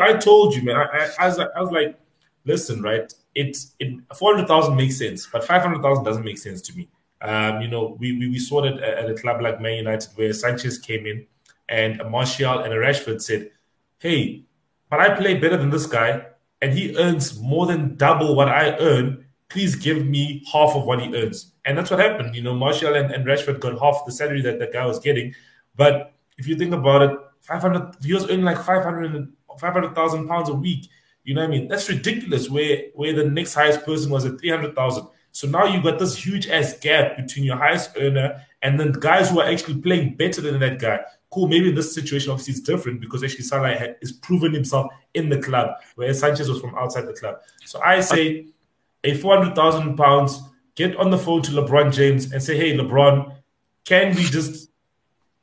I, 0.00 0.12
told 0.14 0.54
you, 0.54 0.62
man. 0.62 0.76
I, 0.76 1.10
I, 1.18 1.26
was, 1.26 1.38
I 1.38 1.60
was 1.60 1.70
like, 1.70 1.98
listen, 2.44 2.80
right? 2.80 3.12
It's 3.34 3.74
it, 3.80 4.00
four 4.16 4.34
hundred 4.34 4.46
thousand 4.46 4.76
makes 4.76 4.98
sense, 4.98 5.26
but 5.26 5.44
five 5.44 5.62
hundred 5.62 5.82
thousand 5.82 6.04
doesn't 6.04 6.24
make 6.24 6.38
sense 6.38 6.62
to 6.62 6.76
me. 6.76 6.88
Um, 7.20 7.60
you 7.62 7.68
know, 7.68 7.96
we, 7.98 8.12
we, 8.18 8.28
we 8.28 8.38
saw 8.38 8.64
it 8.64 8.78
at 8.80 9.10
a 9.10 9.14
club 9.14 9.40
like 9.40 9.60
Man 9.60 9.78
United 9.78 10.10
where 10.16 10.32
Sanchez 10.32 10.78
came 10.78 11.06
in 11.06 11.26
and 11.68 12.00
a 12.00 12.08
Martial 12.08 12.60
and 12.60 12.72
a 12.72 12.76
Rashford 12.76 13.22
said, 13.22 13.50
Hey, 13.98 14.44
but 14.90 15.00
I 15.00 15.16
play 15.16 15.34
better 15.34 15.56
than 15.56 15.70
this 15.70 15.86
guy 15.86 16.26
and 16.60 16.72
he 16.72 16.96
earns 16.96 17.38
more 17.40 17.66
than 17.66 17.96
double 17.96 18.34
what 18.34 18.48
I 18.48 18.76
earn. 18.78 19.24
Please 19.48 19.76
give 19.76 20.06
me 20.06 20.44
half 20.52 20.74
of 20.74 20.84
what 20.84 21.00
he 21.00 21.14
earns. 21.14 21.52
And 21.64 21.76
that's 21.76 21.90
what 21.90 22.00
happened. 22.00 22.34
You 22.34 22.42
know, 22.42 22.54
Martial 22.54 22.94
and, 22.94 23.12
and 23.12 23.24
Rashford 23.24 23.60
got 23.60 23.80
half 23.80 24.04
the 24.04 24.12
salary 24.12 24.42
that 24.42 24.58
the 24.58 24.66
guy 24.66 24.84
was 24.86 24.98
getting. 24.98 25.34
But 25.74 26.12
if 26.38 26.46
you 26.46 26.56
think 26.56 26.74
about 26.74 27.02
it, 27.02 27.18
500, 27.40 27.96
he 28.02 28.12
was 28.12 28.24
earning 28.24 28.44
like 28.44 28.58
500, 28.58 29.32
500,000 29.58 30.28
pounds 30.28 30.48
a 30.48 30.54
week. 30.54 30.88
You 31.24 31.34
know 31.34 31.42
what 31.42 31.48
I 31.48 31.50
mean? 31.50 31.68
That's 31.68 31.88
ridiculous. 31.88 32.48
Where 32.48 32.84
where 32.94 33.12
the 33.12 33.24
next 33.24 33.54
highest 33.54 33.84
person 33.84 34.10
was 34.10 34.24
at 34.24 34.38
300,000. 34.38 35.06
So 35.36 35.46
now 35.46 35.66
you've 35.66 35.84
got 35.84 35.98
this 35.98 36.16
huge 36.16 36.48
ass 36.48 36.78
gap 36.78 37.18
between 37.18 37.44
your 37.44 37.58
highest 37.58 37.90
earner 37.98 38.42
and 38.62 38.80
then 38.80 38.92
guys 38.92 39.28
who 39.28 39.38
are 39.38 39.46
actually 39.46 39.82
playing 39.82 40.14
better 40.14 40.40
than 40.40 40.58
that 40.60 40.78
guy. 40.78 41.00
Cool, 41.28 41.46
maybe 41.46 41.68
in 41.68 41.74
this 41.74 41.94
situation, 41.94 42.30
obviously, 42.30 42.52
it's 42.52 42.60
different 42.62 43.02
because 43.02 43.22
actually 43.22 43.42
Salah 43.42 43.74
has 44.00 44.12
proven 44.12 44.54
himself 44.54 44.90
in 45.12 45.28
the 45.28 45.38
club, 45.38 45.72
whereas 45.94 46.20
Sanchez 46.20 46.48
was 46.48 46.58
from 46.58 46.74
outside 46.74 47.02
the 47.02 47.12
club. 47.12 47.36
So 47.66 47.82
I 47.82 48.00
say 48.00 48.46
a 49.04 49.12
400,000 49.12 49.94
pounds, 49.94 50.40
get 50.74 50.96
on 50.96 51.10
the 51.10 51.18
phone 51.18 51.42
to 51.42 51.50
LeBron 51.50 51.92
James 51.92 52.32
and 52.32 52.42
say, 52.42 52.56
hey, 52.56 52.74
LeBron, 52.74 53.36
can 53.84 54.16
we 54.16 54.24
just 54.24 54.70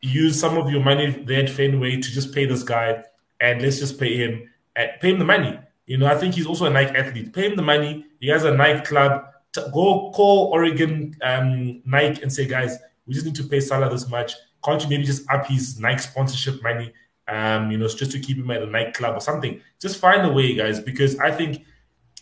use 0.02 0.40
some 0.40 0.58
of 0.58 0.72
your 0.72 0.82
money 0.82 1.12
there 1.12 1.44
at 1.44 1.52
Fenway 1.52 1.98
to 1.98 2.12
just 2.12 2.34
pay 2.34 2.48
this 2.48 2.64
guy 2.64 3.04
and 3.40 3.62
let's 3.62 3.78
just 3.78 4.00
pay 4.00 4.18
him, 4.18 4.50
pay 4.76 5.12
him 5.12 5.20
the 5.20 5.26
money. 5.26 5.60
You 5.86 6.00
know, 6.00 6.08
I 6.08 6.16
think 6.16 6.34
he's 6.34 6.48
also 6.48 6.66
a 6.66 6.72
Nike 6.72 6.98
athlete. 6.98 7.32
Pay 7.32 7.52
him 7.52 7.56
the 7.56 7.62
money. 7.62 8.08
He 8.20 8.30
has 8.30 8.44
a 8.44 8.58
Nike 8.58 8.86
club 8.86 9.28
go 9.54 10.12
call 10.14 10.50
Oregon 10.52 11.16
um, 11.22 11.82
Nike 11.86 12.22
and 12.22 12.32
say, 12.32 12.46
guys, 12.46 12.78
we 13.06 13.14
just 13.14 13.26
need 13.26 13.36
to 13.36 13.44
pay 13.44 13.60
Salah 13.60 13.90
this 13.90 14.10
much. 14.10 14.34
Can't 14.64 14.82
you 14.82 14.90
maybe 14.90 15.04
just 15.04 15.30
up 15.30 15.46
his 15.46 15.80
Nike 15.80 16.02
sponsorship 16.02 16.62
money? 16.64 16.94
Um, 17.28 17.72
you 17.72 17.78
know, 17.78 17.88
just 17.88 18.12
to 18.12 18.20
keep 18.20 18.38
him 18.38 18.52
at 18.52 18.62
a 18.62 18.66
nightclub 18.66 19.16
or 19.16 19.22
something. 19.22 19.62
Just 19.82 20.00
find 20.00 20.26
a 20.26 20.32
way, 20.32 20.56
guys, 20.56 20.80
because 20.80 21.18
I 21.20 21.32
think 21.32 21.64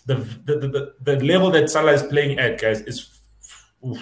the 0.05 0.15
the, 0.15 0.55
the, 0.57 0.93
the 1.01 1.25
level 1.25 1.51
that 1.51 1.69
Salah 1.69 1.93
is 1.93 2.03
playing 2.03 2.39
at, 2.39 2.59
guys, 2.59 2.82
is 2.82 3.19
oof, 3.86 3.99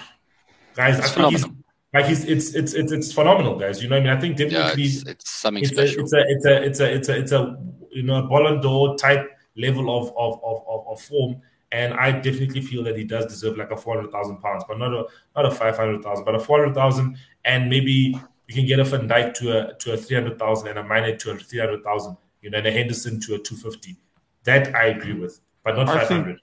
guys. 0.76 1.00
It's 1.00 1.08
I 1.08 1.12
think 1.12 1.32
he's 1.32 1.46
like 1.94 2.06
he's 2.06 2.26
it's 2.26 2.54
it's 2.54 2.74
it's 2.74 2.92
it's 2.92 3.14
phenomenal, 3.14 3.58
guys. 3.58 3.82
You 3.82 3.90
know, 3.90 3.96
what 3.96 4.08
I 4.08 4.10
mean, 4.10 4.18
I 4.18 4.20
think 4.20 4.38
definitely 4.38 4.84
yeah, 4.84 4.88
it's, 4.88 5.04
it's, 5.08 5.30
something 5.30 5.64
it's 5.64 5.72
special. 5.72 6.02
A, 6.02 6.04
it's 6.04 6.14
a 6.14 6.24
it's 6.28 6.46
a 6.46 6.64
it's 6.64 6.80
a 6.80 6.94
it's 6.94 7.10
a 7.10 7.18
it's 7.18 7.32
a 7.32 7.58
you 7.92 8.04
know 8.04 8.26
a 8.26 8.28
Ballon 8.28 8.62
d'Or 8.62 8.96
type 8.96 9.28
level 9.58 9.90
of 9.98 10.10
of 10.18 10.40
of, 10.44 10.64
of, 10.68 10.88
of 10.88 11.02
form. 11.02 11.42
And 11.72 11.94
I 11.94 12.12
definitely 12.12 12.62
feel 12.62 12.84
that 12.84 12.98
he 12.98 13.04
does 13.04 13.28
deserve 13.28 13.58
like 13.58 13.72
a 13.72 13.78
four 13.78 13.96
hundred 13.96 14.12
thousand 14.12 14.38
pounds, 14.38 14.64
but 14.68 14.80
not 14.80 14.92
a 14.94 15.06
not 15.36 15.46
a 15.46 15.52
five 15.52 15.78
hundred 15.78 16.04
thousand, 16.04 16.26
but 16.26 16.36
a 16.36 16.40
four 16.40 16.60
hundred 16.60 16.74
thousand, 16.74 17.18
and 17.46 17.70
maybe 17.70 18.20
you 18.48 18.56
can 18.56 18.66
get 18.66 18.80
a 18.80 18.84
Van 18.84 19.08
Dijk 19.08 19.36
to 19.36 19.58
a 19.58 19.74
to 19.76 19.94
a 19.94 19.98
three 19.98 20.16
hundred 20.16 20.40
thousand 20.40 20.70
and 20.70 20.80
a 20.80 20.84
Mane 20.84 21.18
to 21.20 21.32
a 21.32 21.38
three 21.38 21.60
hundred 21.60 21.84
thousand, 21.84 22.18
you 22.42 22.50
know, 22.50 22.58
and 22.58 22.66
a 22.66 22.72
Henderson 22.72 23.20
to 23.22 23.36
a 23.36 23.40
two 23.40 23.56
fifty. 23.56 23.98
That 24.46 24.74
I 24.74 24.86
agree 24.86 25.14
with, 25.14 25.40
but 25.64 25.76
not 25.76 25.88
five 25.88 26.08
hundred. 26.08 26.40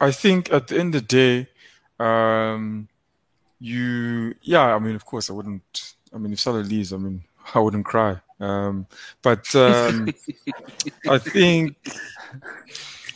I 0.00 0.10
think 0.10 0.52
at 0.52 0.66
the 0.66 0.78
end 0.78 0.94
of 0.94 1.06
the 1.06 1.44
day, 1.98 2.04
um, 2.04 2.88
you 3.60 4.34
yeah, 4.42 4.74
I 4.74 4.78
mean, 4.78 4.96
of 4.96 5.04
course, 5.04 5.30
I 5.30 5.32
wouldn't. 5.32 5.94
I 6.12 6.18
mean, 6.18 6.32
if 6.32 6.40
Salah 6.40 6.58
leaves, 6.58 6.92
I 6.92 6.96
mean, 6.96 7.22
I 7.54 7.60
wouldn't 7.60 7.84
cry. 7.84 8.20
Um, 8.40 8.86
but 9.22 9.54
um, 9.54 10.08
I 11.08 11.18
think 11.18 11.76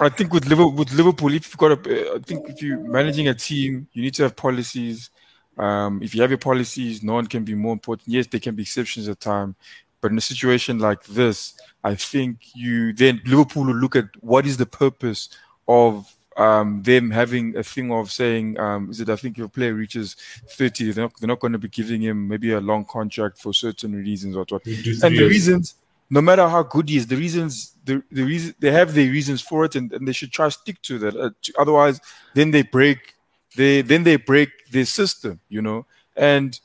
I 0.01 0.09
think 0.09 0.33
with 0.33 0.47
Liverpool, 0.47 0.73
with 0.73 0.93
Liverpool, 0.93 1.33
if 1.33 1.49
you've 1.49 1.59
got 1.59 1.73
a, 1.73 2.15
I 2.15 2.19
think 2.19 2.49
if 2.49 2.63
you're 2.63 2.79
managing 2.79 3.29
a 3.29 3.35
team, 3.35 3.87
you 3.93 4.03
need 4.03 4.15
to 4.15 4.25
have 4.25 4.35
policies. 4.35 5.11
Um, 5.59 6.03
if 6.03 6.15
you 6.15 6.23
have 6.23 6.31
your 6.31 6.39
policies, 6.39 7.03
no 7.03 7.15
one 7.15 7.27
can 7.27 7.45
be 7.45 7.55
more 7.55 7.75
important. 7.75 8.09
Yes, 8.09 8.27
there 8.27 8.41
can 8.41 8.55
be 8.55 8.63
exceptions 8.63 9.09
at 9.09 9.21
time, 9.21 9.55
but 10.01 10.11
in 10.11 10.19
a 10.19 10.23
situation 10.23 10.79
like 10.79 11.05
this, 11.05 11.55
I 11.85 11.95
think 11.95 12.39
you 12.55 12.93
then 12.95 13.21
Liverpool 13.27 13.65
will 13.65 13.75
look 13.75 13.95
at 13.95 14.07
what 14.21 14.47
is 14.47 14.57
the 14.57 14.67
purpose 14.67 15.29
of 15.69 16.17
um, 16.39 16.83
them 16.83 17.11
having 17.11 17.57
a 17.57 17.63
thing 17.63 17.93
of 17.93 18.11
saying, 18.11 18.59
um, 18.59 18.91
is 18.91 19.01
it? 19.01 19.11
I 19.11 19.17
think 19.17 19.39
if 19.39 19.45
a 19.45 19.49
player 19.49 19.75
reaches 19.75 20.17
thirty, 20.49 20.91
they're 20.91 21.05
not, 21.05 21.13
they're 21.21 21.29
not 21.29 21.41
going 21.41 21.53
to 21.53 21.59
be 21.59 21.69
giving 21.69 22.01
him 22.01 22.27
maybe 22.27 22.53
a 22.53 22.61
long 22.61 22.87
contract 22.87 23.39
for 23.39 23.53
certain 23.53 23.93
reasons 23.95 24.37
or 24.37 24.47
what. 24.49 24.65
And 24.65 25.19
the 25.19 25.29
reasons, 25.29 25.75
no 26.13 26.21
matter 26.21 26.47
how 26.49 26.63
good 26.63 26.89
he 26.89 26.97
is, 26.99 27.07
the 27.07 27.17
reasons, 27.17 27.75
the, 27.85 28.03
the 28.13 28.23
reason 28.23 28.55
they 28.61 28.71
have 28.71 28.95
their 28.95 29.11
reasons 29.11 29.41
for 29.41 29.65
it, 29.65 29.75
and, 29.75 29.93
and 29.93 30.07
they 30.07 30.13
should 30.13 30.31
try 30.31 30.47
to 30.47 30.51
stick 30.51 30.81
to 30.83 30.99
that. 30.99 31.17
Uh, 31.17 31.31
to, 31.43 31.53
otherwise, 31.59 32.01
then 32.35 32.51
they 32.51 32.63
break, 32.63 33.15
they 33.57 33.83
then 33.83 34.05
they 34.05 34.17
break 34.17 34.51
their 34.71 34.85
system, 34.85 35.41
you 35.49 35.63
know. 35.63 35.87
And 36.15 36.61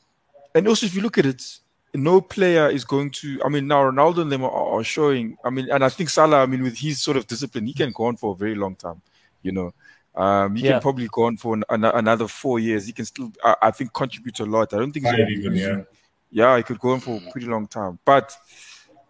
and 0.53 0.67
also, 0.67 0.85
if 0.85 0.93
you 0.93 1.01
look 1.01 1.17
at 1.17 1.25
it, 1.25 1.41
no 1.93 2.19
player 2.21 2.69
is 2.69 2.83
going 2.83 3.09
to. 3.21 3.41
I 3.43 3.49
mean, 3.49 3.67
now 3.67 3.83
Ronaldo 3.89 4.19
and 4.23 4.31
them 4.31 4.43
are, 4.43 4.51
are 4.51 4.83
showing. 4.83 5.37
I 5.43 5.49
mean, 5.49 5.71
and 5.71 5.83
I 5.83 5.89
think 5.89 6.09
Salah. 6.09 6.43
I 6.43 6.45
mean, 6.45 6.61
with 6.61 6.77
his 6.77 7.01
sort 7.01 7.17
of 7.17 7.25
discipline, 7.25 7.65
he 7.65 7.73
can 7.73 7.91
go 7.91 8.03
on 8.05 8.17
for 8.17 8.33
a 8.33 8.35
very 8.35 8.55
long 8.55 8.75
time 8.75 9.01
you 9.47 9.51
know. 9.51 9.73
Um, 10.15 10.55
he 10.55 10.65
yeah. 10.65 10.73
can 10.73 10.81
probably 10.81 11.07
go 11.11 11.23
on 11.23 11.37
for 11.37 11.53
an, 11.53 11.63
an, 11.69 11.85
another 11.85 12.27
four 12.27 12.59
years. 12.59 12.87
He 12.87 12.91
can 12.91 13.05
still, 13.05 13.31
I, 13.43 13.55
I, 13.63 13.71
think, 13.71 13.93
contribute 13.93 14.39
a 14.39 14.45
lot. 14.45 14.73
I 14.73 14.77
don't 14.77 14.91
think 14.91 15.05
he's 15.05 15.37
even, 15.37 15.55
yeah. 15.55 15.81
yeah, 16.31 16.57
he 16.57 16.63
could 16.63 16.79
go 16.79 16.91
on 16.91 16.99
for 16.99 17.17
a 17.17 17.31
pretty 17.31 17.47
long 17.47 17.67
time. 17.67 17.99
But 18.03 18.35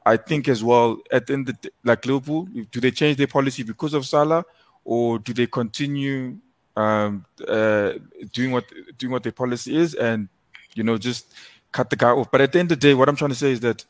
I 0.08 0.16
think 0.16 0.47
as 0.47 0.64
well, 0.64 0.99
at 1.12 1.28
the 1.28 1.34
end 1.34 1.47
the, 1.47 1.72
like 1.84 2.05
Liverpool, 2.05 2.47
do 2.72 2.80
they 2.80 2.91
change 2.91 3.18
their 3.18 3.28
policy 3.28 3.64
because 3.64 3.93
of 3.93 4.05
Salah, 4.05 4.45
or 4.86 5.20
do 5.20 5.34
they 5.34 5.47
continue 5.47 6.38
um, 6.78 7.26
uh, 7.45 7.93
doing 8.32 8.51
what 8.51 8.66
doing 8.97 9.12
what 9.12 9.24
their 9.24 9.34
policy 9.34 9.76
is, 9.76 9.95
and 9.95 10.30
you 10.76 10.84
know 10.84 10.97
just 10.97 11.34
cut 11.74 11.89
the 11.89 11.97
guy 11.97 12.12
off? 12.12 12.32
But 12.32 12.39
at 12.39 12.53
the 12.53 12.60
end 12.60 12.72
of 12.72 12.80
the 12.80 12.88
day, 12.88 12.93
what 12.93 13.10
I'm 13.10 13.18
trying 13.18 13.32
to 13.32 13.36
say 13.36 13.51
is 13.51 13.60
that 13.60 13.84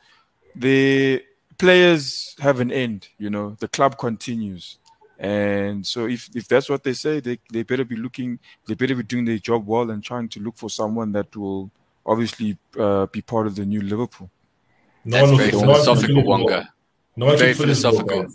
the 0.56 1.24
players 1.60 2.36
have 2.40 2.62
an 2.62 2.72
end. 2.72 3.10
You 3.20 3.30
know, 3.30 3.56
the 3.60 3.68
club 3.68 4.00
continues. 4.00 4.80
And 5.20 5.86
so 5.86 6.06
if, 6.06 6.30
if 6.36 6.48
that's 6.48 6.70
what 6.70 6.84
they 6.84 6.94
say, 6.94 7.20
they, 7.20 7.40
they 7.52 7.64
better 7.64 7.84
be 7.84 7.96
looking, 7.96 8.38
they 8.68 8.76
better 8.76 8.94
be 8.96 9.02
doing 9.02 9.26
their 9.26 9.40
job 9.40 9.66
well 9.66 9.90
and 9.90 10.04
trying 10.04 10.30
to 10.30 10.40
look 10.40 10.58
for 10.58 10.70
someone 10.70 11.12
that 11.14 11.36
will 11.36 11.72
obviously 12.06 12.56
uh, 12.80 13.08
be 13.08 13.24
part 13.24 13.48
of 13.48 13.56
the 13.56 13.66
new 13.66 13.82
Liverpool. 13.82 14.30
No 15.08 15.26
That's 15.26 15.38
very 15.38 15.52
philosophical, 15.52 16.24
Wonga. 16.26 16.70
No 17.16 17.38
very 17.38 17.54
philosophical. 17.54 18.28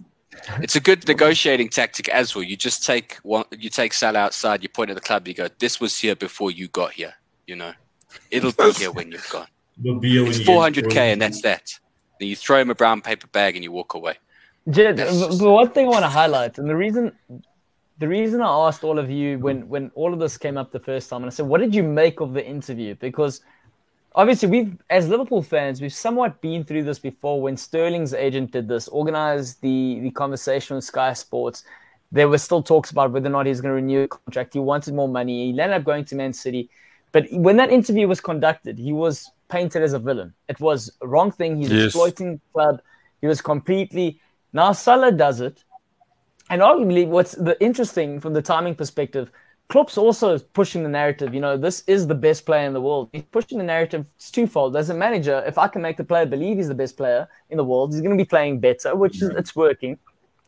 It's 0.62 0.74
a 0.74 0.80
good 0.80 1.06
negotiating 1.06 1.68
tactic 1.68 2.08
as 2.08 2.34
well. 2.34 2.42
You 2.42 2.56
just 2.56 2.86
take 2.86 3.18
one, 3.22 3.44
you 3.56 3.68
take 3.68 3.92
Sal 3.92 4.16
outside, 4.16 4.62
you 4.62 4.70
point 4.70 4.88
at 4.88 4.94
the 4.94 5.02
club, 5.02 5.28
you 5.28 5.34
go, 5.34 5.48
"This 5.58 5.80
was 5.80 5.98
here 5.98 6.16
before 6.16 6.50
you 6.50 6.68
got 6.68 6.92
here." 6.94 7.12
You 7.46 7.56
know, 7.56 7.72
it'll 8.30 8.52
be 8.52 8.72
here 8.72 8.90
when 8.90 9.12
you've 9.12 9.28
gone. 9.28 9.48
It'll 9.84 10.00
be 10.00 10.12
here 10.12 10.26
it's 10.26 10.38
400k, 10.38 11.12
and 11.12 11.20
that's 11.20 11.42
that. 11.42 11.78
Then 12.18 12.28
you 12.30 12.36
throw 12.36 12.58
him 12.58 12.70
a 12.70 12.74
brown 12.74 13.02
paper 13.02 13.26
bag 13.26 13.54
and 13.54 13.62
you 13.62 13.70
walk 13.70 13.92
away. 13.92 14.14
Jed, 14.70 14.96
the 14.96 15.50
one 15.50 15.70
thing 15.72 15.86
I 15.88 15.90
want 15.90 16.04
to 16.04 16.08
highlight, 16.08 16.56
and 16.56 16.70
the 16.70 16.76
reason 16.76 17.12
the 17.98 18.08
reason 18.08 18.40
I 18.40 18.48
asked 18.66 18.82
all 18.82 18.98
of 18.98 19.10
you 19.10 19.38
when 19.38 19.68
when 19.68 19.90
all 19.94 20.14
of 20.14 20.20
this 20.20 20.38
came 20.38 20.56
up 20.56 20.72
the 20.72 20.80
first 20.80 21.10
time, 21.10 21.22
and 21.22 21.26
I 21.26 21.34
said, 21.34 21.46
"What 21.46 21.60
did 21.60 21.74
you 21.74 21.82
make 21.82 22.20
of 22.20 22.32
the 22.32 22.44
interview?" 22.44 22.94
Because 22.94 23.42
obviously, 24.14 24.48
we've 24.48 24.76
as 24.90 25.08
Liverpool 25.08 25.42
fans, 25.42 25.80
we've 25.80 25.92
somewhat 25.92 26.40
been 26.40 26.64
through 26.64 26.84
this 26.84 26.98
before. 26.98 27.40
When 27.40 27.56
Sterling's 27.56 28.14
agent 28.14 28.52
did 28.52 28.68
this, 28.68 28.88
organized 28.88 29.60
the 29.60 30.00
the 30.00 30.10
conversation 30.10 30.76
with 30.76 30.84
Sky 30.84 31.12
Sports, 31.12 31.64
there 32.10 32.28
were 32.28 32.38
still 32.38 32.62
talks 32.62 32.90
about 32.90 33.12
whether 33.12 33.28
or 33.28 33.32
not 33.32 33.46
he's 33.46 33.60
going 33.60 33.70
to 33.70 33.76
renew 33.76 34.02
a 34.02 34.08
contract. 34.08 34.54
He 34.54 34.60
wanted 34.60 34.94
more 34.94 35.08
money. 35.08 35.52
He 35.52 35.60
ended 35.60 35.76
up 35.76 35.84
going 35.84 36.04
to 36.06 36.14
Man 36.14 36.32
City, 36.32 36.70
but 37.12 37.26
when 37.32 37.56
that 37.56 37.70
interview 37.70 38.08
was 38.08 38.20
conducted, 38.20 38.78
he 38.78 38.92
was 38.92 39.30
painted 39.48 39.82
as 39.82 39.92
a 39.92 39.98
villain. 39.98 40.34
It 40.48 40.60
was 40.60 40.90
a 41.02 41.06
wrong 41.06 41.30
thing. 41.30 41.56
He's 41.56 41.70
yes. 41.70 41.86
exploiting 41.86 42.34
the 42.34 42.40
club. 42.52 42.82
He 43.20 43.26
was 43.26 43.40
completely 43.40 44.20
now 44.52 44.72
Salah 44.72 45.12
does 45.12 45.40
it, 45.40 45.64
and 46.50 46.60
arguably, 46.60 47.06
what's 47.06 47.32
the 47.32 47.60
interesting 47.62 48.20
from 48.20 48.34
the 48.34 48.42
timing 48.42 48.74
perspective, 48.74 49.30
Klopp's 49.68 49.96
also 49.96 50.38
pushing 50.38 50.82
the 50.82 50.88
narrative. 50.88 51.34
You 51.34 51.40
know, 51.40 51.56
this 51.56 51.82
is 51.86 52.06
the 52.06 52.14
best 52.14 52.44
player 52.44 52.66
in 52.66 52.74
the 52.74 52.80
world. 52.80 53.08
He's 53.12 53.22
pushing 53.22 53.58
the 53.58 53.64
narrative. 53.64 54.06
It's 54.16 54.30
twofold. 54.30 54.76
As 54.76 54.90
a 54.90 54.94
manager, 54.94 55.42
if 55.46 55.56
I 55.56 55.68
can 55.68 55.80
make 55.80 55.96
the 55.96 56.04
player 56.04 56.26
believe 56.26 56.58
he's 56.58 56.68
the 56.68 56.74
best 56.74 56.96
player 56.96 57.26
in 57.48 57.56
the 57.56 57.64
world, 57.64 57.92
he's 57.92 58.02
going 58.02 58.16
to 58.16 58.22
be 58.22 58.28
playing 58.28 58.60
better, 58.60 58.94
which 58.94 59.22
yeah. 59.22 59.28
is 59.28 59.36
it's 59.36 59.56
working. 59.56 59.98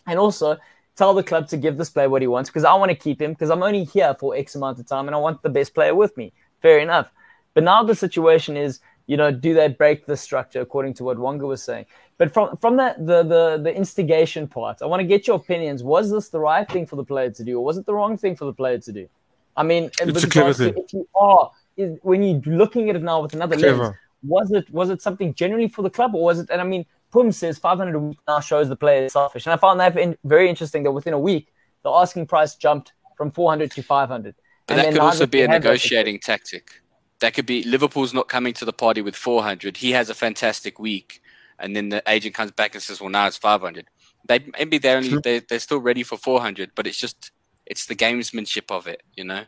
And 0.06 0.18
also 0.18 0.58
tell 0.96 1.14
the 1.14 1.22
club 1.22 1.48
to 1.48 1.56
give 1.56 1.78
this 1.78 1.90
player 1.90 2.08
what 2.08 2.22
he 2.22 2.28
wants 2.28 2.50
because 2.50 2.64
I 2.64 2.74
want 2.74 2.90
to 2.90 2.94
keep 2.94 3.20
him 3.20 3.32
because 3.32 3.50
I'm 3.50 3.62
only 3.62 3.84
here 3.84 4.14
for 4.20 4.36
X 4.36 4.54
amount 4.54 4.78
of 4.78 4.86
time 4.86 5.08
and 5.08 5.14
I 5.14 5.18
want 5.18 5.42
the 5.42 5.48
best 5.48 5.74
player 5.74 5.94
with 5.94 6.16
me. 6.16 6.32
Fair 6.62 6.78
enough. 6.78 7.10
But 7.54 7.64
now 7.64 7.82
the 7.82 7.94
situation 7.94 8.56
is, 8.56 8.80
you 9.06 9.16
know, 9.16 9.30
do 9.30 9.54
they 9.54 9.68
break 9.68 10.06
the 10.06 10.16
structure 10.16 10.60
according 10.60 10.94
to 10.94 11.04
what 11.04 11.18
Wonga 11.18 11.46
was 11.46 11.62
saying? 11.62 11.86
But 12.16 12.32
from 12.32 12.56
from 12.58 12.76
that 12.76 13.04
the 13.04 13.22
the 13.22 13.60
the 13.62 13.74
instigation 13.74 14.46
part, 14.46 14.82
I 14.82 14.86
want 14.86 15.00
to 15.00 15.06
get 15.06 15.26
your 15.26 15.36
opinions. 15.36 15.82
Was 15.82 16.10
this 16.10 16.28
the 16.28 16.40
right 16.40 16.68
thing 16.70 16.86
for 16.86 16.96
the 16.96 17.04
player 17.04 17.30
to 17.30 17.44
do, 17.44 17.58
or 17.58 17.64
was 17.64 17.76
it 17.76 17.86
the 17.86 17.94
wrong 17.94 18.16
thing 18.16 18.36
for 18.36 18.44
the 18.44 18.52
player 18.52 18.78
to 18.78 18.92
do? 18.92 19.08
I 19.56 19.62
mean, 19.62 19.90
it's 20.00 20.24
a 20.24 20.28
clever 20.28 20.54
thing. 20.54 20.74
If 20.76 20.92
you 20.92 21.08
are 21.14 21.50
is, 21.76 21.98
when 22.02 22.22
you're 22.22 22.40
looking 22.46 22.88
at 22.90 22.96
it 22.96 23.02
now 23.02 23.20
with 23.22 23.34
another 23.34 23.56
clever. 23.56 23.82
lens, 23.82 23.96
was 24.22 24.52
it 24.52 24.70
was 24.70 24.90
it 24.90 25.02
something 25.02 25.34
genuinely 25.34 25.68
for 25.68 25.82
the 25.82 25.90
club, 25.90 26.14
or 26.14 26.22
was 26.22 26.38
it? 26.38 26.48
And 26.50 26.60
I 26.60 26.64
mean, 26.64 26.86
Pum 27.10 27.32
says 27.32 27.58
500 27.58 27.94
a 27.94 27.98
week 27.98 28.18
now 28.26 28.40
shows 28.40 28.68
the 28.68 28.76
player 28.76 29.04
is 29.04 29.12
selfish, 29.12 29.46
and 29.46 29.52
I 29.52 29.56
found 29.56 29.80
that 29.80 30.18
very 30.24 30.48
interesting. 30.48 30.82
That 30.84 30.92
within 30.92 31.14
a 31.14 31.18
week, 31.18 31.52
the 31.82 31.90
asking 31.90 32.26
price 32.26 32.54
jumped 32.54 32.92
from 33.16 33.30
400 33.30 33.70
to 33.72 33.82
500. 33.82 34.34
But 34.66 34.78
and 34.78 34.86
that 34.86 34.92
could 34.92 35.00
also 35.00 35.26
be 35.26 35.42
a 35.42 35.48
negotiating 35.48 36.20
tactic. 36.20 36.82
That 37.20 37.34
could 37.34 37.46
be 37.46 37.62
Liverpool's 37.62 38.12
not 38.12 38.28
coming 38.28 38.52
to 38.54 38.64
the 38.64 38.72
party 38.72 39.00
with 39.00 39.16
400. 39.16 39.76
He 39.76 39.92
has 39.92 40.10
a 40.10 40.14
fantastic 40.14 40.78
week 40.78 41.22
and 41.58 41.74
then 41.74 41.88
the 41.88 42.02
agent 42.06 42.34
comes 42.34 42.50
back 42.50 42.74
and 42.74 42.82
says, 42.82 43.00
"Well, 43.00 43.10
now 43.10 43.26
it's 43.26 43.36
500." 43.36 43.86
They 44.26 44.44
maybe 44.58 44.78
they're 44.78 44.96
only 44.96 45.18
they 45.22 45.40
they're 45.40 45.58
still 45.58 45.80
ready 45.80 46.02
for 46.02 46.16
400, 46.16 46.72
but 46.74 46.86
it's 46.86 46.98
just 46.98 47.30
it's 47.66 47.86
the 47.86 47.94
gamesmanship 47.94 48.70
of 48.70 48.86
it, 48.86 49.02
you 49.14 49.24
know. 49.24 49.44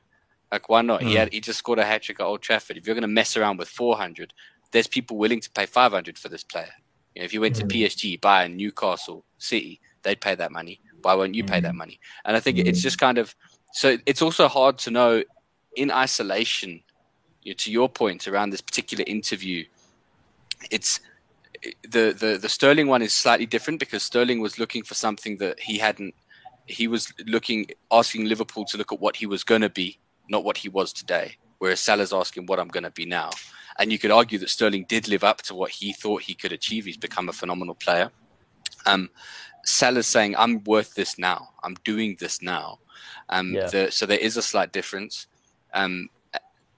Like 0.53 0.69
why 0.69 0.83
not? 0.83 1.01
Mm. 1.01 1.05
He 1.05 1.13
hmm. 1.13 1.19
had 1.19 1.33
he 1.33 1.41
just 1.41 1.59
scored 1.59 1.79
a 1.79 1.85
hat 1.85 2.03
trick 2.03 2.21
at 2.21 2.25
Old 2.27 2.43
Trafford. 2.43 2.77
If 2.77 2.87
you're 2.87 2.95
going 2.95 3.03
to 3.03 3.09
mess 3.09 3.37
around 3.37 3.59
with 3.59 3.69
400, 3.69 4.33
there's 4.73 4.87
people 4.87 5.17
willing 5.17 5.41
to 5.41 5.51
pay 5.51 5.67
500 5.67 6.19
for 6.19 6.29
this 6.29 6.45
player. 6.45 6.73
You 7.15 7.23
know, 7.23 7.25
if 7.25 7.35
you 7.35 7.41
went 7.41 7.57
mm. 7.57 7.61
to 7.61 7.65
hmm. 7.65 7.83
PSG, 7.83 8.21
Bayern, 8.21 8.57
Newcastle, 8.57 9.25
City, 9.39 9.81
they'd 10.03 10.21
pay 10.21 10.35
that 10.35 10.53
money. 10.53 10.81
Why 11.03 11.15
won't 11.15 11.35
you 11.35 11.45
pay 11.45 11.61
that 11.61 11.73
hmm. 11.73 11.79
money? 11.79 12.01
And 12.25 12.37
I 12.37 12.41
think 12.41 12.59
it's 12.59 12.83
just 12.83 12.99
kind 12.99 13.19
of 13.19 13.35
so. 13.73 13.99
It's 14.07 14.23
also 14.23 14.49
hard 14.49 14.79
to 14.79 14.91
know 14.91 15.23
in 15.77 15.91
isolation. 15.91 16.83
You 17.47 17.53
know, 17.53 17.57
to 17.59 17.71
your 17.71 17.89
point 17.89 18.27
around 18.27 18.51
this 18.51 18.61
particular 18.61 19.05
interview, 19.07 19.65
it's 20.69 20.99
the, 21.85 22.13
the 22.13 22.39
the 22.43 22.49
Sterling 22.49 22.89
one 22.89 23.03
is 23.03 23.15
slightly 23.15 23.47
different 23.47 23.79
because 23.79 24.03
Sterling 24.03 24.41
was 24.41 24.59
looking 24.59 24.83
for 24.83 24.95
something 24.95 25.37
that 25.37 25.61
he 25.61 25.79
hadn't. 25.79 26.17
He 26.67 26.89
was 26.89 27.13
looking, 27.25 27.69
asking 27.93 28.25
Liverpool 28.25 28.65
to 28.65 28.77
look 28.77 28.93
at 28.93 28.99
what 28.99 29.15
he 29.15 29.27
was 29.27 29.45
going 29.45 29.61
to 29.61 29.69
be, 29.69 30.01
not 30.29 30.43
what 30.43 30.57
he 30.57 30.69
was 30.69 30.93
today. 30.93 31.37
Whereas 31.59 31.79
Salah's 31.79 32.13
asking 32.13 32.47
what 32.47 32.59
I'm 32.59 32.67
going 32.67 32.83
to 32.83 32.91
be 32.91 33.07
now. 33.07 33.31
And 33.79 33.93
you 33.93 33.99
could 34.01 34.11
argue 34.11 34.41
that 34.41 34.51
Sterling 34.51 34.85
did 34.89 35.07
live 35.07 35.23
up 35.23 35.43
to 35.43 35.55
what 35.55 35.71
he 35.71 35.93
thought 35.93 36.23
he 36.23 36.35
could 36.35 36.51
achieve. 36.51 36.85
He's 36.85 36.97
become 36.97 37.29
a 37.29 37.33
phenomenal 37.33 37.77
player. 37.77 38.11
Um, 38.87 39.09
Salah's 39.65 40.09
saying, 40.09 40.35
"I'm 40.37 40.65
worth 40.65 40.95
this 40.95 41.17
now. 41.17 41.51
I'm 41.63 41.77
doing 41.85 42.17
this 42.19 42.43
now." 42.43 42.81
Um, 43.29 43.55
yeah. 43.55 43.69
the, 43.69 43.93
so 43.93 44.05
there 44.05 44.19
is 44.19 44.37
a 44.37 44.43
slight 44.43 44.73
difference. 44.73 45.29
Um, 45.73 46.09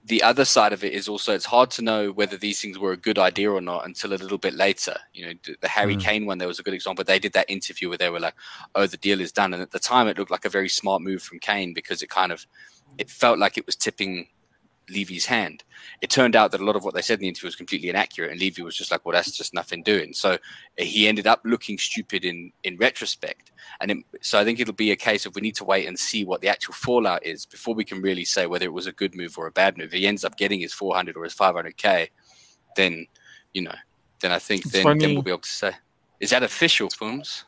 the 0.05 0.23
other 0.23 0.45
side 0.45 0.73
of 0.73 0.85
it 0.85 0.93
is 0.93 1.09
also 1.09 1.35
it's 1.35 1.45
hard 1.45 1.71
to 1.73 1.83
know 1.83 2.11
whether 2.11 2.37
these 2.37 2.61
things 2.61 2.79
were 2.79 2.93
a 2.93 2.97
good 2.97 3.19
idea 3.19 3.51
or 3.51 3.61
not 3.61 3.85
until 3.85 4.13
a 4.13 4.17
little 4.17 4.39
bit 4.39 4.55
later. 4.55 4.97
You 5.13 5.27
know, 5.27 5.33
the 5.61 5.69
Harry 5.69 5.97
mm. 5.97 6.01
Kane 6.01 6.25
one, 6.25 6.39
there 6.39 6.49
was 6.49 6.59
a 6.59 6.63
good 6.63 6.75
example. 6.75 7.05
They 7.05 7.19
did 7.19 7.35
that 7.35 7.51
interview 7.51 7.89
where 7.89 7.99
they 7.99 8.09
were 8.09 8.21
like, 8.21 8.35
"Oh, 8.75 8.87
the 8.87 8.97
deal 8.97 9.21
is 9.21 9.33
done," 9.33 9.53
and 9.53 9.63
at 9.63 9.73
the 9.73 9.79
time, 9.79 10.09
it 10.09 10.17
looked 10.17 10.31
like 10.31 10.45
a 10.45 10.51
very 10.51 10.69
smart 10.69 11.03
move 11.03 11.23
from 11.23 11.41
Kane 11.41 11.75
because 11.75 12.03
it 12.03 12.09
kind 12.09 12.33
of 12.33 12.47
it 12.97 13.11
felt 13.11 13.39
like 13.39 13.59
it 13.59 13.67
was 13.67 13.77
tipping 13.77 14.29
Levy's 14.91 15.27
hand. 15.27 15.65
It 16.01 16.11
turned 16.11 16.37
out 16.37 16.51
that 16.53 16.61
a 16.61 16.65
lot 16.65 16.77
of 16.77 16.85
what 16.85 16.95
they 16.95 17.03
said 17.03 17.19
in 17.19 17.23
the 17.23 17.29
interview 17.29 17.49
was 17.49 17.57
completely 17.57 17.89
inaccurate, 17.89 18.31
and 18.31 18.41
Levy 18.41 18.63
was 18.63 18.77
just 18.77 18.91
like, 18.91 19.05
"Well, 19.05 19.15
that's 19.15 19.37
just 19.37 19.55
nothing 19.55 19.83
doing." 19.83 20.13
So 20.13 20.33
uh, 20.33 20.39
he 20.79 21.09
ended 21.09 21.27
up 21.27 21.41
looking 21.45 21.79
stupid 21.79 22.25
in 22.25 22.53
in 22.65 22.77
retrospect. 22.77 23.53
And 23.81 23.91
it, 23.91 23.99
so 24.21 24.39
I 24.39 24.45
think 24.45 24.61
it'll 24.61 24.75
be 24.75 24.91
a 24.91 24.97
case 24.97 25.27
of 25.27 25.35
we 25.35 25.41
need 25.41 25.57
to 25.57 25.65
wait 25.65 25.87
and 25.87 25.99
see 25.99 26.25
what 26.25 26.41
the 26.41 26.49
actual 26.49 26.75
fallout 26.75 27.25
is 27.25 27.47
before 27.47 27.75
we 27.75 27.85
can 27.85 28.01
really 28.01 28.25
say 28.25 28.47
whether 28.47 28.65
it 28.65 28.73
was 28.73 28.87
a 28.87 28.93
good 28.93 29.15
move 29.15 29.39
or 29.39 29.47
a 29.47 29.53
bad 29.53 29.77
move. 29.79 29.89
If 29.89 29.93
he 29.93 30.07
ends 30.07 30.25
up 30.25 30.37
getting 30.37 30.61
his 30.61 30.73
400 30.73 31.17
or 31.17 31.25
his 31.25 31.35
500k, 31.35 32.09
then 32.77 33.07
you 33.53 33.63
know, 33.63 33.75
then 34.21 34.33
I 34.33 34.39
think 34.39 34.65
then, 34.65 34.99
then 34.99 35.15
we'll 35.15 35.23
be 35.23 35.31
able 35.31 35.41
to 35.41 35.49
say, 35.49 35.73
is 36.21 36.31
that 36.31 36.43
official, 36.43 36.89
Pooms? 36.89 37.45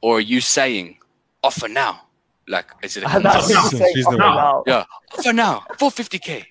Or 0.00 0.16
are 0.16 0.20
you 0.20 0.40
saying 0.40 0.98
offer 1.42 1.68
now? 1.68 2.02
Like, 2.50 2.66
is 2.82 2.96
it 2.96 3.04
a 3.04 3.08
I 3.08 3.20
thought 3.20 3.48
you 3.94 4.04
were 4.08 4.14
offer 4.14 4.18
now. 4.18 4.64
Yeah, 4.66 4.84
offer 5.16 5.32
now, 5.32 5.64
450k. 5.74 6.44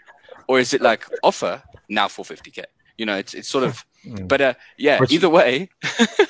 Or 0.47 0.59
is 0.59 0.73
it 0.73 0.81
like 0.81 1.05
offer 1.21 1.61
now 1.89 2.07
450k? 2.07 2.63
You 2.97 3.05
know, 3.05 3.17
it's 3.17 3.34
it's 3.34 3.49
sort 3.49 3.65
of, 3.65 3.85
mm. 4.05 4.26
but 4.27 4.39
uh, 4.41 4.53
yeah. 4.77 4.97
But 4.97 5.11
either 5.11 5.30
way, 5.30 5.69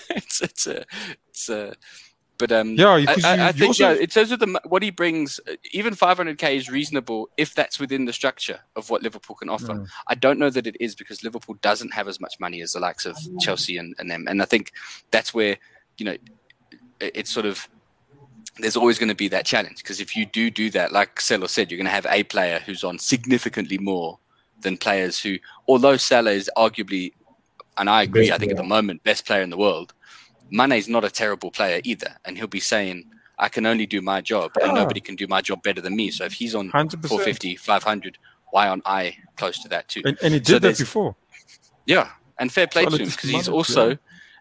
it's 0.09 0.41
it's 0.41 0.67
a 0.67 0.85
it's 1.29 1.49
a. 1.49 1.75
But 2.39 2.51
um, 2.53 2.75
yeah, 2.75 2.87
I, 2.87 3.05
I, 3.25 3.47
I 3.49 3.51
think 3.51 3.69
also... 3.69 3.91
yeah, 3.91 3.99
in 3.99 4.07
terms 4.07 4.31
of 4.31 4.39
the 4.39 4.59
what 4.65 4.81
he 4.81 4.91
brings, 4.91 5.39
even 5.71 5.93
500k 5.93 6.55
is 6.55 6.69
reasonable 6.69 7.29
if 7.37 7.53
that's 7.53 7.79
within 7.79 8.05
the 8.05 8.13
structure 8.13 8.61
of 8.75 8.89
what 8.89 9.03
Liverpool 9.03 9.35
can 9.35 9.49
offer. 9.49 9.73
Mm. 9.73 9.87
I 10.07 10.15
don't 10.15 10.39
know 10.39 10.49
that 10.49 10.65
it 10.65 10.77
is 10.79 10.95
because 10.95 11.23
Liverpool 11.23 11.57
doesn't 11.61 11.93
have 11.93 12.07
as 12.07 12.19
much 12.19 12.39
money 12.39 12.61
as 12.61 12.71
the 12.71 12.79
likes 12.79 13.05
of 13.05 13.17
Chelsea 13.39 13.77
and, 13.77 13.93
and 13.99 14.09
them, 14.09 14.25
and 14.27 14.41
I 14.41 14.45
think 14.45 14.71
that's 15.11 15.33
where 15.33 15.57
you 15.97 16.05
know 16.05 16.15
it's 17.01 17.29
sort 17.29 17.45
of 17.45 17.67
there's 18.61 18.76
always 18.76 18.98
going 18.99 19.10
to 19.10 19.15
be 19.15 19.27
that 19.30 19.45
challenge 19.45 19.77
because 19.77 19.99
if 19.99 20.15
you 20.15 20.26
do 20.26 20.49
do 20.49 20.69
that, 20.72 20.91
like 20.91 21.15
Celo 21.15 21.48
said, 21.48 21.72
you're 21.72 21.77
going 21.77 21.86
to 21.86 21.91
have 21.91 22.07
a 22.10 22.23
player 22.23 22.60
who's 22.65 22.84
on 22.84 22.99
significantly 22.99 23.77
more 23.77 24.19
than 24.61 24.77
players 24.77 25.19
who, 25.19 25.38
although 25.68 25.98
Salah 25.98 26.31
is 26.31 26.49
arguably, 26.57 27.14
and 27.77 27.90
I 27.90 28.03
agree, 28.03 28.23
best 28.23 28.34
I 28.34 28.38
think 28.38 28.52
player. 28.52 28.60
at 28.60 28.64
the 28.64 28.69
moment 28.69 29.03
best 29.03 29.26
player 29.26 29.41
in 29.41 29.49
the 29.49 29.57
world. 29.57 29.94
Mane 30.52 30.72
is 30.72 30.90
not 30.90 31.06
a 31.06 31.10
terrible 31.11 31.52
player 31.52 31.80
either, 31.84 32.15
and 32.26 32.38
he'll 32.38 32.48
be 32.48 32.60
saying, 32.60 33.06
"I 33.38 33.49
can 33.49 33.65
only 33.65 33.86
do 33.86 34.02
my 34.02 34.19
job, 34.19 34.52
and 34.61 34.72
ah. 34.72 34.76
nobody 34.76 34.99
can 34.99 35.15
do 35.15 35.27
my 35.27 35.41
job 35.41 35.61
better 35.61 35.80
than 35.80 35.95
me." 35.95 36.10
So 36.11 36.26
if 36.26 36.34
he's 36.34 36.56
on 36.56 36.72
100%. 36.72 37.07
450, 37.07 37.56
500, 37.56 38.18
why 38.52 38.68
aren't 38.68 38.84
I 38.86 39.15
close 39.38 39.61
to 39.61 39.69
that 39.69 39.88
too? 39.88 40.02
And, 40.06 40.18
and 40.23 40.34
he 40.34 40.40
did 40.40 40.48
so 40.48 40.60
that 40.60 40.77
before. 40.77 41.15
Yeah, 41.86 42.10
and 42.40 42.52
fair 42.52 42.68
play 42.68 42.86
to 42.86 42.98
him 42.98 43.10
because 43.10 43.30
he's 43.30 43.48
also. 43.48 43.90
Yeah 43.90 43.95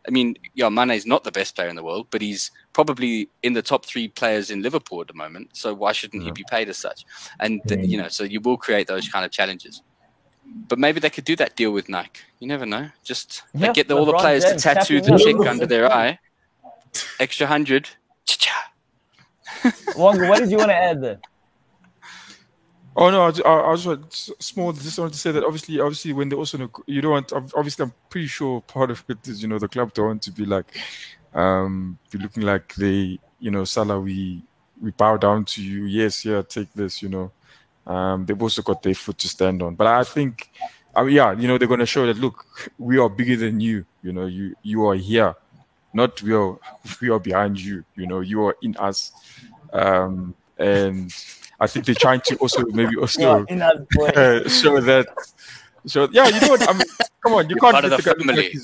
I 0.09 0.11
mean, 0.11 0.37
yeah, 0.55 0.71
Mane 0.71 0.93
is 0.93 1.07
not 1.07 1.23
the 1.23 1.31
best 1.31 1.55
player 1.55 1.69
in 1.69 1.77
the 1.77 1.83
world, 1.83 2.07
but 2.11 2.23
he's 2.23 2.51
probably 2.79 3.29
in 3.43 3.55
the 3.55 3.61
top 3.61 3.85
three 3.85 4.07
players 4.07 4.53
in 4.53 4.63
Liverpool 4.63 5.01
at 5.01 5.09
the 5.09 5.13
moment. 5.13 5.49
So 5.53 5.75
why 5.75 5.91
shouldn't 5.91 6.23
yeah. 6.23 6.29
he 6.29 6.33
be 6.33 6.45
paid 6.49 6.69
as 6.69 6.79
such? 6.79 7.05
And 7.41 7.61
you 7.69 7.99
know, 7.99 8.07
so 8.07 8.23
you 8.23 8.41
will 8.41 8.57
create 8.57 8.87
those 8.87 9.09
kind 9.09 9.25
of 9.25 9.33
challenges. 9.33 9.83
But 10.69 10.79
maybe 10.79 11.01
they 11.01 11.11
could 11.11 11.25
do 11.25 11.35
that 11.43 11.57
deal 11.57 11.73
with 11.73 11.89
Nike. 11.89 12.21
You 12.39 12.47
never 12.47 12.65
know. 12.67 12.89
Just 13.03 13.43
yeah, 13.53 13.73
get 13.73 13.89
the, 13.89 13.97
all 13.97 14.05
the 14.05 14.13
players 14.13 14.45
to 14.45 14.55
tattoo 14.55 15.01
the 15.01 15.19
chick 15.19 15.45
under 15.45 15.67
their 15.67 15.93
eye. 15.93 16.21
Extra 17.19 17.49
hundred. 17.49 17.89
Wonga, 19.97 20.29
what 20.29 20.39
did 20.39 20.53
you 20.53 20.59
want 20.59 20.71
to 20.71 20.77
add 20.77 21.03
there? 21.03 21.19
Oh 22.95 23.11
no, 23.11 23.23
I, 23.23 23.31
I, 23.49 23.73
I 23.73 23.75
just 23.77 24.41
small. 24.41 24.73
Just 24.73 25.01
wanted 25.01 25.15
to 25.15 25.19
say 25.19 25.33
that 25.33 25.43
obviously, 25.43 25.81
obviously, 25.81 26.13
when 26.13 26.29
they 26.29 26.37
also 26.37 26.71
you 26.87 27.01
don't 27.01 27.11
want. 27.11 27.33
Obviously, 27.33 27.85
I'm 27.85 27.93
pretty 28.09 28.29
sure 28.29 28.61
part 28.61 28.93
of 28.93 29.05
it 29.09 29.27
is 29.27 29.43
you 29.43 29.49
know 29.49 29.59
the 29.59 29.69
club 29.69 29.93
don't 29.95 30.07
want 30.07 30.23
to 30.23 30.31
be 30.31 30.45
like, 30.45 30.67
um, 31.35 31.99
be 32.11 32.19
looking 32.19 32.43
like 32.43 32.75
they 32.75 33.19
you 33.39 33.51
know 33.51 33.65
Salah 33.65 34.01
we 34.01 34.43
we 34.81 34.91
bow 34.93 35.17
down 35.17 35.45
to 35.45 35.63
you. 35.63 35.85
Yes, 35.85 36.25
yeah, 36.25 36.43
take 36.43 36.73
this. 36.73 37.03
You 37.03 37.09
know, 37.09 37.33
um, 37.87 38.27
they've 38.27 38.41
also 38.41 38.63
got 38.63 38.83
their 38.83 38.95
foot 38.95 39.19
to 39.19 39.29
stand 39.29 39.63
on. 39.63 39.75
But 39.75 39.87
I 39.87 40.05
think, 40.05 40.51
I 40.95 41.03
mean, 41.03 41.17
yeah, 41.17 41.33
you 41.33 41.49
know, 41.49 41.59
they're 41.59 41.69
going 41.69 41.81
to 41.81 41.87
show 41.87 42.07
that 42.07 42.19
look, 42.19 42.45
we 42.79 42.99
are 42.99 43.09
bigger 43.09 43.37
than 43.37 43.61
you. 43.61 43.85
You 44.03 44.13
know, 44.13 44.27
you 44.27 44.55
you 44.63 44.87
are 44.87 44.95
here, 44.95 45.35
not 45.93 46.21
we 46.23 46.35
are 46.35 46.59
we 47.01 47.11
are 47.11 47.21
behind 47.21 47.61
you. 47.61 47.85
You 47.97 48.07
know, 48.07 48.21
you 48.21 48.45
are 48.45 48.57
in 48.63 48.77
us, 48.77 49.13
um, 49.73 50.35
and 50.57 51.15
I 51.61 51.67
think 51.67 51.87
they're 51.87 51.95
trying 51.95 52.21
to 52.23 52.37
also 52.37 52.65
maybe 52.67 52.97
also 53.01 53.47
yeah, 53.49 53.73
uh, 54.15 54.49
show 54.49 54.81
that. 54.81 55.07
So 55.87 56.09
yeah, 56.13 56.29
you 56.29 56.41
know 56.41 56.49
what? 56.49 56.69
I 56.69 56.73
mean, 56.73 56.87
come 57.23 57.35
on, 57.35 57.49
you 57.49 57.57
can't 57.57 57.73
part 57.73 57.85
of 57.85 57.91
the 57.91 58.03
family. 58.03 58.55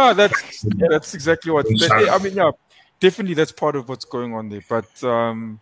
No, 0.00 0.14
that's 0.14 0.62
that's 0.62 1.14
exactly 1.14 1.52
what. 1.52 1.66
I 1.66 2.18
mean, 2.18 2.34
yeah, 2.34 2.50
definitely 3.00 3.34
that's 3.34 3.52
part 3.52 3.76
of 3.76 3.88
what's 3.88 4.04
going 4.04 4.34
on 4.34 4.48
there. 4.48 4.62
But 4.68 5.04
um, 5.04 5.60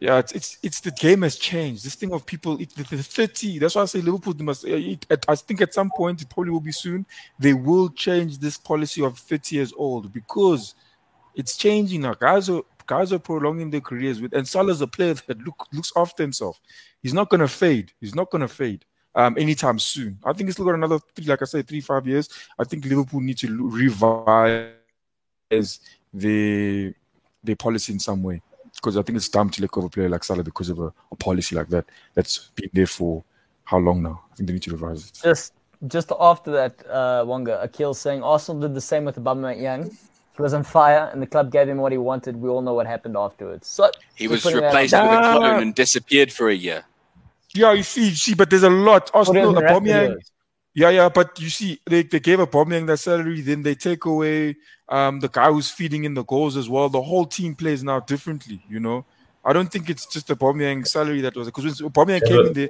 yeah, 0.00 0.18
it's, 0.18 0.32
it's 0.32 0.58
it's 0.62 0.80
the 0.80 0.90
game 0.90 1.22
has 1.22 1.36
changed. 1.36 1.84
This 1.84 1.94
thing 1.94 2.12
of 2.12 2.26
people, 2.26 2.60
it, 2.60 2.74
the, 2.74 2.96
the 2.96 3.02
thirty. 3.02 3.58
That's 3.58 3.76
why 3.76 3.82
I 3.82 3.84
say 3.86 4.00
Liverpool 4.00 4.34
must. 4.40 4.64
It, 4.64 5.06
I 5.28 5.36
think 5.36 5.60
at 5.60 5.74
some 5.74 5.90
point, 5.96 6.22
it 6.22 6.28
probably 6.28 6.50
will 6.50 6.60
be 6.60 6.72
soon. 6.72 7.06
They 7.38 7.54
will 7.54 7.88
change 7.90 8.38
this 8.38 8.56
policy 8.56 9.04
of 9.04 9.16
thirty 9.18 9.56
years 9.56 9.72
old 9.76 10.12
because 10.12 10.74
it's 11.36 11.56
changing 11.56 12.00
now. 12.00 12.14
Guys 12.14 12.50
are 12.50 12.62
guys 12.86 13.12
are 13.12 13.20
prolonging 13.20 13.70
their 13.70 13.80
careers 13.80 14.20
with, 14.20 14.32
and 14.32 14.48
Salah's 14.48 14.80
a 14.80 14.88
player 14.88 15.14
that 15.26 15.38
look, 15.44 15.66
looks 15.72 15.92
after 15.94 16.24
himself. 16.24 16.60
He's 17.00 17.14
not 17.14 17.30
going 17.30 17.42
to 17.42 17.48
fade. 17.48 17.92
He's 18.00 18.14
not 18.14 18.30
going 18.30 18.42
to 18.42 18.48
fade 18.48 18.84
um, 19.14 19.36
anytime 19.38 19.78
soon. 19.78 20.18
I 20.24 20.32
think 20.32 20.48
he's 20.48 20.54
still 20.54 20.64
got 20.64 20.74
another 20.74 20.98
three, 21.14 21.26
like 21.26 21.42
I 21.42 21.44
said, 21.44 21.66
three 21.66 21.80
five 21.80 22.06
years. 22.06 22.28
I 22.58 22.64
think 22.64 22.84
Liverpool 22.84 23.20
need 23.20 23.38
to 23.38 23.68
revise 23.68 24.70
the 26.12 26.94
their 27.42 27.56
policy 27.56 27.92
in 27.92 27.98
some 27.98 28.22
way 28.22 28.42
because 28.74 28.96
I 28.96 29.02
think 29.02 29.16
it's 29.16 29.28
time 29.28 29.50
to 29.50 29.62
let 29.62 29.70
go 29.70 29.80
of 29.80 29.86
a 29.86 29.90
player 29.90 30.08
like 30.08 30.24
Salah 30.24 30.44
because 30.44 30.68
of 30.68 30.78
a, 30.78 30.92
a 31.10 31.16
policy 31.16 31.56
like 31.56 31.68
that 31.68 31.86
that's 32.14 32.50
been 32.54 32.70
there 32.72 32.86
for 32.86 33.24
how 33.64 33.78
long 33.78 34.02
now? 34.02 34.22
I 34.32 34.36
think 34.36 34.46
they 34.46 34.52
need 34.54 34.62
to 34.62 34.72
revise 34.72 35.08
it. 35.08 35.20
Just 35.22 35.52
just 35.86 36.10
after 36.18 36.50
that, 36.52 36.74
uh, 36.88 37.24
Wonga, 37.26 37.62
Akil 37.62 37.94
saying 37.94 38.22
Arsenal 38.22 38.62
did 38.62 38.74
the 38.74 38.80
same 38.80 39.04
with 39.04 39.16
Aubameyang. 39.16 39.90
He 40.36 40.42
was 40.42 40.54
on 40.54 40.62
fire, 40.62 41.10
and 41.12 41.20
the 41.20 41.26
club 41.26 41.52
gave 41.52 41.68
him 41.68 41.78
what 41.78 41.92
he 41.92 41.98
wanted. 41.98 42.36
We 42.36 42.48
all 42.48 42.62
know 42.62 42.74
what 42.74 42.86
happened 42.86 43.16
afterwards. 43.16 43.66
So 43.66 43.90
he 44.14 44.28
was 44.28 44.44
replaced 44.44 44.94
with 44.94 45.02
a 45.02 45.36
clone 45.36 45.62
and 45.62 45.74
disappeared 45.74 46.32
for 46.32 46.48
a 46.48 46.54
year. 46.54 46.84
Yeah, 47.58 47.72
you 47.72 47.82
see, 47.82 48.08
you 48.10 48.14
see, 48.14 48.34
but 48.34 48.48
there's 48.48 48.62
a 48.62 48.70
lot. 48.70 49.10
Arsenal, 49.12 49.52
Aubameyang. 49.54 50.16
Yeah, 50.74 50.90
yeah, 50.90 51.08
but 51.08 51.40
you 51.40 51.50
see, 51.50 51.80
they, 51.84 52.04
they 52.04 52.20
gave 52.20 52.38
Aubameyang 52.38 52.86
that 52.86 52.98
salary, 52.98 53.40
then 53.40 53.62
they 53.62 53.74
take 53.74 54.04
away 54.04 54.54
um, 54.88 55.18
the 55.18 55.28
guy 55.28 55.50
who's 55.50 55.70
feeding 55.70 56.04
in 56.04 56.14
the 56.14 56.22
goals 56.22 56.56
as 56.56 56.68
well. 56.68 56.88
The 56.88 57.02
whole 57.02 57.26
team 57.26 57.56
plays 57.56 57.82
now 57.82 57.98
differently, 57.98 58.62
you 58.68 58.78
know. 58.78 59.04
I 59.44 59.52
don't 59.52 59.72
think 59.72 59.90
it's 59.90 60.06
just 60.06 60.28
Aubameyang 60.28 60.86
salary 60.86 61.20
that 61.22 61.34
was 61.34 61.48
because 61.48 61.82
when 61.82 61.90
Aubameyang 61.90 62.20
yeah, 62.20 62.28
came 62.28 62.46
in 62.46 62.52
there, 62.52 62.68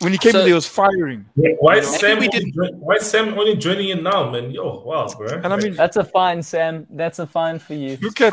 when 0.00 0.12
he 0.12 0.18
came 0.18 0.32
so, 0.32 0.40
in, 0.40 0.44
there 0.44 0.54
was 0.54 0.66
firing. 0.66 1.24
Why 1.34 1.78
is 1.78 1.88
Sam? 1.88 2.18
Only, 2.18 2.52
why 2.74 2.96
is 2.96 3.06
Sam 3.06 3.38
only 3.38 3.56
joining 3.56 3.88
in 3.88 4.02
now, 4.02 4.30
man? 4.30 4.50
Yo, 4.50 4.82
wow, 4.84 5.08
bro. 5.16 5.28
And 5.28 5.46
I 5.46 5.56
mean, 5.56 5.74
that's 5.74 5.96
a 5.96 6.04
fine, 6.04 6.42
Sam. 6.42 6.86
That's 6.90 7.20
a 7.20 7.26
fine 7.26 7.58
for 7.58 7.74
you. 7.74 7.96
Look 8.02 8.20
at. 8.20 8.32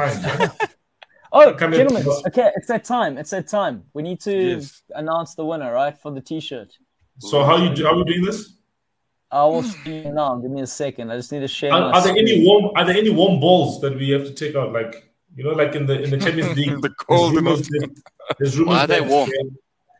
Fine, 1.45 1.73
oh, 1.73 1.77
gentlemen. 1.77 2.07
Okay, 2.27 2.51
it's 2.55 2.67
that 2.67 2.83
time. 2.83 3.17
It's 3.17 3.29
that 3.31 3.47
time. 3.47 3.83
We 3.93 4.03
need 4.03 4.19
to 4.21 4.35
yes. 4.35 4.81
announce 4.95 5.35
the 5.35 5.45
winner, 5.45 5.71
right, 5.73 5.97
for 5.97 6.11
the 6.11 6.21
T-shirt. 6.21 6.77
So 7.19 7.43
how 7.43 7.57
you 7.57 7.69
how 7.83 7.93
are 7.93 7.97
we 7.97 8.03
doing 8.03 8.25
this? 8.25 8.53
I 9.29 9.43
will 9.45 9.63
see 9.63 10.03
you 10.03 10.13
now. 10.13 10.35
Give 10.35 10.51
me 10.51 10.61
a 10.61 10.67
second. 10.67 11.11
I 11.11 11.17
just 11.17 11.31
need 11.31 11.41
to 11.41 11.47
share. 11.47 11.73
Are, 11.73 11.93
are 11.93 12.03
there 12.03 12.15
any 12.15 12.45
warm? 12.45 12.71
Are 12.75 12.85
there 12.85 12.95
any 12.95 13.09
warm 13.09 13.39
balls 13.39 13.81
that 13.81 13.95
we 13.95 14.09
have 14.11 14.23
to 14.23 14.33
take 14.33 14.55
out? 14.55 14.71
Like 14.71 15.11
you 15.35 15.43
know, 15.43 15.51
like 15.51 15.75
in 15.75 15.85
the 15.85 16.01
in 16.01 16.09
the 16.09 16.17
Champions 16.17 16.55
League, 16.57 16.81
the 16.81 16.89
cold. 16.89 17.33
There's 17.33 17.43
rumors, 17.43 17.69
there's 18.39 18.57
rumors 18.57 18.75
Why 18.75 18.83
are 18.83 18.87
they 18.87 19.01
warm? 19.01 19.29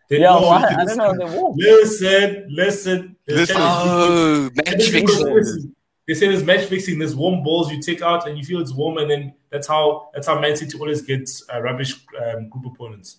They 0.10 0.22
yeah, 0.22 0.36
well, 0.36 0.50
I, 0.50 0.64
I 0.64 0.86
don't 0.86 0.98
know. 0.98 1.14
They 1.18 1.38
won't. 1.38 1.58
Listen, 1.58 2.48
listen. 2.50 3.16
listen. 3.28 3.56
Oh, 3.60 4.50
match 4.56 4.90
fixing. 4.90 5.76
They 6.08 6.14
say 6.14 6.28
there's 6.30 6.44
match 6.44 6.66
fixing. 6.66 7.00
There's 7.00 7.16
warm 7.16 7.44
balls 7.44 7.72
you 7.72 7.82
take 7.82 8.02
out 8.02 8.28
and 8.28 8.38
you 8.38 8.44
feel 8.44 8.60
it's 8.62 8.74
warm, 8.74 8.98
and 8.98 9.10
then 9.12 9.34
that's 9.52 9.68
how 9.68 10.10
that's 10.14 10.28
how 10.28 10.40
Man 10.40 10.56
City 10.56 10.80
always 10.80 11.02
gets 11.02 11.44
uh, 11.54 11.62
rubbish 11.62 11.94
um, 12.18 12.48
group 12.50 12.74
opponents. 12.74 13.18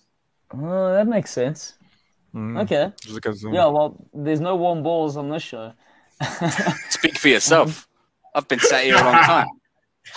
Oh, 0.51 0.93
that 0.93 1.07
makes 1.07 1.31
sense. 1.31 1.75
Mm. 2.33 2.63
Okay. 2.63 2.91
Yeah, 3.53 3.67
well, 3.67 4.03
there's 4.13 4.39
no 4.39 4.55
warm 4.55 4.81
balls 4.81 5.17
on 5.17 5.29
this 5.29 5.43
show. 5.43 5.73
Speak 6.89 7.17
for 7.17 7.27
yourself. 7.27 7.87
I've 8.33 8.47
been 8.47 8.59
sat 8.59 8.83
here 8.83 8.95
a 8.95 9.03
long 9.03 9.13
time. 9.13 9.47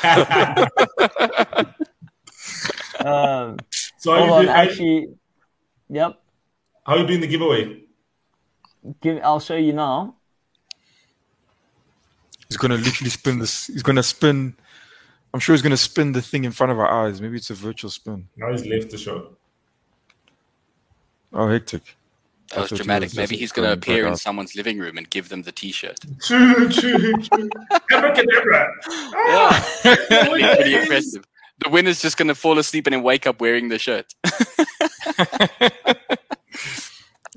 um, 3.06 3.58
so 3.98 4.16
hold 4.16 4.30
on, 4.30 4.48
actually, 4.48 5.08
yep. 5.88 6.22
How 6.84 6.94
are 6.94 6.98
you 6.98 7.06
doing 7.06 7.20
the 7.20 7.26
giveaway? 7.26 7.84
Give. 9.00 9.20
I'll 9.22 9.40
show 9.40 9.56
you 9.56 9.72
now. 9.72 10.16
He's 12.52 12.58
gonna 12.58 12.76
literally 12.76 13.08
spin 13.08 13.38
this. 13.38 13.68
He's 13.68 13.82
gonna 13.82 14.02
spin. 14.02 14.54
I'm 15.32 15.40
sure 15.40 15.54
he's 15.54 15.62
gonna 15.62 15.76
spin 15.78 16.12
the 16.12 16.20
thing 16.20 16.44
in 16.44 16.52
front 16.52 16.70
of 16.70 16.78
our 16.78 16.88
eyes. 16.88 17.18
Maybe 17.22 17.38
it's 17.38 17.48
a 17.48 17.54
virtual 17.54 17.90
spin. 17.90 18.28
Now 18.36 18.52
he's 18.52 18.66
left 18.66 18.90
the 18.90 18.98
show. 18.98 19.36
Oh, 21.32 21.48
hectic. 21.48 21.96
That 22.50 22.70
was 22.70 22.78
dramatic. 22.78 23.16
Maybe 23.16 23.38
he's 23.38 23.52
going 23.52 23.66
to 23.66 23.72
appear 23.72 24.06
in 24.06 24.14
someone's 24.16 24.54
living 24.54 24.78
room 24.78 24.98
and 24.98 25.08
give 25.08 25.30
them 25.30 25.40
the 25.40 25.52
T-shirt. 25.52 25.98
True, 26.22 26.68
true, 26.68 27.14
true. 27.14 27.48
Abracadabra. 27.90 28.70
yeah, 28.90 29.14
ah! 29.16 29.78
pretty, 30.08 30.44
pretty 30.44 30.74
impressive. 30.74 31.24
The 31.64 31.70
winner's 31.70 32.02
just 32.02 32.18
going 32.18 32.28
to 32.28 32.34
fall 32.34 32.58
asleep 32.58 32.86
and 32.86 32.92
then 32.92 33.02
wake 33.02 33.26
up 33.26 33.40
wearing 33.40 33.70
the 33.70 33.78
shirt. 33.78 34.12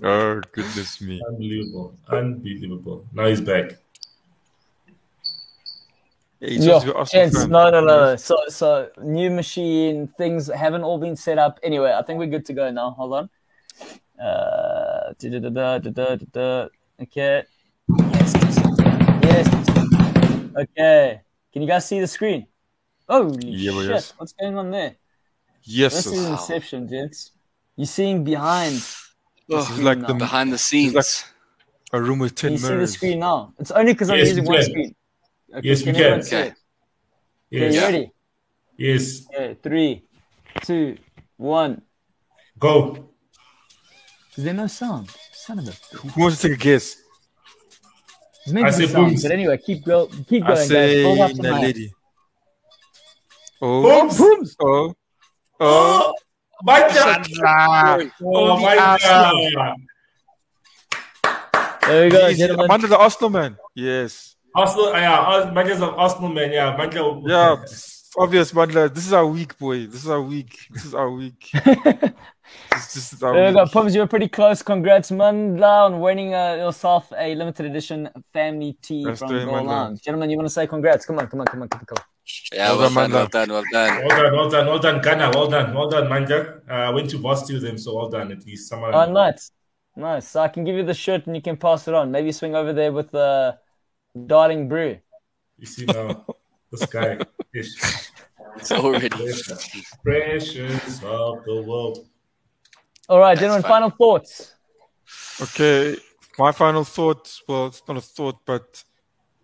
oh 0.03 0.41
goodness 0.51 0.99
me! 0.99 1.21
Unbelievable, 1.25 1.95
unbelievable. 2.09 3.05
Now 3.13 3.27
he's 3.27 3.39
back. 3.39 3.77
Yeah, 6.39 7.05
gents, 7.05 7.47
no, 7.47 7.69
no, 7.69 7.81
no. 7.81 8.15
So, 8.17 8.37
so 8.49 8.89
new 9.01 9.31
machine 9.31 10.07
things 10.07 10.47
haven't 10.47 10.83
all 10.83 10.97
been 10.97 11.15
set 11.15 11.37
up. 11.37 11.59
Anyway, 11.63 11.91
I 11.91 12.01
think 12.03 12.19
we're 12.19 12.27
good 12.27 12.45
to 12.47 12.53
go 12.53 12.69
now. 12.71 12.91
Hold 12.91 13.13
on. 13.13 13.29
Uh, 14.21 15.13
okay. 17.01 17.43
Yes. 17.99 18.33
Yes. 19.23 19.47
Okay. 20.57 21.21
Can 21.53 21.61
you 21.61 21.67
guys 21.67 21.87
see 21.87 21.99
the 21.99 22.07
screen? 22.07 22.47
Holy 23.07 23.47
yeah, 23.49 23.71
shit! 23.71 23.89
Yes. 23.89 24.13
What's 24.17 24.33
going 24.33 24.57
on 24.57 24.71
there? 24.71 24.95
Yes. 25.63 25.93
This 25.93 26.07
is 26.07 26.25
Inception, 26.25 26.87
gents. 26.87 27.31
You're 27.75 27.85
seeing 27.85 28.23
behind. 28.23 28.75
This 29.47 29.69
is 29.69 29.79
like 29.79 29.99
now. 29.99 30.07
the 30.07 30.13
behind 30.15 30.51
the 30.51 30.57
scenes. 30.57 30.95
Like 30.95 31.05
a 31.93 32.01
room 32.01 32.19
with 32.19 32.35
ten 32.35 32.55
Can 32.55 32.61
you 32.61 32.67
mirrors. 32.67 32.89
see 32.89 32.93
the 32.93 32.97
screen 32.97 33.19
now? 33.19 33.53
It's 33.59 33.71
only 33.71 33.93
because 33.93 34.09
I'm 34.09 34.17
using 34.17 34.45
one 34.45 34.63
screen. 34.63 34.95
Okay, 35.56 35.69
yes, 35.69 35.82
can 35.84 35.94
we 35.94 35.99
can. 35.99 36.19
Okay. 36.19 36.53
Yes. 37.49 37.64
Okay, 37.64 37.76
you 37.76 37.82
ready? 37.82 38.11
Yes. 38.77 39.26
Okay, 39.34 39.57
three, 39.64 40.03
two, 40.64 40.98
one. 41.38 41.82
Go. 42.60 43.10
Is 44.36 44.44
there 44.44 44.53
no 44.53 44.68
sound? 44.68 45.10
Son 45.32 45.60
of 45.60 45.68
a. 45.69 45.72
Who 45.95 46.22
wants 46.22 46.41
to 46.41 46.49
take 46.49 46.57
a 46.57 46.61
guess? 46.61 46.98
There's 48.45 48.53
meant 48.53 48.73
to 48.73 48.80
be 48.80 48.88
sound, 48.88 49.18
but 49.22 49.32
anyway, 49.32 49.57
keep 49.57 49.86
go, 49.86 50.07
keep 50.27 50.44
going, 50.44 50.57
I 50.57 50.65
say 50.65 51.03
guys. 51.03 51.18
Hold 51.18 51.40
up 51.40 51.61
lady. 51.61 51.91
Oh, 53.61 53.82
booms. 53.82 54.18
booms. 54.18 54.56
Oh, 54.60 54.94
oh, 55.61 56.14
oh, 56.14 56.14
my 56.64 56.80
God! 56.80 58.11
Oh 58.22 58.60
my 58.60 58.76
God! 59.02 59.77
There 61.88 62.03
we 62.03 62.10
go, 62.11 62.34
gentlemen. 62.34 62.72
Under 62.72 62.88
the 62.88 62.98
Arsenal 62.98 63.30
man. 63.30 63.57
Yes. 63.73 64.34
Arsenal, 64.56 64.91
yeah, 64.94 65.52
Manchester 65.53 65.86
of 65.86 65.99
Arsenal 65.99 66.30
man, 66.30 66.52
yeah, 66.52 66.76
Manchester. 66.77 67.19
Yeah, 67.26 67.57
obvious, 68.18 68.52
but 68.53 68.72
this 68.72 69.06
is 69.06 69.11
our 69.11 69.27
week, 69.27 69.57
boy. 69.57 69.86
This 69.88 70.06
is 70.06 70.10
our 70.10 70.22
week. 70.22 70.57
This 70.72 70.86
is 70.86 70.95
our 70.95 71.11
week. 71.11 71.49
this, 72.72 73.14
is 73.14 73.22
our 73.22 73.34
there 73.34 73.53
week. 73.53 73.72
Pums, 73.72 73.94
you 73.94 73.99
were 73.99 74.07
pretty 74.07 74.30
close. 74.30 74.61
Congrats, 74.61 75.11
Mandla, 75.11 75.88
on 75.88 75.99
winning 75.99 76.34
uh, 76.34 76.56
yourself 76.56 77.11
a 77.18 77.36
limited 77.36 77.65
edition 77.65 78.10
family 78.32 78.77
tee 78.82 79.03
That's 79.03 79.19
from 79.19 79.30
Goal 79.30 79.65
Lounge. 79.65 80.02
Gentlemen, 80.02 80.30
you 80.30 80.38
want 80.38 80.48
to 80.48 80.53
say 80.53 80.65
congrats? 80.68 81.06
Come 81.06 81.19
on, 81.19 81.27
come 81.27 81.41
on, 81.41 81.48
come 81.48 81.61
on, 81.64 81.68
come 81.69 81.84
on. 81.91 82.03
Yeah, 82.53 82.72
well, 82.72 82.90
well, 82.95 83.07
done, 83.07 83.11
well 83.11 83.27
done, 83.27 83.49
well 83.49 83.64
done, 83.72 84.06
well 84.07 84.10
done, 84.10 84.34
well 84.34 84.49
done, 84.49 84.68
well 84.68 84.80
done, 84.80 85.02
Ghana, 85.02 85.32
well 85.36 85.48
done, 85.48 85.73
well 85.76 85.90
done, 85.90 86.10
Manja. 86.10 86.61
Uh, 86.68 86.73
I 86.73 86.90
went 86.90 87.10
to 87.11 87.18
varsity 87.18 87.53
with 87.56 87.64
them, 87.64 87.77
so 87.77 87.95
well 87.95 88.10
done 88.10 88.32
at 88.32 88.45
least. 88.45 88.69
Someone. 88.69 88.95
Oh, 88.95 89.11
nice, 89.11 89.52
nice. 89.95 90.30
So 90.30 90.40
I 90.40 90.48
can 90.48 90.64
give 90.64 90.76
you 90.76 90.84
the 90.84 90.94
shirt 90.94 91.27
and 91.27 91.36
you 91.36 91.41
can 91.41 91.57
pass 91.57 91.88
it 91.88 91.94
on. 91.94 92.10
Maybe 92.10 92.32
swing 92.32 92.56
over 92.56 92.72
there 92.72 92.94
with 92.94 93.11
the. 93.11 93.19
Uh, 93.19 93.52
Darling 94.25 94.69
Brew. 94.69 94.97
You 95.57 95.65
see 95.65 95.85
now, 95.85 96.25
this 96.71 96.85
guy 96.85 97.19
is 97.53 98.11
it's 98.55 98.71
already 98.71 99.09
precious 100.03 101.03
of 101.03 101.43
the 101.45 101.63
world. 101.65 102.07
All 103.09 103.19
right, 103.19 103.37
gentlemen, 103.37 103.63
final 103.63 103.89
thoughts. 103.89 104.55
Okay, 105.41 105.97
my 106.39 106.51
final 106.51 106.83
thoughts. 106.83 107.43
Well, 107.47 107.67
it's 107.67 107.83
not 107.87 107.97
a 107.97 108.01
thought, 108.01 108.37
but 108.45 108.83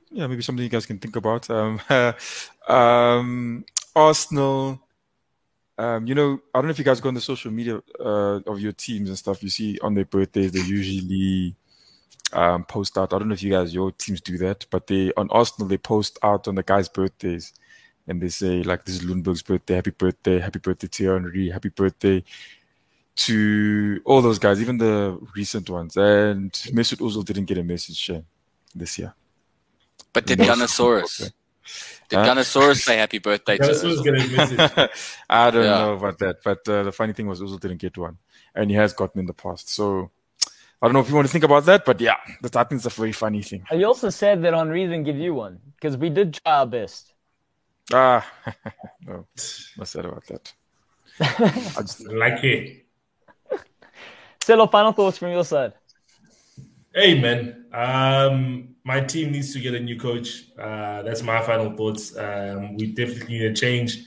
yeah, 0.10 0.28
maybe 0.28 0.42
something 0.42 0.64
you 0.64 0.70
guys 0.70 0.86
can 0.86 1.00
think 1.00 1.16
about. 1.16 1.50
Um, 1.50 1.80
um, 2.68 3.66
Arsenal. 3.96 4.82
Um, 5.78 6.06
you 6.06 6.16
know, 6.16 6.40
I 6.54 6.60
don't 6.60 6.66
know 6.66 6.72
if 6.72 6.80
you 6.80 6.86
guys 6.86 7.02
go 7.02 7.10
on 7.10 7.16
the 7.16 7.22
social 7.22 7.52
media 7.52 7.82
uh, 8.00 8.40
of 8.46 8.60
your 8.60 8.72
teams 8.72 9.10
and 9.10 9.18
stuff. 9.18 9.42
You 9.42 9.50
see 9.50 9.80
on 9.80 9.94
their 9.96 10.06
birthdays, 10.06 10.52
they 10.52 10.60
usually 10.60 11.56
um, 12.34 12.64
post 12.66 12.98
out. 12.98 13.14
I 13.14 13.20
don't 13.20 13.28
know 13.28 13.34
if 13.34 13.44
you 13.44 13.52
guys, 13.52 13.74
your 13.74 13.92
teams 13.92 14.22
do 14.22 14.38
that, 14.40 14.66
but 14.70 14.88
they 14.88 15.12
on 15.18 15.30
Arsenal 15.30 15.68
they 15.68 15.78
post 15.78 16.18
out 16.24 16.48
on 16.48 16.56
the 16.56 16.64
guys' 16.64 16.90
birthdays, 16.90 17.54
and 18.08 18.22
they 18.22 18.30
say 18.30 18.64
like 18.64 18.86
this 18.86 18.96
is 18.96 19.02
Ljungberg's 19.02 19.42
birthday, 19.42 19.76
happy 19.76 19.92
birthday, 19.92 20.40
happy 20.40 20.60
birthday 20.60 20.88
to 20.88 21.12
Henry, 21.12 21.50
happy 21.50 21.70
birthday 21.70 22.24
to 23.16 24.02
all 24.06 24.22
those 24.22 24.40
guys, 24.40 24.62
even 24.62 24.78
the 24.78 25.20
recent 25.36 25.70
ones. 25.70 25.98
And 25.98 26.52
Mesut 26.52 27.00
Ozil 27.00 27.26
didn't 27.26 27.46
get 27.46 27.58
a 27.58 27.64
message 27.64 28.10
uh, 28.10 28.22
this 28.74 28.98
year. 28.98 29.14
But 30.14 30.26
did 30.26 30.40
Gunnosaurus? 30.40 31.32
Did 32.10 32.20
huh? 32.20 32.26
Gunnosaurus 32.26 32.82
say 32.84 32.98
happy 32.98 33.20
birthday 33.20 33.58
to 33.58 33.64
Ozil? 33.64 34.90
I 35.30 35.52
don't 35.52 35.64
yeah. 35.64 35.70
know 35.70 35.94
about 35.94 36.20
that, 36.20 36.38
but 36.44 36.68
uh, 36.68 36.84
the 36.84 36.92
funny 36.92 37.14
thing 37.14 37.28
was 37.28 37.42
Ozil 37.42 37.60
didn't 37.60 37.78
get 37.78 37.98
one, 37.98 38.18
and 38.56 38.70
he 38.70 38.76
has 38.76 38.94
gotten 38.94 39.20
in 39.20 39.26
the 39.26 39.34
past. 39.34 39.70
So 39.70 40.12
I 40.82 40.88
don't 40.88 40.94
know 40.94 41.00
if 41.02 41.10
you 41.10 41.16
want 41.16 41.28
to 41.28 41.32
think 41.32 41.44
about 41.44 41.66
that, 41.66 41.86
but 41.86 42.02
yeah, 42.02 42.16
that 42.42 42.56
I 42.56 42.64
think 42.64 42.80
it's 42.80 42.88
a 42.88 42.90
very 42.90 43.12
funny 43.12 43.44
thing. 43.44 43.64
You 43.72 43.86
also 43.86 44.10
said 44.10 44.42
that 44.42 44.54
Henry 44.54 44.84
didn't 44.84 45.04
give 45.04 45.18
you 45.18 45.36
one 45.36 45.60
because 45.76 45.96
we 45.96 46.10
did 46.10 46.34
try 46.34 46.60
our 46.60 46.66
best. 46.66 47.14
Ah, 47.94 48.28
no, 49.06 49.28
not 49.78 49.88
said 49.88 50.06
about 50.06 50.26
that. 50.26 50.54
I 51.20 51.82
just 51.82 52.08
like 52.08 52.44
it. 52.44 52.86
Still, 54.42 54.66
final 54.68 54.92
thoughts 54.92 55.20
from 55.20 55.32
your 55.32 55.46
side. 55.46 55.74
Hey 56.96 57.22
man, 57.22 57.66
um, 57.72 58.76
my 58.84 59.02
team 59.02 59.32
needs 59.32 59.54
to 59.54 59.60
get 59.60 59.76
a 59.76 59.80
new 59.80 60.00
coach. 60.00 60.46
Uh, 60.58 61.04
that's 61.04 61.22
my 61.22 61.42
final 61.42 61.76
thoughts. 61.78 62.18
Um, 62.18 62.76
we 62.76 62.88
definitely 62.88 63.38
need 63.38 63.52
a 63.52 63.54
change. 63.54 64.00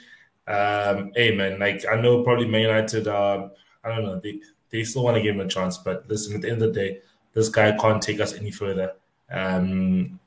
Um, 0.48 1.12
hey 1.14 1.36
man, 1.36 1.60
like 1.60 1.84
I 1.90 2.00
know 2.00 2.24
probably 2.24 2.48
Man 2.48 2.62
United. 2.62 3.06
Uh, 3.06 3.48
I 3.84 3.88
don't 3.90 4.02
know. 4.02 4.20
They 4.20 4.40
they 4.74 4.82
still 4.82 5.04
want 5.04 5.16
to 5.16 5.22
give 5.22 5.36
him 5.36 5.40
a 5.40 5.48
chance. 5.48 5.78
But 5.78 6.04
listen, 6.08 6.34
at 6.34 6.42
the 6.42 6.50
end 6.50 6.60
of 6.60 6.74
the 6.74 6.80
day, 6.80 6.98
this 7.32 7.48
guy 7.48 7.76
can't 7.78 8.02
take 8.02 8.20
us 8.20 8.34
any 8.34 8.50
further. 8.50 8.92
Um, 9.30 10.18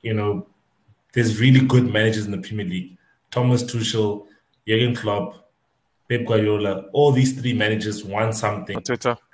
you 0.00 0.14
know, 0.14 0.46
there's 1.12 1.40
really 1.40 1.66
good 1.66 1.92
managers 1.92 2.24
in 2.24 2.30
the 2.30 2.38
Premier 2.38 2.66
League. 2.66 2.96
Thomas 3.32 3.64
Tuchel, 3.64 4.26
Jurgen 4.66 4.94
Klopp, 4.94 5.50
Pep 6.08 6.24
Guardiola, 6.24 6.84
all 6.92 7.10
these 7.10 7.38
three 7.38 7.52
managers 7.52 8.04
won 8.04 8.32
something 8.32 8.76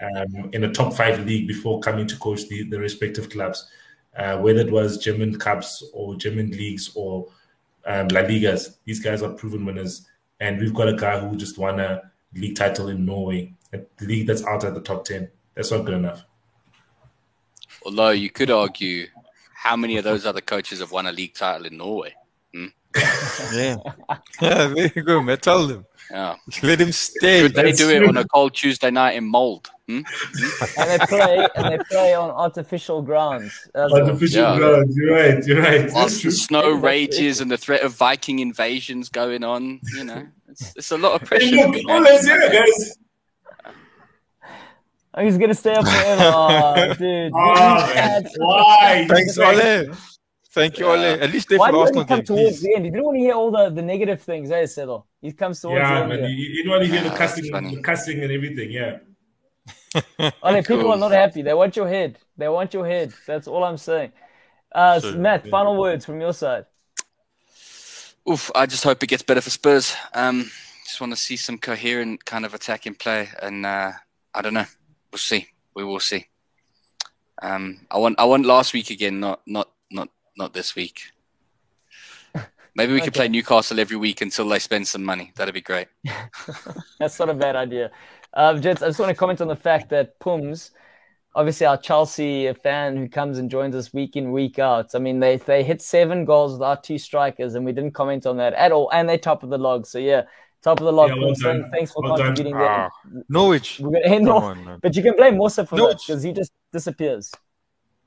um, 0.01 0.49
in 0.55 0.65
a 0.65 0.73
top 0.73 0.95
five 0.95 1.27
league 1.27 1.47
before 1.47 1.81
coming 1.81 2.07
to 2.07 2.17
coach 2.17 2.49
the, 2.49 2.63
the 2.71 2.79
respective 2.79 3.29
clubs, 3.29 3.69
uh, 4.17 4.39
whether 4.39 4.61
it 4.61 4.73
was 4.73 4.97
German 4.97 5.39
Cups 5.39 5.85
or 5.93 6.17
German 6.17 6.51
leagues 6.51 6.91
or 6.95 7.29
um, 7.85 8.09
La 8.09 8.23
Ligas. 8.23 8.77
These 8.87 9.01
guys 9.01 9.23
are 9.23 9.35
proven 9.35 9.67
winners. 9.67 10.09
And 10.41 10.59
we've 10.59 10.73
got 10.73 10.89
a 10.89 10.95
guy 10.95 11.19
who 11.21 11.37
just 11.37 11.59
won 11.59 11.79
a 11.79 12.11
league 12.33 12.57
title 12.57 12.89
in 12.89 13.05
Norway 13.05 13.53
a 13.73 13.81
league 14.01 14.27
that's 14.27 14.45
out 14.45 14.65
at 14.65 14.75
the 14.75 14.81
top 14.81 15.05
10. 15.05 15.29
That's 15.55 15.71
not 15.71 15.85
good 15.85 15.95
enough. 15.95 16.25
Although 17.85 18.11
you 18.11 18.31
could 18.31 18.51
argue 18.51 19.07
how 19.55 19.77
many 19.77 19.97
of 19.97 20.05
those 20.05 20.27
other 20.27 20.41
coaches 20.41 20.81
have 20.81 20.93
won 20.93 21.07
a 21.07 21.13
league 21.13 21.35
title 21.35 21.67
in 21.67 21.77
Norway? 21.77 22.15
Hmm? 22.55 22.67
yeah. 23.55 23.77
yeah, 24.41 24.67
there 24.67 24.93
you 24.95 25.03
go, 25.03 25.23
man. 25.23 25.39
Tell 25.39 25.67
them. 25.67 25.87
Yeah. 26.11 26.37
Let 26.63 26.81
him 26.81 26.93
stay. 26.93 27.43
Could 27.43 27.55
they 27.55 27.73
do 27.73 27.89
it 27.89 28.07
on 28.07 28.17
a 28.19 28.25
cold 28.25 28.55
Tuesday 28.55 28.91
night 28.91 29.17
in 29.17 29.25
Molde? 29.25 29.69
Hmm? 29.89 30.01
and 30.79 30.91
they 30.91 31.07
play 31.07 31.49
and 31.57 31.73
they 31.73 31.79
play 31.91 32.15
on 32.15 32.31
artificial 32.31 33.03
grounds. 33.03 33.69
Artificial 33.75 34.43
well. 34.43 34.59
grounds. 34.59 34.97
You're 34.97 35.15
right. 35.15 35.47
You're 35.47 35.63
right. 35.63 35.91
Whilst 35.93 36.23
the 36.23 36.33
snow 36.33 36.71
rages 36.73 37.41
and 37.41 37.51
the 37.51 37.57
threat 37.57 37.83
of 37.83 37.95
Viking 37.95 38.41
invasions 38.41 39.09
going 39.09 39.43
on, 39.43 39.81
you 39.95 40.05
know, 40.05 40.27
it's, 40.49 40.77
it's 40.77 40.91
a 40.91 40.99
lot 40.99 41.21
of 41.21 41.27
pressure. 41.27 41.47
Hey, 41.47 41.67
look, 41.67 42.07
guys. 42.53 42.99
He's 45.21 45.37
gonna 45.37 45.55
stay 45.55 45.75
up 45.75 45.85
forever. 45.87 46.33
Oh, 46.35 46.95
dude. 46.99 47.33
Oh, 47.35 48.23
why? 48.39 49.07
Thanks, 49.09 49.37
Ole. 49.39 49.95
Thank 50.53 50.79
you, 50.79 50.87
Ole. 50.87 51.05
At 51.05 51.31
least 51.33 51.49
they 51.49 51.57
Why 51.57 51.71
for 51.71 51.79
Arsenal 51.79 52.05
come 52.05 52.23
towards 52.23 52.61
the 52.61 52.75
end? 52.75 52.85
You 52.87 52.91
didn't 52.91 53.05
want 53.05 53.17
to 53.17 53.21
hear 53.21 53.35
all 53.35 53.51
the, 53.51 53.71
the 53.71 53.83
negative 53.83 54.21
things, 54.21 54.51
eh, 54.51 54.67
Settle? 54.67 55.07
He 55.21 55.33
comes 55.33 55.61
towards 55.61 55.81
yeah, 55.81 56.07
the 56.07 56.13
end. 56.13 56.23
Man, 56.23 56.31
you, 56.31 56.37
you 56.37 56.65
don't 56.65 56.73
want 56.73 56.85
to 56.85 56.91
hear 56.91 57.03
the 57.03 57.17
cussing, 57.17 57.45
the 57.45 57.83
cussing 57.83 58.23
and 58.23 58.33
everything. 58.33 58.71
Yeah. 58.71 58.99
Ole, 60.43 60.63
people 60.63 60.83
cool. 60.83 60.93
are 60.93 60.99
not 60.99 61.13
happy. 61.13 61.43
They 61.43 61.55
want 61.55 61.75
your 61.77 61.89
head. 61.89 62.19
They 62.37 62.49
want 62.49 62.75
your 62.75 62.87
head. 62.87 63.15
That's 63.27 63.49
all 63.49 63.65
I'm 63.65 63.79
saying. 63.79 64.13
Uh, 64.71 65.01
sure. 65.01 65.17
Matt, 65.17 65.49
final 65.49 65.79
words 65.79 66.05
from 66.05 66.21
your 66.21 66.35
side. 66.35 66.67
Oof, 68.31 68.51
I 68.55 68.67
just 68.67 68.85
hope 68.85 69.03
it 69.03 69.09
gets 69.09 69.23
better 69.23 69.41
for 69.41 69.51
Spurs. 69.51 69.95
Um, 70.15 70.51
just 70.85 71.01
want 71.01 71.13
to 71.13 71.17
see 71.17 71.37
some 71.37 71.59
coherent 71.59 72.25
kind 72.25 72.45
of 72.45 72.55
attacking 72.55 72.95
play, 72.95 73.29
and 73.43 73.65
uh, 73.65 73.93
I 74.35 74.43
don't 74.43 74.55
know 74.55 74.67
we'll 75.13 75.19
see. 75.19 75.49
We 75.75 75.85
will 75.85 76.01
see. 76.01 76.27
Um, 77.41 77.87
I 77.91 77.99
want 77.99 78.19
I 78.19 78.25
want 78.25 78.47
last 78.47 78.73
week 78.73 78.91
again, 78.91 79.21
not 79.21 79.43
not 79.47 79.71
not 79.91 80.09
not 80.37 80.55
this 80.55 80.75
week. 80.75 81.03
Maybe 82.77 82.93
we 82.93 82.99
okay. 82.99 83.07
could 83.07 83.15
play 83.15 83.29
Newcastle 83.29 83.79
every 83.79 83.97
week 83.97 84.21
until 84.21 84.49
they 84.49 84.59
spend 84.59 84.89
some 84.89 85.05
money. 85.05 85.33
That'd 85.37 85.55
be 85.55 85.61
great. 85.61 85.89
That's 86.99 87.19
not 87.19 87.29
a 87.29 87.35
bad 87.35 87.57
idea. 87.57 87.91
Uh, 88.35 88.55
I 88.57 88.59
just 88.59 88.81
want 88.99 89.11
to 89.11 89.15
comment 89.15 89.43
on 89.43 89.49
the 89.49 89.57
fact 89.57 89.91
that 89.91 90.19
Pums, 90.19 90.71
obviously 91.35 91.67
our 91.67 91.77
Chelsea 91.77 92.51
fan 92.55 92.97
who 92.97 93.09
comes 93.09 93.39
and 93.39 93.51
joins 93.51 93.75
us 93.75 93.93
week 93.93 94.17
in 94.17 94.33
week 94.33 94.59
out. 94.59 94.95
I 94.95 94.99
mean, 94.99 95.21
they 95.21 95.37
they 95.37 95.63
hit 95.63 95.83
seven 95.83 96.25
goals 96.25 96.53
with 96.53 96.63
our 96.63 96.81
two 96.81 96.99
strikers, 96.99 97.55
and 97.55 97.65
we 97.65 97.73
didn't 97.73 97.93
comment 97.93 98.25
on 98.27 98.37
that 98.39 98.55
at 98.55 98.73
all. 98.73 98.91
And 98.93 99.09
they 99.09 99.19
top 99.19 99.43
of 99.43 99.51
the 99.51 99.59
log. 99.59 99.87
So 99.87 99.99
yeah, 99.99 100.23
Top 100.63 100.79
of 100.79 100.87
the 100.87 100.93
lot. 100.93 101.09
Yeah, 101.09 101.17
well 101.17 101.35
Thanks 101.71 101.93
for 101.93 102.03
well 102.03 102.17
contributing 102.17 102.55
ah, 102.57 102.89
Norwich. 103.29 103.81
We're 103.81 104.01
gonna 104.01 104.15
end 104.15 104.29
off, 104.29 104.45
on, 104.45 104.79
but 104.81 104.95
you 104.95 105.03
can 105.03 105.17
blame 105.17 105.37
Musa 105.37 105.67
for 105.67 105.77
Norwich. 105.77 106.07
that 106.07 106.07
because 106.07 106.23
he 106.23 106.33
just 106.33 106.53
disappears. 106.73 107.33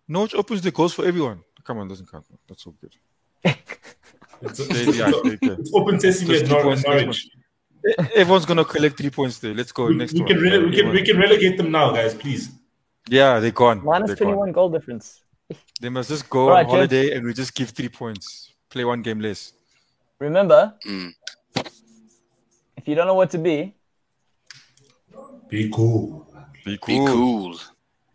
Norwich 0.08 0.34
opens 0.36 0.62
the 0.62 0.72
goals 0.72 0.94
for 0.94 1.06
everyone. 1.06 1.44
Come 1.64 1.80
on, 1.80 1.88
doesn't 1.88 2.10
count. 2.10 2.26
That's 2.48 2.66
all 2.66 2.76
good. 2.80 2.96
it's, 3.44 4.60
it's 4.60 5.72
open 5.74 6.00
sesame 6.00 6.38
at 6.38 6.48
Norwich. 6.48 7.28
Everyone's 8.16 8.46
gonna 8.46 8.64
collect 8.64 8.98
three 8.98 9.10
points 9.10 9.40
there. 9.40 9.54
Let's 9.54 9.74
go 9.74 9.88
we, 9.88 9.96
next 9.96 10.14
we 10.14 10.22
one. 10.22 10.30
Can 10.30 10.38
rele- 10.38 10.70
we 10.70 10.76
can 10.76 10.90
we 10.92 11.02
can 11.04 11.18
relegate 11.18 11.58
them 11.58 11.72
now, 11.72 11.92
guys. 11.92 12.16
Please. 12.16 12.52
Yeah, 13.10 13.40
they're 13.40 13.52
gone. 13.52 13.84
Minus 13.84 14.08
they're 14.08 14.16
21 14.16 14.48
gone. 14.48 14.52
goal 14.54 14.70
difference. 14.70 15.22
They 15.82 15.90
must 15.90 16.10
just 16.10 16.30
go 16.30 16.50
right, 16.50 16.66
on 16.66 16.72
holiday 16.72 17.16
and 17.16 17.26
we 17.26 17.34
just 17.34 17.54
give 17.54 17.70
three 17.70 17.90
points. 17.90 18.54
Play 18.70 18.86
one 18.86 19.02
game 19.02 19.20
less. 19.20 19.54
Remember, 20.20 20.74
mm. 20.88 21.12
If 22.86 22.90
you 22.90 22.94
don't 22.94 23.08
know 23.08 23.16
what 23.16 23.32
to 23.32 23.40
be, 23.40 23.74
be 25.50 25.72
cool. 25.74 26.32
Be 26.64 26.78
cool. 26.78 27.06
Be 27.08 27.12
cool. 27.12 27.56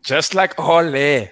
Just 0.00 0.32
like 0.32 0.56
Ole. 0.60 1.28